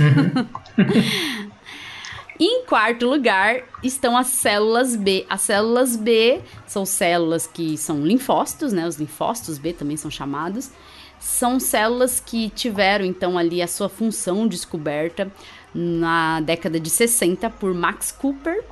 Uhum. 0.00 0.46
Em 2.38 2.66
quarto 2.66 3.06
lugar 3.06 3.62
estão 3.82 4.14
as 4.14 4.26
células 4.26 4.94
B. 4.94 5.24
As 5.28 5.40
células 5.40 5.96
B 5.96 6.42
são 6.66 6.84
células 6.84 7.46
que 7.46 7.78
são 7.78 8.04
linfócitos, 8.04 8.74
né? 8.74 8.86
Os 8.86 8.96
linfócitos 8.96 9.56
B 9.56 9.72
também 9.72 9.96
são 9.96 10.10
chamados. 10.10 10.70
São 11.18 11.58
células 11.58 12.20
que 12.20 12.50
tiveram 12.50 13.06
então 13.06 13.38
ali 13.38 13.62
a 13.62 13.66
sua 13.66 13.88
função 13.88 14.46
descoberta 14.46 15.32
na 15.74 16.40
década 16.42 16.78
de 16.78 16.90
60 16.90 17.48
por 17.50 17.72
Max 17.72 18.12
Cooper, 18.12 18.62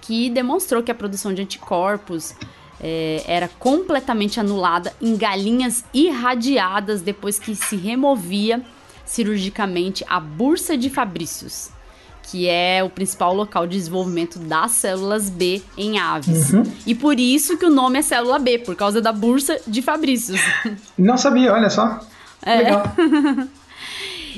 que 0.00 0.28
demonstrou 0.28 0.82
que 0.82 0.90
a 0.90 0.94
produção 0.94 1.32
de 1.32 1.42
anticorpos 1.42 2.34
é, 2.80 3.22
era 3.28 3.46
completamente 3.46 4.40
anulada 4.40 4.92
em 5.00 5.16
galinhas 5.16 5.84
irradiadas 5.94 7.00
depois 7.00 7.38
que 7.38 7.54
se 7.54 7.76
removia 7.76 8.60
cirurgicamente 9.04 10.04
a 10.08 10.18
bursa 10.18 10.76
de 10.76 10.90
Fabrícios 10.90 11.77
que 12.30 12.46
é 12.48 12.82
o 12.84 12.90
principal 12.90 13.34
local 13.34 13.66
de 13.66 13.76
desenvolvimento 13.76 14.38
das 14.38 14.72
células 14.72 15.30
B 15.30 15.62
em 15.76 15.98
aves. 15.98 16.52
Uhum. 16.52 16.62
E 16.86 16.94
por 16.94 17.18
isso 17.18 17.56
que 17.56 17.64
o 17.64 17.70
nome 17.70 17.98
é 17.98 18.02
célula 18.02 18.38
B, 18.38 18.58
por 18.58 18.76
causa 18.76 19.00
da 19.00 19.12
bursa 19.12 19.58
de 19.66 19.80
Fabrícios. 19.80 20.40
Não 20.96 21.16
sabia, 21.16 21.52
olha 21.52 21.70
só. 21.70 22.00
É. 22.42 22.56
Legal. 22.58 22.82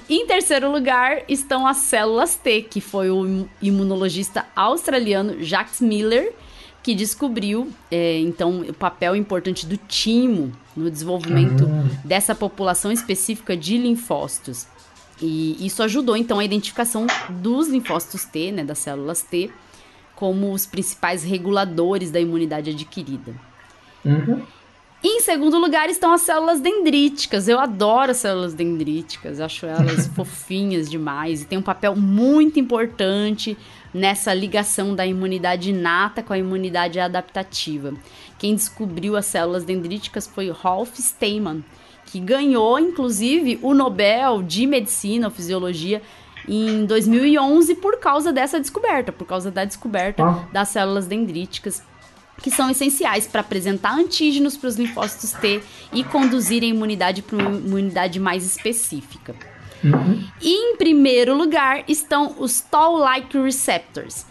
em 0.08 0.26
terceiro 0.26 0.70
lugar 0.70 1.22
estão 1.28 1.66
as 1.66 1.78
células 1.78 2.36
T, 2.36 2.62
que 2.62 2.80
foi 2.80 3.10
o 3.10 3.48
imunologista 3.60 4.46
australiano 4.54 5.42
Jacques 5.42 5.80
Miller 5.80 6.32
que 6.82 6.94
descobriu 6.94 7.70
é, 7.90 8.18
então 8.20 8.60
o 8.60 8.72
papel 8.72 9.14
importante 9.14 9.66
do 9.66 9.76
timo 9.76 10.50
no 10.74 10.90
desenvolvimento 10.90 11.64
uhum. 11.64 11.88
dessa 12.04 12.34
população 12.34 12.90
específica 12.90 13.56
de 13.56 13.76
linfócitos. 13.76 14.66
E 15.20 15.64
isso 15.64 15.82
ajudou 15.82 16.16
então 16.16 16.38
a 16.38 16.44
identificação 16.44 17.06
dos 17.28 17.68
linfócitos 17.68 18.24
T, 18.24 18.52
né, 18.52 18.64
das 18.64 18.78
células 18.78 19.22
T, 19.22 19.50
como 20.14 20.52
os 20.52 20.66
principais 20.66 21.22
reguladores 21.22 22.10
da 22.10 22.20
imunidade 22.20 22.70
adquirida. 22.70 23.34
Uhum. 24.04 24.42
Em 25.02 25.20
segundo 25.20 25.58
lugar 25.58 25.88
estão 25.88 26.12
as 26.12 26.20
células 26.20 26.60
dendríticas. 26.60 27.48
Eu 27.48 27.58
adoro 27.58 28.10
as 28.10 28.18
células 28.18 28.52
dendríticas, 28.52 29.40
acho 29.40 29.64
elas 29.64 30.08
fofinhas 30.14 30.90
demais 30.90 31.40
e 31.40 31.46
tem 31.46 31.58
um 31.58 31.62
papel 31.62 31.96
muito 31.96 32.60
importante 32.60 33.56
nessa 33.94 34.34
ligação 34.34 34.94
da 34.94 35.06
imunidade 35.06 35.70
inata 35.70 36.22
com 36.22 36.34
a 36.34 36.38
imunidade 36.38 37.00
adaptativa. 37.00 37.94
Quem 38.38 38.54
descobriu 38.54 39.16
as 39.16 39.24
células 39.24 39.64
dendríticas 39.64 40.26
foi 40.26 40.50
Rolf 40.50 40.98
Steinman, 40.98 41.64
que 42.10 42.18
ganhou, 42.18 42.78
inclusive, 42.78 43.58
o 43.62 43.72
Nobel 43.72 44.42
de 44.42 44.66
Medicina 44.66 45.28
ou 45.28 45.32
Fisiologia 45.32 46.02
em 46.48 46.84
2011 46.84 47.76
por 47.76 47.98
causa 48.00 48.32
dessa 48.32 48.58
descoberta, 48.58 49.12
por 49.12 49.26
causa 49.26 49.50
da 49.50 49.64
descoberta 49.64 50.24
ah. 50.24 50.48
das 50.52 50.70
células 50.70 51.06
dendríticas 51.06 51.82
que 52.42 52.50
são 52.50 52.70
essenciais 52.70 53.26
para 53.26 53.42
apresentar 53.42 53.94
antígenos 53.94 54.56
para 54.56 54.68
os 54.68 54.76
linfócitos 54.76 55.32
T 55.32 55.62
e 55.92 56.02
conduzir 56.02 56.62
a 56.62 56.66
imunidade 56.66 57.22
para 57.22 57.36
uma 57.36 57.58
imunidade 57.58 58.18
mais 58.18 58.44
específica. 58.44 59.34
Uhum. 59.84 60.26
E 60.40 60.72
em 60.72 60.76
primeiro 60.76 61.36
lugar 61.36 61.84
estão 61.86 62.34
os 62.38 62.60
Toll-like 62.60 63.38
receptors, 63.38 64.24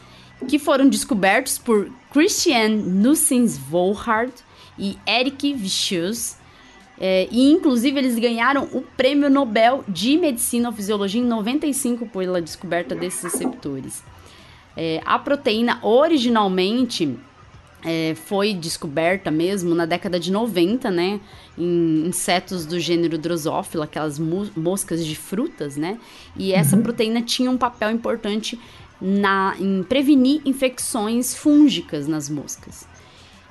que 0.47 0.57
foram 0.57 0.89
descobertos 0.89 1.57
por 1.57 1.89
Christian 2.11 2.69
Nussens-Volhard 2.69 4.33
e 4.77 4.97
Eric 5.07 5.53
Vichus 5.53 6.38
é, 6.99 7.27
e 7.31 7.49
inclusive 7.49 7.97
eles 7.97 8.19
ganharam 8.19 8.67
o 8.73 8.81
Prêmio 8.81 9.29
Nobel 9.29 9.85
de 9.87 10.17
Medicina 10.17 10.67
ou 10.69 10.75
Fisiologia 10.75 11.21
em 11.21 11.25
95 11.25 12.05
pela 12.07 12.41
descoberta 12.41 12.93
desses 12.93 13.23
receptores. 13.23 14.03
É, 14.75 15.01
a 15.05 15.17
proteína 15.17 15.79
originalmente 15.81 17.17
é, 17.85 18.13
foi 18.15 18.53
descoberta 18.53 19.31
mesmo 19.31 19.73
na 19.73 19.85
década 19.85 20.19
de 20.19 20.31
90, 20.31 20.91
né? 20.91 21.21
Em 21.57 22.07
insetos 22.07 22.65
do 22.65 22.79
gênero 22.79 23.17
Drosophila, 23.17 23.85
aquelas 23.85 24.19
moscas 24.19 25.05
de 25.05 25.15
frutas, 25.15 25.77
né? 25.77 25.97
E 26.35 26.51
essa 26.51 26.75
uhum. 26.75 26.83
proteína 26.83 27.21
tinha 27.21 27.49
um 27.49 27.57
papel 27.57 27.91
importante 27.91 28.59
na, 29.01 29.55
em 29.57 29.83
prevenir 29.83 30.41
infecções 30.43 31.33
fúngicas 31.33 32.07
nas 32.07 32.29
moscas. 32.29 32.85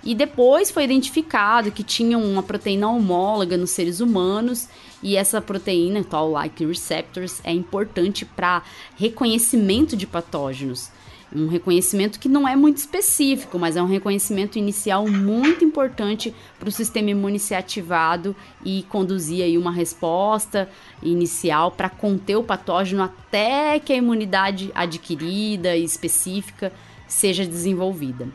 E 0.02 0.14
depois 0.14 0.70
foi 0.70 0.84
identificado 0.84 1.72
que 1.72 1.82
tinha 1.82 2.16
uma 2.16 2.42
proteína 2.42 2.88
homóloga 2.88 3.56
nos 3.56 3.70
seres 3.70 4.00
humanos 4.00 4.68
e 5.02 5.16
essa 5.16 5.40
proteína, 5.40 6.04
toll-like 6.04 6.64
receptors, 6.64 7.40
é 7.44 7.52
importante 7.52 8.24
para 8.24 8.62
reconhecimento 8.96 9.96
de 9.96 10.06
patógenos. 10.06 10.90
Um 11.34 11.46
reconhecimento 11.46 12.18
que 12.18 12.28
não 12.28 12.48
é 12.48 12.56
muito 12.56 12.78
específico, 12.78 13.58
mas 13.58 13.76
é 13.76 13.82
um 13.82 13.86
reconhecimento 13.86 14.56
inicial 14.56 15.06
muito 15.06 15.62
importante 15.62 16.34
para 16.58 16.70
o 16.70 16.72
sistema 16.72 17.10
imune 17.10 17.38
ser 17.38 17.56
ativado 17.56 18.34
e 18.64 18.84
conduzir 18.88 19.44
aí 19.44 19.58
uma 19.58 19.70
resposta 19.70 20.70
inicial 21.02 21.70
para 21.70 21.90
conter 21.90 22.36
o 22.36 22.42
patógeno 22.42 23.02
até 23.02 23.78
que 23.78 23.92
a 23.92 23.96
imunidade 23.96 24.70
adquirida 24.74 25.76
e 25.76 25.84
específica 25.84 26.72
seja 27.06 27.44
desenvolvida. 27.44 28.26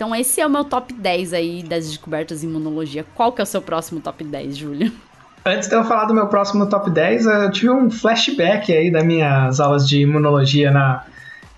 Então 0.00 0.14
esse 0.14 0.40
é 0.40 0.46
o 0.46 0.48
meu 0.48 0.64
top 0.64 0.94
10 0.94 1.34
aí 1.34 1.62
das 1.62 1.86
descobertas 1.86 2.42
em 2.42 2.46
imunologia. 2.46 3.04
Qual 3.14 3.32
que 3.32 3.42
é 3.42 3.44
o 3.44 3.46
seu 3.46 3.60
próximo 3.60 4.00
top 4.00 4.24
10, 4.24 4.56
Júlio? 4.56 4.90
Antes 5.44 5.68
de 5.68 5.74
eu 5.74 5.84
falar 5.84 6.06
do 6.06 6.14
meu 6.14 6.26
próximo 6.26 6.66
top 6.66 6.90
10, 6.90 7.26
eu 7.26 7.50
tive 7.50 7.70
um 7.70 7.90
flashback 7.90 8.72
aí 8.72 8.90
das 8.90 9.04
minhas 9.04 9.60
aulas 9.60 9.86
de 9.86 10.00
imunologia 10.00 10.70
na, 10.70 11.04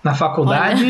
na 0.03 0.13
faculdade 0.13 0.83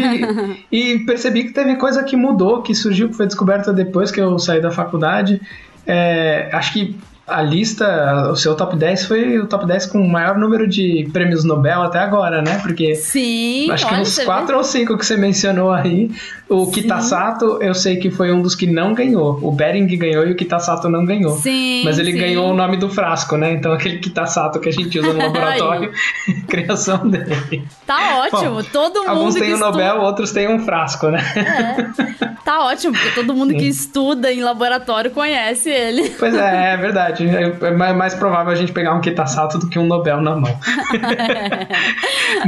e, 0.72 0.98
percebi 1.06 1.44
que 1.44 1.54
teve 1.54 1.76
coisa 1.76 2.04
que 2.04 2.16
mudou, 2.16 2.64
que 2.64 2.74
surgiu, 2.74 3.10
que 3.10 3.16
foi 3.16 3.28
descoberta 3.28 3.72
depois 3.72 4.10
que 4.10 4.20
eu 4.20 4.40
saí 4.40 4.60
da 4.60 4.72
faculdade. 4.72 5.40
É, 5.86 6.50
acho 6.52 6.74
que 6.74 6.98
a 7.26 7.42
lista, 7.42 8.30
o 8.32 8.36
seu 8.36 8.54
top 8.56 8.76
10 8.76 9.06
foi 9.06 9.40
o 9.40 9.48
top 9.48 9.66
10 9.66 9.86
com 9.88 10.02
o 10.02 10.10
maior 10.10 10.38
número 10.38 10.68
de 10.68 11.08
prêmios 11.14 11.44
Nobel 11.46 11.82
até 11.82 12.00
agora, 12.00 12.42
né? 12.42 12.60
Porque 12.62 12.96
Sim, 12.96 13.72
acho 13.72 13.88
que 13.88 13.96
uns 13.96 14.20
4 14.20 14.58
ou 14.58 14.64
5 14.64 14.98
que 14.98 15.06
você 15.06 15.16
mencionou 15.16 15.72
aí. 15.72 16.12
O. 16.54 16.72
Kitasato, 16.72 17.58
eu 17.62 17.74
sei 17.74 17.98
que 17.98 18.10
foi 18.10 18.32
um 18.32 18.42
dos 18.42 18.56
que 18.56 18.68
não 18.68 18.94
ganhou. 18.94 19.40
O 19.42 19.52
Bering 19.52 19.88
ganhou 19.88 20.26
e 20.28 20.32
o 20.32 20.36
Kitasato 20.36 20.90
não 20.90 21.06
ganhou. 21.06 21.38
Sim, 21.38 21.84
Mas 21.86 22.00
ele 22.00 22.12
sim. 22.12 22.18
ganhou 22.18 22.50
o 22.50 22.54
nome 22.54 22.78
do 22.78 22.90
frasco, 22.90 23.38
né? 23.38 23.54
Então 23.54 23.72
aquele 23.72 24.00
Kitasato 24.00 24.60
que 24.60 24.70
a 24.70 24.72
gente 24.72 25.00
usa 25.00 25.14
no 25.14 25.20
laboratório, 25.24 25.92
criação 26.48 27.08
dele. 27.08 27.64
Tá 27.86 28.18
ótimo, 28.20 28.56
Bom, 28.56 28.64
todo 28.72 29.00
mundo 29.00 29.10
Alguns 29.10 29.34
têm 29.36 29.44
o 29.44 29.56
estuda... 29.56 29.72
Nobel, 29.72 30.02
outros 30.02 30.32
têm 30.32 30.48
um 30.48 30.60
frasco, 30.60 31.10
né? 31.10 31.20
É. 31.36 32.34
Tá 32.44 32.66
ótimo, 32.66 32.94
porque 32.94 33.12
todo 33.12 33.34
mundo 33.34 33.54
que 33.54 33.66
estuda 33.66 34.32
em 34.32 34.42
laboratório 34.42 35.12
conhece 35.12 35.70
ele. 35.70 36.10
Pois 36.20 36.36
é, 36.36 36.74
é 36.74 36.78
verdade. 36.78 37.26
É 37.28 37.94
mais 37.94 38.14
provável 38.14 38.52
a 38.52 38.56
gente 38.56 38.72
pegar 38.72 38.94
um 38.94 39.02
Kitasato 39.02 39.58
do 39.58 39.70
que 39.70 39.80
um 39.80 39.86
Nobel 39.86 40.22
na 40.22 40.36
mão. 40.36 40.60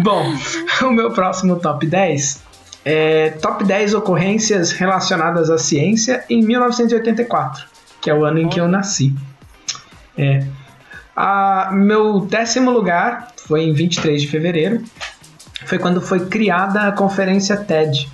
Bom, 0.04 0.34
o 0.84 0.92
meu 0.92 1.12
próximo 1.12 1.58
top 1.60 1.86
10 1.86 2.44
é 2.86 3.32
top 3.42 3.64
10 3.64 3.96
ocorrências 3.96 4.72
relacionadas 4.72 5.50
à 5.50 5.58
ciência 5.58 6.24
em 6.30 6.46
1984, 6.46 7.66
que 8.00 8.12
é 8.12 8.14
o 8.14 8.24
ano 8.24 8.40
em 8.40 8.48
que 8.48 8.62
eu 8.62 8.68
nasci. 8.68 9.14
É. 10.16 10.46
A, 11.16 11.72
meu 11.74 12.22
décimo 12.22 12.70
lugar 12.70 13.30
foi 13.48 13.64
em 13.64 13.74
23 13.74 14.22
de 14.22 14.28
fevereiro. 14.28 14.84
Foi 15.66 15.80
quando 15.80 16.00
foi 16.00 16.28
criada 16.28 16.82
a 16.82 16.92
conferência 16.92 17.58
TED. 17.58 18.08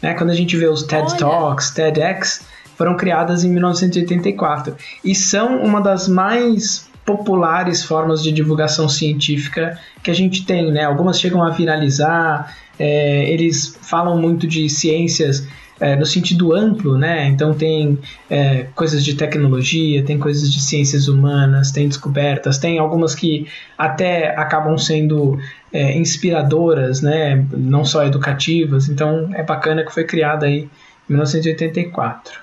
Né? 0.00 0.14
Quando 0.14 0.30
a 0.30 0.34
gente 0.34 0.56
vê 0.56 0.66
os 0.66 0.84
TED 0.84 1.06
Olha. 1.10 1.16
Talks, 1.18 1.70
TEDx, 1.72 2.46
foram 2.76 2.96
criadas 2.96 3.44
em 3.44 3.50
1984 3.50 4.74
e 5.04 5.14
são 5.14 5.62
uma 5.62 5.82
das 5.82 6.08
mais 6.08 6.88
populares 7.04 7.84
formas 7.84 8.22
de 8.22 8.32
divulgação 8.32 8.88
científica 8.88 9.78
que 10.02 10.10
a 10.10 10.14
gente 10.14 10.46
tem, 10.46 10.72
né? 10.72 10.84
Algumas 10.84 11.20
chegam 11.20 11.42
a 11.42 11.50
viralizar, 11.50 12.56
é, 12.78 13.30
eles 13.30 13.78
falam 13.82 14.18
muito 14.18 14.46
de 14.46 14.68
ciências 14.68 15.46
é, 15.80 15.96
no 15.96 16.06
sentido 16.06 16.54
amplo, 16.54 16.96
né? 16.96 17.26
Então 17.26 17.52
tem 17.52 17.98
é, 18.30 18.66
coisas 18.74 19.04
de 19.04 19.14
tecnologia, 19.14 20.04
tem 20.04 20.18
coisas 20.18 20.52
de 20.52 20.60
ciências 20.60 21.08
humanas, 21.08 21.72
tem 21.72 21.88
descobertas, 21.88 22.58
tem 22.58 22.78
algumas 22.78 23.14
que 23.14 23.48
até 23.76 24.36
acabam 24.36 24.78
sendo 24.78 25.38
é, 25.72 25.96
inspiradoras, 25.98 27.02
né? 27.02 27.44
Não 27.50 27.84
só 27.84 28.04
educativas. 28.04 28.88
Então 28.88 29.30
é 29.34 29.42
bacana 29.42 29.84
que 29.84 29.92
foi 29.92 30.04
criada 30.04 30.46
aí 30.46 30.68
em 31.08 31.12
1984. 31.12 32.40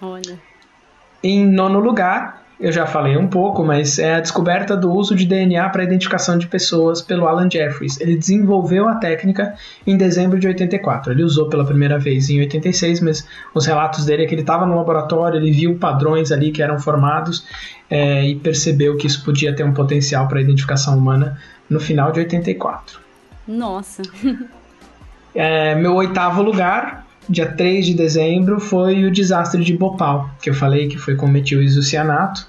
Olha. 0.00 0.38
Em 1.22 1.46
nono 1.46 1.80
lugar, 1.80 2.43
eu 2.64 2.72
já 2.72 2.86
falei 2.86 3.14
um 3.14 3.26
pouco, 3.26 3.62
mas 3.62 3.98
é 3.98 4.14
a 4.14 4.20
descoberta 4.20 4.74
do 4.74 4.90
uso 4.90 5.14
de 5.14 5.26
DNA 5.26 5.68
para 5.68 5.84
identificação 5.84 6.38
de 6.38 6.46
pessoas 6.46 7.02
pelo 7.02 7.28
Alan 7.28 7.46
Jeffries. 7.50 8.00
Ele 8.00 8.16
desenvolveu 8.16 8.88
a 8.88 8.94
técnica 8.94 9.54
em 9.86 9.98
dezembro 9.98 10.40
de 10.40 10.46
84. 10.46 11.12
Ele 11.12 11.22
usou 11.22 11.50
pela 11.50 11.66
primeira 11.66 11.98
vez 11.98 12.30
em 12.30 12.40
86, 12.40 13.00
mas 13.00 13.28
os 13.52 13.66
relatos 13.66 14.06
dele 14.06 14.24
é 14.24 14.26
que 14.26 14.34
ele 14.34 14.40
estava 14.40 14.64
no 14.64 14.74
laboratório, 14.76 15.38
ele 15.38 15.50
viu 15.50 15.76
padrões 15.76 16.32
ali 16.32 16.50
que 16.50 16.62
eram 16.62 16.78
formados 16.78 17.46
é, 17.90 18.26
e 18.26 18.34
percebeu 18.36 18.96
que 18.96 19.06
isso 19.06 19.22
podia 19.22 19.54
ter 19.54 19.62
um 19.62 19.74
potencial 19.74 20.26
para 20.26 20.38
a 20.38 20.42
identificação 20.42 20.96
humana 20.96 21.38
no 21.68 21.78
final 21.78 22.12
de 22.12 22.20
84. 22.20 22.98
Nossa. 23.46 24.02
É, 25.36 25.74
meu 25.74 25.96
oitavo 25.96 26.42
lugar 26.42 27.04
dia 27.28 27.50
3 27.50 27.86
de 27.86 27.94
dezembro, 27.94 28.60
foi 28.60 29.04
o 29.04 29.10
desastre 29.10 29.64
de 29.64 29.76
Bhopal, 29.76 30.30
que 30.40 30.50
eu 30.50 30.54
falei 30.54 30.86
que 30.88 30.98
foi 30.98 31.16
com 31.16 31.26
metil 31.26 31.60
isocianato, 31.60 32.46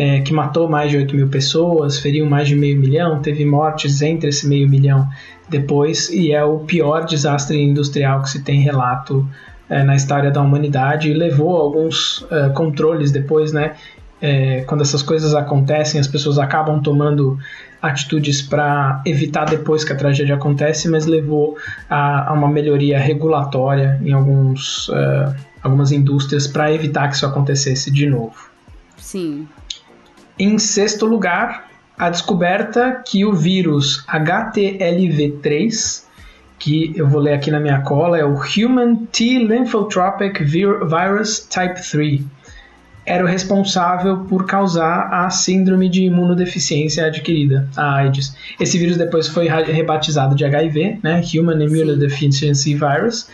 é, 0.00 0.18
que 0.22 0.32
matou 0.32 0.66
mais 0.66 0.90
de 0.90 0.96
8 0.96 1.14
mil 1.14 1.28
pessoas, 1.28 1.98
feriu 1.98 2.24
mais 2.24 2.48
de 2.48 2.56
meio 2.56 2.80
milhão, 2.80 3.20
teve 3.20 3.44
mortes 3.44 4.00
entre 4.00 4.30
esse 4.30 4.48
meio 4.48 4.66
milhão 4.66 5.06
depois, 5.46 6.08
e 6.08 6.32
é 6.32 6.42
o 6.42 6.60
pior 6.60 7.04
desastre 7.04 7.60
industrial 7.62 8.22
que 8.22 8.30
se 8.30 8.42
tem 8.42 8.62
relato 8.62 9.28
é, 9.68 9.82
na 9.82 9.94
história 9.94 10.30
da 10.30 10.40
humanidade, 10.40 11.10
e 11.10 11.12
levou 11.12 11.54
alguns 11.54 12.26
é, 12.30 12.48
controles 12.48 13.10
depois, 13.10 13.52
né? 13.52 13.74
É, 14.22 14.62
quando 14.62 14.80
essas 14.80 15.02
coisas 15.02 15.34
acontecem, 15.34 16.00
as 16.00 16.06
pessoas 16.06 16.38
acabam 16.38 16.80
tomando 16.80 17.38
atitudes 17.82 18.40
para 18.40 19.02
evitar 19.04 19.44
depois 19.44 19.84
que 19.84 19.92
a 19.92 19.96
tragédia 19.96 20.34
acontece, 20.34 20.88
mas 20.88 21.04
levou 21.04 21.58
a, 21.90 22.30
a 22.30 22.32
uma 22.32 22.48
melhoria 22.48 22.98
regulatória 22.98 24.00
em 24.02 24.12
alguns, 24.12 24.88
uh, 24.88 25.34
algumas 25.62 25.92
indústrias 25.92 26.46
para 26.46 26.72
evitar 26.72 27.08
que 27.08 27.16
isso 27.16 27.26
acontecesse 27.26 27.90
de 27.90 28.06
novo. 28.06 28.50
Sim. 28.98 29.46
Em 30.40 30.58
sexto 30.58 31.04
lugar, 31.04 31.68
a 31.98 32.08
descoberta 32.08 33.02
que 33.06 33.26
o 33.26 33.34
vírus 33.34 34.06
HTLV3, 34.08 36.04
que 36.58 36.94
eu 36.96 37.06
vou 37.06 37.20
ler 37.20 37.34
aqui 37.34 37.50
na 37.50 37.60
minha 37.60 37.82
cola, 37.82 38.16
é 38.16 38.24
o 38.24 38.40
Human 38.40 39.04
T 39.12 39.38
Lymphotropic 39.38 40.42
Virus 40.42 41.40
Type 41.40 41.82
3 41.90 42.22
era 43.04 43.22
o 43.22 43.26
responsável 43.26 44.18
por 44.20 44.46
causar 44.46 45.12
a 45.12 45.28
síndrome 45.28 45.90
de 45.90 46.04
imunodeficiência 46.04 47.04
adquirida, 47.04 47.68
a 47.76 47.96
AIDS. 47.96 48.34
Esse 48.58 48.78
vírus 48.78 48.96
depois 48.96 49.28
foi 49.28 49.46
rebatizado 49.46 50.34
de 50.34 50.44
HIV, 50.44 51.00
né, 51.02 51.20
Human 51.34 51.62
Immunodeficiency 51.62 52.74
Virus, 52.74 53.28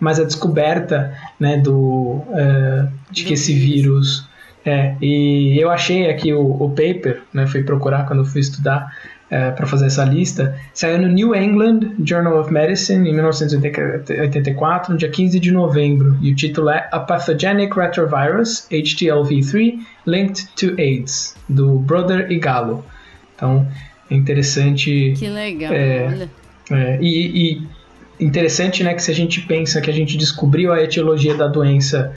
mas 0.00 0.18
a 0.18 0.24
descoberta 0.24 1.14
né, 1.38 1.56
do, 1.56 1.74
uh, 1.74 2.90
de 3.12 3.24
que 3.24 3.34
esse 3.34 3.52
vírus 3.52 4.27
é, 4.68 4.94
e 5.00 5.58
eu 5.58 5.70
achei 5.70 6.10
aqui 6.10 6.30
o, 6.32 6.42
o 6.62 6.68
paper, 6.68 7.22
né, 7.32 7.46
fui 7.46 7.62
procurar 7.62 8.06
quando 8.06 8.22
fui 8.26 8.42
estudar 8.42 8.94
uh, 9.26 9.56
para 9.56 9.66
fazer 9.66 9.86
essa 9.86 10.04
lista, 10.04 10.54
saiu 10.74 11.00
no 11.00 11.08
New 11.08 11.34
England 11.34 11.94
Journal 12.04 12.38
of 12.38 12.52
Medicine 12.52 13.08
em 13.08 13.14
1984, 13.14 14.92
no 14.92 14.98
dia 14.98 15.08
15 15.08 15.40
de 15.40 15.50
novembro, 15.50 16.18
e 16.20 16.32
o 16.32 16.36
título 16.36 16.68
é 16.68 16.86
A 16.92 17.00
Pathogenic 17.00 17.74
Retrovirus, 17.74 18.66
HTLV3, 18.70 19.78
Linked 20.06 20.48
to 20.54 20.74
AIDS, 20.78 21.34
do 21.48 21.78
Brother 21.78 22.30
e 22.30 22.38
Gallo. 22.38 22.84
Então, 23.34 23.66
é 24.10 24.14
interessante... 24.14 25.14
Que 25.16 25.28
legal, 25.30 25.72
é, 25.72 26.08
olha. 26.08 26.30
É, 26.70 26.98
e, 27.00 27.52
e 27.52 27.62
interessante, 28.20 28.84
né, 28.84 28.92
que 28.92 29.02
se 29.02 29.10
a 29.10 29.14
gente 29.14 29.40
pensa 29.42 29.80
que 29.80 29.88
a 29.88 29.94
gente 29.94 30.18
descobriu 30.18 30.72
a 30.72 30.82
etiologia 30.82 31.34
da 31.34 31.46
doença 31.46 32.12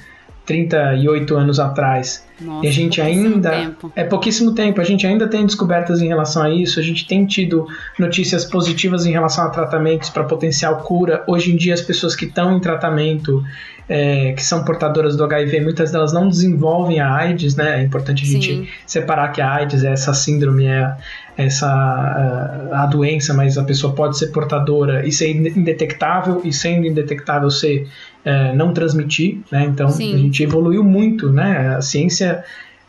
38 0.51 1.35
anos 1.37 1.59
atrás. 1.59 2.25
Nossa, 2.39 2.65
e 2.65 2.69
a 2.69 2.71
gente 2.71 2.99
ainda. 2.99 3.51
Tempo. 3.51 3.91
É 3.95 4.03
pouquíssimo 4.03 4.53
tempo, 4.53 4.81
a 4.81 4.83
gente 4.83 5.07
ainda 5.07 5.27
tem 5.27 5.45
descobertas 5.45 6.01
em 6.01 6.07
relação 6.07 6.43
a 6.43 6.49
isso, 6.49 6.79
a 6.79 6.83
gente 6.83 7.07
tem 7.07 7.25
tido 7.25 7.67
notícias 7.97 8.43
positivas 8.43 9.05
em 9.05 9.11
relação 9.11 9.45
a 9.45 9.49
tratamentos 9.49 10.09
para 10.09 10.23
potencial 10.25 10.77
cura. 10.77 11.23
Hoje 11.25 11.53
em 11.53 11.55
dia, 11.55 11.73
as 11.73 11.81
pessoas 11.81 12.15
que 12.15 12.25
estão 12.25 12.57
em 12.57 12.59
tratamento, 12.59 13.43
é, 13.87 14.33
que 14.33 14.43
são 14.43 14.65
portadoras 14.65 15.15
do 15.15 15.23
HIV, 15.23 15.61
muitas 15.61 15.91
delas 15.91 16.11
não 16.11 16.27
desenvolvem 16.27 16.99
a 16.99 17.13
AIDS, 17.15 17.55
né? 17.55 17.79
É 17.79 17.83
importante 17.83 18.23
a 18.23 18.27
gente 18.27 18.47
Sim. 18.47 18.67
separar 18.85 19.29
que 19.29 19.39
a 19.39 19.49
AIDS 19.49 19.83
é 19.85 19.93
essa 19.93 20.13
síndrome, 20.13 20.65
é 20.65 20.97
essa 21.37 21.67
a, 21.67 22.83
a 22.83 22.85
doença, 22.87 23.33
mas 23.33 23.57
a 23.57 23.63
pessoa 23.63 23.93
pode 23.93 24.17
ser 24.17 24.27
portadora 24.27 25.07
e 25.07 25.11
ser 25.11 25.29
indetectável, 25.29 26.41
e 26.43 26.51
sendo 26.51 26.85
indetectável 26.85 27.49
ser 27.49 27.87
é, 28.23 28.53
não 28.53 28.73
transmitir, 28.73 29.39
né? 29.51 29.65
Então 29.65 29.89
Sim. 29.89 30.13
a 30.13 30.17
gente 30.17 30.43
evoluiu 30.43 30.83
muito, 30.83 31.31
né? 31.31 31.75
A 31.75 31.81
ciência 31.81 32.43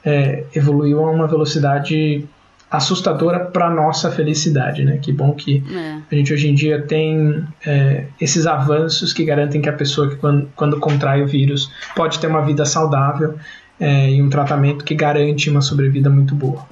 é, 0.05 0.45
evoluiu 0.55 1.05
a 1.05 1.11
uma 1.11 1.27
velocidade 1.27 2.25
assustadora 2.71 3.39
para 3.39 3.69
nossa 3.69 4.11
felicidade, 4.11 4.83
né? 4.85 4.99
Que 5.01 5.13
bom 5.13 5.33
que 5.33 5.63
É. 5.71 5.99
a 6.11 6.15
gente 6.15 6.33
hoje 6.33 6.49
em 6.49 6.55
dia 6.55 6.81
tem 6.81 7.45
é, 7.67 8.07
esses 8.19 8.47
avanços 8.47 9.13
que 9.13 9.25
garantem 9.25 9.61
que 9.61 9.69
a 9.69 9.73
pessoa 9.75 10.09
que 10.09 10.17
quando, 10.17 10.49
quando 10.57 10.81
contrai 10.81 11.23
o 11.23 11.27
vírus 11.27 11.71
pode 11.95 12.19
ter 12.19 12.29
uma 12.29 12.43
vida 12.43 12.65
saudável 12.65 13.37
é, 13.79 14.11
e 14.11 14.23
um 14.23 14.31
tratamento 14.31 14.85
que 14.85 14.95
garante 14.95 15.51
uma 15.51 15.61
sobrevida 15.61 16.09
muito 16.09 16.35
boa. 16.35 16.67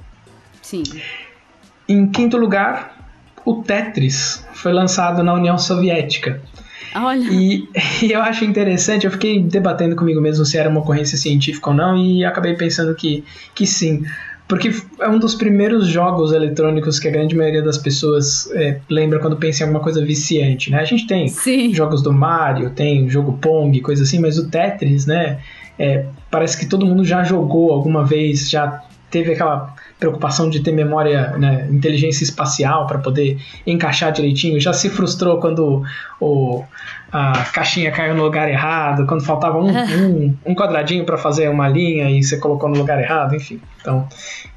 Sim. 0.61 0.83
Em 1.87 2.07
quinto 2.07 2.37
lugar, 2.37 2.97
o 3.45 3.61
Tetris 3.61 4.45
foi 4.53 4.71
lançado 4.71 5.23
na 5.23 5.33
União 5.33 5.57
Soviética. 5.57 6.41
Olha. 6.95 7.27
E, 7.31 7.67
e, 8.01 8.11
eu 8.11 8.21
acho 8.21 8.43
interessante, 8.45 9.05
eu 9.05 9.11
fiquei 9.11 9.41
debatendo 9.41 9.95
comigo 9.95 10.21
mesmo 10.21 10.45
se 10.45 10.57
era 10.57 10.69
uma 10.69 10.81
ocorrência 10.81 11.17
científica 11.17 11.69
ou 11.69 11.75
não, 11.75 11.97
e 11.97 12.23
acabei 12.25 12.55
pensando 12.55 12.93
que, 12.95 13.23
que 13.53 13.65
sim. 13.65 14.03
Porque 14.47 14.69
é 14.99 15.07
um 15.07 15.17
dos 15.17 15.33
primeiros 15.33 15.87
jogos 15.87 16.33
eletrônicos 16.33 16.99
que 16.99 17.07
a 17.07 17.11
grande 17.11 17.33
maioria 17.37 17.61
das 17.61 17.77
pessoas 17.77 18.51
é, 18.51 18.81
lembra 18.89 19.17
quando 19.17 19.37
pensa 19.37 19.63
em 19.63 19.63
alguma 19.63 19.81
coisa 19.81 20.03
viciante, 20.03 20.69
né? 20.69 20.79
A 20.79 20.83
gente 20.83 21.07
tem 21.07 21.29
Sim. 21.29 21.73
jogos 21.73 22.01
do 22.01 22.11
Mario, 22.11 22.69
tem 22.71 23.09
jogo 23.09 23.37
Pong, 23.37 23.79
coisa 23.79 24.03
assim, 24.03 24.19
mas 24.19 24.37
o 24.37 24.49
Tetris, 24.49 25.05
né? 25.05 25.39
É, 25.79 26.05
parece 26.29 26.57
que 26.57 26.65
todo 26.65 26.85
mundo 26.85 27.05
já 27.05 27.23
jogou 27.23 27.71
alguma 27.71 28.03
vez, 28.03 28.49
já 28.49 28.83
teve 29.09 29.31
aquela 29.31 29.73
preocupação 30.01 30.49
de 30.49 30.61
ter 30.61 30.71
memória, 30.71 31.37
né, 31.37 31.67
inteligência 31.69 32.23
espacial 32.23 32.87
para 32.87 32.97
poder 32.97 33.37
encaixar 33.67 34.11
direitinho, 34.11 34.59
já 34.59 34.73
se 34.73 34.89
frustrou 34.89 35.39
quando 35.39 35.83
o, 36.19 36.63
a 37.11 37.43
caixinha 37.53 37.91
caiu 37.91 38.15
no 38.15 38.23
lugar 38.23 38.49
errado, 38.49 39.05
quando 39.05 39.23
faltava 39.23 39.59
um, 39.59 39.69
um, 39.69 40.35
um 40.43 40.55
quadradinho 40.55 41.05
para 41.05 41.19
fazer 41.19 41.47
uma 41.49 41.69
linha 41.69 42.09
e 42.09 42.23
você 42.23 42.37
colocou 42.37 42.67
no 42.67 42.79
lugar 42.79 42.99
errado, 42.99 43.35
enfim. 43.35 43.61
Então, 43.79 44.07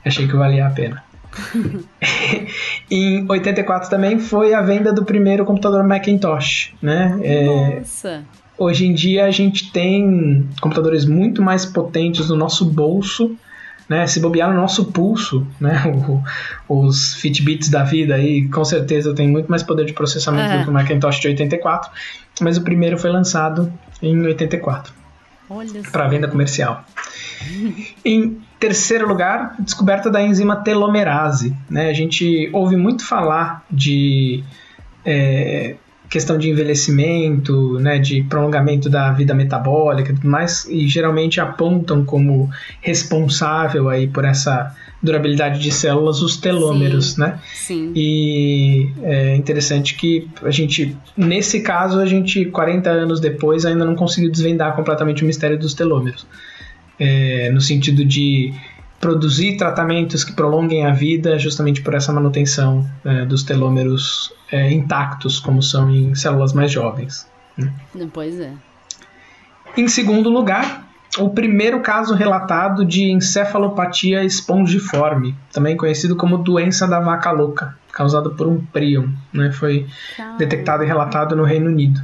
achei 0.03 0.27
que 0.27 0.35
valia 0.35 0.67
a 0.67 0.71
pena. 0.71 1.05
em 2.91 3.27
84 3.29 3.91
também 3.91 4.19
foi 4.19 4.55
a 4.55 4.63
venda 4.63 4.95
do 4.95 5.05
primeiro 5.05 5.45
computador 5.45 5.85
Macintosh, 5.85 6.73
né? 6.81 7.19
É, 7.23 7.79
Nossa. 7.81 8.25
Hoje 8.57 8.87
em 8.87 8.95
dia 8.95 9.27
a 9.27 9.31
gente 9.31 9.71
tem 9.73 10.49
computadores 10.63 11.05
muito 11.05 11.43
mais 11.43 11.67
potentes 11.67 12.31
no 12.31 12.37
nosso 12.37 12.65
bolso 12.65 13.37
né? 13.89 14.07
Se 14.07 14.21
bobear 14.21 14.51
no 14.51 14.61
nosso 14.61 14.87
pulso, 14.87 15.47
né? 15.61 15.83
O, 16.69 16.87
os 16.87 17.15
Fitbits 17.15 17.69
da 17.69 17.85
vida 17.85 18.15
aí, 18.15 18.49
com 18.49 18.65
certeza 18.65 19.15
tem 19.15 19.29
muito 19.29 19.51
mais 19.51 19.63
poder 19.63 19.85
de 19.85 19.93
processamento 19.93 20.53
é. 20.53 20.59
do 20.59 20.65
que 20.65 20.71
o 20.71 20.73
Macintosh 20.73 21.21
de 21.21 21.29
84, 21.29 21.91
mas 22.41 22.57
o 22.57 22.63
primeiro 22.63 22.99
foi 22.99 23.11
lançado 23.11 23.73
em 24.03 24.19
84. 24.27 24.93
Para 25.93 26.09
venda 26.09 26.27
comercial. 26.27 26.85
em 28.05 28.41
terceiro 28.59 29.07
lugar, 29.07 29.55
descoberta 29.59 30.11
da 30.11 30.23
enzima 30.23 30.57
telomerase. 30.57 31.55
Né? 31.69 31.91
A 31.91 31.93
gente 31.93 32.49
ouve 32.53 32.77
muito 32.77 33.07
falar 33.07 33.63
de 33.71 34.43
é, 35.05 35.77
questão 36.09 36.39
de 36.39 36.51
envelhecimento, 36.51 37.79
né, 37.81 37.99
de 37.99 38.23
prolongamento 38.23 38.89
da 38.89 39.13
vida 39.13 39.35
metabólica 39.35 40.13
e 40.13 40.15
tudo 40.15 40.29
mais, 40.29 40.67
e 40.69 40.87
geralmente 40.87 41.41
apontam 41.41 42.05
como 42.05 42.51
responsável 42.81 43.89
aí 43.89 44.07
por 44.07 44.25
essa 44.25 44.75
durabilidade 45.03 45.61
de 45.61 45.71
células 45.71 46.23
os 46.23 46.37
telômeros, 46.37 47.13
sim, 47.13 47.21
né? 47.21 47.39
Sim. 47.53 47.93
E 47.95 48.91
é 49.03 49.37
interessante 49.37 49.95
que 49.95 50.29
a 50.43 50.51
gente, 50.51 50.97
nesse 51.17 51.61
caso, 51.61 52.01
a 52.01 52.07
gente, 52.07 52.47
40 52.47 52.91
anos 52.91 53.21
depois, 53.21 53.67
ainda 53.67 53.85
não 53.85 53.95
conseguiu 53.95 54.31
desvendar 54.31 54.75
completamente 54.75 55.23
o 55.23 55.27
mistério 55.27 55.59
dos 55.59 55.75
telômeros. 55.75 56.27
É, 56.99 57.51
no 57.51 57.61
sentido 57.61 58.05
de 58.05 58.55
produzir 59.05 59.59
tratamentos 59.59 60.25
que 60.25 60.33
prolonguem 60.33 60.87
a 60.87 60.91
vida 60.91 61.39
justamente 61.39 61.83
por 61.83 61.93
essa 61.93 62.11
manutenção 62.11 62.89
é, 63.05 63.27
dos 63.27 63.43
telômeros 63.43 64.33
é, 64.51 64.73
intactos, 64.73 65.39
como 65.39 65.63
são 65.63 65.91
em 65.91 66.15
células 66.15 66.55
mais 66.55 66.73
jovens. 66.73 67.29
Né? 67.55 67.71
Pois 68.11 68.41
é. 68.41 68.55
Em 69.77 69.87
segundo 69.89 70.31
lugar, 70.31 70.89
o 71.19 71.29
primeiro 71.29 71.81
caso 71.81 72.15
relatado 72.15 72.83
de 72.83 73.11
encefalopatia 73.11 74.25
espongiforme, 74.25 75.35
também 75.53 75.77
conhecido 75.77 76.17
como 76.17 76.39
doença 76.39 76.89
da 76.89 76.99
vaca 76.99 77.31
louca, 77.31 77.77
causada 77.93 78.31
por 78.31 78.47
um 78.47 78.65
prion, 78.65 79.09
né? 79.35 79.53
foi 79.53 79.87
detectado 80.39 80.83
e 80.83 80.87
relatado 80.87 81.37
no 81.37 81.45
Reino 81.45 81.67
Unido. 81.67 82.01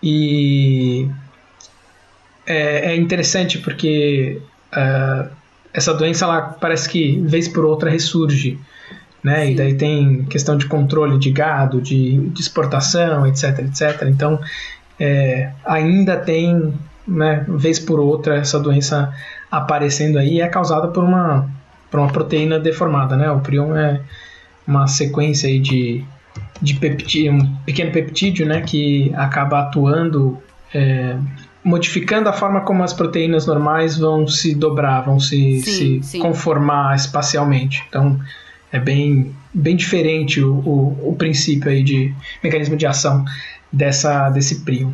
E 0.00 1.10
é, 2.46 2.92
é 2.92 2.96
interessante 2.96 3.58
porque 3.58 4.40
uh, 4.72 5.35
essa 5.76 5.92
doença 5.92 6.24
ela 6.24 6.40
parece 6.40 6.88
que 6.88 7.20
vez 7.20 7.46
por 7.46 7.66
outra 7.66 7.90
ressurge, 7.90 8.58
né? 9.22 9.50
E 9.50 9.54
daí 9.54 9.74
tem 9.74 10.24
questão 10.24 10.56
de 10.56 10.64
controle 10.64 11.18
de 11.18 11.30
gado, 11.30 11.82
de, 11.82 12.16
de 12.30 12.40
exportação, 12.40 13.26
etc, 13.26 13.58
etc. 13.58 14.04
Então 14.08 14.40
é, 14.98 15.50
ainda 15.66 16.16
tem, 16.16 16.72
né, 17.06 17.44
vez 17.46 17.78
por 17.78 18.00
outra 18.00 18.36
essa 18.36 18.58
doença 18.58 19.12
aparecendo 19.50 20.18
aí 20.18 20.40
é 20.40 20.48
causada 20.48 20.88
por 20.88 21.04
uma 21.04 21.46
por 21.90 22.00
uma 22.00 22.08
proteína 22.08 22.58
deformada, 22.58 23.14
né? 23.14 23.30
O 23.30 23.40
prion 23.40 23.76
é 23.76 24.00
uma 24.66 24.86
sequência 24.86 25.46
aí 25.46 25.58
de 25.58 26.02
de 26.60 26.74
peptídeo, 26.74 27.34
um 27.34 27.56
pequeno 27.66 27.92
peptídeo, 27.92 28.46
né, 28.46 28.60
que 28.62 29.12
acaba 29.14 29.60
atuando 29.60 30.38
é, 30.74 31.16
modificando 31.66 32.28
a 32.28 32.32
forma 32.32 32.60
como 32.60 32.84
as 32.84 32.92
proteínas 32.92 33.44
normais 33.44 33.98
vão 33.98 34.28
se 34.28 34.54
dobrar, 34.54 35.00
vão 35.00 35.18
se, 35.18 35.60
sim, 35.60 35.62
se 35.62 36.02
sim. 36.02 36.18
conformar 36.20 36.94
espacialmente. 36.94 37.84
Então 37.88 38.20
é 38.70 38.78
bem, 38.78 39.34
bem 39.52 39.74
diferente 39.74 40.40
o, 40.40 40.54
o, 40.54 41.10
o, 41.10 41.16
princípio 41.16 41.68
aí 41.68 41.82
de 41.82 42.14
mecanismo 42.40 42.76
de 42.76 42.86
ação 42.86 43.24
dessa, 43.72 44.30
desse 44.30 44.60
prion. 44.60 44.92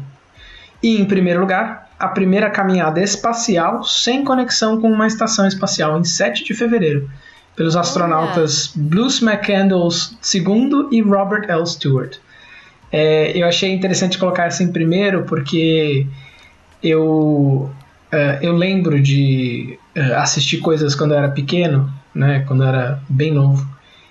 E 0.83 0.99
em 0.99 1.05
primeiro 1.05 1.41
lugar, 1.41 1.91
a 1.99 2.09
primeira 2.09 2.49
caminhada 2.49 3.03
espacial 3.03 3.85
sem 3.85 4.25
conexão 4.25 4.81
com 4.81 4.91
uma 4.91 5.07
estação 5.07 5.47
espacial 5.47 6.01
em 6.01 6.05
7 6.05 6.43
de 6.43 6.55
fevereiro, 6.55 7.07
pelos 7.55 7.77
astronautas 7.77 8.73
Bruce 8.75 9.23
McCandles 9.23 10.17
II 10.35 10.89
e 10.91 11.03
Robert 11.03 11.45
L. 11.51 11.67
Stewart. 11.67 12.17
É, 12.91 13.37
eu 13.37 13.47
achei 13.47 13.71
interessante 13.73 14.17
colocar 14.17 14.47
essa 14.47 14.63
em 14.63 14.73
primeiro 14.73 15.25
porque 15.25 16.07
eu, 16.83 17.71
uh, 18.13 18.39
eu 18.41 18.53
lembro 18.53 19.01
de 19.01 19.79
uh, 19.97 20.17
assistir 20.17 20.59
coisas 20.59 20.95
quando 20.95 21.13
eu 21.13 21.19
era 21.19 21.31
pequeno, 21.31 21.93
né? 22.15 22.45
Quando 22.47 22.63
eu 22.63 22.69
era 22.69 23.03
bem 23.09 23.33
novo. 23.33 23.67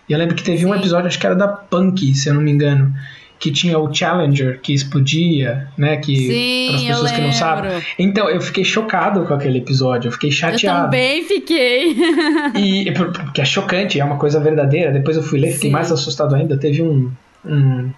E 0.07 0.13
eu 0.13 0.19
lembro 0.19 0.35
que 0.35 0.43
teve 0.43 0.65
um 0.65 0.73
episódio, 0.75 1.07
acho 1.07 1.19
que 1.19 1.25
era 1.25 1.35
da 1.35 1.47
Punk, 1.47 2.13
se 2.13 2.29
eu 2.29 2.33
não 2.33 2.41
me 2.41 2.51
engano, 2.51 2.93
que 3.39 3.51
tinha 3.51 3.79
o 3.79 3.93
Challenger 3.93 4.59
que 4.61 4.73
explodia, 4.73 5.67
né? 5.77 5.97
Que 5.97 6.67
para 6.67 6.75
as 6.75 6.83
pessoas 6.83 7.11
que 7.11 7.21
não 7.21 7.31
sabem. 7.31 7.71
Então, 7.97 8.29
eu 8.29 8.39
fiquei 8.39 8.63
chocado 8.63 9.25
com 9.25 9.33
aquele 9.33 9.57
episódio, 9.57 10.09
eu 10.09 10.11
fiquei 10.11 10.31
chateado. 10.31 10.79
Eu 10.79 10.83
também 10.85 11.23
fiquei. 11.23 11.95
e 12.55 12.91
porque 12.91 13.41
é 13.41 13.45
chocante, 13.45 13.99
é 13.99 14.05
uma 14.05 14.17
coisa 14.17 14.39
verdadeira. 14.39 14.91
Depois 14.91 15.17
eu 15.17 15.23
fui 15.23 15.39
ler, 15.39 15.53
fiquei 15.53 15.69
Sim. 15.69 15.73
mais 15.73 15.91
assustado 15.91 16.35
ainda. 16.35 16.55
Teve 16.57 16.83
um, 16.83 17.11
um 17.43 17.89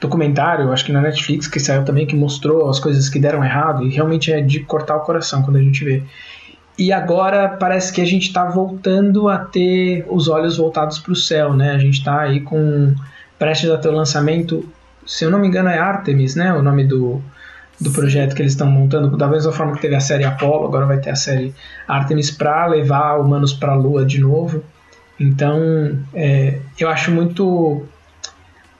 documentário, 0.00 0.72
acho 0.72 0.84
que 0.84 0.92
na 0.92 1.02
Netflix, 1.02 1.46
que 1.46 1.60
saiu 1.60 1.84
também, 1.84 2.06
que 2.06 2.16
mostrou 2.16 2.68
as 2.68 2.80
coisas 2.80 3.08
que 3.08 3.18
deram 3.18 3.44
errado, 3.44 3.84
e 3.84 3.90
realmente 3.90 4.32
é 4.32 4.40
de 4.40 4.60
cortar 4.60 4.96
o 4.96 5.00
coração 5.00 5.42
quando 5.42 5.56
a 5.56 5.62
gente 5.62 5.84
vê. 5.84 6.02
E 6.78 6.92
agora 6.92 7.48
parece 7.48 7.92
que 7.92 8.00
a 8.00 8.06
gente 8.06 8.28
está 8.28 8.46
voltando 8.46 9.28
a 9.28 9.36
ter 9.36 10.06
os 10.08 10.28
olhos 10.28 10.56
voltados 10.56 10.98
para 10.98 11.12
o 11.12 11.16
céu, 11.16 11.52
né? 11.52 11.72
A 11.72 11.78
gente 11.78 11.98
está 11.98 12.20
aí 12.20 12.40
com 12.40 12.94
prestes 13.38 13.70
a 13.70 13.76
ter 13.76 13.88
o 13.88 13.92
lançamento, 13.92 14.66
se 15.04 15.24
eu 15.24 15.30
não 15.30 15.38
me 15.38 15.46
engano 15.46 15.68
é 15.68 15.78
Artemis, 15.78 16.34
né? 16.34 16.54
O 16.54 16.62
nome 16.62 16.84
do, 16.84 17.20
do 17.78 17.90
projeto 17.90 18.34
que 18.34 18.40
eles 18.40 18.52
estão 18.52 18.66
montando, 18.66 19.14
da 19.14 19.28
mesma 19.28 19.52
forma 19.52 19.74
que 19.74 19.82
teve 19.82 19.94
a 19.94 20.00
série 20.00 20.24
Apollo, 20.24 20.66
agora 20.66 20.86
vai 20.86 20.98
ter 20.98 21.10
a 21.10 21.16
série 21.16 21.54
Artemis 21.86 22.30
para 22.30 22.66
levar 22.66 23.18
humanos 23.18 23.52
para 23.52 23.72
a 23.72 23.76
Lua 23.76 24.06
de 24.06 24.18
novo. 24.18 24.64
Então, 25.18 25.98
é, 26.14 26.58
eu 26.78 26.88
acho 26.88 27.10
muito 27.10 27.84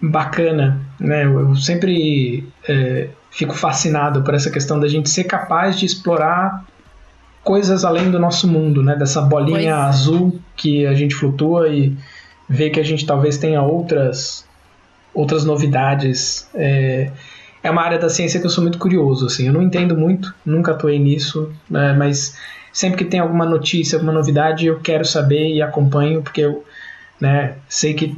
bacana, 0.00 0.80
né? 1.00 1.24
Eu 1.24 1.56
sempre 1.56 2.46
é, 2.68 3.08
fico 3.30 3.54
fascinado 3.54 4.22
por 4.22 4.34
essa 4.34 4.50
questão 4.50 4.78
da 4.78 4.86
gente 4.86 5.08
ser 5.08 5.24
capaz 5.24 5.78
de 5.78 5.86
explorar 5.86 6.64
coisas 7.42 7.84
além 7.84 8.10
do 8.10 8.18
nosso 8.18 8.46
mundo, 8.46 8.82
né? 8.82 8.94
Dessa 8.94 9.22
bolinha 9.22 9.74
pois. 9.74 9.86
azul 9.86 10.40
que 10.54 10.86
a 10.86 10.94
gente 10.94 11.14
flutua 11.14 11.68
e 11.68 11.96
vê 12.48 12.68
que 12.68 12.78
a 12.78 12.84
gente 12.84 13.06
talvez 13.06 13.38
tenha 13.38 13.62
outras 13.62 14.44
outras 15.14 15.44
novidades. 15.44 16.48
É, 16.54 17.10
é 17.62 17.70
uma 17.70 17.82
área 17.82 17.98
da 17.98 18.08
ciência 18.08 18.38
que 18.38 18.46
eu 18.46 18.50
sou 18.50 18.62
muito 18.62 18.78
curioso, 18.78 19.26
assim. 19.26 19.46
Eu 19.46 19.52
não 19.52 19.62
entendo 19.62 19.96
muito, 19.96 20.34
nunca 20.44 20.72
atuei 20.72 20.98
nisso, 20.98 21.50
né? 21.68 21.92
mas 21.92 22.36
sempre 22.72 22.98
que 22.98 23.04
tem 23.04 23.20
alguma 23.20 23.44
notícia, 23.44 23.96
alguma 23.96 24.12
novidade, 24.12 24.66
eu 24.66 24.80
quero 24.80 25.04
saber 25.04 25.52
e 25.52 25.60
acompanho, 25.60 26.22
porque 26.22 26.42
eu 26.42 26.64
né, 27.20 27.54
sei 27.68 27.94
que 27.94 28.16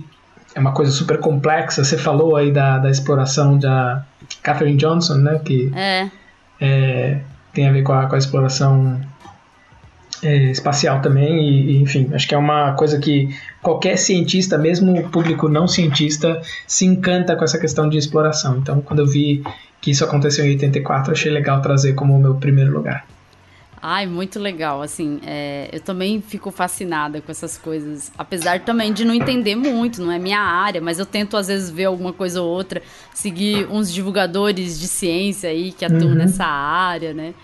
é 0.55 0.61
uma 0.61 0.73
coisa 0.73 0.91
super 0.91 1.19
complexa. 1.19 1.85
Você 1.85 1.97
falou 1.97 2.37
aí 2.37 2.53
da, 2.53 2.79
da 2.79 2.91
exploração 2.91 3.59
da 3.59 4.05
Catherine 4.43 4.77
Johnson, 4.77 5.15
né? 5.15 5.41
Que 5.45 5.71
é. 5.75 6.11
É, 6.61 7.21
tem 7.53 7.69
a 7.69 7.73
ver 7.73 7.83
com 7.83 7.93
a, 7.93 8.07
com 8.07 8.15
a 8.15 8.19
exploração 8.19 9.01
é, 10.23 10.51
espacial 10.51 11.01
também. 11.01 11.49
E, 11.49 11.73
e, 11.73 11.83
enfim, 11.83 12.11
acho 12.13 12.29
que 12.29 12.35
é 12.35 12.39
uma 12.39 12.73
coisa 12.73 12.99
que 12.99 13.35
qualquer 13.61 13.97
cientista, 13.97 14.57
mesmo 14.57 14.99
o 14.99 15.09
público 15.09 15.49
não 15.49 15.67
cientista, 15.67 16.41
se 16.67 16.87
encanta 16.87 17.37
com 17.37 17.45
essa 17.45 17.59
questão 17.59 17.89
de 17.89 17.99
exploração. 17.99 18.59
Então, 18.59 18.81
quando 18.81 19.01
eu 19.01 19.07
vi 19.07 19.43
que 19.81 19.91
isso 19.91 20.05
aconteceu 20.05 20.45
em 20.45 20.51
84, 20.51 21.13
achei 21.13 21.33
legal 21.33 21.61
trazer 21.61 21.95
como 21.95 22.15
o 22.15 22.21
meu 22.21 22.37
primeiro 22.37 22.73
lugar. 22.73 23.05
Ai, 23.85 24.07
muito 24.07 24.39
legal, 24.39 24.81
assim, 24.81 25.21
é, 25.27 25.69
eu 25.73 25.81
também 25.81 26.23
fico 26.23 26.53
fascinada 26.53 27.21
com 27.21 27.33
essas 27.33 27.59
coisas, 27.59 28.13
apesar 28.17 28.61
também 28.61 28.93
de 28.93 29.05
não 29.05 29.13
entender 29.13 29.57
muito, 29.57 30.01
não 30.01 30.13
é 30.13 30.21
minha 30.21 30.39
área, 30.39 30.81
mas 30.81 31.01
eu 31.01 31.07
tento 31.07 31.37
às 31.37 31.49
vezes 31.49 31.69
ver 31.69 31.87
alguma 31.87 32.13
coisa 32.13 32.41
ou 32.41 32.49
outra, 32.49 32.81
seguir 33.13 33.67
uns 33.69 33.93
divulgadores 33.93 34.79
de 34.79 34.87
ciência 34.87 35.51
aí 35.51 35.73
que 35.73 35.85
atuam 35.85 36.11
uhum. 36.11 36.15
nessa 36.15 36.45
área, 36.45 37.13
né? 37.13 37.35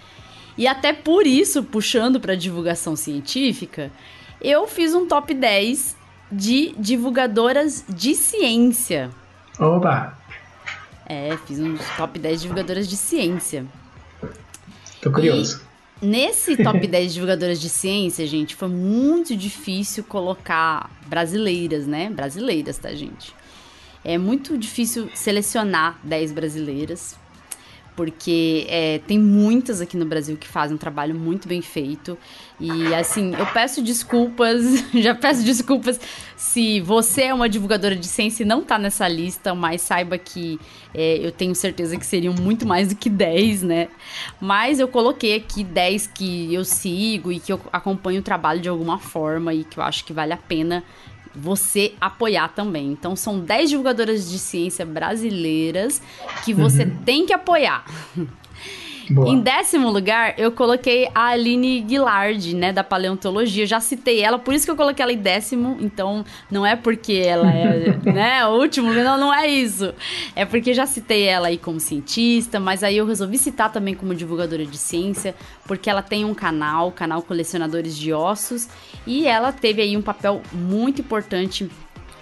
E 0.56 0.68
até 0.68 0.92
por 0.92 1.26
isso, 1.26 1.64
puxando 1.64 2.20
para 2.20 2.36
divulgação 2.36 2.94
científica, 2.94 3.90
eu 4.40 4.68
fiz 4.68 4.94
um 4.94 5.08
top 5.08 5.34
10 5.34 5.96
de 6.30 6.72
divulgadoras 6.78 7.84
de 7.88 8.14
ciência. 8.14 9.10
Oba! 9.58 10.16
É, 11.04 11.36
fiz 11.48 11.58
um 11.58 11.76
top 11.96 12.16
10 12.16 12.42
divulgadoras 12.42 12.88
de 12.88 12.96
ciência. 12.96 13.66
Tô 15.02 15.10
curioso. 15.10 15.62
E 15.64 15.67
nesse 16.00 16.56
top 16.56 16.84
10 16.86 17.14
divulgadoras 17.14 17.60
de 17.60 17.68
ciência, 17.68 18.26
gente, 18.26 18.54
foi 18.54 18.68
muito 18.68 19.36
difícil 19.36 20.04
colocar 20.04 20.90
brasileiras, 21.06 21.86
né? 21.86 22.10
Brasileiras, 22.10 22.78
tá, 22.78 22.94
gente? 22.94 23.34
É 24.04 24.16
muito 24.16 24.56
difícil 24.56 25.10
selecionar 25.14 25.98
10 26.04 26.32
brasileiras 26.32 27.16
porque 27.98 28.64
é, 28.68 29.00
tem 29.08 29.18
muitas 29.18 29.80
aqui 29.80 29.96
no 29.96 30.06
Brasil 30.06 30.36
que 30.36 30.46
fazem 30.46 30.76
um 30.76 30.78
trabalho 30.78 31.16
muito 31.16 31.48
bem 31.48 31.60
feito. 31.60 32.16
E 32.60 32.94
assim, 32.94 33.34
eu 33.34 33.44
peço 33.46 33.82
desculpas, 33.82 34.62
já 34.94 35.16
peço 35.16 35.42
desculpas 35.42 35.98
se 36.36 36.80
você 36.80 37.22
é 37.22 37.34
uma 37.34 37.48
divulgadora 37.48 37.96
de 37.96 38.06
ciência 38.06 38.44
e 38.44 38.46
não 38.46 38.62
tá 38.62 38.78
nessa 38.78 39.08
lista, 39.08 39.52
mas 39.52 39.82
saiba 39.82 40.16
que 40.16 40.60
é, 40.94 41.18
eu 41.26 41.32
tenho 41.32 41.56
certeza 41.56 41.96
que 41.96 42.06
seriam 42.06 42.32
muito 42.34 42.64
mais 42.64 42.86
do 42.86 42.94
que 42.94 43.10
10, 43.10 43.64
né? 43.64 43.88
Mas 44.40 44.78
eu 44.78 44.86
coloquei 44.86 45.34
aqui 45.34 45.64
10 45.64 46.06
que 46.06 46.54
eu 46.54 46.64
sigo 46.64 47.32
e 47.32 47.40
que 47.40 47.52
eu 47.52 47.60
acompanho 47.72 48.20
o 48.20 48.22
trabalho 48.22 48.60
de 48.60 48.68
alguma 48.68 49.00
forma 49.00 49.52
e 49.52 49.64
que 49.64 49.76
eu 49.76 49.82
acho 49.82 50.04
que 50.04 50.12
vale 50.12 50.32
a 50.32 50.36
pena 50.36 50.84
você 51.40 51.94
apoiar 52.00 52.48
também. 52.48 52.92
Então 52.92 53.14
são 53.14 53.40
10 53.40 53.70
divulgadoras 53.70 54.30
de 54.30 54.38
ciência 54.38 54.84
brasileiras 54.84 56.02
que 56.44 56.52
você 56.52 56.84
uhum. 56.84 56.96
tem 57.04 57.26
que 57.26 57.32
apoiar. 57.32 57.84
Boa. 59.10 59.28
Em 59.28 59.40
décimo 59.40 59.90
lugar, 59.90 60.34
eu 60.38 60.52
coloquei 60.52 61.08
a 61.14 61.28
Aline 61.28 61.80
Guilard, 61.80 62.54
né, 62.54 62.72
da 62.72 62.84
paleontologia. 62.84 63.64
Eu 63.64 63.66
já 63.66 63.80
citei 63.80 64.20
ela, 64.20 64.38
por 64.38 64.52
isso 64.52 64.64
que 64.64 64.70
eu 64.70 64.76
coloquei 64.76 65.02
ela 65.02 65.12
em 65.12 65.18
décimo. 65.18 65.76
Então, 65.80 66.24
não 66.50 66.66
é 66.66 66.76
porque 66.76 67.14
ela 67.14 67.50
é, 67.50 67.96
né, 68.04 68.46
o 68.46 68.58
último, 68.58 68.92
não, 68.92 69.18
não 69.18 69.34
é 69.34 69.48
isso. 69.48 69.94
É 70.36 70.44
porque 70.44 70.74
já 70.74 70.86
citei 70.86 71.24
ela 71.24 71.48
aí 71.48 71.56
como 71.56 71.80
cientista, 71.80 72.60
mas 72.60 72.82
aí 72.82 72.96
eu 72.96 73.06
resolvi 73.06 73.38
citar 73.38 73.72
também 73.72 73.94
como 73.94 74.14
divulgadora 74.14 74.64
de 74.64 74.76
ciência, 74.76 75.34
porque 75.66 75.88
ela 75.88 76.02
tem 76.02 76.24
um 76.24 76.34
canal, 76.34 76.92
canal 76.92 77.22
Colecionadores 77.22 77.96
de 77.96 78.12
Ossos, 78.12 78.68
e 79.06 79.26
ela 79.26 79.52
teve 79.52 79.82
aí 79.82 79.96
um 79.96 80.02
papel 80.02 80.42
muito 80.52 81.00
importante 81.00 81.68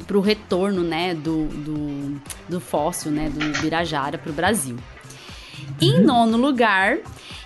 para 0.07 0.17
o 0.17 0.21
retorno, 0.21 0.83
né, 0.83 1.15
do, 1.15 1.47
do, 1.47 2.21
do 2.49 2.61
fóssil, 2.61 3.11
né, 3.11 3.31
do 3.31 3.61
Birajara 3.61 4.19
para 4.19 4.31
o 4.31 4.35
Brasil. 4.35 4.77
Em 5.81 6.01
nono 6.01 6.37
lugar, 6.37 6.99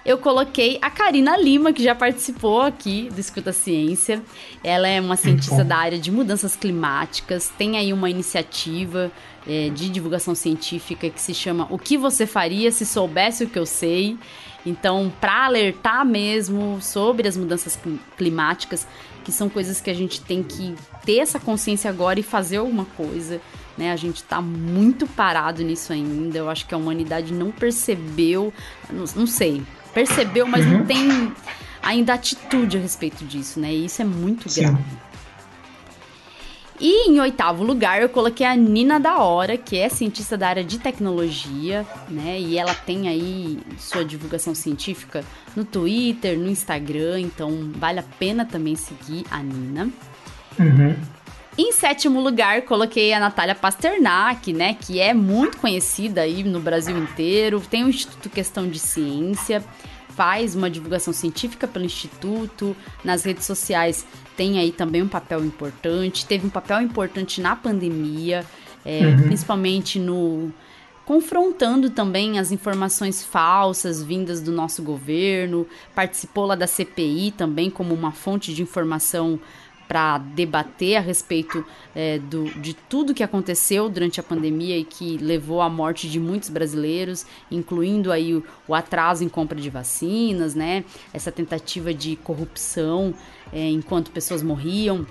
eu 0.04 0.16
coloquei 0.18 0.78
a 0.80 0.90
Karina 0.90 1.36
Lima, 1.36 1.72
que 1.72 1.82
já 1.82 1.94
participou 1.94 2.62
aqui 2.62 3.08
do 3.12 3.20
Escuta 3.20 3.52
Ciência. 3.52 4.22
Ela 4.64 4.88
é 4.88 5.00
uma 5.00 5.16
cientista 5.16 5.62
da 5.62 5.76
área 5.76 5.98
de 5.98 6.10
mudanças 6.10 6.56
climáticas, 6.56 7.52
tem 7.58 7.76
aí 7.76 7.92
uma 7.92 8.08
iniciativa 8.08 9.12
é, 9.46 9.68
de 9.68 9.88
divulgação 9.88 10.34
científica 10.34 11.10
que 11.10 11.20
se 11.20 11.34
chama 11.34 11.66
O 11.70 11.78
que 11.78 11.98
você 11.98 12.26
faria 12.26 12.70
se 12.70 12.86
soubesse 12.86 13.44
o 13.44 13.48
que 13.48 13.58
eu 13.58 13.66
sei? 13.66 14.16
Então, 14.64 15.12
para 15.20 15.46
alertar 15.46 16.04
mesmo 16.04 16.78
sobre 16.80 17.26
as 17.26 17.36
mudanças 17.36 17.78
climáticas, 18.16 18.86
que 19.24 19.32
são 19.32 19.48
coisas 19.48 19.80
que 19.80 19.90
a 19.90 19.94
gente 19.94 20.20
tem 20.20 20.42
que 20.42 20.74
ter 21.04 21.18
essa 21.18 21.38
consciência 21.38 21.90
agora 21.90 22.18
e 22.18 22.22
fazer 22.22 22.58
alguma 22.58 22.84
coisa 22.84 23.40
né? 23.80 23.92
A 23.92 23.96
gente 23.96 24.16
está 24.16 24.42
muito 24.42 25.06
parado 25.06 25.64
nisso 25.64 25.92
ainda. 25.92 26.36
Eu 26.36 26.50
acho 26.50 26.66
que 26.66 26.74
a 26.74 26.76
humanidade 26.76 27.32
não 27.32 27.50
percebeu, 27.50 28.52
não, 28.90 29.04
não 29.16 29.26
sei, 29.26 29.62
percebeu, 29.94 30.46
mas 30.46 30.66
uhum. 30.66 30.78
não 30.78 30.86
tem 30.86 31.32
ainda 31.82 32.12
atitude 32.12 32.76
a 32.76 32.80
respeito 32.80 33.24
disso, 33.24 33.58
né? 33.58 33.72
E 33.72 33.86
isso 33.86 34.02
é 34.02 34.04
muito 34.04 34.50
Sim. 34.50 34.62
grave. 34.62 34.84
E 36.80 37.10
em 37.10 37.20
oitavo 37.20 37.62
lugar 37.62 38.00
eu 38.00 38.08
coloquei 38.08 38.46
a 38.46 38.56
Nina 38.56 38.98
da 38.98 39.18
Hora, 39.18 39.58
que 39.58 39.76
é 39.76 39.90
cientista 39.90 40.38
da 40.38 40.48
área 40.48 40.64
de 40.64 40.78
tecnologia, 40.78 41.86
né? 42.08 42.40
E 42.40 42.56
ela 42.56 42.74
tem 42.74 43.06
aí 43.06 43.58
sua 43.76 44.02
divulgação 44.02 44.54
científica 44.54 45.22
no 45.54 45.62
Twitter, 45.62 46.38
no 46.38 46.48
Instagram, 46.48 47.20
então 47.20 47.70
vale 47.74 48.00
a 48.00 48.04
pena 48.18 48.46
também 48.46 48.76
seguir 48.76 49.26
a 49.30 49.42
Nina. 49.42 49.90
Uhum. 50.58 50.96
Em 51.58 51.72
sétimo 51.72 52.18
lugar, 52.18 52.62
coloquei 52.62 53.12
a 53.12 53.20
Natália 53.20 53.54
Pasternak, 53.54 54.50
né, 54.50 54.74
que 54.80 54.98
é 54.98 55.12
muito 55.12 55.58
conhecida 55.58 56.22
aí 56.22 56.42
no 56.42 56.60
Brasil 56.60 56.96
inteiro, 56.96 57.60
tem 57.68 57.84
o 57.84 57.90
Instituto 57.90 58.30
Questão 58.30 58.66
de 58.66 58.78
Ciência, 58.78 59.62
faz 60.08 60.54
uma 60.54 60.70
divulgação 60.70 61.12
científica 61.12 61.68
pelo 61.68 61.84
Instituto, 61.84 62.74
nas 63.04 63.24
redes 63.24 63.44
sociais 63.44 64.06
tem 64.40 64.58
aí 64.58 64.72
também 64.72 65.02
um 65.02 65.08
papel 65.08 65.44
importante, 65.44 66.24
teve 66.24 66.46
um 66.46 66.48
papel 66.48 66.80
importante 66.80 67.42
na 67.42 67.54
pandemia, 67.54 68.42
é, 68.86 69.00
uhum. 69.00 69.24
principalmente 69.24 69.98
no 69.98 70.50
confrontando 71.04 71.90
também 71.90 72.38
as 72.38 72.50
informações 72.50 73.22
falsas 73.22 74.02
vindas 74.02 74.40
do 74.40 74.50
nosso 74.50 74.82
governo, 74.82 75.66
participou 75.94 76.46
lá 76.46 76.54
da 76.54 76.66
CPI 76.66 77.32
também 77.32 77.68
como 77.68 77.92
uma 77.92 78.12
fonte 78.12 78.54
de 78.54 78.62
informação 78.62 79.38
para 79.90 80.18
debater 80.18 80.96
a 80.96 81.00
respeito 81.00 81.64
é, 81.96 82.20
do, 82.20 82.44
de 82.60 82.74
tudo 82.74 83.12
que 83.12 83.24
aconteceu 83.24 83.88
durante 83.88 84.20
a 84.20 84.22
pandemia 84.22 84.78
e 84.78 84.84
que 84.84 85.18
levou 85.18 85.60
à 85.60 85.68
morte 85.68 86.08
de 86.08 86.20
muitos 86.20 86.48
brasileiros, 86.48 87.26
incluindo 87.50 88.12
aí 88.12 88.36
o, 88.36 88.44
o 88.68 88.74
atraso 88.74 89.24
em 89.24 89.28
compra 89.28 89.60
de 89.60 89.68
vacinas, 89.68 90.54
né? 90.54 90.84
Essa 91.12 91.32
tentativa 91.32 91.92
de 91.92 92.14
corrupção 92.14 93.12
é, 93.52 93.68
enquanto 93.70 94.10
pessoas 94.10 94.42
morriam 94.42 95.06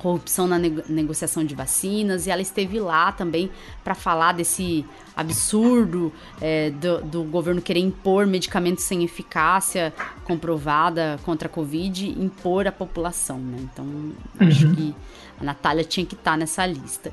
corrupção 0.00 0.46
na 0.48 0.58
nego 0.58 0.82
negociação 0.88 1.44
de 1.44 1.54
vacinas 1.54 2.26
e 2.26 2.30
ela 2.30 2.40
esteve 2.40 2.80
lá 2.80 3.12
também 3.12 3.50
para 3.84 3.94
falar 3.94 4.32
desse 4.32 4.84
absurdo 5.14 6.10
é, 6.40 6.70
do, 6.70 7.02
do, 7.02 7.22
governo 7.24 7.60
querer 7.60 7.80
impor 7.80 8.26
medicamentos 8.26 8.84
sem 8.84 9.04
eficácia 9.04 9.92
comprovada 10.24 11.20
contra 11.22 11.46
a 11.46 11.50
Covid 11.50 12.06
e 12.06 12.24
impor 12.24 12.66
à 12.66 12.72
população, 12.72 13.38
né? 13.38 13.58
Então, 13.60 13.84
uhum. 13.84 14.14
acho 14.40 14.74
que 14.74 14.94
a 15.38 15.44
Natália 15.44 15.84
tinha 15.84 16.06
que 16.06 16.14
estar 16.14 16.32
tá 16.32 16.36
nessa 16.36 16.64
lista. 16.64 17.12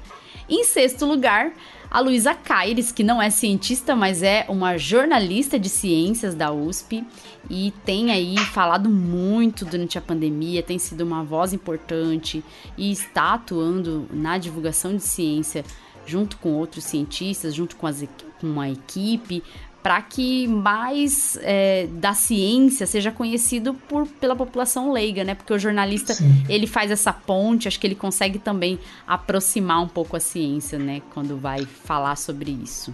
Em 0.50 0.64
sexto 0.64 1.06
lugar, 1.06 1.52
a 1.92 2.00
Luísa 2.00 2.34
Caires, 2.34 2.90
que 2.92 3.04
não 3.04 3.22
é 3.22 3.30
cientista, 3.30 3.96
mas 3.98 4.24
é 4.24 4.46
uma 4.48 4.78
jornalista 4.78 5.60
de 5.60 5.68
ciências 5.68 6.34
da 6.34 6.54
USP 6.54 7.06
e 7.50 7.74
tem 7.86 8.12
aí 8.12 8.38
falado 8.38 8.90
muito 8.90 9.66
durante 9.66 9.98
a 9.98 10.02
pandemia, 10.02 10.64
tem 10.64 10.78
sido 10.78 11.02
uma 11.02 11.24
voz 11.24 11.54
importante 11.54 12.44
e 12.78 12.92
está 12.92 13.34
atuando 13.36 14.08
na 14.12 14.38
divulgação 14.38 14.96
de 14.96 15.04
ciência 15.04 15.64
junto 16.06 16.38
com 16.38 16.54
outros 16.54 16.86
cientistas, 16.86 17.54
junto 17.54 17.76
com, 17.76 17.86
as, 17.86 18.04
com 18.40 18.60
a 18.60 18.70
equipe, 18.70 19.44
para 19.84 20.02
que 20.02 20.48
mais 20.48 21.38
é, 21.42 21.88
da 21.88 22.14
ciência 22.14 22.86
seja 22.86 23.12
conhecido 23.12 23.74
por, 23.74 24.08
pela 24.08 24.36
população 24.36 24.92
leiga, 24.92 25.24
né? 25.24 25.36
Porque 25.36 25.54
o 25.54 25.60
jornalista 25.60 26.14
Sim. 26.14 26.44
ele 26.50 26.68
faz 26.68 26.92
essa 26.92 27.14
ponte, 27.14 27.68
acho 27.68 27.80
que 27.80 27.88
ele 27.88 27.96
consegue 27.96 28.40
também 28.40 28.80
aproximar 29.06 29.82
um 29.82 29.88
pouco 29.88 30.18
a 30.18 30.20
ciência, 30.20 30.78
né? 30.78 31.02
Quando 31.14 31.38
vai 31.38 31.66
falar 31.66 32.16
sobre 32.18 32.52
isso. 32.52 32.94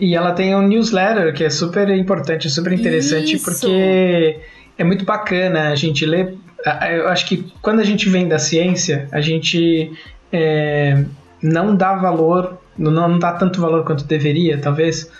E 0.00 0.14
ela 0.14 0.32
tem 0.32 0.54
um 0.54 0.62
newsletter 0.62 1.34
que 1.34 1.44
é 1.44 1.50
super 1.50 1.88
importante, 1.90 2.48
super 2.48 2.72
interessante, 2.72 3.34
isso. 3.34 3.44
porque 3.44 4.38
é 4.76 4.84
muito 4.84 5.04
bacana 5.04 5.70
a 5.70 5.74
gente 5.74 6.06
ler. 6.06 6.36
Eu 6.90 7.08
acho 7.08 7.26
que 7.26 7.52
quando 7.60 7.80
a 7.80 7.84
gente 7.84 8.08
vem 8.08 8.28
da 8.28 8.38
ciência, 8.38 9.08
a 9.10 9.20
gente 9.20 9.92
é, 10.32 11.04
não 11.42 11.74
dá 11.74 11.94
valor, 11.96 12.58
não, 12.76 13.18
dá 13.18 13.32
tanto 13.32 13.60
valor 13.60 13.84
quanto 13.84 14.04
deveria, 14.04 14.58
talvez 14.58 15.10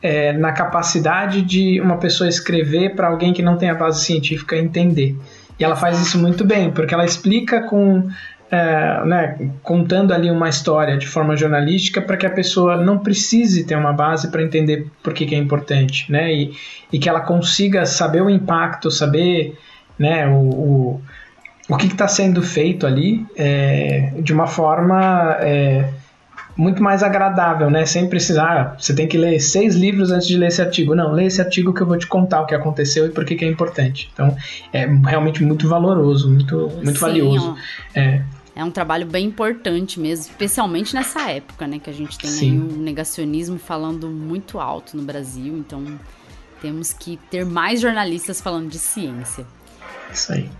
é, 0.00 0.32
na 0.32 0.52
capacidade 0.52 1.42
de 1.42 1.80
uma 1.80 1.98
pessoa 1.98 2.28
escrever 2.28 2.94
para 2.94 3.08
alguém 3.08 3.32
que 3.32 3.42
não 3.42 3.56
tem 3.56 3.70
a 3.70 3.74
base 3.74 4.04
científica 4.04 4.56
entender. 4.56 5.16
E 5.58 5.64
ela 5.64 5.76
faz 5.76 6.00
isso 6.00 6.18
muito 6.18 6.44
bem, 6.44 6.70
porque 6.70 6.94
ela 6.94 7.04
explica 7.04 7.62
com. 7.62 8.08
É, 8.54 9.02
né, 9.06 9.50
contando 9.62 10.12
ali 10.12 10.30
uma 10.30 10.46
história 10.46 10.98
de 10.98 11.06
forma 11.06 11.34
jornalística 11.34 12.02
para 12.02 12.18
que 12.18 12.26
a 12.26 12.30
pessoa 12.30 12.76
não 12.76 12.98
precise 12.98 13.64
ter 13.64 13.74
uma 13.76 13.94
base 13.94 14.30
para 14.30 14.42
entender 14.42 14.88
por 15.02 15.14
que, 15.14 15.24
que, 15.24 15.34
é 15.34 15.38
importante, 15.38 16.12
né, 16.12 16.30
e, 16.30 16.52
e, 16.92 16.98
que 16.98 17.08
ela 17.08 17.20
consiga 17.20 17.86
saber 17.86 18.20
o 18.20 18.28
impacto, 18.28 18.90
saber 18.90 19.58
né, 19.98 20.28
o, 20.28 20.36
o, 20.36 21.00
o 21.66 21.76
que 21.78 21.86
está 21.86 22.06
sendo 22.06 22.42
feito 22.42 22.86
ali 22.86 23.26
é, 23.36 24.12
de 24.18 24.34
uma 24.34 24.46
forma 24.46 25.34
é, 25.40 25.88
muito 26.56 26.82
mais 26.82 27.02
agradável, 27.02 27.70
né? 27.70 27.86
Sem 27.86 28.08
precisar, 28.08 28.44
ah, 28.44 28.76
você 28.78 28.94
tem 28.94 29.08
que 29.08 29.16
ler 29.16 29.40
seis 29.40 29.74
livros 29.74 30.10
antes 30.10 30.28
de 30.28 30.36
ler 30.36 30.48
esse 30.48 30.60
artigo. 30.60 30.94
Não, 30.94 31.12
lê 31.12 31.24
esse 31.24 31.40
artigo 31.40 31.72
que 31.72 31.80
eu 31.80 31.86
vou 31.86 31.96
te 31.96 32.06
contar 32.06 32.42
o 32.42 32.46
que 32.46 32.54
aconteceu 32.54 33.06
e 33.06 33.10
por 33.10 33.24
que, 33.24 33.34
que 33.34 33.44
é 33.44 33.48
importante. 33.48 34.10
Então, 34.12 34.36
é 34.72 34.86
realmente 35.06 35.42
muito 35.42 35.68
valoroso, 35.68 36.30
muito, 36.30 36.70
muito 36.82 36.98
Sim, 36.98 37.00
valioso. 37.00 37.56
É. 37.94 38.20
É 38.54 38.62
um 38.62 38.70
trabalho 38.70 39.06
bem 39.06 39.26
importante 39.26 39.98
mesmo, 39.98 40.30
especialmente 40.30 40.94
nessa 40.94 41.30
época, 41.30 41.66
né? 41.66 41.78
Que 41.78 41.88
a 41.88 41.92
gente 41.92 42.18
tem 42.18 42.30
Sim. 42.30 42.50
aí 42.50 42.58
um 42.58 42.82
negacionismo 42.82 43.58
falando 43.58 44.08
muito 44.08 44.60
alto 44.60 44.96
no 44.96 45.02
Brasil, 45.02 45.56
então 45.56 45.98
temos 46.60 46.92
que 46.92 47.18
ter 47.30 47.46
mais 47.46 47.80
jornalistas 47.80 48.40
falando 48.40 48.68
de 48.68 48.78
ciência. 48.78 49.46
Isso 50.12 50.32
aí. 50.32 50.50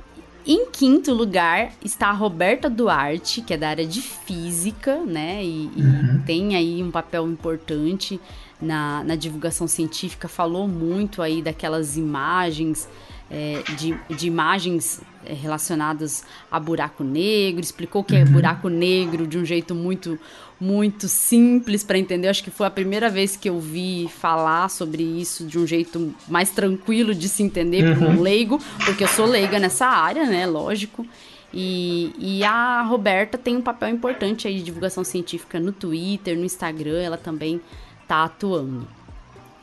Em 0.44 0.66
quinto 0.70 1.14
lugar 1.14 1.72
está 1.84 2.08
a 2.08 2.12
Roberta 2.12 2.68
Duarte, 2.68 3.42
que 3.42 3.54
é 3.54 3.56
da 3.56 3.68
área 3.68 3.86
de 3.86 4.02
física, 4.02 4.96
né? 5.04 5.44
E, 5.44 5.70
uhum. 5.76 6.16
e 6.16 6.26
tem 6.26 6.56
aí 6.56 6.82
um 6.82 6.90
papel 6.90 7.28
importante 7.28 8.20
na, 8.60 9.04
na, 9.04 9.14
divulgação 9.14 9.68
científica. 9.68 10.26
Falou 10.26 10.66
muito 10.66 11.22
aí 11.22 11.40
daquelas 11.40 11.96
imagens, 11.96 12.88
é, 13.32 13.62
de, 13.76 13.96
de, 14.14 14.26
imagens 14.26 15.00
é, 15.24 15.32
relacionadas 15.32 16.22
a 16.50 16.60
buraco 16.60 17.02
negro, 17.02 17.62
explicou 17.62 18.02
o 18.02 18.04
que 18.04 18.14
é 18.14 18.24
uhum. 18.24 18.32
buraco 18.32 18.68
negro 18.68 19.26
de 19.26 19.38
um 19.38 19.44
jeito 19.44 19.74
muito 19.74 20.18
muito 20.60 21.08
simples 21.08 21.82
para 21.82 21.98
entender. 21.98 22.28
Acho 22.28 22.44
que 22.44 22.50
foi 22.50 22.68
a 22.68 22.70
primeira 22.70 23.10
vez 23.10 23.34
que 23.34 23.48
eu 23.48 23.58
vi 23.58 24.08
falar 24.20 24.68
sobre 24.68 25.02
isso 25.02 25.44
de 25.44 25.58
um 25.58 25.66
jeito 25.66 26.14
mais 26.28 26.50
tranquilo 26.50 27.12
de 27.12 27.28
se 27.28 27.42
entender 27.42 27.84
uhum. 27.84 27.96
para 27.96 28.08
um 28.10 28.20
leigo, 28.20 28.60
porque 28.84 29.02
eu 29.02 29.08
sou 29.08 29.26
leiga 29.26 29.58
nessa 29.58 29.86
área, 29.86 30.24
né? 30.24 30.46
Lógico. 30.46 31.04
E, 31.52 32.14
e 32.16 32.44
a 32.44 32.82
Roberta 32.82 33.36
tem 33.36 33.56
um 33.56 33.60
papel 33.60 33.88
importante 33.88 34.46
aí 34.46 34.58
de 34.58 34.62
divulgação 34.62 35.02
científica 35.02 35.58
no 35.58 35.72
Twitter, 35.72 36.36
no 36.36 36.44
Instagram, 36.44 37.00
ela 37.00 37.18
também 37.18 37.60
tá 38.06 38.24
atuando. 38.24 38.86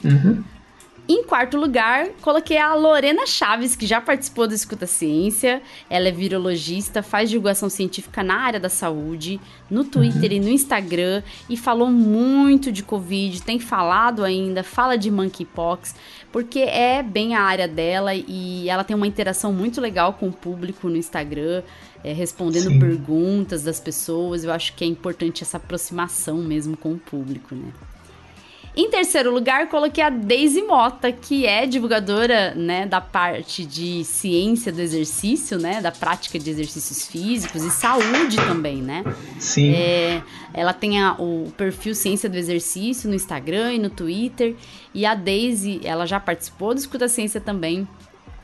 Uhum. 0.03 0.43
Em 1.11 1.23
quarto 1.23 1.57
lugar, 1.57 2.09
coloquei 2.21 2.59
a 2.59 2.75
Lorena 2.75 3.25
Chaves, 3.25 3.75
que 3.75 3.87
já 3.87 3.99
participou 3.99 4.47
do 4.47 4.53
Escuta 4.53 4.85
Ciência. 4.85 5.59
Ela 5.89 6.09
é 6.09 6.11
virologista, 6.11 7.01
faz 7.01 7.31
divulgação 7.31 7.67
científica 7.67 8.21
na 8.21 8.35
área 8.35 8.59
da 8.59 8.69
saúde, 8.69 9.41
no 9.71 9.83
Twitter 9.83 10.29
uhum. 10.29 10.37
e 10.37 10.39
no 10.39 10.49
Instagram, 10.49 11.23
e 11.49 11.57
falou 11.57 11.89
muito 11.89 12.71
de 12.71 12.83
Covid, 12.83 13.41
tem 13.41 13.59
falado 13.59 14.23
ainda, 14.23 14.61
fala 14.61 14.99
de 14.99 15.09
monkeypox, 15.09 15.95
porque 16.31 16.59
é 16.59 17.01
bem 17.01 17.33
a 17.33 17.41
área 17.41 17.67
dela 17.67 18.13
e 18.13 18.69
ela 18.69 18.83
tem 18.83 18.95
uma 18.95 19.07
interação 19.07 19.51
muito 19.51 19.81
legal 19.81 20.13
com 20.13 20.27
o 20.27 20.31
público 20.31 20.87
no 20.89 20.95
Instagram. 20.95 21.63
É, 22.03 22.13
respondendo 22.13 22.69
Sim. 22.69 22.79
perguntas 22.79 23.63
das 23.63 23.79
pessoas, 23.79 24.43
eu 24.43 24.53
acho 24.53 24.75
que 24.75 24.85
é 24.85 24.87
importante 24.87 25.41
essa 25.41 25.57
aproximação 25.57 26.37
mesmo 26.37 26.77
com 26.77 26.93
o 26.93 26.99
público, 26.99 27.55
né? 27.55 27.71
Em 28.75 28.89
terceiro 28.89 29.33
lugar, 29.33 29.67
coloquei 29.67 30.03
a 30.03 30.09
Daisy 30.09 30.61
Mota, 30.61 31.11
que 31.11 31.45
é 31.45 31.65
divulgadora, 31.65 32.53
né, 32.55 32.85
da 32.85 33.01
parte 33.01 33.65
de 33.65 34.03
ciência 34.03 34.71
do 34.71 34.79
exercício, 34.79 35.57
né, 35.57 35.81
da 35.81 35.91
prática 35.91 36.37
de 36.37 36.49
exercícios 36.49 37.07
físicos 37.07 37.63
e 37.63 37.71
saúde 37.71 38.37
também, 38.37 38.81
né? 38.81 39.03
Sim. 39.39 39.73
É, 39.73 40.21
ela 40.53 40.73
tem 40.73 41.01
a, 41.01 41.13
o 41.13 41.51
perfil 41.57 41.93
Ciência 41.95 42.29
do 42.29 42.37
Exercício 42.37 43.09
no 43.09 43.15
Instagram 43.15 43.73
e 43.73 43.79
no 43.79 43.89
Twitter, 43.89 44.55
e 44.93 45.05
a 45.05 45.15
Daisy, 45.15 45.81
ela 45.83 46.05
já 46.05 46.19
participou 46.19 46.73
do 46.73 46.79
Escuta 46.79 47.07
Ciência 47.07 47.41
também, 47.41 47.87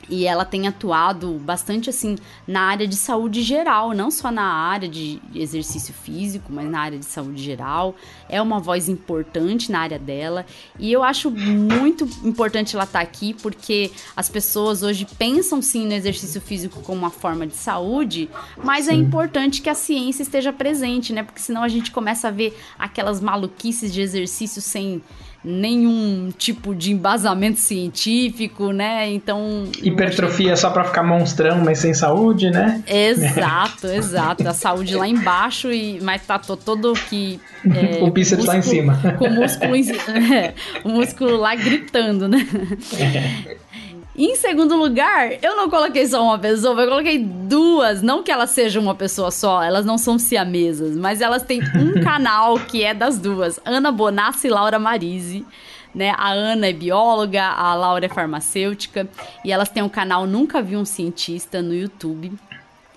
e 0.08 0.26
ela 0.26 0.44
tem 0.44 0.66
atuado 0.66 1.32
bastante 1.38 1.90
assim 1.90 2.16
na 2.46 2.62
área 2.62 2.86
de 2.86 2.96
saúde 2.96 3.42
geral, 3.42 3.92
não 3.92 4.10
só 4.10 4.30
na 4.30 4.44
área 4.44 4.88
de 4.88 5.20
exercício 5.34 5.92
físico, 5.92 6.52
mas 6.52 6.68
na 6.70 6.80
área 6.80 6.98
de 6.98 7.04
saúde 7.04 7.42
geral. 7.42 7.94
É 8.28 8.40
uma 8.40 8.60
voz 8.60 8.88
importante 8.88 9.70
na 9.70 9.80
área 9.80 9.98
dela 9.98 10.46
e 10.78 10.92
eu 10.92 11.02
acho 11.02 11.30
muito 11.30 12.04
importante 12.24 12.74
ela 12.74 12.84
estar 12.84 13.00
tá 13.00 13.02
aqui 13.02 13.34
porque 13.34 13.90
as 14.16 14.28
pessoas 14.28 14.82
hoje 14.82 15.06
pensam 15.18 15.60
sim 15.60 15.86
no 15.86 15.92
exercício 15.92 16.40
físico 16.40 16.80
como 16.82 16.98
uma 16.98 17.10
forma 17.10 17.46
de 17.46 17.56
saúde, 17.56 18.28
mas 18.62 18.88
é 18.88 18.92
sim. 18.92 18.98
é 18.98 19.00
importante 19.00 19.60
que 19.60 19.70
a 19.70 19.74
ciência 19.74 20.22
esteja 20.22 20.52
presente, 20.52 21.12
né? 21.12 21.22
Porque 21.22 21.40
senão 21.40 21.62
a 21.62 21.68
gente 21.68 21.90
começa 21.90 22.28
a 22.28 22.30
ver 22.30 22.56
aquelas 22.78 23.20
maluquices 23.20 23.92
de 23.92 24.00
exercício 24.00 24.62
sem 24.62 25.02
nenhum 25.46 26.32
tipo 26.36 26.74
de 26.74 26.90
embasamento 26.90 27.60
científico, 27.60 28.72
né? 28.72 29.08
Então. 29.12 29.64
Hipertrofia 29.80 30.52
achei... 30.52 30.56
só 30.56 30.70
para 30.70 30.84
ficar 30.84 31.04
monstrão, 31.04 31.62
mas 31.64 31.78
sem 31.78 31.94
saúde, 31.94 32.50
né? 32.50 32.82
Exato, 32.86 33.86
exato. 33.86 34.46
A 34.48 34.52
saúde 34.52 34.96
lá 34.96 35.06
embaixo, 35.06 35.72
e 35.72 36.00
mas 36.02 36.26
tá 36.26 36.38
todo 36.38 36.94
que. 37.08 37.40
É, 37.64 38.02
o 38.04 38.10
bíceps 38.10 38.44
músculo, 38.44 38.46
lá 38.46 38.58
em 38.58 38.62
cima. 38.62 39.16
Com 39.18 39.28
o 39.28 39.32
músculo, 39.32 39.76
em, 39.76 39.90
é, 40.34 40.54
o 40.82 40.88
músculo 40.88 41.36
lá 41.36 41.54
gritando, 41.54 42.26
né? 42.26 42.46
Em 44.18 44.34
segundo 44.34 44.76
lugar, 44.76 45.32
eu 45.42 45.54
não 45.56 45.68
coloquei 45.68 46.06
só 46.06 46.24
uma 46.24 46.38
pessoa, 46.38 46.80
eu 46.80 46.88
coloquei 46.88 47.18
duas. 47.18 48.00
Não 48.00 48.22
que 48.22 48.32
elas 48.32 48.48
sejam 48.48 48.82
uma 48.82 48.94
pessoa 48.94 49.30
só, 49.30 49.62
elas 49.62 49.84
não 49.84 49.98
são 49.98 50.18
siamesas, 50.18 50.96
mas 50.96 51.20
elas 51.20 51.42
têm 51.42 51.60
um 51.62 52.00
canal 52.02 52.58
que 52.58 52.82
é 52.82 52.94
das 52.94 53.18
duas: 53.18 53.60
Ana 53.62 53.92
Bonassi 53.92 54.46
e 54.46 54.50
Laura 54.50 54.78
Marise. 54.78 55.44
Né? 55.94 56.14
A 56.16 56.30
Ana 56.30 56.68
é 56.68 56.72
bióloga, 56.72 57.44
a 57.44 57.74
Laura 57.74 58.06
é 58.06 58.08
farmacêutica 58.08 59.08
e 59.44 59.52
elas 59.52 59.68
têm 59.68 59.82
um 59.82 59.88
canal 59.88 60.26
Nunca 60.26 60.62
Vi 60.62 60.76
um 60.76 60.84
Cientista 60.84 61.60
no 61.60 61.74
YouTube. 61.74 62.32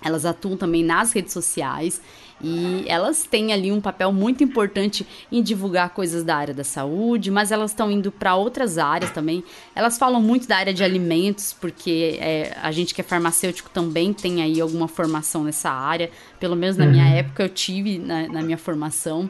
Elas 0.02 0.24
atuam 0.24 0.56
também 0.56 0.82
nas 0.82 1.12
redes 1.12 1.34
sociais 1.34 2.00
e 2.42 2.84
elas 2.86 3.24
têm 3.24 3.52
ali 3.52 3.70
um 3.70 3.80
papel 3.80 4.12
muito 4.12 4.42
importante 4.42 5.06
em 5.30 5.42
divulgar 5.42 5.90
coisas 5.90 6.24
da 6.24 6.36
área 6.36 6.54
da 6.54 6.64
saúde, 6.64 7.30
mas 7.30 7.52
elas 7.52 7.70
estão 7.70 7.90
indo 7.90 8.10
para 8.10 8.34
outras 8.34 8.78
áreas 8.78 9.10
também. 9.10 9.44
Elas 9.74 9.98
falam 9.98 10.20
muito 10.22 10.48
da 10.48 10.56
área 10.56 10.72
de 10.72 10.82
alimentos, 10.82 11.52
porque 11.52 12.18
é, 12.20 12.56
a 12.62 12.72
gente 12.72 12.94
que 12.94 13.00
é 13.00 13.04
farmacêutico 13.04 13.68
também 13.70 14.12
tem 14.12 14.42
aí 14.42 14.60
alguma 14.60 14.88
formação 14.88 15.44
nessa 15.44 15.70
área. 15.70 16.10
Pelo 16.38 16.56
menos 16.56 16.76
na 16.76 16.84
uhum. 16.84 16.90
minha 16.90 17.08
época 17.08 17.42
eu 17.42 17.48
tive 17.48 17.98
na, 17.98 18.28
na 18.28 18.42
minha 18.42 18.58
formação. 18.58 19.28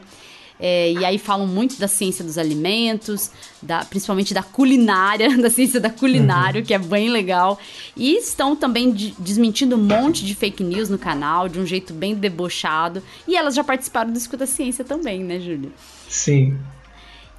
É, 0.61 0.91
e 0.91 1.03
aí 1.03 1.17
falam 1.17 1.47
muito 1.47 1.79
da 1.79 1.87
ciência 1.87 2.23
dos 2.23 2.37
alimentos, 2.37 3.31
da, 3.61 3.83
principalmente 3.83 4.31
da 4.31 4.43
culinária, 4.43 5.35
da 5.41 5.49
ciência 5.49 5.79
da 5.79 5.89
culinária, 5.89 6.61
uhum. 6.61 6.65
que 6.65 6.73
é 6.73 6.77
bem 6.77 7.09
legal. 7.09 7.59
E 7.97 8.15
estão 8.15 8.55
também 8.55 8.91
de, 8.91 9.15
desmentindo 9.17 9.75
um 9.75 9.83
monte 9.83 10.23
de 10.23 10.35
fake 10.35 10.63
news 10.63 10.87
no 10.87 10.99
canal, 10.99 11.49
de 11.49 11.59
um 11.59 11.65
jeito 11.65 11.93
bem 11.93 12.13
debochado. 12.13 13.01
E 13.27 13.35
elas 13.35 13.55
já 13.55 13.63
participaram 13.63 14.11
do 14.11 14.17
Escuta 14.17 14.45
Ciência 14.45 14.85
também, 14.85 15.23
né, 15.23 15.39
Júlia? 15.39 15.71
Sim. 16.07 16.59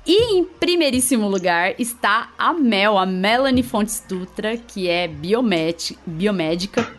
E 0.05 0.37
em 0.37 0.45
primeiríssimo 0.45 1.29
lugar 1.29 1.77
está 1.79 2.31
a 2.37 2.53
Mel, 2.53 2.99
a 2.99 3.07
Melanie 3.07 3.63
Fontes 3.63 4.03
Dutra, 4.09 4.57
que 4.57 4.89
é 4.89 5.07
biomédica 5.07 6.93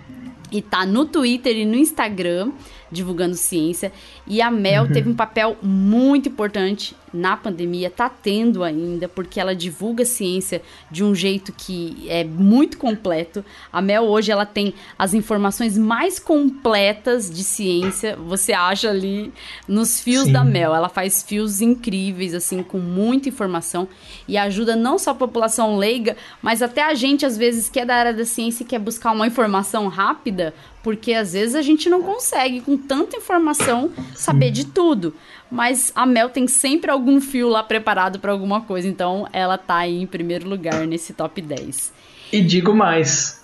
e 0.53 0.61
tá 0.61 0.85
no 0.85 1.05
Twitter 1.05 1.57
e 1.57 1.65
no 1.65 1.75
Instagram 1.75 2.51
divulgando 2.93 3.35
ciência. 3.35 3.91
E 4.25 4.41
a 4.41 4.49
Mel 4.49 4.83
uhum. 4.83 4.91
teve 4.91 5.09
um 5.09 5.15
papel 5.15 5.57
muito 5.61 6.29
importante 6.29 6.95
na 7.13 7.37
pandemia, 7.37 7.91
tá 7.91 8.09
tendo 8.09 8.63
ainda, 8.63 9.07
porque 9.07 9.39
ela 9.39 9.55
divulga 9.55 10.03
ciência 10.03 10.63
de 10.89 11.03
um 11.03 11.13
jeito 11.13 11.53
que 11.55 12.07
é 12.09 12.23
muito 12.23 12.77
completo. 12.77 13.45
A 13.71 13.81
Mel 13.81 14.03
hoje 14.05 14.31
ela 14.31 14.47
tem 14.47 14.73
as 14.97 15.13
informações 15.13 15.77
mais 15.77 16.17
completas 16.17 17.29
de 17.29 17.43
ciência, 17.43 18.15
você 18.15 18.51
acha 18.51 18.89
ali 18.89 19.31
nos 19.67 19.99
fios 19.99 20.25
Sim. 20.25 20.31
da 20.31 20.43
Mel. 20.43 20.73
Ela 20.73 20.89
faz 20.89 21.21
fios 21.21 21.61
incríveis 21.61 22.33
assim 22.33 22.63
com 22.63 22.79
muita 22.79 23.29
informação 23.29 23.87
e 24.27 24.35
ajuda 24.35 24.75
não 24.75 24.97
só 24.97 25.11
a 25.11 25.15
população 25.15 25.77
leiga, 25.77 26.17
mas 26.41 26.63
até 26.63 26.81
a 26.81 26.95
gente 26.95 27.25
às 27.25 27.37
vezes 27.37 27.69
que 27.69 27.79
é 27.79 27.85
da 27.85 27.95
área 27.95 28.13
da 28.13 28.25
ciência 28.25 28.63
e 28.63 28.65
quer 28.65 28.79
buscar 28.79 29.11
uma 29.11 29.27
informação 29.27 29.87
rápida, 29.87 30.53
porque 30.83 31.13
às 31.13 31.33
vezes 31.33 31.55
a 31.55 31.61
gente 31.61 31.89
não 31.89 32.03
consegue 32.03 32.59
com 32.61 32.77
tanta 32.77 33.17
informação 33.17 33.89
saber 34.13 34.51
de 34.51 34.65
tudo. 34.65 35.15
Mas 35.49 35.91
a 35.95 36.05
Mel 36.05 36.29
tem 36.29 36.47
sempre 36.47 36.91
algum 36.91 37.21
fio 37.21 37.47
lá 37.47 37.63
preparado 37.63 38.19
para 38.19 38.31
alguma 38.31 38.61
coisa, 38.61 38.87
então 38.87 39.27
ela 39.31 39.57
tá 39.57 39.77
aí 39.77 40.01
em 40.01 40.07
primeiro 40.07 40.47
lugar 40.49 40.85
nesse 40.85 41.13
top 41.13 41.41
10. 41.41 41.93
E 42.33 42.41
digo 42.41 42.75
mais, 42.75 43.43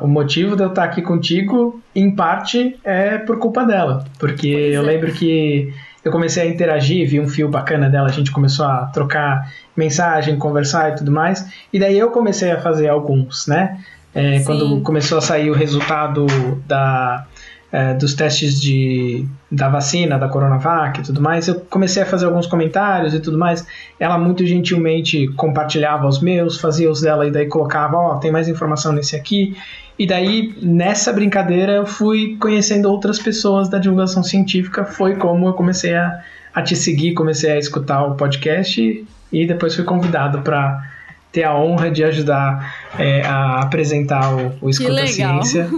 o 0.00 0.06
motivo 0.06 0.56
de 0.56 0.62
eu 0.62 0.68
estar 0.68 0.84
aqui 0.84 1.02
contigo, 1.02 1.80
em 1.94 2.14
parte, 2.14 2.78
é 2.82 3.18
por 3.18 3.38
culpa 3.38 3.64
dela. 3.64 4.04
Porque 4.18 4.52
pois 4.52 4.74
eu 4.74 4.82
é. 4.82 4.84
lembro 4.84 5.12
que 5.12 5.72
eu 6.02 6.10
comecei 6.10 6.44
a 6.44 6.46
interagir, 6.46 7.08
vi 7.08 7.20
um 7.20 7.28
fio 7.28 7.48
bacana 7.48 7.90
dela, 7.90 8.08
a 8.08 8.12
gente 8.12 8.30
começou 8.30 8.64
a 8.64 8.86
trocar 8.86 9.52
mensagem, 9.76 10.38
conversar 10.38 10.92
e 10.92 10.94
tudo 10.96 11.12
mais. 11.12 11.46
E 11.72 11.78
daí 11.78 11.98
eu 11.98 12.10
comecei 12.10 12.50
a 12.50 12.60
fazer 12.60 12.88
alguns, 12.88 13.46
né? 13.46 13.78
É, 14.16 14.40
quando 14.40 14.80
começou 14.80 15.18
a 15.18 15.20
sair 15.20 15.50
o 15.50 15.52
resultado 15.52 16.24
da, 16.66 17.26
é, 17.70 17.92
dos 17.92 18.14
testes 18.14 18.58
de, 18.58 19.26
da 19.52 19.68
vacina, 19.68 20.18
da 20.18 20.26
Coronavac 20.26 21.00
e 21.00 21.02
tudo 21.02 21.20
mais, 21.20 21.48
eu 21.48 21.60
comecei 21.68 22.02
a 22.02 22.06
fazer 22.06 22.24
alguns 22.24 22.46
comentários 22.46 23.12
e 23.12 23.20
tudo 23.20 23.36
mais. 23.36 23.66
Ela 24.00 24.16
muito 24.16 24.46
gentilmente 24.46 25.28
compartilhava 25.36 26.06
os 26.06 26.18
meus, 26.18 26.58
fazia 26.58 26.90
os 26.90 27.02
dela 27.02 27.26
e 27.26 27.30
daí 27.30 27.46
colocava, 27.46 27.98
ó, 27.98 28.14
oh, 28.14 28.18
tem 28.18 28.32
mais 28.32 28.48
informação 28.48 28.90
nesse 28.90 29.14
aqui. 29.14 29.54
E 29.98 30.06
daí, 30.06 30.54
nessa 30.62 31.12
brincadeira, 31.12 31.72
eu 31.72 31.84
fui 31.84 32.38
conhecendo 32.40 32.90
outras 32.90 33.18
pessoas 33.18 33.68
da 33.68 33.76
divulgação 33.76 34.22
científica. 34.22 34.82
Foi 34.86 35.16
como 35.16 35.46
eu 35.46 35.52
comecei 35.52 35.94
a, 35.94 36.22
a 36.54 36.62
te 36.62 36.74
seguir, 36.74 37.12
comecei 37.12 37.50
a 37.50 37.58
escutar 37.58 38.02
o 38.06 38.14
podcast 38.14 38.80
e, 38.80 39.06
e 39.30 39.46
depois 39.46 39.74
fui 39.74 39.84
convidado 39.84 40.40
para 40.40 40.95
ter 41.36 41.44
a 41.44 41.54
honra 41.54 41.90
de 41.90 42.02
ajudar 42.02 42.74
é, 42.98 43.20
a 43.20 43.60
apresentar 43.60 44.34
o, 44.34 44.54
o 44.62 44.70
Escuta 44.70 45.06
Ciência. 45.06 45.68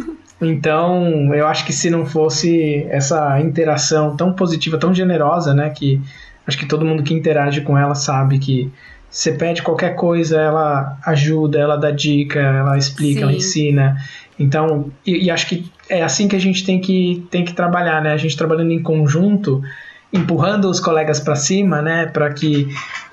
Então, 0.41 1.35
eu 1.35 1.49
acho 1.49 1.67
que 1.67 1.73
se 1.73 1.91
não 1.91 2.07
fosse 2.07 2.87
essa 2.91 3.41
interação 3.41 4.17
tão 4.17 4.33
positiva, 4.33 4.79
tão 4.79 4.95
generosa, 4.95 5.53
né, 5.53 5.69
que 5.71 6.01
acho 6.47 6.57
que 6.57 6.65
todo 6.65 6.85
mundo 6.85 7.03
que 7.03 7.13
interage 7.13 7.61
com 7.63 7.77
ela 7.77 7.97
sabe 7.97 8.39
que 8.39 8.71
você 9.11 9.33
pede 9.33 9.63
qualquer 9.63 9.97
coisa, 9.97 10.41
ela 10.41 10.97
ajuda, 11.05 11.59
ela 11.59 11.75
dá 11.75 11.91
dica, 11.91 12.39
ela 12.39 12.79
explica, 12.79 13.19
Sim. 13.19 13.23
ela 13.25 13.33
ensina. 13.33 13.97
Então, 14.39 14.93
e, 15.05 15.25
e, 15.25 15.31
acho 15.33 15.49
que 15.49 15.69
é 15.91 16.05
assim 16.05 16.29
que 16.29 16.37
a 16.37 16.41
gente 16.41 16.65
tem 16.65 16.81
que, 16.81 17.27
tem 17.33 17.45
que 17.45 17.53
trabalhar, 17.53 18.01
né? 18.01 18.13
A 18.13 18.17
gente 18.17 18.37
trabalhando 18.37 18.71
em 18.71 18.81
conjunto, 18.81 19.61
empurrando 20.13 20.71
os 20.71 20.81
colegas 20.81 21.21
para 21.21 21.37
cima, 21.37 21.83
né, 21.83 22.07
para 22.07 22.33
que 22.33 22.69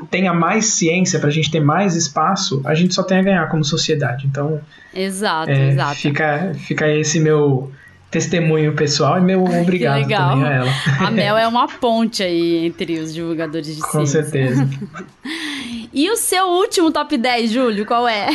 tenha 0.09 0.33
mais 0.33 0.67
ciência, 0.67 1.19
para 1.19 1.29
a 1.29 1.31
gente 1.31 1.51
ter 1.51 1.59
mais 1.59 1.95
espaço, 1.95 2.61
a 2.63 2.73
gente 2.73 2.93
só 2.93 3.03
tem 3.03 3.19
a 3.19 3.21
ganhar 3.21 3.49
como 3.49 3.63
sociedade. 3.63 4.25
Então, 4.25 4.61
exato, 4.93 5.51
é, 5.51 5.71
exato. 5.71 5.95
Fica, 5.95 6.53
fica 6.55 6.87
esse 6.87 7.19
meu 7.19 7.71
testemunho 8.09 8.73
pessoal 8.73 9.17
e 9.17 9.21
meu 9.21 9.43
obrigado 9.43 10.07
também 10.07 10.45
a 10.45 10.53
ela. 10.53 10.71
A 10.99 11.11
Mel 11.11 11.37
é 11.37 11.45
uma 11.49 11.67
ponte 11.67 12.23
aí 12.23 12.65
entre 12.65 12.97
os 12.99 13.13
divulgadores 13.13 13.75
de 13.75 13.81
Com 13.81 14.05
ciência. 14.05 14.23
Com 14.23 14.29
certeza. 14.29 14.69
e 15.95 16.11
o 16.11 16.17
seu 16.17 16.45
último 16.47 16.91
top 16.91 17.17
10, 17.17 17.51
Júlio, 17.51 17.85
qual 17.85 18.05
é? 18.05 18.27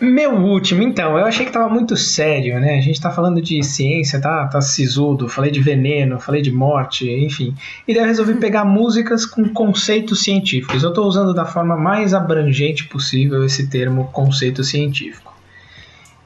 Meu 0.00 0.34
último, 0.34 0.82
então, 0.82 1.16
eu 1.16 1.24
achei 1.24 1.46
que 1.46 1.52
tava 1.52 1.72
muito 1.72 1.96
sério, 1.96 2.58
né? 2.58 2.76
A 2.76 2.80
gente 2.80 3.00
tá 3.00 3.12
falando 3.12 3.40
de 3.40 3.62
ciência, 3.62 4.20
tá, 4.20 4.48
tá 4.48 4.60
sisudo, 4.60 5.28
falei 5.28 5.52
de 5.52 5.60
veneno, 5.60 6.18
falei 6.18 6.42
de 6.42 6.50
morte, 6.50 7.08
enfim. 7.08 7.54
E 7.86 7.94
daí 7.94 8.02
eu 8.02 8.08
resolvi 8.08 8.34
pegar 8.34 8.64
músicas 8.64 9.24
com 9.24 9.48
conceitos 9.50 10.24
científicos. 10.24 10.82
Eu 10.82 10.92
tô 10.92 11.06
usando 11.06 11.32
da 11.32 11.44
forma 11.44 11.76
mais 11.76 12.12
abrangente 12.12 12.88
possível 12.88 13.44
esse 13.44 13.70
termo 13.70 14.08
conceito 14.12 14.64
científico. 14.64 15.32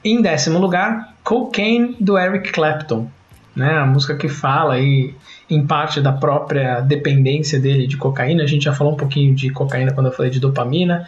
Em 0.03 0.19
décimo 0.19 0.57
lugar, 0.57 1.13
Cocaine 1.23 1.95
do 1.99 2.17
Eric 2.17 2.51
Clapton, 2.51 3.07
né? 3.55 3.77
A 3.77 3.85
música 3.85 4.15
que 4.15 4.27
fala 4.27 4.73
aí 4.73 5.13
em 5.51 5.67
parte 5.67 5.99
da 5.99 6.13
própria 6.13 6.79
dependência 6.79 7.59
dele 7.59 7.85
de 7.85 7.97
cocaína. 7.97 8.43
A 8.43 8.47
gente 8.47 8.63
já 8.63 8.73
falou 8.73 8.93
um 8.93 8.95
pouquinho 8.95 9.35
de 9.35 9.49
cocaína 9.49 9.91
quando 9.91 10.07
eu 10.07 10.13
falei 10.13 10.31
de 10.31 10.39
dopamina. 10.39 11.05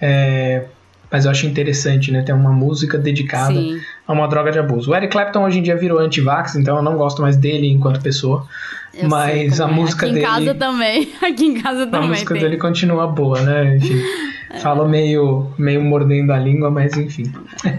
É, 0.00 0.64
mas 1.10 1.24
eu 1.24 1.30
acho 1.30 1.46
interessante, 1.46 2.12
né? 2.12 2.22
Ter 2.22 2.34
uma 2.34 2.52
música 2.52 2.98
dedicada 2.98 3.54
Sim. 3.54 3.80
a 4.06 4.12
uma 4.12 4.28
droga 4.28 4.52
de 4.52 4.58
abuso. 4.58 4.90
O 4.90 4.94
Eric 4.94 5.10
Clapton 5.10 5.42
hoje 5.42 5.58
em 5.58 5.62
dia 5.62 5.74
virou 5.74 5.98
anti-vax, 5.98 6.54
então 6.54 6.76
eu 6.76 6.82
não 6.82 6.96
gosto 6.98 7.22
mais 7.22 7.36
dele 7.36 7.66
enquanto 7.66 8.02
pessoa. 8.02 8.46
Eu 8.92 9.08
mas 9.08 9.58
a 9.58 9.68
é. 9.68 9.72
música 9.72 10.04
Aqui 10.04 10.14
dele. 10.16 10.26
Aqui 10.28 10.36
em 10.36 10.44
casa 10.44 10.54
também. 10.54 11.12
Aqui 11.22 11.44
em 11.46 11.60
casa 11.60 11.86
também. 11.86 12.08
A 12.08 12.10
música 12.10 12.34
tem. 12.34 12.42
dele 12.42 12.58
continua 12.58 13.06
boa, 13.06 13.40
né? 13.40 13.76
Enfim. 13.76 14.00
É. 14.50 14.60
Fala 14.60 14.88
meio, 14.88 15.52
meio 15.58 15.82
mordendo 15.82 16.32
a 16.32 16.38
língua, 16.38 16.70
mas 16.70 16.96
enfim. 16.96 17.30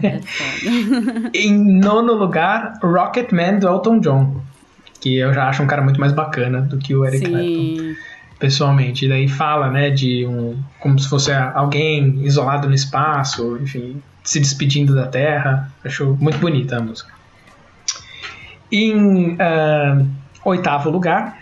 É 0.04 0.20
em 1.34 1.52
nono 1.80 2.14
lugar, 2.14 2.74
Rocket 2.84 3.32
Man 3.32 3.58
do 3.58 3.68
Elton 3.68 4.00
John. 4.00 4.36
Que 5.00 5.18
eu 5.18 5.34
já 5.34 5.48
acho 5.48 5.64
um 5.64 5.68
cara 5.68 5.82
muito 5.82 6.00
mais 6.00 6.12
bacana 6.12 6.62
do 6.62 6.78
que 6.78 6.96
o 6.96 7.06
Eric 7.06 7.26
Sim. 7.26 7.32
Clapton 7.32 8.10
pessoalmente. 8.40 9.06
E 9.06 9.10
daí 9.10 9.28
fala, 9.28 9.70
né, 9.70 9.90
de 9.90 10.26
um. 10.26 10.58
como 10.80 10.98
se 10.98 11.08
fosse 11.08 11.32
alguém 11.32 12.24
isolado 12.24 12.68
no 12.68 12.74
espaço, 12.74 13.58
enfim, 13.62 14.02
se 14.24 14.40
despedindo 14.40 14.96
da 14.96 15.06
Terra. 15.06 15.72
Acho 15.84 16.18
muito 16.20 16.40
bonita 16.40 16.78
a 16.78 16.82
música. 16.82 17.14
Em 18.72 19.34
uh, 19.34 20.08
oitavo 20.46 20.90
lugar, 20.90 21.38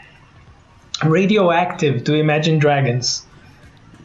Radioactive, 1.02 2.00
do 2.00 2.16
Imagine 2.16 2.58
Dragons. 2.58 3.28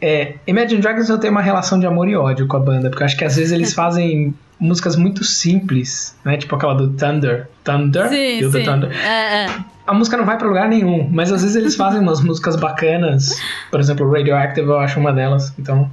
É, 0.01 0.35
Imagine 0.45 0.81
Dragons 0.81 1.09
eu 1.09 1.17
tenho 1.17 1.31
uma 1.31 1.41
relação 1.41 1.79
de 1.79 1.87
amor 1.87 2.09
e 2.09 2.15
ódio 2.15 2.45
com 2.45 2.57
a 2.57 2.59
banda, 2.59 2.89
porque 2.89 3.03
eu 3.03 3.05
acho 3.05 3.17
que 3.17 3.23
às 3.23 3.37
vezes 3.37 3.51
eles 3.51 3.73
fazem 3.73 4.35
músicas 4.59 4.95
muito 4.95 5.23
simples, 5.23 6.15
né? 6.23 6.37
Tipo 6.37 6.55
aquela 6.55 6.73
do 6.73 6.89
Thunder. 6.93 7.49
Thunder? 7.63 8.09
Sim, 8.09 8.51
sim. 8.51 8.63
Thunder. 8.63 8.91
É, 8.91 9.45
é 9.45 9.49
a 9.85 9.93
música 9.93 10.15
não 10.15 10.25
vai 10.25 10.37
para 10.37 10.47
lugar 10.47 10.67
nenhum, 10.67 11.09
mas 11.11 11.31
às 11.31 11.41
vezes 11.41 11.55
eles 11.55 11.75
fazem 11.75 11.99
umas 11.99 12.21
músicas 12.21 12.55
bacanas. 12.55 13.35
Por 13.69 13.79
exemplo, 13.79 14.09
Radioactive 14.09 14.67
eu 14.67 14.79
acho 14.79 14.99
uma 14.99 15.11
delas, 15.11 15.53
então 15.59 15.89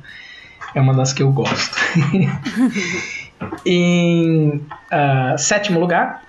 é 0.74 0.80
uma 0.80 0.94
das 0.94 1.12
que 1.12 1.22
eu 1.22 1.32
gosto. 1.32 1.76
em 3.66 4.56
uh, 4.56 5.36
sétimo 5.38 5.80
lugar, 5.80 6.22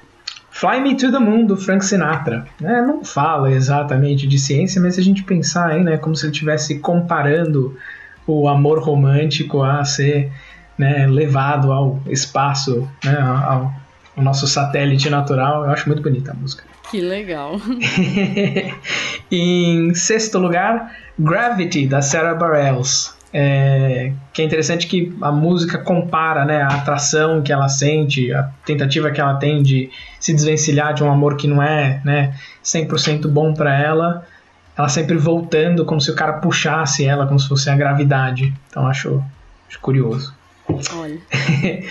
Fly 0.49 0.81
Me 0.81 0.95
to 0.95 1.11
the 1.11 1.19
Moon 1.19 1.45
do 1.45 1.55
Frank 1.55 1.85
Sinatra. 1.85 2.45
É, 2.61 2.81
não 2.81 3.05
fala 3.05 3.51
exatamente 3.51 4.27
de 4.27 4.39
ciência, 4.39 4.81
mas 4.81 4.95
se 4.95 5.01
a 5.01 5.03
gente 5.03 5.23
pensar 5.23 5.67
aí, 5.67 5.83
né, 5.83 5.97
como 5.97 6.15
se 6.15 6.25
ele 6.25 6.31
estivesse 6.31 6.79
comparando 6.79 7.77
o 8.25 8.47
amor 8.47 8.79
romântico 8.79 9.61
a 9.61 9.83
ser 9.83 10.31
né, 10.81 11.05
levado 11.05 11.71
ao 11.71 12.01
espaço, 12.07 12.89
né, 13.05 13.15
ao, 13.21 13.71
ao 14.17 14.23
nosso 14.23 14.47
satélite 14.47 15.11
natural, 15.11 15.63
eu 15.63 15.69
acho 15.69 15.87
muito 15.87 16.01
bonita 16.01 16.31
a 16.31 16.33
música. 16.33 16.63
Que 16.91 16.99
legal. 16.99 17.55
em 19.31 19.93
sexto 19.93 20.37
lugar, 20.37 20.93
Gravity, 21.17 21.87
da 21.87 22.01
Sarah 22.01 22.35
Bareilles. 22.35 23.15
É, 23.33 24.11
que 24.33 24.41
é 24.41 24.45
interessante 24.45 24.87
que 24.87 25.15
a 25.21 25.31
música 25.31 25.77
compara 25.77 26.43
né, 26.43 26.63
a 26.63 26.67
atração 26.67 27.41
que 27.41 27.53
ela 27.53 27.69
sente, 27.69 28.33
a 28.33 28.49
tentativa 28.65 29.09
que 29.09 29.21
ela 29.21 29.35
tem 29.35 29.63
de 29.63 29.89
se 30.19 30.33
desvencilhar 30.33 30.93
de 30.93 31.01
um 31.01 31.09
amor 31.09 31.37
que 31.37 31.47
não 31.47 31.63
é 31.63 32.01
né, 32.03 32.33
100% 32.61 33.29
bom 33.29 33.53
para 33.53 33.73
ela, 33.73 34.27
ela 34.77 34.89
sempre 34.89 35.15
voltando 35.15 35.85
como 35.85 36.01
se 36.01 36.11
o 36.11 36.15
cara 36.15 36.33
puxasse 36.33 37.05
ela, 37.05 37.25
como 37.25 37.39
se 37.39 37.47
fosse 37.47 37.69
a 37.69 37.75
gravidade. 37.77 38.53
Então 38.69 38.85
acho, 38.85 39.23
acho 39.69 39.79
curioso. 39.79 40.40
Olha. 40.67 41.17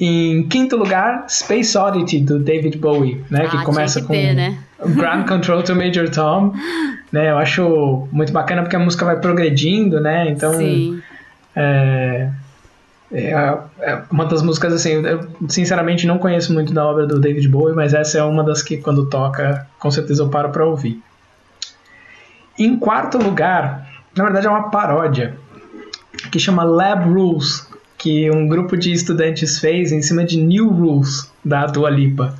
Em 0.00 0.42
quinto 0.48 0.76
lugar, 0.76 1.26
Space 1.28 1.78
Oddity, 1.78 2.20
do 2.20 2.40
David 2.40 2.76
Bowie, 2.78 3.24
né? 3.30 3.44
Ah, 3.46 3.48
que 3.48 3.64
começa 3.64 4.00
que 4.00 4.06
com 4.08 4.12
ter, 4.12 4.34
né? 4.34 4.58
Ground 4.96 5.28
Control 5.28 5.62
to 5.62 5.76
Major 5.76 6.08
Tom. 6.08 6.52
Né, 7.12 7.30
eu 7.30 7.38
acho 7.38 8.08
muito 8.10 8.32
bacana 8.32 8.62
porque 8.62 8.74
a 8.74 8.80
música 8.80 9.04
vai 9.04 9.20
progredindo, 9.20 10.00
né? 10.00 10.28
Então. 10.28 10.54
Sim. 10.54 11.00
É, 11.54 12.30
é, 13.12 13.58
é 13.80 14.02
uma 14.10 14.24
das 14.24 14.42
músicas, 14.42 14.72
assim, 14.72 15.06
eu 15.06 15.28
sinceramente 15.48 16.06
não 16.06 16.18
conheço 16.18 16.52
muito 16.52 16.72
da 16.72 16.84
obra 16.84 17.06
do 17.06 17.20
David 17.20 17.46
Bowie, 17.46 17.74
mas 17.74 17.92
essa 17.92 18.18
é 18.18 18.22
uma 18.22 18.42
das 18.42 18.62
que 18.62 18.78
quando 18.78 19.08
toca, 19.08 19.66
com 19.78 19.90
certeza 19.90 20.22
eu 20.22 20.30
paro 20.30 20.48
pra 20.48 20.64
ouvir. 20.64 21.00
Em 22.58 22.76
quarto 22.76 23.18
lugar, 23.18 23.86
na 24.16 24.24
verdade 24.24 24.46
é 24.46 24.50
uma 24.50 24.70
paródia, 24.70 25.36
que 26.30 26.38
chama 26.38 26.64
Lab 26.64 27.04
Rules, 27.08 27.68
que 28.02 28.28
um 28.32 28.48
grupo 28.48 28.76
de 28.76 28.92
estudantes 28.92 29.60
fez 29.60 29.92
em 29.92 30.02
cima 30.02 30.24
de 30.24 30.36
New 30.36 30.68
Rules 30.68 31.30
da 31.44 31.66
Dua 31.66 31.88
Lipa. 31.88 32.34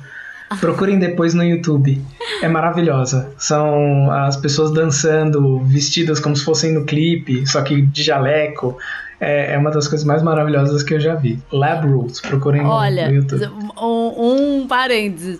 Procurem 0.59 0.99
depois 0.99 1.33
no 1.33 1.41
YouTube. 1.41 2.01
É 2.41 2.49
maravilhosa. 2.49 3.31
São 3.37 4.11
as 4.11 4.35
pessoas 4.35 4.73
dançando, 4.73 5.59
vestidas 5.59 6.19
como 6.19 6.35
se 6.35 6.43
fossem 6.43 6.73
no 6.73 6.85
clipe, 6.85 7.47
só 7.47 7.61
que 7.61 7.81
de 7.81 8.03
jaleco. 8.03 8.77
É, 9.21 9.53
é 9.53 9.57
uma 9.57 9.71
das 9.71 9.87
coisas 9.87 10.05
mais 10.05 10.21
maravilhosas 10.21 10.83
que 10.83 10.95
eu 10.95 10.99
já 10.99 11.15
vi. 11.15 11.39
Lab 11.49 11.87
Rules, 11.87 12.19
procurem 12.19 12.65
Olha, 12.65 13.07
no 13.07 13.15
YouTube. 13.15 13.47
Um, 13.81 14.59
um 14.61 14.67
parênteses. 14.67 15.39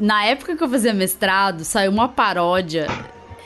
Na 0.00 0.24
época 0.24 0.56
que 0.56 0.64
eu 0.64 0.68
fazia 0.68 0.94
mestrado, 0.94 1.62
saiu 1.62 1.92
uma 1.92 2.08
paródia 2.08 2.86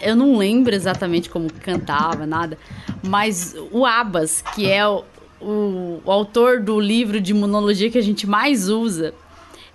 eu 0.02 0.16
não 0.16 0.36
lembro 0.36 0.74
exatamente 0.74 1.30
como 1.30 1.50
cantava, 1.60 2.26
nada, 2.26 2.58
mas 3.02 3.54
o 3.70 3.86
Abas, 3.86 4.42
que 4.54 4.68
é 4.68 4.86
o, 4.86 5.04
o, 5.42 6.00
o 6.04 6.10
autor 6.10 6.60
do 6.60 6.78
livro 6.80 7.20
de 7.20 7.32
imunologia 7.32 7.90
que 7.90 7.98
a 7.98 8.02
gente 8.02 8.26
mais 8.26 8.68
usa, 8.68 9.14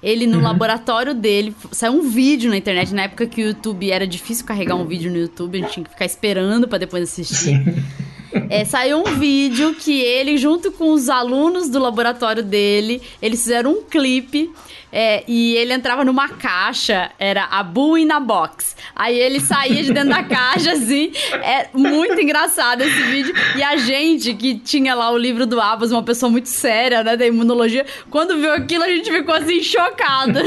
ele 0.02 0.28
no 0.28 0.38
uhum. 0.38 0.44
laboratório 0.44 1.14
dele, 1.14 1.56
saiu 1.72 1.94
um 1.94 2.10
vídeo 2.10 2.50
na 2.50 2.58
internet, 2.58 2.94
na 2.94 3.04
época 3.04 3.26
que 3.26 3.42
o 3.42 3.48
YouTube 3.48 3.92
era 3.92 4.06
difícil 4.06 4.46
carregar 4.46 4.76
um 4.76 4.86
vídeo 4.86 5.12
no 5.12 5.18
YouTube, 5.18 5.58
a 5.58 5.62
gente 5.62 5.74
tinha 5.74 5.84
que 5.84 5.90
ficar 5.90 6.06
esperando 6.06 6.68
para 6.68 6.78
depois 6.78 7.04
assistir. 7.04 7.64
Sim. 7.64 7.84
É, 8.50 8.66
saiu 8.66 9.00
um 9.00 9.16
vídeo 9.20 9.74
que 9.74 10.02
ele, 10.02 10.38
junto 10.38 10.72
com 10.72 10.92
os 10.92 11.10
alunos 11.10 11.70
do 11.70 11.80
laboratório 11.80 12.44
dele, 12.44 13.02
eles 13.22 13.42
fizeram 13.42 13.72
um 13.72 13.84
clipe 13.84 14.52
é, 14.92 15.24
e 15.28 15.56
ele 15.56 15.74
entrava 15.74 16.06
numa 16.06 16.30
caixa, 16.30 17.12
era 17.20 17.46
a 17.46 17.62
Boo 17.62 17.98
in 17.98 18.12
a 18.12 18.20
Box. 18.20 18.76
Aí 18.96 19.18
ele 19.18 19.40
saía 19.40 19.84
de 19.84 19.94
dentro 19.94 20.10
da 20.10 20.24
caixa, 20.24 20.72
assim. 20.72 21.12
É 21.34 21.68
muito 21.74 22.20
engraçado 22.20 22.82
esse 22.82 23.02
vídeo. 23.04 23.34
E 23.56 23.64
a 23.64 23.78
gente, 23.78 24.34
que 24.34 24.56
tinha 24.56 24.96
lá 24.96 25.12
o 25.12 25.18
livro 25.18 25.46
do 25.46 25.60
Abas, 25.60 25.92
uma 25.92 26.04
pessoa 26.04 26.32
muito 26.32 26.50
séria, 26.50 27.04
né, 27.04 27.18
da 27.18 27.28
imunologia, 27.28 27.86
quando 28.10 28.38
viu 28.38 28.54
aquilo, 28.54 28.84
a 28.84 28.88
gente 28.88 29.12
ficou 29.12 29.36
assim, 29.36 29.62
chocada. 29.62 30.42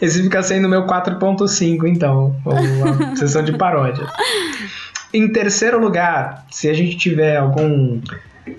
Esse 0.00 0.22
fica 0.22 0.42
sendo 0.42 0.68
meu 0.68 0.86
4.5, 0.86 1.86
então, 1.86 2.34
a 2.46 3.16
sessão 3.16 3.42
de 3.42 3.56
paródia. 3.56 4.06
Em 5.12 5.32
terceiro 5.32 5.80
lugar, 5.80 6.46
se 6.50 6.68
a 6.68 6.74
gente 6.74 6.96
tiver 6.96 7.36
algum 7.36 8.00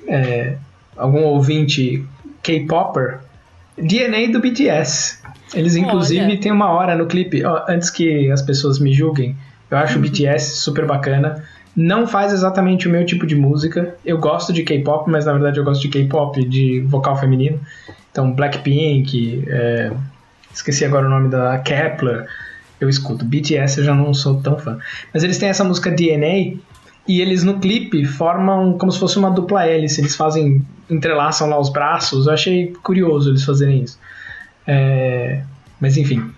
é, 0.08 0.56
algum 0.96 1.24
ouvinte 1.24 2.04
K-popper, 2.42 3.20
DNA 3.78 4.32
do 4.32 4.40
BTS. 4.40 5.20
Eles 5.54 5.76
inclusive 5.76 6.26
Olha. 6.26 6.40
tem 6.40 6.52
uma 6.52 6.70
hora 6.70 6.96
no 6.96 7.06
clipe, 7.06 7.44
ó, 7.46 7.66
antes 7.70 7.90
que 7.90 8.30
as 8.32 8.42
pessoas 8.42 8.80
me 8.80 8.92
julguem, 8.92 9.36
eu 9.70 9.78
acho 9.78 9.98
o 9.98 10.02
BTS 10.02 10.58
super 10.58 10.86
bacana. 10.86 11.44
Não 11.76 12.08
faz 12.08 12.34
exatamente 12.34 12.88
o 12.88 12.92
meu 12.92 13.06
tipo 13.06 13.28
de 13.28 13.36
música. 13.36 13.96
Eu 14.04 14.18
gosto 14.18 14.52
de 14.52 14.64
K-pop, 14.64 15.10
mas 15.10 15.26
na 15.26 15.34
verdade 15.34 15.60
eu 15.60 15.64
gosto 15.64 15.82
de 15.82 15.90
K-pop 15.90 16.44
de 16.44 16.82
vocal 16.82 17.16
feminino. 17.18 17.60
Então 18.12 18.34
Blackpink, 18.34 19.46
é, 19.48 19.92
esqueci 20.54 20.84
agora 20.84 21.06
o 21.06 21.10
nome 21.10 21.30
da 21.30 21.60
Kepler. 21.60 22.26
Eu 22.80 22.90
escuto. 22.90 23.26
BTS 23.26 23.80
eu 23.80 23.86
já 23.86 23.96
não 23.96 24.14
sou 24.14 24.42
tão 24.42 24.58
fã. 24.58 24.78
Mas 25.14 25.24
eles 25.24 25.38
têm 25.38 25.50
essa 25.50 25.64
música 25.64 25.90
DNA 25.90 26.58
e 27.08 27.22
eles 27.22 27.44
no 27.44 27.60
clipe 27.60 28.06
formam 28.06 28.78
como 28.78 28.92
se 28.92 29.00
fosse 29.00 29.18
uma 29.18 29.32
dupla 29.32 29.66
hélice. 29.66 30.02
Eles 30.02 30.16
fazem, 30.16 30.66
entrelaçam 30.90 31.50
lá 31.50 31.60
os 31.60 31.70
braços. 31.70 32.28
Eu 32.28 32.34
achei 32.34 32.74
curioso 32.84 33.30
eles 33.30 33.44
fazerem 33.44 33.84
isso. 33.84 33.98
É, 34.66 35.42
mas 35.80 35.98
enfim, 35.98 36.30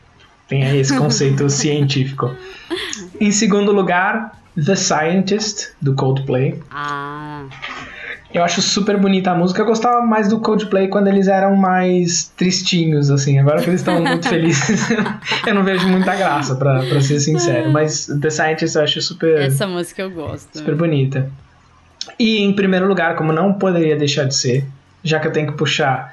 tem 0.47 0.63
aí 0.63 0.79
esse 0.79 0.95
conceito 0.97 1.49
científico. 1.49 2.33
Em 3.19 3.31
segundo 3.31 3.71
lugar, 3.71 4.39
The 4.63 4.75
Scientist, 4.75 5.69
do 5.81 5.93
Coldplay. 5.95 6.61
Ah. 6.71 7.45
Eu 8.31 8.43
acho 8.43 8.61
super 8.61 8.97
bonita 8.97 9.31
a 9.31 9.35
música. 9.35 9.61
Eu 9.61 9.65
gostava 9.65 10.05
mais 10.05 10.29
do 10.29 10.39
Coldplay 10.39 10.87
quando 10.87 11.07
eles 11.07 11.27
eram 11.27 11.55
mais 11.55 12.31
tristinhos, 12.37 13.09
assim. 13.09 13.39
Agora 13.39 13.61
que 13.61 13.69
eles 13.69 13.81
estão 13.81 13.99
muito 14.03 14.27
felizes, 14.29 14.87
eu 15.47 15.55
não 15.55 15.63
vejo 15.63 15.87
muita 15.87 16.15
graça, 16.15 16.55
pra, 16.55 16.83
pra 16.83 17.01
ser 17.01 17.19
sincero. 17.19 17.71
Mas 17.71 18.05
The 18.05 18.29
Scientist 18.29 18.75
eu 18.75 18.83
acho 18.83 19.01
super. 19.01 19.41
Essa 19.41 19.65
música 19.65 20.03
eu 20.03 20.11
gosto. 20.11 20.59
Super 20.59 20.75
bonita. 20.75 21.29
E 22.19 22.43
em 22.43 22.53
primeiro 22.53 22.87
lugar, 22.87 23.15
como 23.15 23.33
não 23.33 23.53
poderia 23.53 23.95
deixar 23.95 24.25
de 24.25 24.35
ser, 24.35 24.65
já 25.03 25.19
que 25.19 25.27
eu 25.27 25.31
tenho 25.31 25.47
que 25.47 25.57
puxar 25.57 26.11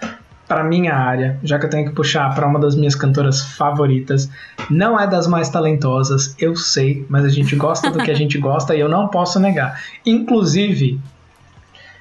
para 0.49 0.63
minha 0.63 0.95
área, 0.95 1.39
já 1.43 1.59
que 1.59 1.67
eu 1.67 1.71
tenho 1.71 1.89
que 1.89 1.95
puxar 1.95 2.33
para 2.35 2.47
uma 2.47 2.59
das 2.59 2.77
minhas 2.77 2.95
cantoras 2.95 3.43
favoritas. 3.43 4.31
Não 4.71 4.99
é 4.99 5.07
das 5.07 5.27
mais 5.27 5.49
talentosas, 5.49 6.35
eu 6.39 6.55
sei, 6.57 7.05
mas 7.09 7.25
a 7.25 7.29
gente 7.29 7.57
gosta 7.57 7.91
do 7.91 7.99
que 7.99 8.11
a 8.11 8.15
gente 8.15 8.39
gosta 8.39 8.75
e 8.75 8.81
eu 8.81 8.89
não 8.89 9.09
posso 9.09 9.41
negar. 9.41 9.81
Inclusive, 10.05 11.01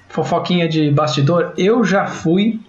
fofoquinha 0.10 0.68
de 0.68 0.90
bastidor, 0.92 1.54
eu 1.58 1.84
já 1.84 2.06
fui 2.06 2.60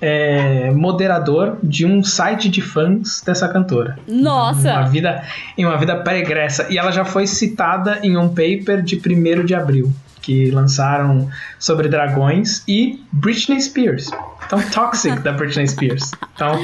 é, 0.00 0.70
moderador 0.72 1.58
de 1.62 1.86
um 1.86 2.02
site 2.02 2.48
de 2.48 2.60
fãs 2.60 3.22
dessa 3.24 3.48
cantora. 3.48 3.98
Nossa! 4.06 4.68
Em 4.68 4.72
uma 4.72 4.88
vida, 4.88 5.22
em 5.56 5.64
uma 5.64 5.76
vida 5.78 5.96
pregressa. 5.96 6.66
E 6.70 6.78
ela 6.78 6.90
já 6.90 7.04
foi 7.04 7.26
citada 7.26 8.00
em 8.02 8.16
um 8.16 8.28
paper 8.28 8.82
de 8.82 8.96
1 8.96 9.44
de 9.44 9.54
abril 9.54 9.92
que 10.20 10.50
lançaram 10.50 11.28
sobre 11.58 11.88
dragões 11.88 12.64
e 12.66 13.00
Britney 13.12 13.60
Spears. 13.60 14.10
Então, 14.46 14.60
Toxic 14.70 15.20
da 15.20 15.32
Britney 15.32 15.66
Spears. 15.66 16.12
Então, 16.34 16.58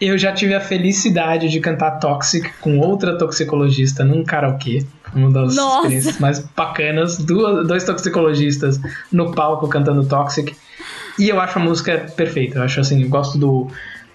eu 0.00 0.16
já 0.16 0.32
tive 0.32 0.54
a 0.54 0.60
felicidade 0.60 1.48
de 1.48 1.60
cantar 1.60 1.98
Toxic 1.98 2.48
com 2.60 2.78
outra 2.78 3.18
toxicologista 3.18 4.04
num 4.04 4.24
karaokê. 4.24 4.86
Uma 5.14 5.30
das 5.30 5.56
Nossa. 5.56 5.78
experiências 5.78 6.18
mais 6.18 6.38
bacanas. 6.38 7.18
Duas, 7.18 7.66
dois 7.66 7.84
toxicologistas 7.84 8.80
no 9.10 9.32
palco 9.32 9.68
cantando 9.68 10.06
Toxic. 10.06 10.54
E 11.18 11.28
eu 11.28 11.40
acho 11.40 11.58
a 11.58 11.62
música 11.62 12.06
perfeita. 12.16 12.58
Eu 12.58 12.62
acho 12.62 12.80
assim, 12.80 13.02
eu 13.02 13.08
gosto 13.08 13.36
do 13.36 13.68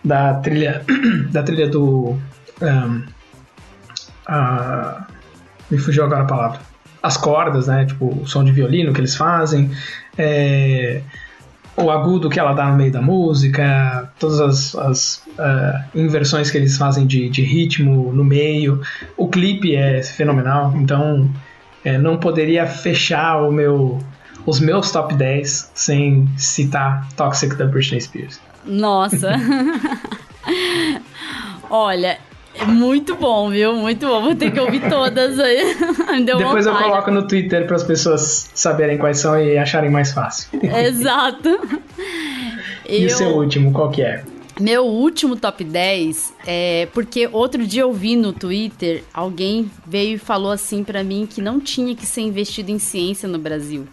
da 0.03 0.35
trilha 0.35 0.83
da 1.31 1.43
trilha 1.43 1.67
do 1.67 2.17
um, 2.61 3.03
uh, 4.29 5.03
me 5.71 5.77
fugiu 5.77 6.03
agora 6.03 6.23
a 6.23 6.25
palavra 6.25 6.73
as 7.03 7.17
cordas, 7.17 7.67
né? 7.67 7.85
Tipo, 7.85 8.21
o 8.21 8.25
som 8.25 8.45
de 8.45 8.51
violino 8.53 8.93
que 8.93 9.01
eles 9.01 9.13
fazem, 9.13 9.69
é, 10.17 11.01
o 11.75 11.89
agudo 11.89 12.29
que 12.29 12.39
ela 12.39 12.53
dá 12.53 12.67
no 12.67 12.75
meio 12.77 12.91
da 12.91 13.01
música, 13.01 14.11
todas 14.19 14.39
as, 14.39 14.75
as 14.75 15.23
uh, 15.39 15.97
inversões 15.97 16.51
que 16.51 16.57
eles 16.57 16.77
fazem 16.77 17.07
de, 17.07 17.29
de, 17.29 17.41
ritmo 17.41 18.11
no 18.13 18.23
meio. 18.23 18.81
O 19.17 19.27
clipe 19.27 19.75
é 19.75 20.01
fenomenal, 20.03 20.73
então 20.75 21.29
é, 21.83 21.97
não 21.97 22.17
poderia 22.17 22.67
fechar 22.67 23.41
o 23.41 23.51
meu, 23.51 23.99
os 24.45 24.59
meus 24.59 24.91
top 24.91 25.15
10 25.15 25.71
sem 25.73 26.27
citar 26.37 27.07
Toxic 27.15 27.55
da 27.55 27.65
Britney 27.65 28.01
Spears. 28.01 28.39
Nossa! 28.65 29.31
Olha, 31.69 32.19
muito 32.67 33.15
bom, 33.15 33.49
viu? 33.49 33.73
Muito 33.73 34.05
bom. 34.05 34.21
Vou 34.21 34.35
ter 34.35 34.51
que 34.51 34.59
ouvir 34.59 34.81
todas 34.89 35.39
aí. 35.39 35.75
Depois 36.25 36.65
vontade. 36.65 36.83
eu 36.83 36.89
coloco 36.89 37.11
no 37.11 37.27
Twitter 37.27 37.65
para 37.65 37.75
as 37.75 37.83
pessoas 37.83 38.49
saberem 38.53 38.97
quais 38.97 39.17
são 39.17 39.39
e 39.39 39.57
acharem 39.57 39.89
mais 39.89 40.11
fácil. 40.11 40.49
Exato. 40.63 41.49
E 42.87 43.03
eu... 43.03 43.07
o 43.07 43.09
seu 43.09 43.29
último, 43.29 43.71
qual 43.71 43.89
que 43.89 44.01
é? 44.01 44.23
Meu 44.59 44.85
último 44.85 45.35
top 45.35 45.63
10 45.63 46.33
é 46.45 46.87
porque 46.93 47.27
outro 47.31 47.65
dia 47.65 47.81
eu 47.81 47.91
vi 47.91 48.15
no 48.15 48.31
Twitter, 48.31 49.03
alguém 49.11 49.69
veio 49.85 50.15
e 50.15 50.17
falou 50.19 50.51
assim 50.51 50.83
para 50.83 51.03
mim 51.03 51.27
que 51.27 51.41
não 51.41 51.59
tinha 51.59 51.95
que 51.95 52.05
ser 52.05 52.21
investido 52.21 52.69
em 52.69 52.77
ciência 52.77 53.27
no 53.27 53.39
Brasil 53.39 53.87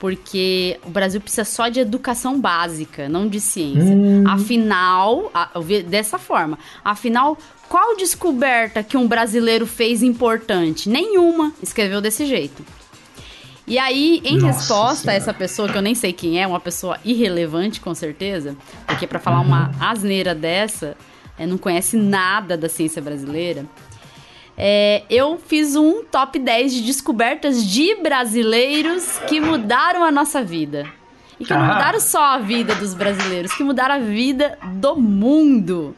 porque 0.00 0.80
o 0.82 0.88
Brasil 0.88 1.20
precisa 1.20 1.44
só 1.44 1.68
de 1.68 1.78
educação 1.78 2.40
básica, 2.40 3.06
não 3.06 3.28
de 3.28 3.38
ciência. 3.38 3.94
Hum. 3.94 4.24
Afinal, 4.26 5.30
a, 5.34 5.50
dessa 5.86 6.18
forma, 6.18 6.58
afinal, 6.82 7.36
qual 7.68 7.94
descoberta 7.98 8.82
que 8.82 8.96
um 8.96 9.06
brasileiro 9.06 9.66
fez 9.66 10.02
importante? 10.02 10.88
Nenhuma, 10.88 11.52
escreveu 11.62 12.00
desse 12.00 12.24
jeito. 12.24 12.64
E 13.66 13.78
aí, 13.78 14.22
em 14.24 14.38
Nossa 14.38 14.58
resposta 14.58 14.96
senhora. 15.02 15.12
a 15.12 15.14
essa 15.16 15.34
pessoa, 15.34 15.68
que 15.68 15.76
eu 15.76 15.82
nem 15.82 15.94
sei 15.94 16.14
quem 16.14 16.42
é, 16.42 16.46
uma 16.46 16.58
pessoa 16.58 16.98
irrelevante 17.04 17.78
com 17.78 17.94
certeza, 17.94 18.56
porque 18.86 19.06
para 19.06 19.18
falar 19.18 19.40
uhum. 19.40 19.48
uma 19.48 19.70
asneira 19.78 20.34
dessa, 20.34 20.96
é, 21.38 21.46
não 21.46 21.58
conhece 21.58 21.94
nada 21.98 22.56
da 22.56 22.70
ciência 22.70 23.02
brasileira, 23.02 23.66
é, 24.62 25.04
eu 25.08 25.38
fiz 25.38 25.74
um 25.74 26.04
top 26.04 26.38
10 26.38 26.74
de 26.74 26.82
descobertas 26.82 27.64
de 27.64 27.94
brasileiros 27.94 29.18
que 29.26 29.40
mudaram 29.40 30.04
a 30.04 30.10
nossa 30.10 30.44
vida. 30.44 30.86
E 31.38 31.46
que 31.46 31.52
ah. 31.54 31.58
não 31.58 31.66
mudaram 31.66 31.98
só 31.98 32.22
a 32.22 32.38
vida 32.38 32.74
dos 32.74 32.92
brasileiros, 32.92 33.54
que 33.54 33.64
mudaram 33.64 33.94
a 33.94 33.98
vida 33.98 34.58
do 34.74 34.96
mundo. 34.96 35.96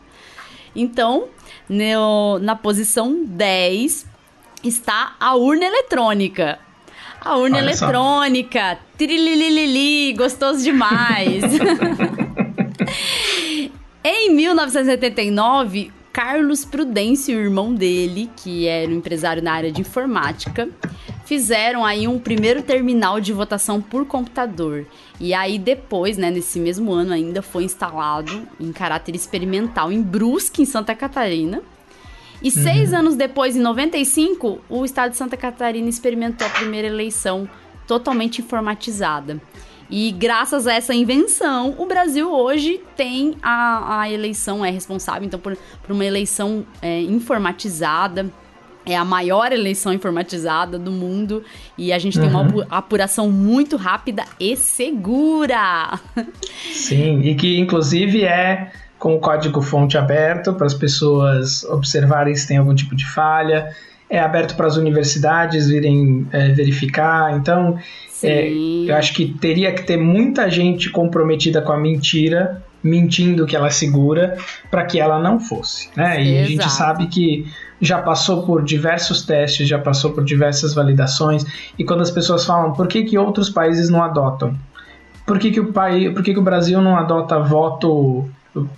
Então, 0.77 1.25
no, 1.69 2.39
na 2.39 2.55
posição 2.55 3.25
10 3.25 4.07
está 4.63 5.17
a 5.19 5.35
urna 5.35 5.65
eletrônica. 5.65 6.61
A 7.21 7.37
urna 7.39 7.57
Olha 7.57 7.65
eletrônica, 7.65 8.79
trililili, 8.97 10.13
gostoso 10.13 10.63
demais. 10.63 11.43
em 14.05 14.33
1979, 14.33 15.91
Carlos 16.13 16.65
Prudêncio, 16.65 17.37
o 17.37 17.41
irmão 17.41 17.75
dele, 17.75 18.31
que 18.37 18.67
era 18.67 18.91
um 18.91 18.97
empresário 18.97 19.43
na 19.43 19.53
área 19.53 19.73
de 19.73 19.81
informática, 19.81 20.69
fizeram 21.25 21.87
aí 21.87 22.07
um 22.07 22.19
primeiro 22.19 22.63
terminal 22.63 23.19
de 23.19 23.33
votação 23.33 23.81
por 23.81 24.05
computador. 24.05 24.85
E 25.19 25.33
aí 25.33 25.59
depois, 25.59 26.19
né, 26.19 26.31
nesse 26.31 26.61
mesmo 26.61 26.93
ano 26.93 27.15
ainda 27.15 27.41
foi 27.41 27.65
instalado 27.65 28.47
em 28.61 28.71
caráter 28.73 29.15
experimental 29.15 29.91
em 29.91 30.03
Brusque, 30.03 30.61
em 30.61 30.67
Santa 30.67 30.95
Catarina. 30.95 31.63
E 32.43 32.49
uhum. 32.49 32.63
seis 32.63 32.93
anos 32.93 33.15
depois, 33.15 33.57
em 33.57 33.61
95, 33.61 34.61
o 34.69 34.85
estado 34.85 35.13
de 35.13 35.17
Santa 35.17 35.37
Catarina 35.37 35.89
experimentou 35.89 36.47
a 36.47 36.51
primeira 36.51 36.89
eleição 36.89 37.49
totalmente 37.87 38.43
informatizada. 38.43 39.41
E 39.93 40.11
graças 40.11 40.67
a 40.67 40.73
essa 40.73 40.95
invenção, 40.95 41.75
o 41.77 41.85
Brasil 41.85 42.33
hoje 42.33 42.81
tem 42.97 43.35
a, 43.43 44.01
a 44.01 44.11
eleição, 44.11 44.65
é 44.65 44.71
responsável 44.71 45.27
então 45.27 45.39
por, 45.39 45.55
por 45.83 45.93
uma 45.93 46.03
eleição 46.03 46.65
é, 46.81 47.03
informatizada. 47.03 48.25
É 48.87 48.97
a 48.97 49.05
maior 49.05 49.53
eleição 49.53 49.93
informatizada 49.93 50.79
do 50.79 50.91
mundo 50.91 51.45
e 51.77 51.93
a 51.93 51.99
gente 51.99 52.19
uhum. 52.19 52.25
tem 52.25 52.35
uma 52.35 52.43
uhum. 52.43 52.67
apuração 52.71 53.31
muito 53.31 53.77
rápida 53.77 54.25
e 54.41 54.57
segura. 54.57 56.01
Sim, 56.73 57.21
e 57.21 57.35
que 57.35 57.61
inclusive 57.61 58.25
é 58.25 58.73
com 58.99 59.15
o 59.15 59.21
código 59.21 59.61
fonte 59.61 59.99
aberto 59.99 60.55
para 60.55 60.67
as 60.67 60.75
pessoas 60.75 61.65
observarem 61.65 62.35
se 62.35 62.49
tem 62.49 62.57
algum 62.57 62.75
tipo 62.75 62.97
de 62.97 63.07
falha. 63.07 63.77
É 64.13 64.21
aberto 64.21 64.55
para 64.57 64.67
as 64.67 64.77
universidades 64.77 65.69
virem 65.69 66.27
é, 66.31 66.49
verificar. 66.49 67.35
Então, 67.35 67.79
é, 68.23 68.49
eu 68.49 68.95
acho 68.95 69.15
que 69.15 69.27
teria 69.27 69.73
que 69.73 69.83
ter 69.83 69.97
muita 69.97 70.51
gente 70.51 70.91
comprometida 70.91 71.63
com 71.63 71.73
a 71.73 71.79
mentira, 71.79 72.63
mentindo 72.83 73.47
que 73.47 73.57
ela 73.57 73.71
segura, 73.71 74.37
para 74.71 74.85
que 74.85 75.01
ela 75.01 75.19
não 75.19 75.41
fosse. 75.41 75.89
Né? 75.97 76.23
E 76.23 76.29
Exato. 76.29 76.43
a 76.43 76.47
gente 76.47 76.71
sabe 76.71 77.07
que 77.07 77.47
já 77.81 78.01
passou 78.01 78.45
por 78.45 78.63
diversos 78.63 79.25
testes, 79.25 79.67
já 79.67 79.79
passou 79.79 80.13
por 80.13 80.25
diversas 80.25 80.75
validações, 80.75 81.45
e 81.79 81.85
quando 81.85 82.03
as 82.03 82.11
pessoas 82.11 82.45
falam 82.45 82.73
por 82.73 82.87
que, 82.87 83.05
que 83.05 83.19
outros 83.19 83.51
países 83.51 83.89
não 83.89 84.03
adotam? 84.03 84.55
Por 85.27 85.39
que, 85.39 85.51
que, 85.51 85.61
o, 85.61 85.73
país, 85.73 86.13
por 86.13 86.23
que, 86.23 86.33
que 86.33 86.39
o 86.39 86.43
Brasil 86.43 86.81
não 86.81 86.97
adota 86.97 87.39
voto 87.39 88.29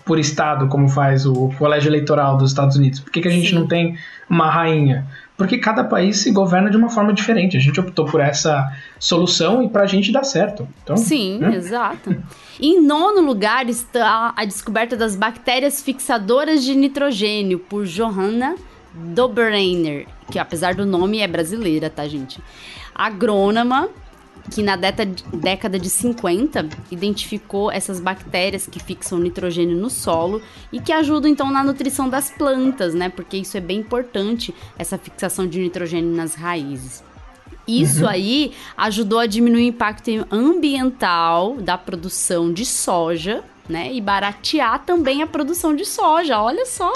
por 0.05 0.19
estado, 0.19 0.69
como 0.69 0.89
faz 0.89 1.27
o 1.27 1.51
colégio 1.59 1.89
eleitoral 1.89 2.37
dos 2.37 2.51
Estados 2.51 2.77
Unidos? 2.77 3.01
Por 3.01 3.11
que, 3.11 3.21
que 3.21 3.29
a 3.29 3.31
gente 3.31 3.49
Sim. 3.49 3.57
não 3.57 3.67
tem 3.67 3.97
uma 4.29 4.51
rainha? 4.51 5.07
Porque 5.37 5.59
cada 5.59 5.83
país 5.83 6.19
se 6.19 6.31
governa 6.31 6.71
de 6.71 6.77
uma 6.77 6.89
forma 6.89 7.13
diferente. 7.13 7.57
A 7.57 7.61
gente 7.61 7.81
optou 7.81 8.05
por 8.05 8.21
essa 8.21 8.73
solução 9.01 9.63
e 9.63 9.69
pra 9.69 9.85
gente 9.85 10.13
dá 10.13 10.23
certo. 10.23 10.67
Então, 10.83 10.97
Sim, 10.97 11.39
né? 11.39 11.57
exato. 11.57 12.17
Em 12.61 12.81
nono 12.81 13.21
lugar 13.21 13.69
está 13.69 14.33
a 14.37 14.45
descoberta 14.45 14.97
das 14.97 15.17
bactérias 15.17 15.83
fixadoras 15.83 16.63
de 16.63 16.75
nitrogênio 16.75 17.59
por 17.59 17.85
Johanna 17.85 18.55
Dobreiner, 18.95 20.07
que 20.31 20.39
apesar 20.39 20.75
do 20.75 20.87
nome 20.87 21.19
é 21.19 21.27
brasileira, 21.27 21.91
tá, 21.91 22.07
gente? 22.07 22.41
Agrônoma 22.95 23.89
que 24.51 24.63
na 24.63 24.77
década 24.77 25.79
de 25.79 25.89
50 25.89 26.69
identificou 26.91 27.71
essas 27.71 27.99
bactérias 27.99 28.67
que 28.67 28.79
fixam 28.79 29.19
nitrogênio 29.19 29.77
no 29.77 29.89
solo 29.89 30.43
e 30.73 30.81
que 30.81 30.93
ajudam 30.93 31.31
então 31.31 31.51
na 31.51 31.65
nutrição 31.65 32.09
das 32.09 32.31
plantas, 32.31 32.95
né? 32.95 33.09
Porque 33.09 33.37
isso 33.37 33.57
é 33.57 33.61
bem 33.61 33.79
importante, 33.79 34.55
essa 34.79 34.99
fixação 34.99 35.47
de 35.47 35.59
nitrogênio 35.59 36.15
nas 36.15 36.35
raízes. 36.35 37.03
Isso 37.67 38.03
uhum. 38.03 38.11
aí 38.11 38.53
ajudou 38.77 39.19
a 39.19 39.27
diminuir 39.27 39.63
o 39.63 39.69
impacto 39.69 40.11
ambiental 40.31 41.57
da 41.57 41.79
produção 41.79 42.53
de 42.53 42.67
soja, 42.67 43.43
né? 43.69 43.93
E 43.93 44.01
baratear 44.01 44.85
também 44.85 45.23
a 45.23 45.27
produção 45.27 45.75
de 45.75 45.87
soja. 45.87 46.39
Olha 46.41 46.67
só 46.67 46.93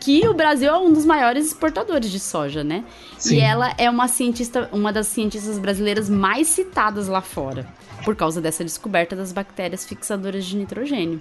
que 0.00 0.26
o 0.26 0.34
Brasil 0.34 0.70
é 0.72 0.78
um 0.78 0.92
dos 0.92 1.04
maiores 1.04 1.46
exportadores 1.46 2.10
de 2.10 2.18
soja, 2.18 2.64
né? 2.64 2.84
Sim. 3.18 3.36
E 3.36 3.40
ela 3.40 3.74
é 3.76 3.88
uma 3.88 4.08
cientista, 4.08 4.68
uma 4.72 4.92
das 4.92 5.06
cientistas 5.06 5.58
brasileiras 5.58 6.08
mais 6.08 6.48
citadas 6.48 7.06
lá 7.06 7.20
fora, 7.20 7.68
por 8.04 8.16
causa 8.16 8.40
dessa 8.40 8.64
descoberta 8.64 9.14
das 9.14 9.30
bactérias 9.30 9.84
fixadoras 9.84 10.46
de 10.46 10.56
nitrogênio. 10.56 11.20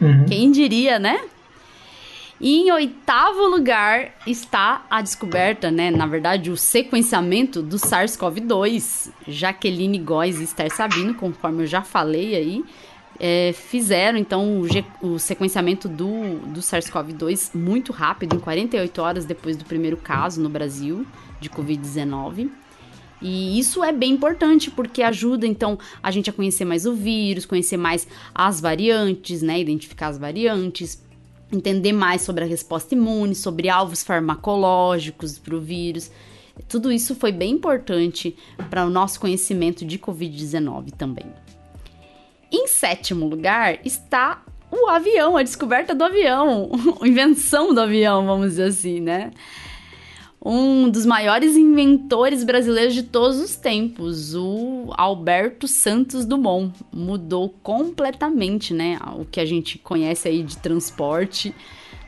Uhum. 0.00 0.24
Quem 0.26 0.50
diria, 0.52 0.98
né? 0.98 1.20
E 2.40 2.60
em 2.60 2.70
oitavo 2.70 3.48
lugar 3.48 4.14
está 4.24 4.86
a 4.88 5.02
descoberta, 5.02 5.72
né? 5.72 5.90
Na 5.90 6.06
verdade, 6.06 6.52
o 6.52 6.56
sequenciamento 6.56 7.60
do 7.60 7.76
SARS-CoV-2. 7.76 9.10
Jaqueline 9.26 9.98
Góes 9.98 10.38
e 10.38 10.44
Esther 10.44 10.72
Sabino, 10.72 11.14
conforme 11.14 11.64
eu 11.64 11.66
já 11.66 11.82
falei 11.82 12.36
aí, 12.36 12.64
é, 13.20 13.52
fizeram 13.52 14.18
então 14.18 14.60
o, 14.60 15.06
o, 15.06 15.18
sequenciamento 15.18 15.88
do, 15.88 16.38
do 16.52 16.60
SARS-CoV-2 16.60 17.54
muito 17.54 17.92
rápido, 17.92 18.36
em 18.36 18.38
48 18.38 19.02
horas 19.02 19.24
depois 19.24 19.56
do 19.56 19.64
primeiro 19.64 19.96
caso 19.96 20.40
no 20.40 20.48
Brasil 20.48 21.04
de 21.40 21.50
Covid-19. 21.50 22.50
E 23.20 23.58
isso 23.58 23.82
é 23.82 23.92
bem 23.92 24.12
importante 24.12 24.70
porque 24.70 25.02
ajuda 25.02 25.46
então 25.46 25.76
a 26.00 26.10
gente 26.10 26.30
a 26.30 26.32
conhecer 26.32 26.64
mais 26.64 26.86
o 26.86 26.94
vírus, 26.94 27.44
conhecer 27.44 27.76
mais 27.76 28.06
as 28.32 28.60
variantes, 28.60 29.42
né, 29.42 29.58
identificar 29.58 30.08
as 30.08 30.18
variantes, 30.18 31.02
entender 31.52 31.92
mais 31.92 32.22
sobre 32.22 32.44
a 32.44 32.46
resposta 32.46 32.94
imune, 32.94 33.34
sobre 33.34 33.68
alvos 33.68 34.04
farmacológicos 34.04 35.38
para 35.38 35.56
o 35.56 35.60
vírus. 35.60 36.12
Tudo 36.68 36.92
isso 36.92 37.14
foi 37.16 37.32
bem 37.32 37.54
importante 37.54 38.36
para 38.70 38.86
o 38.86 38.90
nosso 38.90 39.18
conhecimento 39.18 39.84
de 39.84 39.98
Covid-19 39.98 40.92
também. 40.92 41.26
Em 42.50 42.66
sétimo 42.66 43.26
lugar 43.26 43.78
está 43.84 44.42
o 44.70 44.88
avião, 44.88 45.36
a 45.36 45.42
descoberta 45.42 45.94
do 45.94 46.04
avião, 46.04 46.70
invenção 47.02 47.74
do 47.74 47.80
avião, 47.80 48.26
vamos 48.26 48.50
dizer 48.50 48.64
assim, 48.64 49.00
né? 49.00 49.30
Um 50.44 50.88
dos 50.88 51.04
maiores 51.04 51.56
inventores 51.56 52.44
brasileiros 52.44 52.94
de 52.94 53.02
todos 53.02 53.38
os 53.38 53.56
tempos, 53.56 54.34
o 54.34 54.92
Alberto 54.96 55.66
Santos 55.66 56.24
Dumont, 56.24 56.72
mudou 56.92 57.50
completamente, 57.62 58.72
né, 58.72 58.98
o 59.18 59.24
que 59.24 59.40
a 59.40 59.44
gente 59.44 59.78
conhece 59.78 60.28
aí 60.28 60.44
de 60.44 60.56
transporte 60.56 61.52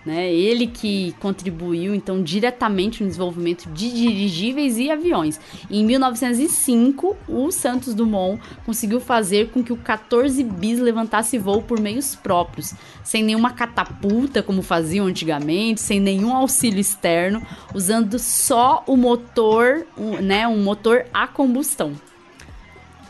né? 0.04 0.32
Ele 0.32 0.66
que 0.66 1.14
contribuiu 1.20 1.94
então 1.94 2.22
diretamente 2.22 3.02
no 3.02 3.08
desenvolvimento 3.08 3.68
de 3.70 3.92
dirigíveis 3.92 4.78
e 4.78 4.90
aviões. 4.90 5.40
Em 5.70 5.84
1905, 5.84 7.16
o 7.28 7.50
Santos 7.50 7.94
Dumont 7.94 8.40
conseguiu 8.64 9.00
fazer 9.00 9.50
com 9.50 9.62
que 9.62 9.72
o 9.72 9.76
14 9.76 10.42
bis 10.42 10.78
levantasse 10.78 11.38
voo 11.38 11.62
por 11.62 11.80
meios 11.80 12.14
próprios, 12.14 12.74
sem 13.04 13.22
nenhuma 13.22 13.50
catapulta 13.50 14.42
como 14.42 14.62
faziam 14.62 15.06
antigamente, 15.06 15.80
sem 15.80 16.00
nenhum 16.00 16.34
auxílio 16.34 16.80
externo, 16.80 17.42
usando 17.74 18.18
só 18.18 18.82
o 18.86 18.96
motor, 18.96 19.86
né, 20.22 20.46
um 20.48 20.62
motor 20.62 21.04
a 21.12 21.26
combustão. 21.26 21.92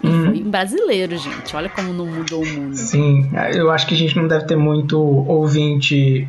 Uhum. 0.02 0.48
brasileiro, 0.48 1.18
gente. 1.18 1.54
Olha 1.54 1.68
como 1.68 1.92
não 1.92 2.06
mudou 2.06 2.42
o 2.42 2.46
mundo. 2.46 2.74
Sim, 2.74 3.30
eu 3.54 3.70
acho 3.70 3.86
que 3.86 3.92
a 3.92 3.96
gente 3.96 4.16
não 4.16 4.26
deve 4.26 4.46
ter 4.46 4.56
muito 4.56 4.98
ouvinte 4.98 6.26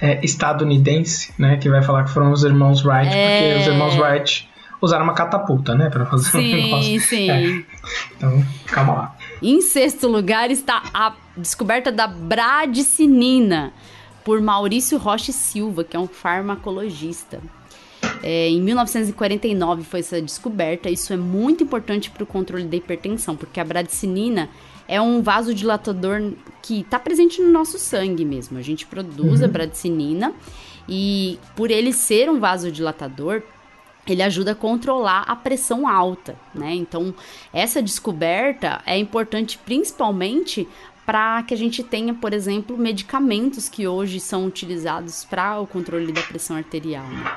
é, 0.00 0.24
estadunidense, 0.24 1.32
né, 1.38 1.56
que 1.56 1.68
vai 1.68 1.82
falar 1.82 2.04
que 2.04 2.10
foram 2.10 2.32
os 2.32 2.44
irmãos 2.44 2.84
Wright, 2.84 3.08
é... 3.12 3.52
porque 3.52 3.60
os 3.60 3.66
irmãos 3.74 3.96
Wright 3.96 4.48
usaram 4.80 5.04
uma 5.04 5.14
catapulta, 5.14 5.74
né, 5.74 5.90
para 5.90 6.06
fazer 6.06 6.30
sim, 6.30 6.54
um 6.54 6.62
negócio. 6.62 7.00
Sim, 7.00 7.30
é. 7.30 7.64
Então, 8.16 8.44
calma 8.66 8.92
lá. 8.94 9.16
Em 9.42 9.60
sexto 9.60 10.06
lugar 10.06 10.50
está 10.50 10.82
a 10.94 11.14
descoberta 11.36 11.90
da 11.90 12.06
bradicinina 12.06 13.72
por 14.24 14.40
Maurício 14.40 14.98
Rocha 14.98 15.32
Silva, 15.32 15.82
que 15.82 15.96
é 15.96 16.00
um 16.00 16.06
farmacologista. 16.06 17.40
É, 18.22 18.48
em 18.48 18.60
1949 18.60 19.82
foi 19.84 20.00
essa 20.00 20.20
descoberta. 20.20 20.90
Isso 20.90 21.12
é 21.12 21.16
muito 21.16 21.64
importante 21.64 22.10
para 22.10 22.22
o 22.22 22.26
controle 22.26 22.64
da 22.64 22.76
hipertensão, 22.76 23.36
porque 23.36 23.60
a 23.60 23.64
bradicinina 23.64 24.48
é 24.88 25.00
um 25.00 25.22
vasodilatador 25.22 26.32
que 26.62 26.80
está 26.80 26.98
presente 26.98 27.40
no 27.42 27.52
nosso 27.52 27.78
sangue 27.78 28.24
mesmo. 28.24 28.58
A 28.58 28.62
gente 28.62 28.86
produz 28.86 29.40
uhum. 29.40 29.46
a 29.46 29.48
bradicinina 29.48 30.34
e 30.88 31.38
por 31.54 31.70
ele 31.70 31.92
ser 31.92 32.30
um 32.30 32.40
vasodilatador, 32.40 33.42
ele 34.06 34.22
ajuda 34.22 34.52
a 34.52 34.54
controlar 34.54 35.24
a 35.28 35.36
pressão 35.36 35.86
alta, 35.86 36.34
né? 36.54 36.74
Então, 36.74 37.14
essa 37.52 37.82
descoberta 37.82 38.80
é 38.86 38.96
importante 38.96 39.58
principalmente 39.58 40.66
para 41.04 41.42
que 41.42 41.52
a 41.52 41.56
gente 41.56 41.82
tenha, 41.82 42.14
por 42.14 42.32
exemplo, 42.32 42.76
medicamentos 42.76 43.68
que 43.68 43.86
hoje 43.86 44.18
são 44.20 44.46
utilizados 44.46 45.24
para 45.24 45.60
o 45.60 45.66
controle 45.66 46.12
da 46.12 46.22
pressão 46.22 46.56
arterial. 46.56 47.04
Né? 47.06 47.36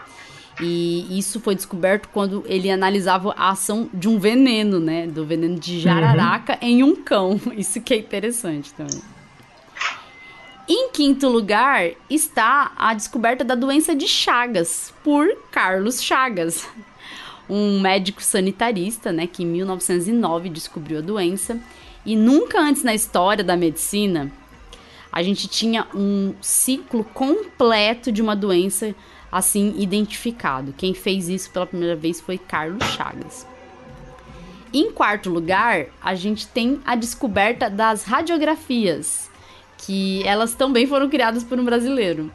E 0.60 1.18
isso 1.18 1.40
foi 1.40 1.56
descoberto 1.56 2.10
quando 2.10 2.44
ele 2.46 2.70
analisava 2.70 3.34
a 3.38 3.50
ação 3.50 3.90
de 3.94 4.08
um 4.08 4.20
veneno, 4.20 4.80
né? 4.80 5.08
Do 5.08 5.26
veneno 5.26 5.60
de 5.60 5.80
jararaca 5.80 6.54
uhum. 6.62 6.68
em 6.68 6.84
um 6.84 6.96
cão. 6.96 7.40
Isso 7.58 7.82
que 7.82 7.94
é 7.94 7.98
interessante 7.98 8.74
também. 8.74 9.02
Em 10.68 10.90
quinto 10.90 11.28
lugar 11.28 11.90
está 12.10 12.72
a 12.78 12.94
descoberta 12.94 13.44
da 13.44 13.56
doença 13.56 13.96
de 13.96 14.08
Chagas 14.08 14.94
por 15.04 15.28
Carlos 15.52 16.02
Chagas, 16.02 16.68
um 17.50 17.80
médico 17.80 18.22
sanitarista, 18.22 19.12
né, 19.12 19.28
que 19.28 19.44
em 19.44 19.48
1909 19.48 20.50
descobriu 20.50 21.00
a 21.00 21.02
doença 21.02 21.60
e 22.06 22.16
nunca 22.16 22.60
antes 22.60 22.84
na 22.84 22.94
história 22.94 23.44
da 23.44 23.58
medicina 23.58 24.32
a 25.12 25.22
gente 25.22 25.48
tinha 25.48 25.86
um 25.94 26.34
ciclo 26.42 27.04
completo 27.04 28.12
de 28.12 28.22
uma 28.22 28.36
doença 28.36 28.96
assim 29.32 29.74
identificado. 29.78 30.74
Quem 30.78 30.94
fez 30.94 31.30
isso 31.30 31.50
pela 31.52 31.66
primeira 31.66 31.96
vez 31.96 32.20
foi 32.20 32.38
Carlos 32.38 32.84
Chagas. 32.84 33.48
Em 34.74 34.92
quarto 34.92 35.30
lugar, 35.30 35.88
a 36.02 36.16
gente 36.16 36.48
tem 36.48 36.80
a 36.86 36.96
descoberta 36.96 37.70
das 37.70 38.04
radiografias, 38.04 39.30
que 39.78 40.24
elas 40.26 40.54
também 40.54 40.88
foram 40.88 41.10
criadas 41.10 41.44
por 41.44 41.60
um 41.60 41.66
brasileiro. 41.66 42.32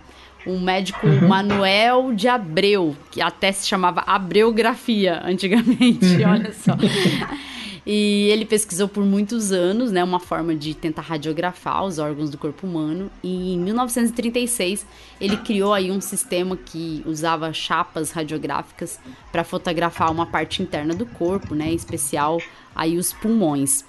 Um 0.47 0.61
médico 0.61 1.07
uhum. 1.07 1.27
Manuel 1.27 2.13
de 2.15 2.29
Abreu, 2.29 2.97
que 3.11 3.21
até 3.21 3.51
se 3.51 3.67
chamava 3.67 4.05
Abreografia 4.07 5.21
antigamente, 5.25 6.07
olha 6.25 6.53
só. 6.53 6.77
E 7.87 8.29
ele 8.31 8.45
pesquisou 8.45 8.89
por 8.89 9.05
muitos 9.05 9.53
anos, 9.53 9.93
né, 9.93 10.03
uma 10.03 10.19
forma 10.19 10.57
de 10.57 10.75
tentar 10.75 11.03
radiografar 11.03 11.85
os 11.85 12.01
órgãos 12.01 12.31
do 12.31 12.37
corpo 12.37 12.67
humano. 12.67 13.09
E 13.23 13.55
em 13.55 13.59
1936 13.61 14.85
ele 15.21 15.37
criou 15.37 15.73
aí 15.73 15.93
um 15.93 16.01
sistema 16.01 16.57
que 16.57 17.05
usava 17.07 17.53
chapas 17.53 18.11
radiográficas 18.11 18.99
para 19.31 19.45
fotografar 19.45 20.11
uma 20.11 20.27
parte 20.27 20.63
interna 20.63 20.95
do 20.95 21.07
corpo, 21.07 21.55
né, 21.55 21.71
em 21.71 21.77
especial 21.77 22.43
aí 22.75 22.99
os 22.99 23.13
pulmões. 23.13 23.85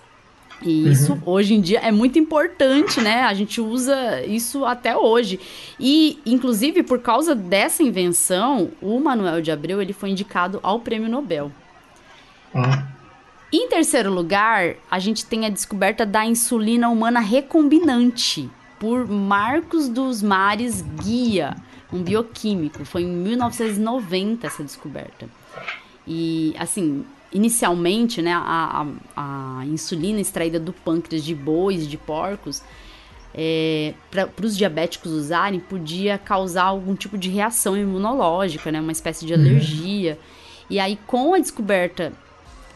E 0.61 0.85
uhum. 0.85 0.91
isso 0.91 1.21
hoje 1.25 1.53
em 1.55 1.61
dia 1.61 1.79
é 1.79 1.91
muito 1.91 2.17
importante, 2.17 2.99
né? 2.99 3.23
A 3.23 3.33
gente 3.33 3.61
usa 3.61 4.23
isso 4.25 4.65
até 4.65 4.97
hoje. 4.97 5.39
E, 5.79 6.19
inclusive, 6.25 6.81
por 6.81 6.99
causa 6.99 7.35
dessa 7.35 7.83
invenção, 7.83 8.71
o 8.81 8.99
Manuel 8.99 9.39
de 9.39 9.51
Abreu 9.51 9.79
ele 9.81 9.93
foi 9.93 10.09
indicado 10.09 10.59
ao 10.63 10.79
Prêmio 10.79 11.09
Nobel. 11.09 11.51
Uhum. 12.55 12.96
Em 13.51 13.69
terceiro 13.69 14.11
lugar, 14.11 14.75
a 14.91 14.99
gente 14.99 15.25
tem 15.25 15.45
a 15.45 15.49
descoberta 15.49 16.05
da 16.05 16.25
insulina 16.25 16.89
humana 16.89 17.21
recombinante 17.21 18.49
por 18.77 19.07
Marcos 19.07 19.87
dos 19.87 20.21
Mares 20.21 20.81
Guia, 21.01 21.55
um 21.91 22.03
bioquímico. 22.03 22.83
Foi 22.83 23.03
em 23.03 23.07
1990 23.07 24.45
essa 24.45 24.63
descoberta. 24.63 25.29
E, 26.05 26.53
assim, 26.59 27.05
inicialmente, 27.31 28.21
né, 28.21 28.33
a, 28.33 28.85
a, 29.15 29.59
a 29.59 29.65
insulina 29.65 30.19
extraída 30.19 30.59
do 30.59 30.73
pâncreas 30.73 31.23
de 31.23 31.33
bois, 31.33 31.87
de 31.87 31.97
porcos, 31.97 32.61
é, 33.33 33.93
para 34.11 34.45
os 34.45 34.57
diabéticos 34.57 35.11
usarem, 35.11 35.59
podia 35.59 36.17
causar 36.17 36.63
algum 36.63 36.95
tipo 36.95 37.17
de 37.17 37.29
reação 37.29 37.77
imunológica, 37.77 38.71
né? 38.71 38.81
Uma 38.81 38.91
espécie 38.91 39.25
de 39.25 39.33
alergia. 39.33 40.13
Uhum. 40.13 40.65
E 40.69 40.79
aí, 40.79 40.99
com 41.07 41.33
a 41.33 41.39
descoberta 41.39 42.11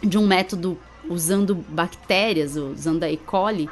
de 0.02 0.18
um 0.18 0.26
método 0.26 0.78
usando 1.10 1.56
bactérias, 1.56 2.56
usando 2.56 3.03
a 3.03 3.11
E. 3.11 3.18
coli, 3.18 3.69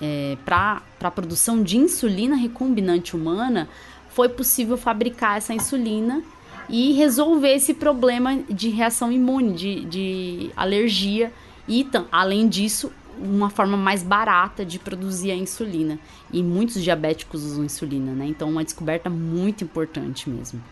é, 0.00 0.36
para 0.44 0.82
a 1.00 1.10
produção 1.10 1.62
de 1.62 1.76
insulina 1.76 2.36
recombinante 2.36 3.14
humana, 3.14 3.68
foi 4.08 4.28
possível 4.28 4.76
fabricar 4.76 5.38
essa 5.38 5.52
insulina 5.52 6.22
e 6.68 6.92
resolver 6.92 7.54
esse 7.54 7.74
problema 7.74 8.36
de 8.48 8.70
reação 8.70 9.12
imune, 9.12 9.52
de, 9.52 9.84
de 9.84 10.50
alergia. 10.56 11.32
E, 11.68 11.86
além 12.12 12.48
disso, 12.48 12.92
uma 13.18 13.50
forma 13.50 13.76
mais 13.76 14.02
barata 14.02 14.64
de 14.64 14.78
produzir 14.78 15.30
a 15.30 15.34
insulina. 15.34 15.98
E 16.32 16.42
muitos 16.42 16.82
diabéticos 16.82 17.42
usam 17.42 17.64
insulina, 17.64 18.12
né? 18.12 18.26
Então, 18.26 18.50
uma 18.50 18.64
descoberta 18.64 19.08
muito 19.08 19.64
importante 19.64 20.28
mesmo. 20.28 20.62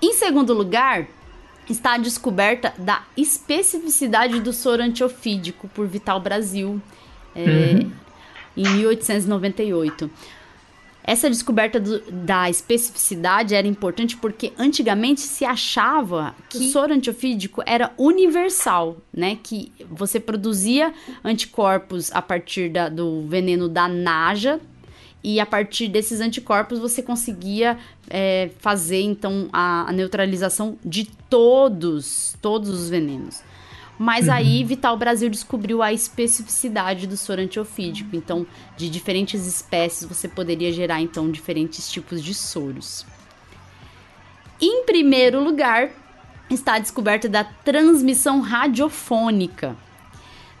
Em 0.00 0.12
segundo 0.12 0.54
lugar, 0.54 1.08
está 1.72 1.94
a 1.94 1.98
descoberta 1.98 2.72
da 2.78 3.02
especificidade 3.16 4.40
do 4.40 4.52
soro 4.52 4.82
antiofídico 4.82 5.68
por 5.68 5.86
Vital 5.86 6.20
Brasil 6.20 6.80
é, 7.34 7.42
uhum. 7.42 7.92
em 8.56 8.68
1898. 8.68 10.10
Essa 11.08 11.30
descoberta 11.30 11.80
do, 11.80 12.00
da 12.10 12.50
especificidade 12.50 13.54
era 13.54 13.66
importante 13.66 14.14
porque 14.14 14.52
antigamente 14.58 15.22
se 15.22 15.42
achava 15.42 16.34
que 16.50 16.58
o 16.58 16.62
soro 16.70 16.92
antiofídico 16.92 17.62
era 17.64 17.92
universal, 17.96 18.98
né? 19.10 19.38
Que 19.42 19.72
você 19.90 20.20
produzia 20.20 20.92
anticorpos 21.24 22.12
a 22.12 22.20
partir 22.20 22.68
da, 22.68 22.90
do 22.90 23.22
veneno 23.26 23.70
da 23.70 23.88
naja 23.88 24.60
e 25.22 25.40
a 25.40 25.46
partir 25.46 25.88
desses 25.88 26.20
anticorpos 26.20 26.78
você 26.78 27.02
conseguia 27.02 27.78
é, 28.08 28.50
fazer 28.60 29.02
então 29.02 29.48
a, 29.52 29.88
a, 29.88 29.92
neutralização 29.92 30.78
de 30.84 31.06
todos, 31.28 32.36
todos 32.40 32.68
os 32.70 32.88
venenos. 32.88 33.42
Mas 33.98 34.28
uhum. 34.28 34.34
aí 34.34 34.64
Vital 34.64 34.96
Brasil 34.96 35.28
descobriu 35.28 35.82
a 35.82 35.92
especificidade 35.92 37.06
do 37.06 37.16
soro 37.16 37.42
antiofídico. 37.42 38.14
Então, 38.14 38.46
de 38.76 38.88
diferentes 38.88 39.44
espécies 39.44 40.08
você 40.08 40.28
poderia 40.28 40.72
gerar 40.72 41.00
então 41.00 41.30
diferentes 41.30 41.90
tipos 41.90 42.22
de 42.22 42.32
soros. 42.32 43.04
Em 44.60 44.84
primeiro 44.84 45.42
lugar, 45.42 45.90
está 46.48 46.74
a 46.74 46.78
descoberta 46.78 47.28
da 47.28 47.44
transmissão 47.44 48.40
radiofônica. 48.40 49.76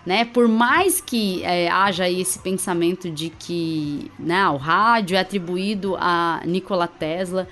Né? 0.06 0.24
Por 0.24 0.48
mais 0.48 1.00
que 1.00 1.42
é, 1.42 1.68
haja 1.68 2.08
esse 2.08 2.38
pensamento 2.38 3.10
de 3.10 3.30
que 3.30 4.10
né, 4.18 4.48
o 4.48 4.56
rádio 4.56 5.16
é 5.16 5.20
atribuído 5.20 5.96
a 5.98 6.40
Nikola 6.46 6.86
Tesla, 6.86 7.46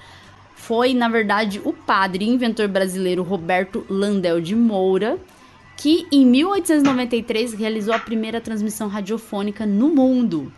foi 0.54 0.94
na 0.94 1.08
verdade 1.08 1.60
o 1.64 1.72
padre 1.72 2.24
e 2.24 2.28
inventor 2.28 2.66
brasileiro 2.66 3.22
Roberto 3.22 3.84
Landel 3.90 4.40
de 4.40 4.56
Moura 4.56 5.18
que 5.76 6.06
em 6.10 6.24
1893 6.24 7.52
realizou 7.52 7.92
a 7.94 7.98
primeira 7.98 8.40
transmissão 8.40 8.88
radiofônica 8.88 9.66
no 9.66 9.88
mundo. 9.90 10.52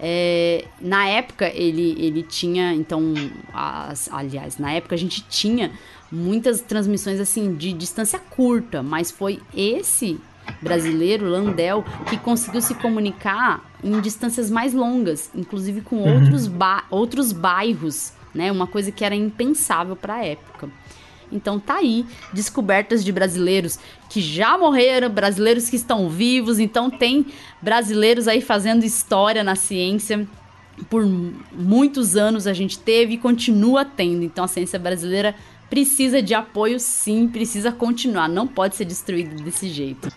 É, 0.00 0.64
na 0.80 1.08
época 1.08 1.48
ele, 1.48 1.96
ele 1.98 2.22
tinha, 2.22 2.72
então, 2.74 3.14
as, 3.52 4.08
aliás, 4.12 4.58
na 4.58 4.72
época 4.72 4.94
a 4.94 4.98
gente 4.98 5.22
tinha 5.28 5.72
muitas 6.10 6.60
transmissões 6.60 7.20
assim 7.20 7.54
de 7.54 7.72
distância 7.72 8.18
curta, 8.18 8.82
mas 8.82 9.10
foi 9.10 9.40
esse 9.54 10.20
brasileiro, 10.60 11.26
Landel, 11.26 11.84
que 12.08 12.16
conseguiu 12.16 12.60
se 12.60 12.74
comunicar 12.74 13.64
em 13.82 14.00
distâncias 14.00 14.50
mais 14.50 14.74
longas, 14.74 15.30
inclusive 15.34 15.80
com 15.80 15.96
uhum. 15.96 16.14
outros, 16.14 16.46
ba 16.46 16.84
outros 16.90 17.32
bairros, 17.32 18.12
né? 18.34 18.50
Uma 18.50 18.66
coisa 18.66 18.90
que 18.90 19.04
era 19.04 19.14
impensável 19.14 19.96
para 19.96 20.14
a 20.14 20.24
época. 20.24 20.68
Então 21.30 21.60
tá 21.60 21.76
aí, 21.76 22.06
descobertas 22.32 23.04
de 23.04 23.12
brasileiros 23.12 23.78
que 24.08 24.20
já 24.20 24.56
morreram, 24.56 25.10
brasileiros 25.10 25.68
que 25.68 25.76
estão 25.76 26.08
vivos, 26.08 26.58
então 26.58 26.90
tem 26.90 27.26
brasileiros 27.60 28.26
aí 28.26 28.40
fazendo 28.40 28.84
história 28.84 29.44
na 29.44 29.54
ciência. 29.54 30.26
Por 30.88 31.04
muitos 31.52 32.16
anos 32.16 32.46
a 32.46 32.52
gente 32.52 32.78
teve 32.78 33.14
e 33.14 33.18
continua 33.18 33.84
tendo. 33.84 34.24
Então 34.24 34.44
a 34.44 34.48
ciência 34.48 34.78
brasileira 34.78 35.34
precisa 35.68 36.22
de 36.22 36.34
apoio 36.34 36.80
sim, 36.80 37.28
precisa 37.28 37.70
continuar, 37.70 38.28
não 38.28 38.46
pode 38.46 38.76
ser 38.76 38.86
destruída 38.86 39.34
desse 39.42 39.68
jeito. 39.68 40.08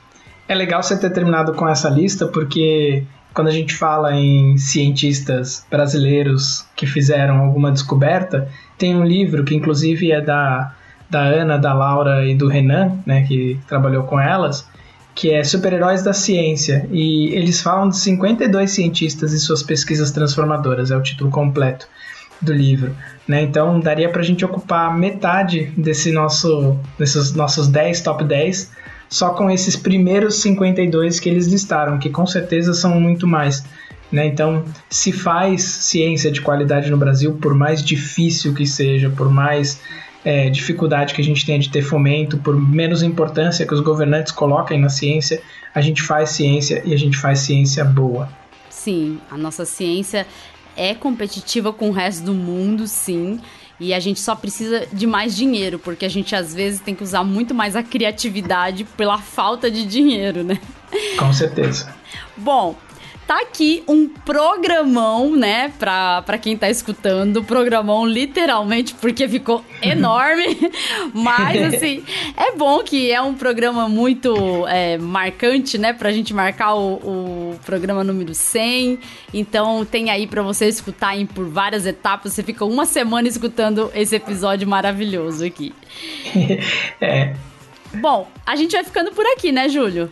É 0.52 0.54
legal 0.54 0.84
você 0.84 0.98
ter 0.98 1.12
terminado 1.12 1.54
com 1.54 1.66
essa 1.66 1.88
lista 1.88 2.28
porque 2.28 3.06
quando 3.34 3.48
a 3.48 3.52
gente 3.52 3.74
fala 3.74 4.14
em 4.14 4.58
cientistas 4.58 5.66
brasileiros 5.72 6.66
que 6.76 6.86
fizeram 6.86 7.38
alguma 7.38 7.72
descoberta, 7.72 8.50
tem 8.78 8.94
um 8.94 9.06
livro 9.06 9.46
que 9.46 9.56
inclusive 9.56 10.12
é 10.12 10.20
da 10.20 10.76
da 11.10 11.22
Ana, 11.22 11.58
da 11.58 11.74
Laura 11.74 12.28
e 12.28 12.36
do 12.36 12.50
Renan, 12.50 13.00
né, 13.06 13.24
que 13.26 13.58
trabalhou 13.66 14.04
com 14.04 14.20
elas, 14.20 14.68
que 15.16 15.32
é 15.32 15.42
Super-Heróis 15.42 16.04
da 16.04 16.12
Ciência. 16.12 16.86
E 16.92 17.34
eles 17.34 17.62
falam 17.62 17.88
de 17.88 17.96
52 17.96 18.72
cientistas 18.72 19.32
e 19.32 19.40
suas 19.40 19.64
pesquisas 19.64 20.12
transformadoras, 20.12 20.92
é 20.92 20.98
o 20.98 21.02
título 21.02 21.32
completo 21.32 21.88
do 22.42 22.52
livro. 22.52 22.94
Né? 23.26 23.42
Então 23.44 23.80
daria 23.80 24.10
para 24.10 24.20
a 24.20 24.26
gente 24.26 24.44
ocupar 24.44 24.98
metade 24.98 25.72
desse 25.78 26.12
nosso, 26.12 26.78
desses 27.00 27.32
nossos 27.34 27.70
10 27.70 28.02
top 28.02 28.26
10 28.26 28.81
só 29.12 29.32
com 29.32 29.52
esses 29.52 29.76
primeiros 29.76 30.36
52 30.36 31.20
que 31.20 31.30
eles 31.30 31.46
listaram, 31.46 32.00
que 32.00 32.10
com 32.10 32.26
certeza 32.26 32.74
são 32.74 32.98
muito 32.98 33.28
mais. 33.28 33.62
Né? 34.10 34.26
Então, 34.26 34.64
se 34.90 35.12
faz 35.12 35.62
ciência 35.62 36.32
de 36.32 36.42
qualidade 36.42 36.90
no 36.90 36.96
Brasil, 36.96 37.34
por 37.34 37.54
mais 37.54 37.84
difícil 37.84 38.54
que 38.54 38.66
seja, 38.66 39.10
por 39.10 39.30
mais 39.30 39.82
é, 40.24 40.50
dificuldade 40.50 41.14
que 41.14 41.22
a 41.22 41.24
gente 41.24 41.46
tem 41.46 41.60
de 41.60 41.70
ter 41.70 41.82
fomento, 41.82 42.38
por 42.38 42.56
menos 42.56 43.04
importância 43.04 43.68
que 43.68 43.74
os 43.74 43.82
governantes 43.82 44.32
coloquem 44.32 44.80
na 44.80 44.90
ciência, 44.90 45.42
a 45.76 45.82
gente 45.82 46.02
faz 46.02 46.30
ciência 46.30 46.82
e 46.86 46.94
a 46.94 46.98
gente 46.98 47.18
faz 47.18 47.40
ciência 47.40 47.84
boa. 47.84 48.30
Sim, 48.70 49.20
a 49.30 49.38
nossa 49.38 49.66
ciência 49.66 50.26
é 50.78 50.96
competitiva 50.96 51.74
com 51.74 51.90
o 51.90 51.92
resto 51.92 52.24
do 52.24 52.34
mundo, 52.34 52.88
sim. 52.88 53.42
E 53.84 53.96
a 53.96 54.00
gente 54.00 54.20
só 54.20 54.36
precisa 54.36 54.86
de 54.94 55.08
mais 55.08 55.36
dinheiro, 55.36 55.80
porque 55.80 56.06
a 56.06 56.10
gente 56.10 56.36
às 56.36 56.54
vezes 56.54 56.80
tem 56.80 56.94
que 56.94 57.02
usar 57.04 57.24
muito 57.24 57.52
mais 57.56 57.76
a 57.76 57.82
criatividade 57.82 58.84
pela 58.84 59.18
falta 59.18 59.72
de 59.72 59.88
dinheiro, 59.88 60.44
né? 60.44 60.60
Com 61.18 61.34
certeza. 61.34 61.92
Bom, 62.38 62.76
tá 63.28 63.42
aqui 63.42 63.84
um 63.88 64.08
programão, 64.08 65.36
né, 65.36 65.72
pra, 65.80 66.22
pra 66.24 66.38
quem 66.38 66.58
tá 66.58 66.70
escutando, 66.70 67.44
programão 67.44 68.06
literalmente, 68.06 68.94
porque 68.96 69.28
ficou 69.28 69.64
enorme, 69.82 70.72
mas 71.14 71.62
assim, 71.74 72.04
é 72.36 72.56
bom 72.56 72.84
que 72.84 73.12
é 73.12 73.22
um 73.22 73.34
programa 73.34 73.88
muito 73.88 74.68
é, 74.68 74.98
marcante, 74.98 75.78
né, 75.78 75.94
pra 75.94 76.12
gente 76.12 76.34
marcar 76.34 76.76
o, 76.76 76.94
o, 76.96 77.60
programa 77.66 78.04
número 78.04 78.34
100, 78.34 79.00
então 79.34 79.86
tem 79.86 80.10
aí 80.10 80.28
pra 80.28 80.42
você 80.42 80.68
escutar 80.68 81.18
em, 81.18 81.26
por 81.26 81.48
várias 81.48 81.86
etapas, 81.86 82.34
você 82.34 82.44
fica 82.44 82.66
uma 82.66 82.86
semana 82.86 83.28
escutando 83.28 83.92
esse 83.96 84.16
episódio 84.16 84.68
maravilhoso 84.68 85.46
aqui. 85.46 85.74
É. 87.00 87.34
Bom, 87.96 88.28
a 88.46 88.56
gente 88.56 88.72
vai 88.72 88.84
ficando 88.84 89.12
por 89.12 89.26
aqui, 89.26 89.52
né, 89.52 89.68
Júlio? 89.68 90.10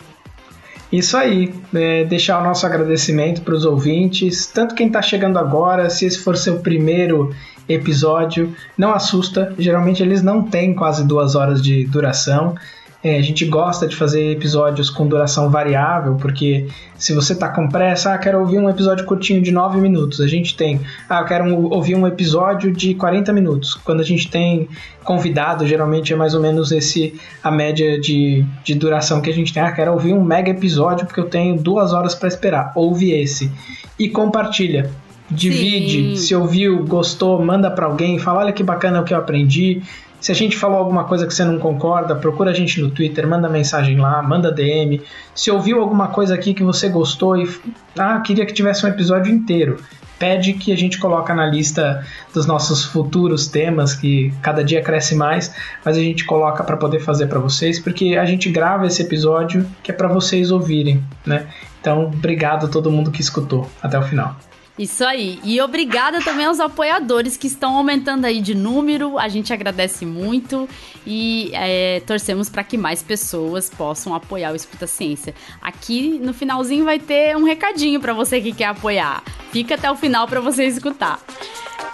Isso 0.91 1.16
aí, 1.16 1.53
é, 1.74 2.03
deixar 2.03 2.40
o 2.40 2.44
nosso 2.44 2.66
agradecimento 2.66 3.41
para 3.41 3.53
os 3.53 3.64
ouvintes, 3.64 4.48
tanto 4.48 4.74
quem 4.74 4.88
está 4.88 5.02
chegando 5.02 5.38
agora, 5.38 5.90
se 5.90 6.06
esse 6.06 6.18
for 6.18 6.36
seu 6.36 6.60
primeiro 6.60 7.34
episódio, 7.68 8.56
não 8.76 8.91
assusta, 8.91 9.53
geralmente 9.60 10.02
eles 10.02 10.24
não 10.24 10.41
têm 10.41 10.74
quase 10.74 11.06
duas 11.06 11.36
horas 11.36 11.61
de 11.61 11.86
duração. 11.86 12.56
É, 13.02 13.18
a 13.18 13.22
gente 13.22 13.46
gosta 13.46 13.88
de 13.88 13.96
fazer 13.96 14.32
episódios 14.32 14.90
com 14.90 15.08
duração 15.08 15.50
variável, 15.50 16.16
porque 16.16 16.68
se 16.98 17.14
você 17.14 17.34
tá 17.34 17.48
com 17.48 17.70
pressa, 17.70 18.14
ah, 18.14 18.18
quero 18.18 18.40
ouvir 18.40 18.60
um 18.60 18.70
episódio 18.70 19.06
curtinho 19.06 19.42
de 19.42 19.52
9 19.52 19.80
minutos. 19.80 20.20
A 20.20 20.28
gente 20.28 20.54
tem, 20.54 20.82
ah, 21.10 21.22
eu 21.22 21.26
quero 21.26 21.56
ouvir 21.72 21.96
um 21.96 22.06
episódio 22.06 22.74
de 22.74 22.94
40 22.94 23.32
minutos. 23.32 23.74
Quando 23.74 24.02
a 24.02 24.04
gente 24.04 24.30
tem 24.30 24.68
convidado, 25.02 25.66
geralmente 25.66 26.12
é 26.12 26.16
mais 26.18 26.34
ou 26.34 26.42
menos 26.42 26.74
esse 26.74 27.14
a 27.42 27.50
média 27.50 27.98
de, 27.98 28.44
de 28.66 28.76
duração 28.76 29.22
que 29.22 29.30
a 29.30 29.34
gente 29.34 29.54
tem. 29.54 29.64
Ah, 29.64 29.72
quero 29.72 29.94
ouvir 29.94 30.14
um 30.14 30.22
mega 30.22 30.52
episódio 30.52 31.06
porque 31.06 31.22
eu 31.22 31.30
tenho 31.30 31.56
duas 31.58 31.94
horas 31.94 32.14
para 32.14 32.28
esperar. 32.28 32.74
Ouve 32.76 33.12
esse. 33.12 33.50
E 33.98 34.10
compartilha 34.10 34.92
divide, 35.32 36.10
Sim. 36.10 36.16
se 36.16 36.36
ouviu, 36.36 36.84
gostou, 36.86 37.40
manda 37.44 37.70
para 37.70 37.86
alguém, 37.86 38.18
fala 38.18 38.40
olha 38.40 38.52
que 38.52 38.64
bacana 38.64 39.00
o 39.00 39.04
que 39.04 39.14
eu 39.14 39.18
aprendi. 39.18 39.82
Se 40.20 40.32
a 40.32 40.36
gente 40.36 40.58
falou 40.58 40.78
alguma 40.78 41.06
coisa 41.06 41.26
que 41.26 41.34
você 41.34 41.46
não 41.46 41.58
concorda, 41.58 42.16
procura 42.16 42.52
a 42.52 42.54
gente 42.54 42.82
no 42.82 42.91
Twitter, 42.91 43.28
manda 43.28 43.48
mensagem 43.48 43.98
lá, 43.98 44.22
manda 44.22 44.52
DM. 44.52 45.02
Se 45.34 45.50
ouviu 45.50 45.80
alguma 45.80 46.10
coisa 46.10 46.36
aqui 46.36 46.54
que 46.54 46.64
você 46.64 46.90
gostou 46.90 47.38
e 47.38 47.50
ah, 47.98 48.20
queria 48.20 48.46
que 48.46 48.54
tivesse 48.54 48.86
um 48.86 48.90
episódio 48.90 49.32
inteiro, 49.34 49.78
pede 50.20 50.54
que 50.54 50.74
a 50.74 50.76
gente 50.76 51.00
coloca 51.00 51.34
na 51.34 51.46
lista 51.46 52.06
dos 52.34 52.46
nossos 52.46 52.84
futuros 52.84 53.48
temas, 53.48 53.94
que 53.94 54.34
cada 54.41 54.62
dia 54.62 54.82
cresce 54.82 55.16
mais, 55.16 55.56
mas 55.86 55.96
a 55.96 56.02
gente 56.02 56.26
coloca 56.26 56.64
para 56.64 56.76
poder 56.76 57.00
fazer 57.00 57.28
para 57.28 57.40
vocês, 57.40 57.80
porque 57.80 58.18
a 58.18 58.26
gente 58.26 58.50
grava 58.50 58.86
esse 58.86 59.02
episódio 59.02 59.66
que 59.82 59.90
é 59.90 59.94
para 59.94 60.10
vocês 60.10 60.52
ouvirem, 60.52 61.02
né? 61.26 61.48
Então, 61.80 62.08
obrigado 62.08 62.66
a 62.66 62.70
todo 62.70 62.91
mundo 62.91 63.10
que 63.10 63.22
escutou 63.22 63.70
até 63.82 63.98
o 63.98 64.04
final. 64.04 64.36
Isso 64.80 65.03
aí. 65.03 65.41
E 65.43 65.60
obrigada 65.60 66.22
também 66.22 66.45
aos 66.45 66.61
apoiadores 66.61 67.35
que 67.35 67.47
estão 67.47 67.76
aumentando 67.76 68.23
aí 68.23 68.39
de 68.39 68.56
número. 68.56 69.19
A 69.19 69.27
gente 69.27 69.51
agradece 69.51 70.06
muito 70.06 70.69
e 71.06 71.51
é, 71.53 72.01
torcemos 72.07 72.47
para 72.47 72.64
que 72.64 72.77
mais 72.77 73.03
pessoas 73.03 73.69
possam 73.69 74.15
apoiar 74.15 74.53
o 74.53 74.56
Escuta 74.56 74.88
Ciência. 74.88 75.35
Aqui 75.61 76.18
no 76.23 76.34
finalzinho 76.34 76.85
vai 76.85 76.97
ter 76.97 77.35
um 77.35 77.43
recadinho 77.43 77.99
para 77.99 78.14
você 78.14 78.39
que 78.39 78.53
quer 78.53 78.68
apoiar. 78.68 79.22
Fica 79.51 79.76
até 79.76 79.91
o 79.91 79.97
final 79.97 80.26
para 80.30 80.39
você 80.39 80.64
escutar. 80.64 81.19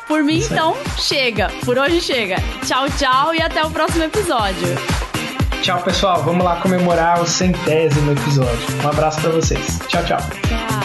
Por 0.08 0.24
mim, 0.24 0.38
então, 0.38 0.78
chega. 1.00 1.52
Por 1.66 1.80
hoje 1.80 2.00
chega. 2.02 2.36
Tchau, 2.68 2.86
tchau 3.00 3.34
e 3.34 3.42
até 3.42 3.66
o 3.66 3.72
próximo 3.72 4.04
episódio. 4.04 4.68
Tchau, 5.64 5.82
pessoal. 5.82 6.22
Vamos 6.22 6.46
lá 6.46 6.58
comemorar 6.58 7.20
o 7.20 7.26
centésimo 7.26 8.12
episódio. 8.12 8.84
Um 8.84 8.90
abraço 8.90 9.20
para 9.22 9.32
vocês. 9.32 9.80
Tchau, 9.88 10.06
tchau. 10.06 10.20
Tchau. 10.20 10.85